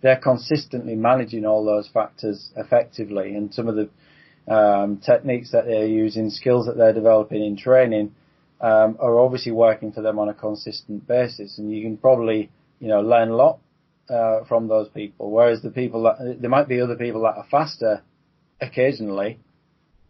they're 0.03 0.21
consistently 0.21 0.95
managing 0.95 1.47
all 1.47 1.65
those 1.65 1.89
factors 1.89 2.51
effectively 2.57 3.35
and 3.35 3.55
some 3.55 3.69
of 3.69 3.77
the 3.77 3.89
um, 4.53 4.99
techniques 4.99 5.53
that 5.53 5.67
they're 5.67 5.87
using, 5.87 6.31
skills 6.31 6.67
that 6.67 6.77
they're 6.77 6.93
developing 6.93 7.45
in 7.45 7.57
training, 7.57 8.15
um, 8.61 8.97
are 9.01 9.19
obviously 9.19 9.53
working 9.53 9.93
for 9.93 10.03
them 10.03 10.19
on 10.19 10.29
a 10.29 10.35
consistent 10.35 11.07
basis. 11.07 11.59
And 11.59 11.75
you 11.75 11.83
can 11.83 11.97
probably, 11.97 12.51
you 12.79 12.89
know, 12.89 13.01
learn 13.01 13.31
a 13.31 13.37
lot 13.37 13.59
uh, 14.09 14.45
from 14.45 14.69
those 14.69 14.89
people. 14.89 15.31
Whereas 15.31 15.63
the 15.63 15.71
people 15.71 16.03
that 16.03 16.39
there 16.41 16.51
might 16.51 16.69
be 16.69 16.81
other 16.81 16.97
people 16.97 17.23
that 17.23 17.37
are 17.37 17.47
faster 17.51 18.03
occasionally, 18.61 19.39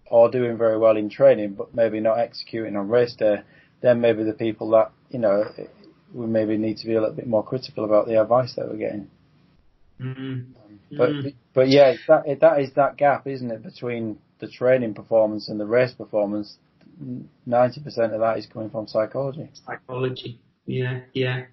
or 0.07 0.31
doing 0.31 0.57
very 0.59 0.79
well 0.79 0.97
in 0.97 1.09
training, 1.09 1.55
but 1.55 1.75
maybe 1.75 2.01
not 2.01 2.19
executing 2.19 2.77
on 2.77 2.89
race 2.89 3.15
day. 3.15 3.37
Then 3.81 4.01
maybe 4.01 4.25
the 4.25 4.33
people 4.33 4.71
that 4.71 4.93
you 5.11 5.19
know 5.19 5.45
we 6.13 6.27
maybe 6.27 6.57
need 6.57 6.79
to 6.79 6.87
be 6.87 6.95
a 6.95 7.01
little 7.01 7.15
bit 7.15 7.27
more 7.27 7.45
critical 7.45 7.85
about 7.85 8.07
the 8.07 8.21
advice 8.21 8.55
that 8.57 8.69
we're 8.69 8.77
getting. 8.77 9.11
Mm. 10.01 10.47
But 10.97 11.11
Mm. 11.11 11.35
but 11.55 11.69
yeah, 11.69 11.95
that 12.09 12.27
it, 12.27 12.41
that 12.41 12.61
is 12.61 12.73
that 12.75 12.97
gap, 12.97 13.27
isn't 13.27 13.51
it, 13.51 13.63
between 13.63 14.19
the 14.41 14.49
training 14.49 14.95
performance 14.95 15.49
and 15.49 15.61
the 15.61 15.67
race 15.67 15.93
performance? 15.93 16.57
Ninety 17.47 17.81
percent 17.81 18.13
of 18.13 18.21
that 18.21 18.39
is 18.39 18.47
coming 18.47 18.71
from 18.71 18.87
psychology. 18.87 19.49
Psychology. 19.65 20.41
Yeah, 20.67 21.01
yeah. 21.13 21.47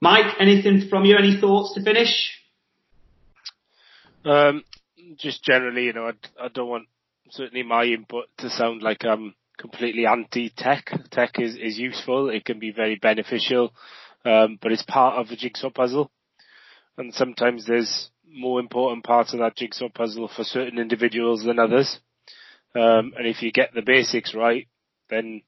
Mike, 0.00 0.34
anything 0.38 0.88
from 0.88 1.04
you? 1.04 1.16
Any 1.16 1.40
thoughts 1.40 1.74
to 1.74 1.82
finish? 1.82 2.32
Um, 4.24 4.62
just 5.16 5.42
generally, 5.44 5.84
you 5.84 5.92
know, 5.92 6.08
I, 6.08 6.44
I 6.44 6.48
don't 6.48 6.68
want 6.68 6.88
certainly 7.30 7.62
my 7.62 7.84
input 7.84 8.26
to 8.38 8.50
sound 8.50 8.82
like 8.82 9.04
I'm 9.04 9.34
completely 9.58 10.06
anti-tech. 10.06 10.90
Tech 11.10 11.38
is, 11.38 11.56
is 11.56 11.78
useful. 11.78 12.30
It 12.30 12.44
can 12.44 12.58
be 12.58 12.70
very 12.70 12.96
beneficial, 12.96 13.72
um, 14.24 14.58
but 14.60 14.72
it's 14.72 14.82
part 14.82 15.16
of 15.16 15.30
a 15.30 15.36
jigsaw 15.36 15.70
puzzle. 15.70 16.10
And 16.96 17.14
sometimes 17.14 17.66
there's 17.66 18.10
more 18.30 18.60
important 18.60 19.04
parts 19.04 19.32
of 19.32 19.40
that 19.40 19.56
jigsaw 19.56 19.88
puzzle 19.88 20.28
for 20.34 20.44
certain 20.44 20.78
individuals 20.78 21.44
than 21.44 21.58
others. 21.58 22.00
Um, 22.74 23.12
and 23.16 23.26
if 23.26 23.42
you 23.42 23.50
get 23.50 23.72
the 23.74 23.82
basics 23.82 24.34
right, 24.34 24.68
then 25.10 25.42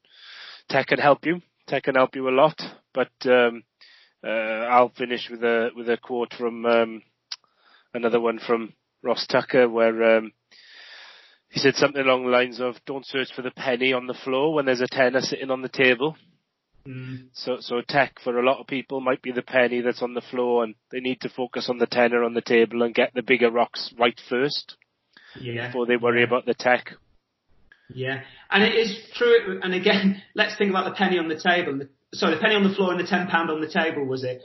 tech 0.69 0.89
can 0.89 0.99
help 0.99 1.27
you. 1.27 1.43
Tech 1.67 1.85
can 1.85 1.95
help 1.95 2.17
you 2.17 2.29
a 2.29 2.31
lot. 2.31 2.61
But 2.95 3.11
um, 3.27 3.65
uh, 4.25 4.29
I'll 4.29 4.93
finish 4.97 5.29
with 5.31 5.43
a 5.43 5.71
with 5.75 5.89
a 5.89 5.97
quote 5.97 6.35
from 6.35 6.65
um, 6.67 7.03
another 7.95 8.21
one 8.21 8.39
from 8.39 8.73
Ross 9.03 9.27
Tucker, 9.27 9.69
where 9.69 10.19
um, 10.19 10.33
he 11.51 11.61
said 11.61 11.75
something 11.77 12.01
along 12.01 12.25
the 12.25 12.31
lines 12.31 12.61
of, 12.61 12.77
"Don't 12.87 13.07
search 13.07 13.33
for 13.35 13.43
the 13.43 13.51
penny 13.51 13.93
on 13.93 14.07
the 14.07 14.15
floor 14.15 14.55
when 14.55 14.67
there's 14.67 14.81
a 14.81 14.87
tenner 14.87 15.21
sitting 15.21 15.51
on 15.51 15.63
the 15.63 15.69
table." 15.69 16.17
Mm. 16.87 17.29
So, 17.35 17.59
so 17.61 17.83
tech 17.87 18.15
for 18.25 18.39
a 18.39 18.45
lot 18.45 18.61
of 18.61 18.67
people 18.67 19.01
might 19.01 19.21
be 19.21 19.33
the 19.33 19.43
penny 19.43 19.81
that's 19.81 20.03
on 20.03 20.15
the 20.15 20.23
floor, 20.23 20.65
and 20.65 20.75
they 20.91 21.01
need 21.01 21.21
to 21.23 21.29
focus 21.29 21.69
on 21.69 21.79
the 21.79 21.87
tenner 21.87 22.25
on 22.25 22.35
the 22.35 22.41
table 22.41 22.83
and 22.83 22.95
get 22.95 23.13
the 23.15 23.23
bigger 23.23 23.51
rocks 23.51 23.93
right 23.99 24.19
first 24.29 24.77
Yeah. 25.41 25.67
before 25.67 25.87
they 25.87 25.97
worry 25.97 26.21
yeah. 26.21 26.27
about 26.27 26.47
the 26.47 26.55
tech. 26.55 26.93
Yeah, 27.93 28.21
and 28.51 28.63
it 28.63 28.75
is 28.75 28.97
true. 29.15 29.61
And 29.63 29.75
again, 29.75 30.23
let's 30.35 30.57
think 30.57 30.71
about 30.71 30.85
the 30.85 30.97
penny 30.97 31.19
on 31.19 31.29
the 31.29 31.41
table. 31.41 31.81
Sorry, 32.15 32.35
the 32.35 32.41
penny 32.41 32.55
on 32.55 32.65
the 32.69 32.75
floor 32.75 32.93
and 32.93 33.01
the 33.01 33.07
ten 33.07 33.27
pound 33.27 33.51
on 33.51 33.61
the 33.61 33.71
table 33.71 34.05
was 34.05 34.25
it? 34.25 34.43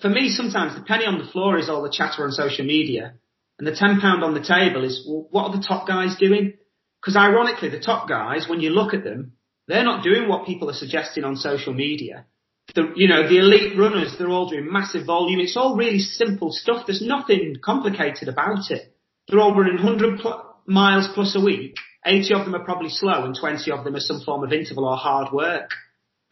For 0.00 0.08
me, 0.08 0.28
sometimes 0.28 0.74
the 0.74 0.82
penny 0.84 1.06
on 1.06 1.18
the 1.18 1.30
floor 1.30 1.58
is 1.58 1.68
all 1.68 1.82
the 1.82 1.90
chatter 1.90 2.24
on 2.24 2.30
social 2.30 2.64
media, 2.64 3.14
and 3.58 3.66
the 3.66 3.74
ten 3.74 4.00
pound 4.00 4.22
on 4.22 4.34
the 4.34 4.42
table 4.42 4.84
is 4.84 5.04
well, 5.06 5.26
what 5.30 5.50
are 5.50 5.56
the 5.56 5.66
top 5.66 5.86
guys 5.86 6.16
doing? 6.16 6.54
Because 7.00 7.16
ironically, 7.16 7.70
the 7.70 7.80
top 7.80 8.08
guys, 8.08 8.48
when 8.48 8.60
you 8.60 8.70
look 8.70 8.94
at 8.94 9.04
them, 9.04 9.32
they're 9.66 9.84
not 9.84 10.02
doing 10.02 10.28
what 10.28 10.46
people 10.46 10.70
are 10.70 10.74
suggesting 10.74 11.24
on 11.24 11.36
social 11.36 11.72
media. 11.72 12.26
The, 12.74 12.92
you 12.96 13.08
know, 13.08 13.28
the 13.28 13.38
elite 13.38 13.78
runners, 13.78 14.14
they're 14.18 14.28
all 14.28 14.48
doing 14.48 14.70
massive 14.70 15.06
volume. 15.06 15.40
It's 15.40 15.56
all 15.56 15.76
really 15.76 16.00
simple 16.00 16.52
stuff. 16.52 16.86
There's 16.86 17.02
nothing 17.02 17.56
complicated 17.64 18.28
about 18.28 18.70
it. 18.70 18.94
They're 19.26 19.40
all 19.40 19.54
running 19.54 19.82
100 19.82 20.20
pl- 20.20 20.56
miles 20.66 21.08
plus 21.14 21.34
a 21.36 21.40
week. 21.40 21.76
80 22.04 22.34
of 22.34 22.44
them 22.44 22.54
are 22.54 22.64
probably 22.64 22.90
slow 22.90 23.24
and 23.24 23.36
20 23.38 23.70
of 23.70 23.84
them 23.84 23.94
are 23.94 24.00
some 24.00 24.20
form 24.20 24.44
of 24.44 24.52
interval 24.52 24.86
or 24.86 24.96
hard 24.96 25.32
work. 25.32 25.70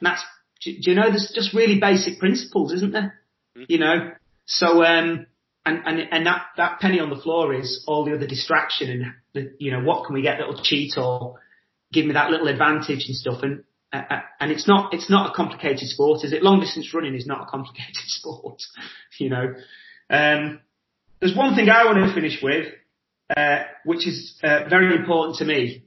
And 0.01 0.07
that's, 0.07 0.22
do, 0.62 0.72
do 0.72 0.91
you 0.91 0.95
know, 0.97 1.09
there's 1.09 1.33
just 1.35 1.55
really 1.55 1.81
basic 1.81 2.18
principles, 2.18 2.72
isn't 2.72 2.93
there? 2.93 3.20
You 3.55 3.79
know, 3.79 4.12
so, 4.45 4.85
um, 4.85 5.27
and, 5.67 5.83
and, 5.85 6.09
and 6.12 6.27
that, 6.27 6.47
that 6.57 6.79
penny 6.79 7.01
on 7.01 7.11
the 7.11 7.17
floor 7.17 7.53
is 7.53 7.83
all 7.89 8.05
the 8.05 8.14
other 8.14 8.27
distraction 8.27 8.89
and 8.89 9.05
the, 9.35 9.53
you 9.59 9.73
know, 9.73 9.81
what 9.81 10.07
can 10.07 10.14
we 10.14 10.23
get 10.23 10.39
that'll 10.39 10.62
cheat 10.62 10.97
or 10.97 11.41
give 11.93 12.07
me 12.07 12.12
that 12.12 12.31
little 12.31 12.47
advantage 12.47 13.05
and 13.09 13.17
stuff. 13.17 13.43
And, 13.43 13.64
uh, 13.93 14.03
uh, 14.09 14.21
and 14.39 14.53
it's 14.53 14.69
not, 14.69 14.95
it's 14.95 15.11
not 15.11 15.31
a 15.31 15.35
complicated 15.35 15.89
sport, 15.89 16.25
is 16.25 16.33
it? 16.33 16.45
Long 16.45 16.61
distance 16.61 16.95
running 16.95 17.17
is 17.17 17.26
not 17.26 17.43
a 17.43 17.51
complicated 17.51 17.97
sport, 18.07 18.63
you 19.18 19.29
know. 19.29 19.55
Um, 20.09 20.61
there's 21.21 21.37
one 21.37 21.57
thing 21.57 21.68
I 21.68 21.84
want 21.84 21.99
to 21.99 22.14
finish 22.14 22.38
with, 22.41 22.72
uh, 23.37 23.64
which 23.84 24.07
is 24.07 24.38
uh, 24.45 24.68
very 24.71 24.95
important 24.95 25.38
to 25.38 25.45
me. 25.45 25.83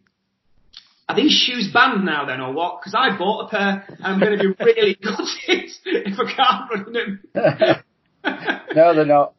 Are 1.08 1.16
these 1.16 1.32
shoes 1.32 1.72
banned 1.74 2.06
now 2.06 2.26
then, 2.26 2.42
or 2.42 2.52
what? 2.52 2.82
Because 2.82 2.96
I 2.96 3.18
bought 3.18 3.46
a 3.46 3.50
pair, 3.50 3.86
and 3.88 3.98
I'm 4.06 4.20
going 4.20 4.38
to 4.38 4.44
be 4.44 4.64
really 4.64 4.96
gutted 5.02 5.72
if 5.86 6.20
I 6.20 6.34
can't 6.36 6.86
run 6.86 6.94
them. 6.94 7.20
no, 8.76 8.94
they're 8.94 9.06
not. 9.06 9.34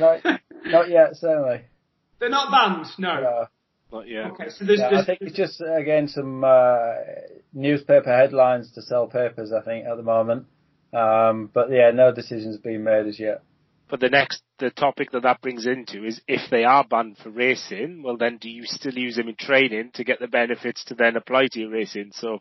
Not, 0.00 0.24
not 0.64 0.88
yet, 0.88 1.16
certainly. 1.16 1.62
They're 2.18 2.28
not 2.28 2.50
banned, 2.50 2.86
no. 2.98 3.10
Uh, 3.10 3.46
Not 3.92 4.08
yet. 4.08 4.32
Okay, 4.32 4.48
so 4.50 4.64
there's, 4.64 4.80
yeah, 4.80 4.88
I 4.88 4.90
there's 4.90 5.06
think 5.06 5.20
it's 5.22 5.36
just 5.36 5.60
again 5.60 6.08
some 6.08 6.44
uh, 6.44 6.94
newspaper 7.52 8.14
headlines 8.14 8.72
to 8.72 8.82
sell 8.82 9.06
papers. 9.06 9.52
I 9.52 9.62
think 9.62 9.86
at 9.86 9.96
the 9.96 10.02
moment, 10.02 10.46
um, 10.92 11.50
but 11.52 11.70
yeah, 11.70 11.90
no 11.92 12.12
decisions 12.12 12.58
been 12.58 12.84
made 12.84 13.06
as 13.06 13.18
yet. 13.18 13.42
But 13.88 13.98
the 13.98 14.08
next, 14.08 14.42
the 14.60 14.70
topic 14.70 15.10
that 15.10 15.24
that 15.24 15.40
brings 15.40 15.66
into 15.66 16.04
is 16.04 16.20
if 16.28 16.48
they 16.48 16.62
are 16.62 16.84
banned 16.84 17.18
for 17.18 17.30
racing, 17.30 18.02
well 18.04 18.16
then 18.16 18.38
do 18.38 18.48
you 18.48 18.62
still 18.64 18.94
use 18.94 19.16
them 19.16 19.28
in 19.28 19.34
training 19.34 19.90
to 19.94 20.04
get 20.04 20.20
the 20.20 20.28
benefits 20.28 20.84
to 20.84 20.94
then 20.94 21.16
apply 21.16 21.48
to 21.50 21.60
your 21.60 21.70
racing? 21.70 22.12
So 22.12 22.38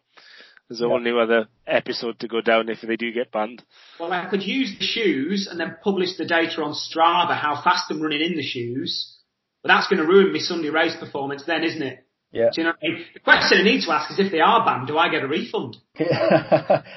there's 0.69 0.81
a 0.81 0.83
Yeah. 0.83 0.89
whole 0.89 0.99
new 0.99 1.19
other 1.19 1.47
episode 1.67 2.19
to 2.19 2.27
go 2.27 2.41
down 2.41 2.69
if 2.69 2.81
they 2.81 2.95
do 2.95 3.11
get 3.11 3.31
banned. 3.31 3.63
Well, 3.99 4.13
I 4.13 4.25
could 4.29 4.43
use 4.43 4.77
the 4.77 4.85
shoes 4.85 5.47
and 5.49 5.59
then 5.59 5.75
publish 5.83 6.15
the 6.17 6.25
data 6.25 6.61
on 6.61 6.73
Strava, 6.73 7.35
how 7.35 7.61
fast 7.61 7.89
I'm 7.91 8.01
running 8.01 8.21
in 8.21 8.35
the 8.35 8.43
shoes. 8.43 9.17
But 9.63 9.69
that's 9.69 9.87
going 9.87 10.01
to 10.01 10.07
ruin 10.07 10.31
my 10.31 10.39
Sunday 10.39 10.69
race 10.69 10.95
performance 10.95 11.43
then, 11.45 11.63
isn't 11.63 11.81
it? 11.81 12.05
Yeah. 12.31 12.49
Do 12.53 12.61
you 12.61 12.63
know 12.67 12.73
what 12.79 12.89
I 12.89 12.93
mean? 12.93 13.05
The 13.15 13.19
question 13.19 13.57
I 13.59 13.63
need 13.63 13.81
to 13.83 13.91
ask 13.91 14.11
is 14.11 14.19
if 14.19 14.31
they 14.31 14.39
are 14.39 14.63
banned, 14.63 14.87
do 14.87 14.97
I 14.97 15.09
get 15.09 15.23
a 15.23 15.27
refund? 15.27 15.77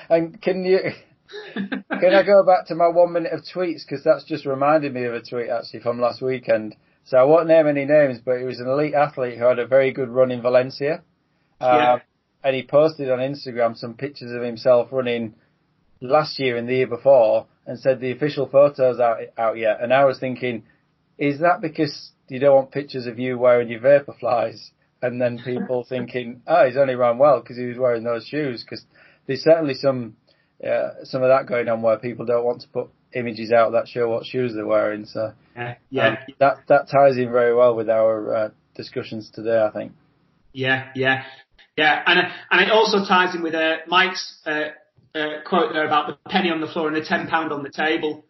and 0.09 0.40
can 0.40 0.62
you? 0.65 0.78
Can 1.55 2.15
I 2.15 2.23
go 2.23 2.44
back 2.44 2.66
to 2.66 2.74
my 2.74 2.89
one 2.89 3.15
minute 3.15 3.32
of 3.32 3.40
tweets 3.40 3.82
because 3.89 4.05
that's 4.05 4.24
just 4.24 4.44
reminded 4.44 4.93
me 4.93 5.05
of 5.05 5.15
a 5.15 5.23
tweet 5.23 5.49
actually 5.49 5.81
from 5.81 5.99
last 5.99 6.20
weekend. 6.20 6.77
So 7.05 7.16
I 7.16 7.24
won't 7.24 7.49
name 7.49 7.66
any 7.66 7.85
names, 7.86 8.19
but 8.24 8.39
he 8.39 8.44
was 8.44 8.61
an 8.61 8.69
elite 8.69 8.94
athlete 8.94 9.39
who 9.39 9.44
had 9.44 9.59
a 9.59 9.66
very 9.66 9.93
good 9.93 10.09
run 10.11 10.31
in 10.31 10.43
Valencia. 10.43 11.03
Yeah. 11.61 11.94
Um, 11.94 12.01
And 12.44 12.56
he 12.56 12.62
posted 12.62 13.10
on 13.10 13.19
Instagram 13.19 13.77
some 13.77 13.94
pictures 13.94 14.32
of 14.32 14.43
himself 14.43 14.89
running 14.90 15.35
last 16.01 16.39
year 16.39 16.56
and 16.56 16.69
the 16.69 16.74
year 16.74 16.86
before 16.86 17.47
and 17.66 17.78
said 17.78 18.01
the 18.01 18.10
official 18.10 18.48
photos 18.48 18.98
out 18.98 19.19
out 19.39 19.56
yet, 19.56 19.81
and 19.81 19.93
I 19.93 20.05
was 20.05 20.19
thinking, 20.19 20.64
is 21.19 21.40
that 21.40 21.60
because 21.60 22.10
you 22.28 22.40
don't 22.40 22.55
want 22.55 22.73
pictures 22.73 23.06
of 23.06 23.19
you 23.19 23.39
wearing 23.39 23.69
your 23.69 23.81
Vaporflies? 23.81 24.70
And 25.01 25.20
then 25.20 25.40
people 25.44 25.85
thinking, 25.89 26.43
oh, 26.47 26.66
he's 26.66 26.77
only 26.77 26.94
run 26.94 27.19
well 27.19 27.40
because 27.40 27.56
he 27.56 27.66
was 27.66 27.78
wearing 27.78 28.05
those 28.05 28.27
shoes. 28.27 28.64
Because 28.64 28.85
there's 29.27 29.43
certainly 29.43 29.74
some 29.74 30.16
uh, 30.64 31.05
some 31.05 31.23
of 31.23 31.28
that 31.28 31.47
going 31.47 31.69
on 31.69 31.82
where 31.82 31.98
people 31.98 32.24
don't 32.24 32.44
want 32.44 32.62
to 32.62 32.69
put 32.69 32.89
images 33.14 33.52
out 33.52 33.73
that 33.73 33.89
show 33.89 34.09
what 34.09 34.24
shoes 34.24 34.55
they're 34.55 34.66
wearing. 34.66 35.05
So 35.05 35.32
yeah, 35.56 35.74
yeah. 35.90 36.09
Um, 36.09 36.16
that 36.39 36.56
that 36.69 36.89
ties 36.90 37.16
in 37.16 37.31
very 37.31 37.55
well 37.55 37.74
with 37.74 37.90
our 37.90 38.35
uh, 38.35 38.48
discussions 38.74 39.31
today, 39.32 39.60
I 39.60 39.70
think. 39.70 39.93
Yeah, 40.52 40.90
yeah, 40.94 41.24
yeah, 41.77 42.03
and 42.07 42.19
uh, 42.19 42.31
and 42.51 42.61
it 42.61 42.70
also 42.70 43.05
ties 43.07 43.35
in 43.35 43.43
with 43.43 43.55
uh, 43.55 43.77
Mike's 43.86 44.40
uh, 44.47 44.69
uh, 45.15 45.43
quote 45.47 45.73
there 45.73 45.86
about 45.86 46.07
the 46.09 46.31
penny 46.31 46.51
on 46.51 46.61
the 46.61 46.66
floor 46.66 46.89
and 46.89 46.97
the 46.97 47.05
ten 47.05 47.28
pound 47.28 47.53
on 47.53 47.62
the 47.62 47.70
table. 47.70 48.24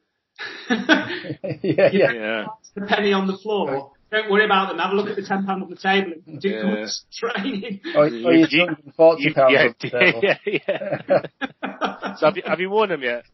yeah, 0.71 1.91
yeah, 1.93 2.13
yeah. 2.13 2.45
The 2.75 2.87
penny 2.87 3.13
on 3.13 3.27
the 3.27 3.37
floor. 3.37 3.93
Don't 4.11 4.31
worry 4.31 4.45
about 4.45 4.69
them. 4.69 4.79
Have 4.79 4.93
a 4.93 4.95
look 4.95 5.09
at 5.09 5.17
the 5.17 5.23
ten 5.23 5.47
pound 5.47 5.63
on 5.63 5.71
the 5.71 5.77
table 5.77 6.13
and 6.27 6.41
do 6.41 6.49
yeah. 6.49 6.87
training. 7.13 7.81
Or, 7.97 8.05
or 8.05 8.09
you, 8.09 8.47
you, 8.51 8.67
forty 8.97 9.33
pounds 9.33 9.53
yeah, 9.55 9.63
on 9.63 9.75
the 9.81 9.91
table. 9.99 10.21
Yeah, 10.23 10.37
yeah. 10.47 12.15
so 12.17 12.27
have 12.27 12.37
you, 12.37 12.43
have 12.47 12.61
you 12.61 12.71
worn 12.71 12.91
them 12.91 13.03
yet? 13.03 13.25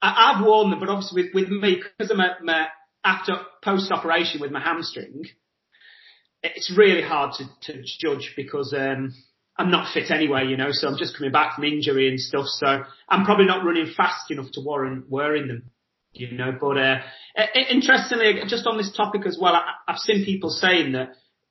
I, 0.00 0.34
have 0.34 0.44
worn 0.44 0.70
them, 0.70 0.80
but 0.80 0.88
obviously 0.88 1.22
with, 1.22 1.34
with 1.34 1.48
me 1.48 1.80
because 1.98 2.10
I'm 2.10 2.20
a, 2.20 2.36
my, 2.42 2.66
after 3.04 3.34
post 3.62 3.90
operation 3.90 4.40
with 4.40 4.50
my 4.50 4.60
hamstring, 4.60 5.26
it's 6.42 6.72
really 6.76 7.02
hard 7.02 7.34
to, 7.34 7.72
to 7.72 7.82
judge 8.00 8.32
because 8.36 8.74
um, 8.76 9.14
I'm 9.56 9.70
not 9.70 9.92
fit 9.92 10.10
anyway, 10.10 10.46
you 10.46 10.56
know. 10.56 10.68
So 10.70 10.88
I'm 10.88 10.98
just 10.98 11.16
coming 11.16 11.32
back 11.32 11.54
from 11.54 11.64
injury 11.64 12.08
and 12.08 12.20
stuff. 12.20 12.46
So 12.46 12.82
I'm 13.08 13.24
probably 13.24 13.46
not 13.46 13.64
running 13.64 13.92
fast 13.96 14.30
enough 14.30 14.50
to 14.52 14.60
warrant 14.60 15.08
wearing 15.08 15.48
them, 15.48 15.70
you 16.12 16.32
know. 16.32 16.52
But 16.58 16.78
uh, 16.78 16.98
interestingly, 17.70 18.40
just 18.46 18.66
on 18.66 18.76
this 18.76 18.92
topic 18.96 19.26
as 19.26 19.38
well, 19.40 19.54
I, 19.54 19.62
I've 19.86 19.98
seen 19.98 20.24
people 20.24 20.50
saying 20.50 20.92
that 20.92 21.10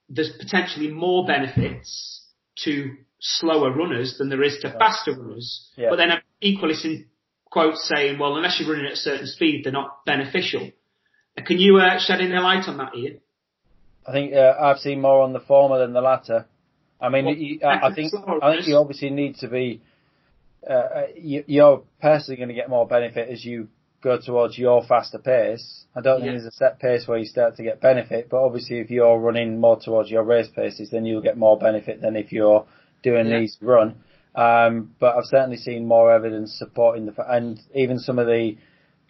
there's 0.10 0.32
potentially 0.38 0.90
more 0.90 1.26
benefits 1.26 2.26
to 2.64 2.92
slower 3.20 3.72
runners 3.72 4.18
than 4.18 4.30
there 4.30 4.44
is 4.44 4.58
to 4.62 4.72
faster 4.78 5.14
runners. 5.14 5.70
Yeah. 5.78 5.88
But 5.90 5.98
then 5.98 6.12
I've 6.12 6.24
equally 6.42 6.74
seen 6.74 7.08
quotes 7.46 7.88
saying, 7.88 8.20
well, 8.20 8.36
unless 8.36 8.60
you're 8.60 8.70
running 8.70 8.88
at 8.88 8.94
a 8.94 8.98
certain 8.98 9.28
speed, 9.28 9.64
they're 9.64 9.72
not 9.72 10.06
beneficial. 10.06 10.72
Can 11.46 11.60
you 11.60 11.78
uh, 11.78 12.00
shed 12.00 12.20
any 12.20 12.34
light 12.34 12.68
on 12.68 12.78
that, 12.78 12.96
Ian? 12.96 13.22
I 14.06 14.12
think 14.12 14.34
uh, 14.34 14.54
I've 14.60 14.80
seen 14.80 15.02
more 15.02 15.22
on 15.22 15.34
the 15.34 15.40
former 15.40 15.80
than 15.80 15.94
the 15.94 16.02
latter. 16.02 16.46
I 17.00 17.10
mean, 17.10 17.26
well, 17.26 17.36
you, 17.36 17.60
I, 17.64 17.88
I 17.88 17.94
think 17.94 18.14
I 18.42 18.56
think 18.56 18.68
you 18.68 18.76
obviously 18.78 19.10
need 19.10 19.36
to 19.38 19.48
be. 19.48 19.82
Uh, 20.68 21.08
you, 21.16 21.64
are 21.64 21.82
personally 22.00 22.38
going 22.38 22.50
to 22.50 22.56
get 22.56 22.70
more 22.70 22.88
benefit 22.88 23.30
as 23.30 23.44
you 23.44 23.68
go 24.02 24.20
towards 24.24 24.58
your 24.58 24.84
faster 24.84 25.18
pace. 25.18 25.86
I 25.96 26.02
don't 26.02 26.22
think 26.22 26.34
there's 26.34 26.46
a 26.46 26.52
set 26.52 26.80
pace 26.80 27.08
where 27.08 27.18
you 27.18 27.26
start 27.26 27.56
to 27.56 27.64
get 27.64 27.82
benefit, 27.82 28.30
but 28.30 28.38
obviously 28.38 28.80
if 28.80 28.92
you're 28.92 29.18
running 29.18 29.60
more 29.60 29.80
towards 29.80 30.12
your 30.12 30.24
race 30.24 30.50
paces, 30.56 30.92
then 30.92 31.06
you'll 31.06 31.22
get 31.22 31.38
more 31.38 31.58
benefit 31.58 32.00
than 32.00 32.16
if 32.16 32.32
you're 32.32 32.66
doing 33.02 33.28
yeah. 33.28 33.40
these 33.40 33.58
run. 33.60 33.96
Um, 34.36 34.96
but 35.00 35.16
I've 35.16 35.26
certainly 35.26 35.58
seen 35.58 35.88
more 35.88 36.14
evidence 36.14 36.56
supporting 36.58 37.08
the, 37.08 37.14
and 37.28 37.60
even 37.74 38.00
some 38.00 38.20
of 38.20 38.28
the 38.28 38.56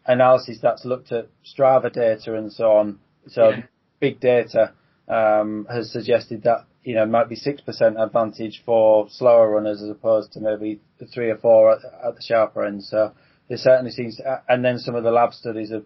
analysis 0.06 0.60
that's 0.62 0.86
looked 0.86 1.12
at 1.12 1.28
Strava 1.46 1.92
data 1.92 2.36
and 2.36 2.52
so 2.52 2.72
on. 2.72 3.00
So 3.28 3.50
yeah. 3.50 3.64
big 4.00 4.20
data 4.20 4.74
um, 5.12 5.68
has 5.70 5.92
suggested 5.92 6.44
that 6.44 6.66
you 6.84 6.96
know 6.96 7.06
might 7.06 7.30
be 7.30 7.36
six 7.36 7.62
percent 7.62 8.00
advantage 8.00 8.64
for 8.66 9.08
slower 9.10 9.52
runners 9.52 9.82
as 9.82 9.90
opposed 9.90 10.32
to 10.34 10.40
maybe 10.40 10.80
three 11.14 11.30
or 11.30 11.38
four 11.38 11.74
at, 11.74 11.80
at 12.08 12.16
the 12.16 12.22
sharper 12.22 12.66
end. 12.66 12.84
So 12.84 13.14
it 13.50 13.60
certainly 13.60 13.92
seems, 13.92 14.16
to, 14.16 14.42
and 14.48 14.64
then 14.64 14.80
some 14.80 14.96
of 14.96 15.04
the 15.04 15.12
lab 15.12 15.34
studies 15.34 15.72
have, 15.72 15.84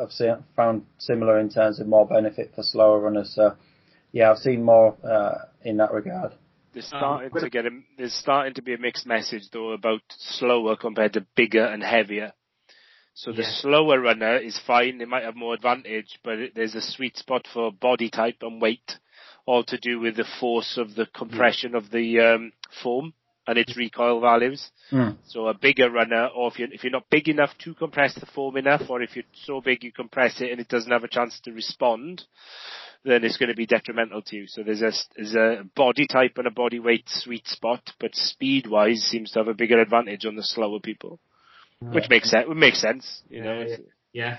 have 0.00 0.12
seen, 0.12 0.36
found 0.54 0.86
similar 0.98 1.40
in 1.40 1.50
terms 1.50 1.80
of 1.80 1.88
more 1.88 2.06
benefit 2.06 2.52
for 2.54 2.62
slower 2.62 3.00
runners. 3.00 3.32
So 3.34 3.56
yeah, 4.12 4.30
I've 4.30 4.38
seen 4.38 4.62
more 4.62 4.96
uh, 5.04 5.46
in 5.62 5.78
that 5.78 5.92
regard. 5.92 6.32
There's 6.72 6.86
starting 6.86 7.30
um, 7.34 7.40
to 7.42 7.50
get 7.50 7.66
a, 7.66 7.70
there's 7.96 8.14
starting 8.14 8.54
to 8.54 8.62
be 8.62 8.74
a 8.74 8.78
mixed 8.78 9.06
message 9.06 9.50
though 9.52 9.72
about 9.72 10.02
slower 10.08 10.76
compared 10.76 11.14
to 11.14 11.26
bigger 11.34 11.64
and 11.64 11.82
heavier. 11.82 12.32
So 13.18 13.32
the 13.32 13.42
yeah. 13.42 13.50
slower 13.50 14.00
runner 14.00 14.36
is 14.36 14.60
fine. 14.64 14.98
They 14.98 15.04
might 15.04 15.24
have 15.24 15.34
more 15.34 15.52
advantage, 15.52 16.20
but 16.22 16.38
it, 16.38 16.52
there's 16.54 16.76
a 16.76 16.80
sweet 16.80 17.16
spot 17.16 17.48
for 17.52 17.72
body 17.72 18.10
type 18.10 18.36
and 18.42 18.62
weight, 18.62 18.92
all 19.44 19.64
to 19.64 19.76
do 19.76 19.98
with 19.98 20.14
the 20.14 20.24
force 20.38 20.78
of 20.78 20.94
the 20.94 21.06
compression 21.06 21.72
yeah. 21.72 21.78
of 21.78 21.90
the 21.90 22.20
um, 22.20 22.52
foam 22.80 23.14
and 23.48 23.58
its 23.58 23.76
recoil 23.76 24.20
values. 24.20 24.70
Mm. 24.92 25.16
So 25.26 25.48
a 25.48 25.54
bigger 25.54 25.90
runner, 25.90 26.28
or 26.28 26.46
if 26.52 26.60
you're, 26.60 26.72
if 26.72 26.84
you're 26.84 26.92
not 26.92 27.10
big 27.10 27.28
enough 27.28 27.50
to 27.64 27.74
compress 27.74 28.14
the 28.14 28.26
foam 28.26 28.56
enough, 28.56 28.82
or 28.88 29.02
if 29.02 29.16
you're 29.16 29.24
so 29.32 29.60
big 29.60 29.82
you 29.82 29.90
compress 29.90 30.40
it 30.40 30.52
and 30.52 30.60
it 30.60 30.68
doesn't 30.68 30.92
have 30.92 31.02
a 31.02 31.08
chance 31.08 31.40
to 31.40 31.50
respond, 31.50 32.22
then 33.04 33.24
it's 33.24 33.36
going 33.36 33.48
to 33.48 33.56
be 33.56 33.66
detrimental 33.66 34.22
to 34.22 34.36
you. 34.36 34.46
So 34.46 34.62
there's 34.62 34.82
a, 34.82 34.92
there's 35.16 35.34
a 35.34 35.64
body 35.74 36.06
type 36.06 36.34
and 36.36 36.46
a 36.46 36.52
body 36.52 36.78
weight 36.78 37.08
sweet 37.08 37.48
spot, 37.48 37.82
but 37.98 38.14
speed 38.14 38.68
wise 38.68 39.02
seems 39.10 39.32
to 39.32 39.40
have 39.40 39.48
a 39.48 39.54
bigger 39.54 39.80
advantage 39.80 40.24
on 40.24 40.36
the 40.36 40.44
slower 40.44 40.78
people. 40.78 41.18
Which 41.80 42.08
makes 42.08 42.30
sense. 42.30 42.48
Would 42.48 42.56
make 42.56 42.74
sense, 42.74 43.22
you 43.28 43.42
know. 43.42 43.64
Yeah, 43.66 43.76
yeah. 44.12 44.38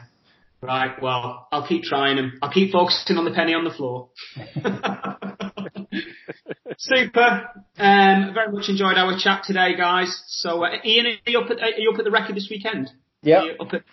Right. 0.62 1.02
Well, 1.02 1.48
I'll 1.52 1.66
keep 1.66 1.84
trying 1.84 2.18
them. 2.18 2.38
I'll 2.42 2.52
keep 2.52 2.74
focusing 2.74 3.18
on 3.18 3.24
the 3.24 3.32
penny 3.32 3.54
on 3.54 3.64
the 3.64 3.72
floor. 3.72 4.10
Super. 6.78 7.50
Um, 7.78 8.34
very 8.34 8.52
much 8.52 8.68
enjoyed 8.68 8.98
our 8.98 9.18
chat 9.18 9.44
today, 9.46 9.78
guys. 9.78 10.22
So, 10.28 10.66
uh, 10.66 10.72
Ian, 10.84 11.06
are 11.06 11.30
you, 11.30 11.40
up 11.40 11.50
at, 11.50 11.62
are 11.62 11.70
you 11.78 11.92
up 11.92 12.00
at 12.00 12.04
the 12.04 12.12
record 12.12 12.36
this 12.36 12.50
weekend? 12.50 12.92
Yeah. 13.22 13.46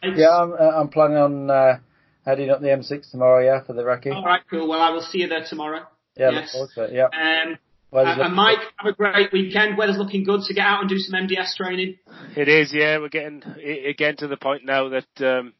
yeah, 0.02 0.28
I'm, 0.28 0.52
uh, 0.52 0.56
I'm 0.56 0.88
planning 0.88 1.18
on 1.18 1.50
uh, 1.50 1.78
heading 2.24 2.50
up 2.50 2.60
the 2.60 2.68
M6 2.68 3.10
tomorrow. 3.10 3.44
Yeah, 3.44 3.64
for 3.64 3.72
the 3.72 3.84
record. 3.84 4.14
All 4.14 4.24
right, 4.24 4.42
cool. 4.50 4.68
Well, 4.68 4.80
I 4.80 4.90
will 4.90 5.02
see 5.02 5.18
you 5.18 5.28
there 5.28 5.44
tomorrow. 5.48 5.86
Yeah, 6.16 6.30
yes. 6.30 6.54
look 6.54 6.70
forward 6.70 6.90
to 6.90 6.94
it. 6.94 6.96
Yeah. 6.96 7.06
Um, 7.06 7.58
and 7.92 8.34
Mike, 8.34 8.58
have 8.76 8.92
a 8.92 8.96
great 8.96 9.32
weekend. 9.32 9.78
Weather's 9.78 9.98
looking 9.98 10.24
good, 10.24 10.42
so 10.42 10.54
get 10.54 10.66
out 10.66 10.80
and 10.80 10.88
do 10.88 10.98
some 10.98 11.18
MDS 11.18 11.54
training. 11.56 11.96
It 12.36 12.48
is, 12.48 12.72
yeah. 12.72 12.98
We're 12.98 13.08
getting 13.08 13.42
again 13.88 14.16
to 14.18 14.28
the 14.28 14.36
point 14.36 14.64
now 14.64 14.88
that 14.88 15.26
um, 15.26 15.54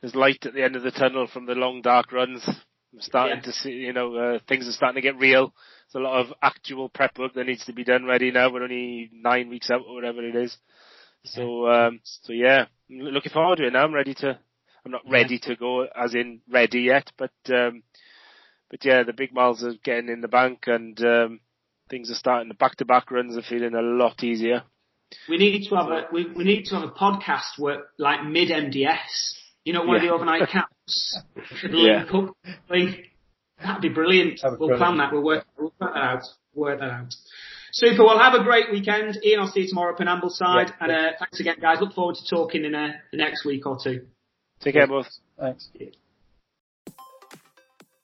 there's 0.00 0.14
light 0.14 0.44
at 0.46 0.54
the 0.54 0.64
end 0.64 0.76
of 0.76 0.82
the 0.82 0.90
tunnel 0.90 1.26
from 1.26 1.46
the 1.46 1.54
long 1.54 1.82
dark 1.82 2.12
runs. 2.12 2.42
I'm 2.46 3.00
starting 3.00 3.38
yeah. 3.38 3.42
to 3.42 3.52
see, 3.52 3.70
you 3.70 3.92
know, 3.92 4.14
uh, 4.14 4.38
things 4.48 4.66
are 4.66 4.72
starting 4.72 5.00
to 5.00 5.06
get 5.06 5.18
real. 5.18 5.52
There's 5.92 6.02
a 6.02 6.04
lot 6.04 6.20
of 6.20 6.32
actual 6.42 6.88
prep 6.88 7.18
work 7.18 7.34
that 7.34 7.46
needs 7.46 7.64
to 7.66 7.72
be 7.72 7.84
done 7.84 8.04
ready 8.04 8.30
now. 8.30 8.52
We're 8.52 8.62
only 8.62 9.10
nine 9.12 9.48
weeks 9.48 9.70
out 9.70 9.82
or 9.86 9.94
whatever 9.94 10.26
it 10.26 10.34
is. 10.34 10.56
So, 11.24 11.68
um, 11.68 12.00
so 12.02 12.32
yeah, 12.32 12.66
I'm 12.90 12.98
looking 12.98 13.32
forward 13.32 13.56
to 13.56 13.66
it 13.66 13.72
now. 13.72 13.84
I'm 13.84 13.94
ready 13.94 14.14
to, 14.14 14.38
I'm 14.84 14.92
not 14.92 15.02
ready 15.08 15.38
to 15.40 15.56
go 15.56 15.82
as 15.82 16.14
in 16.14 16.40
ready 16.50 16.80
yet, 16.80 17.10
but, 17.18 17.32
um, 17.50 17.82
but 18.70 18.84
yeah, 18.84 19.02
the 19.02 19.12
big 19.12 19.32
miles 19.32 19.64
are 19.64 19.74
getting 19.82 20.08
in 20.08 20.20
the 20.20 20.28
bank 20.28 20.64
and 20.66 20.98
um, 21.04 21.40
things 21.88 22.10
are 22.10 22.14
starting. 22.14 22.48
The 22.48 22.54
back-to-back 22.54 23.10
runs 23.10 23.36
are 23.36 23.42
feeling 23.42 23.74
a 23.74 23.82
lot 23.82 24.22
easier. 24.22 24.62
We 25.28 25.38
need 25.38 25.66
to 25.68 25.74
have 25.76 25.86
a 25.86 26.06
we, 26.12 26.26
we 26.26 26.44
need 26.44 26.64
to 26.66 26.74
have 26.74 26.88
a 26.88 26.92
podcast 26.92 27.58
where 27.58 27.84
like 27.98 28.24
mid 28.24 28.50
MDS. 28.50 29.36
You 29.64 29.72
know, 29.72 29.80
one 29.82 29.96
yeah. 29.96 29.96
of 29.96 30.02
the 30.02 30.14
overnight 30.14 30.48
camps. 30.50 31.18
yeah. 31.70 32.04
Up, 32.12 32.36
that'd 33.62 33.82
be 33.82 33.88
brilliant. 33.88 34.40
That'd 34.42 34.58
be 34.58 34.66
we'll 34.66 34.68
brilliant. 34.68 34.78
plan 34.78 34.98
that. 34.98 35.12
We'll 35.12 35.22
work, 35.22 35.46
we'll 35.56 35.66
work 35.66 35.74
that 35.80 35.96
out. 35.98 36.22
Work 36.54 36.80
that 36.80 36.90
out. 36.90 37.14
Super. 37.72 38.04
Well, 38.04 38.18
have 38.18 38.34
a 38.34 38.42
great 38.42 38.70
weekend. 38.70 39.18
Ian, 39.24 39.40
I'll 39.40 39.48
see 39.48 39.60
you 39.60 39.68
tomorrow 39.68 39.94
up 39.94 40.00
in 40.00 40.08
Ambleside. 40.08 40.68
Yeah, 40.68 40.74
and 40.80 40.92
uh, 40.92 41.10
thanks 41.18 41.40
again, 41.40 41.56
guys. 41.60 41.78
Look 41.80 41.92
forward 41.92 42.16
to 42.16 42.28
talking 42.28 42.64
in 42.64 42.74
uh, 42.74 42.92
the 43.10 43.18
next 43.18 43.44
week 43.44 43.66
or 43.66 43.78
two. 43.82 44.06
Take 44.60 44.74
care, 44.74 44.86
both. 44.86 45.06
Thanks. 45.38 45.68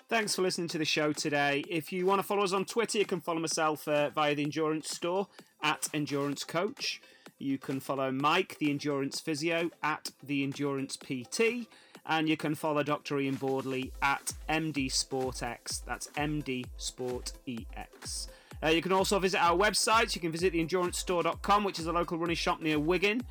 Thanks 0.07 0.35
for 0.35 0.43
listening 0.43 0.69
to 0.69 0.77
the 0.77 0.85
show 0.85 1.15
today. 1.15 1.65
If 1.67 1.91
you 1.91 2.05
want 2.05 2.19
to 2.19 2.23
follow 2.23 2.43
us 2.45 2.53
on 2.53 2.67
Twitter, 2.67 2.99
you 2.99 3.07
can 3.07 3.23
follow 3.23 3.41
myself 3.41 3.89
uh, 3.89 4.11
via 4.11 4.35
the 4.35 4.43
Endurance 4.43 4.91
Store 4.91 5.29
at 5.63 5.89
Endurance 5.95 6.45
Coach. 6.45 7.01
You 7.39 7.57
can 7.57 7.81
follow 7.81 8.13
Mike, 8.13 8.59
the 8.59 8.71
Endurance 8.71 9.19
Physio, 9.19 9.71
at 9.83 10.11
the 10.23 10.45
Endurance 10.45 10.99
PT, 10.99 11.67
and 12.05 12.29
you 12.29 12.37
can 12.37 12.55
follow 12.55 12.83
Dr. 12.83 13.19
Ian 13.19 13.37
Boardley 13.37 13.93
at 14.03 14.35
MD 14.47 14.93
SportX. 14.93 15.83
That's 15.87 16.09
MD 16.19 16.67
Sport 16.77 17.33
EX. 17.49 18.29
Uh, 18.63 18.69
you 18.69 18.83
can 18.83 18.93
also 18.93 19.19
visit 19.19 19.43
our 19.43 19.57
website. 19.57 20.15
You 20.15 20.21
can 20.21 20.33
visit 20.33 20.53
theendurancestore.com, 20.53 21.65
which 21.65 21.79
is 21.79 21.87
a 21.87 21.93
local 21.93 22.19
running 22.19 22.37
shop 22.37 22.61
near 22.61 22.79
Wigan. 22.79 23.23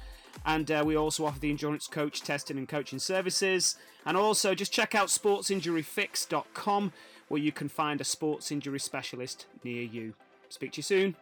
And 0.46 0.70
uh, 0.72 0.84
we 0.86 0.96
also 0.96 1.26
offer 1.26 1.40
the 1.40 1.50
endurance 1.50 1.88
coach 1.88 2.22
testing 2.22 2.58
and 2.58 2.68
coaching 2.68 3.00
services. 3.00 3.78
And 4.06 4.18
also 4.18 4.54
just 4.56 4.72
check 4.74 4.96
out 4.96 5.08
sportsinjuryfix.com 5.08 6.94
where 7.30 7.42
you 7.42 7.52
can 7.52 7.70
find 7.70 8.02
a 8.02 8.04
sports 8.04 8.52
injury 8.52 8.80
specialist 8.80 9.46
near 9.64 9.84
you. 9.84 10.14
Speak 10.50 10.74
to 10.74 10.78
you 10.78 10.84
soon. 10.84 11.16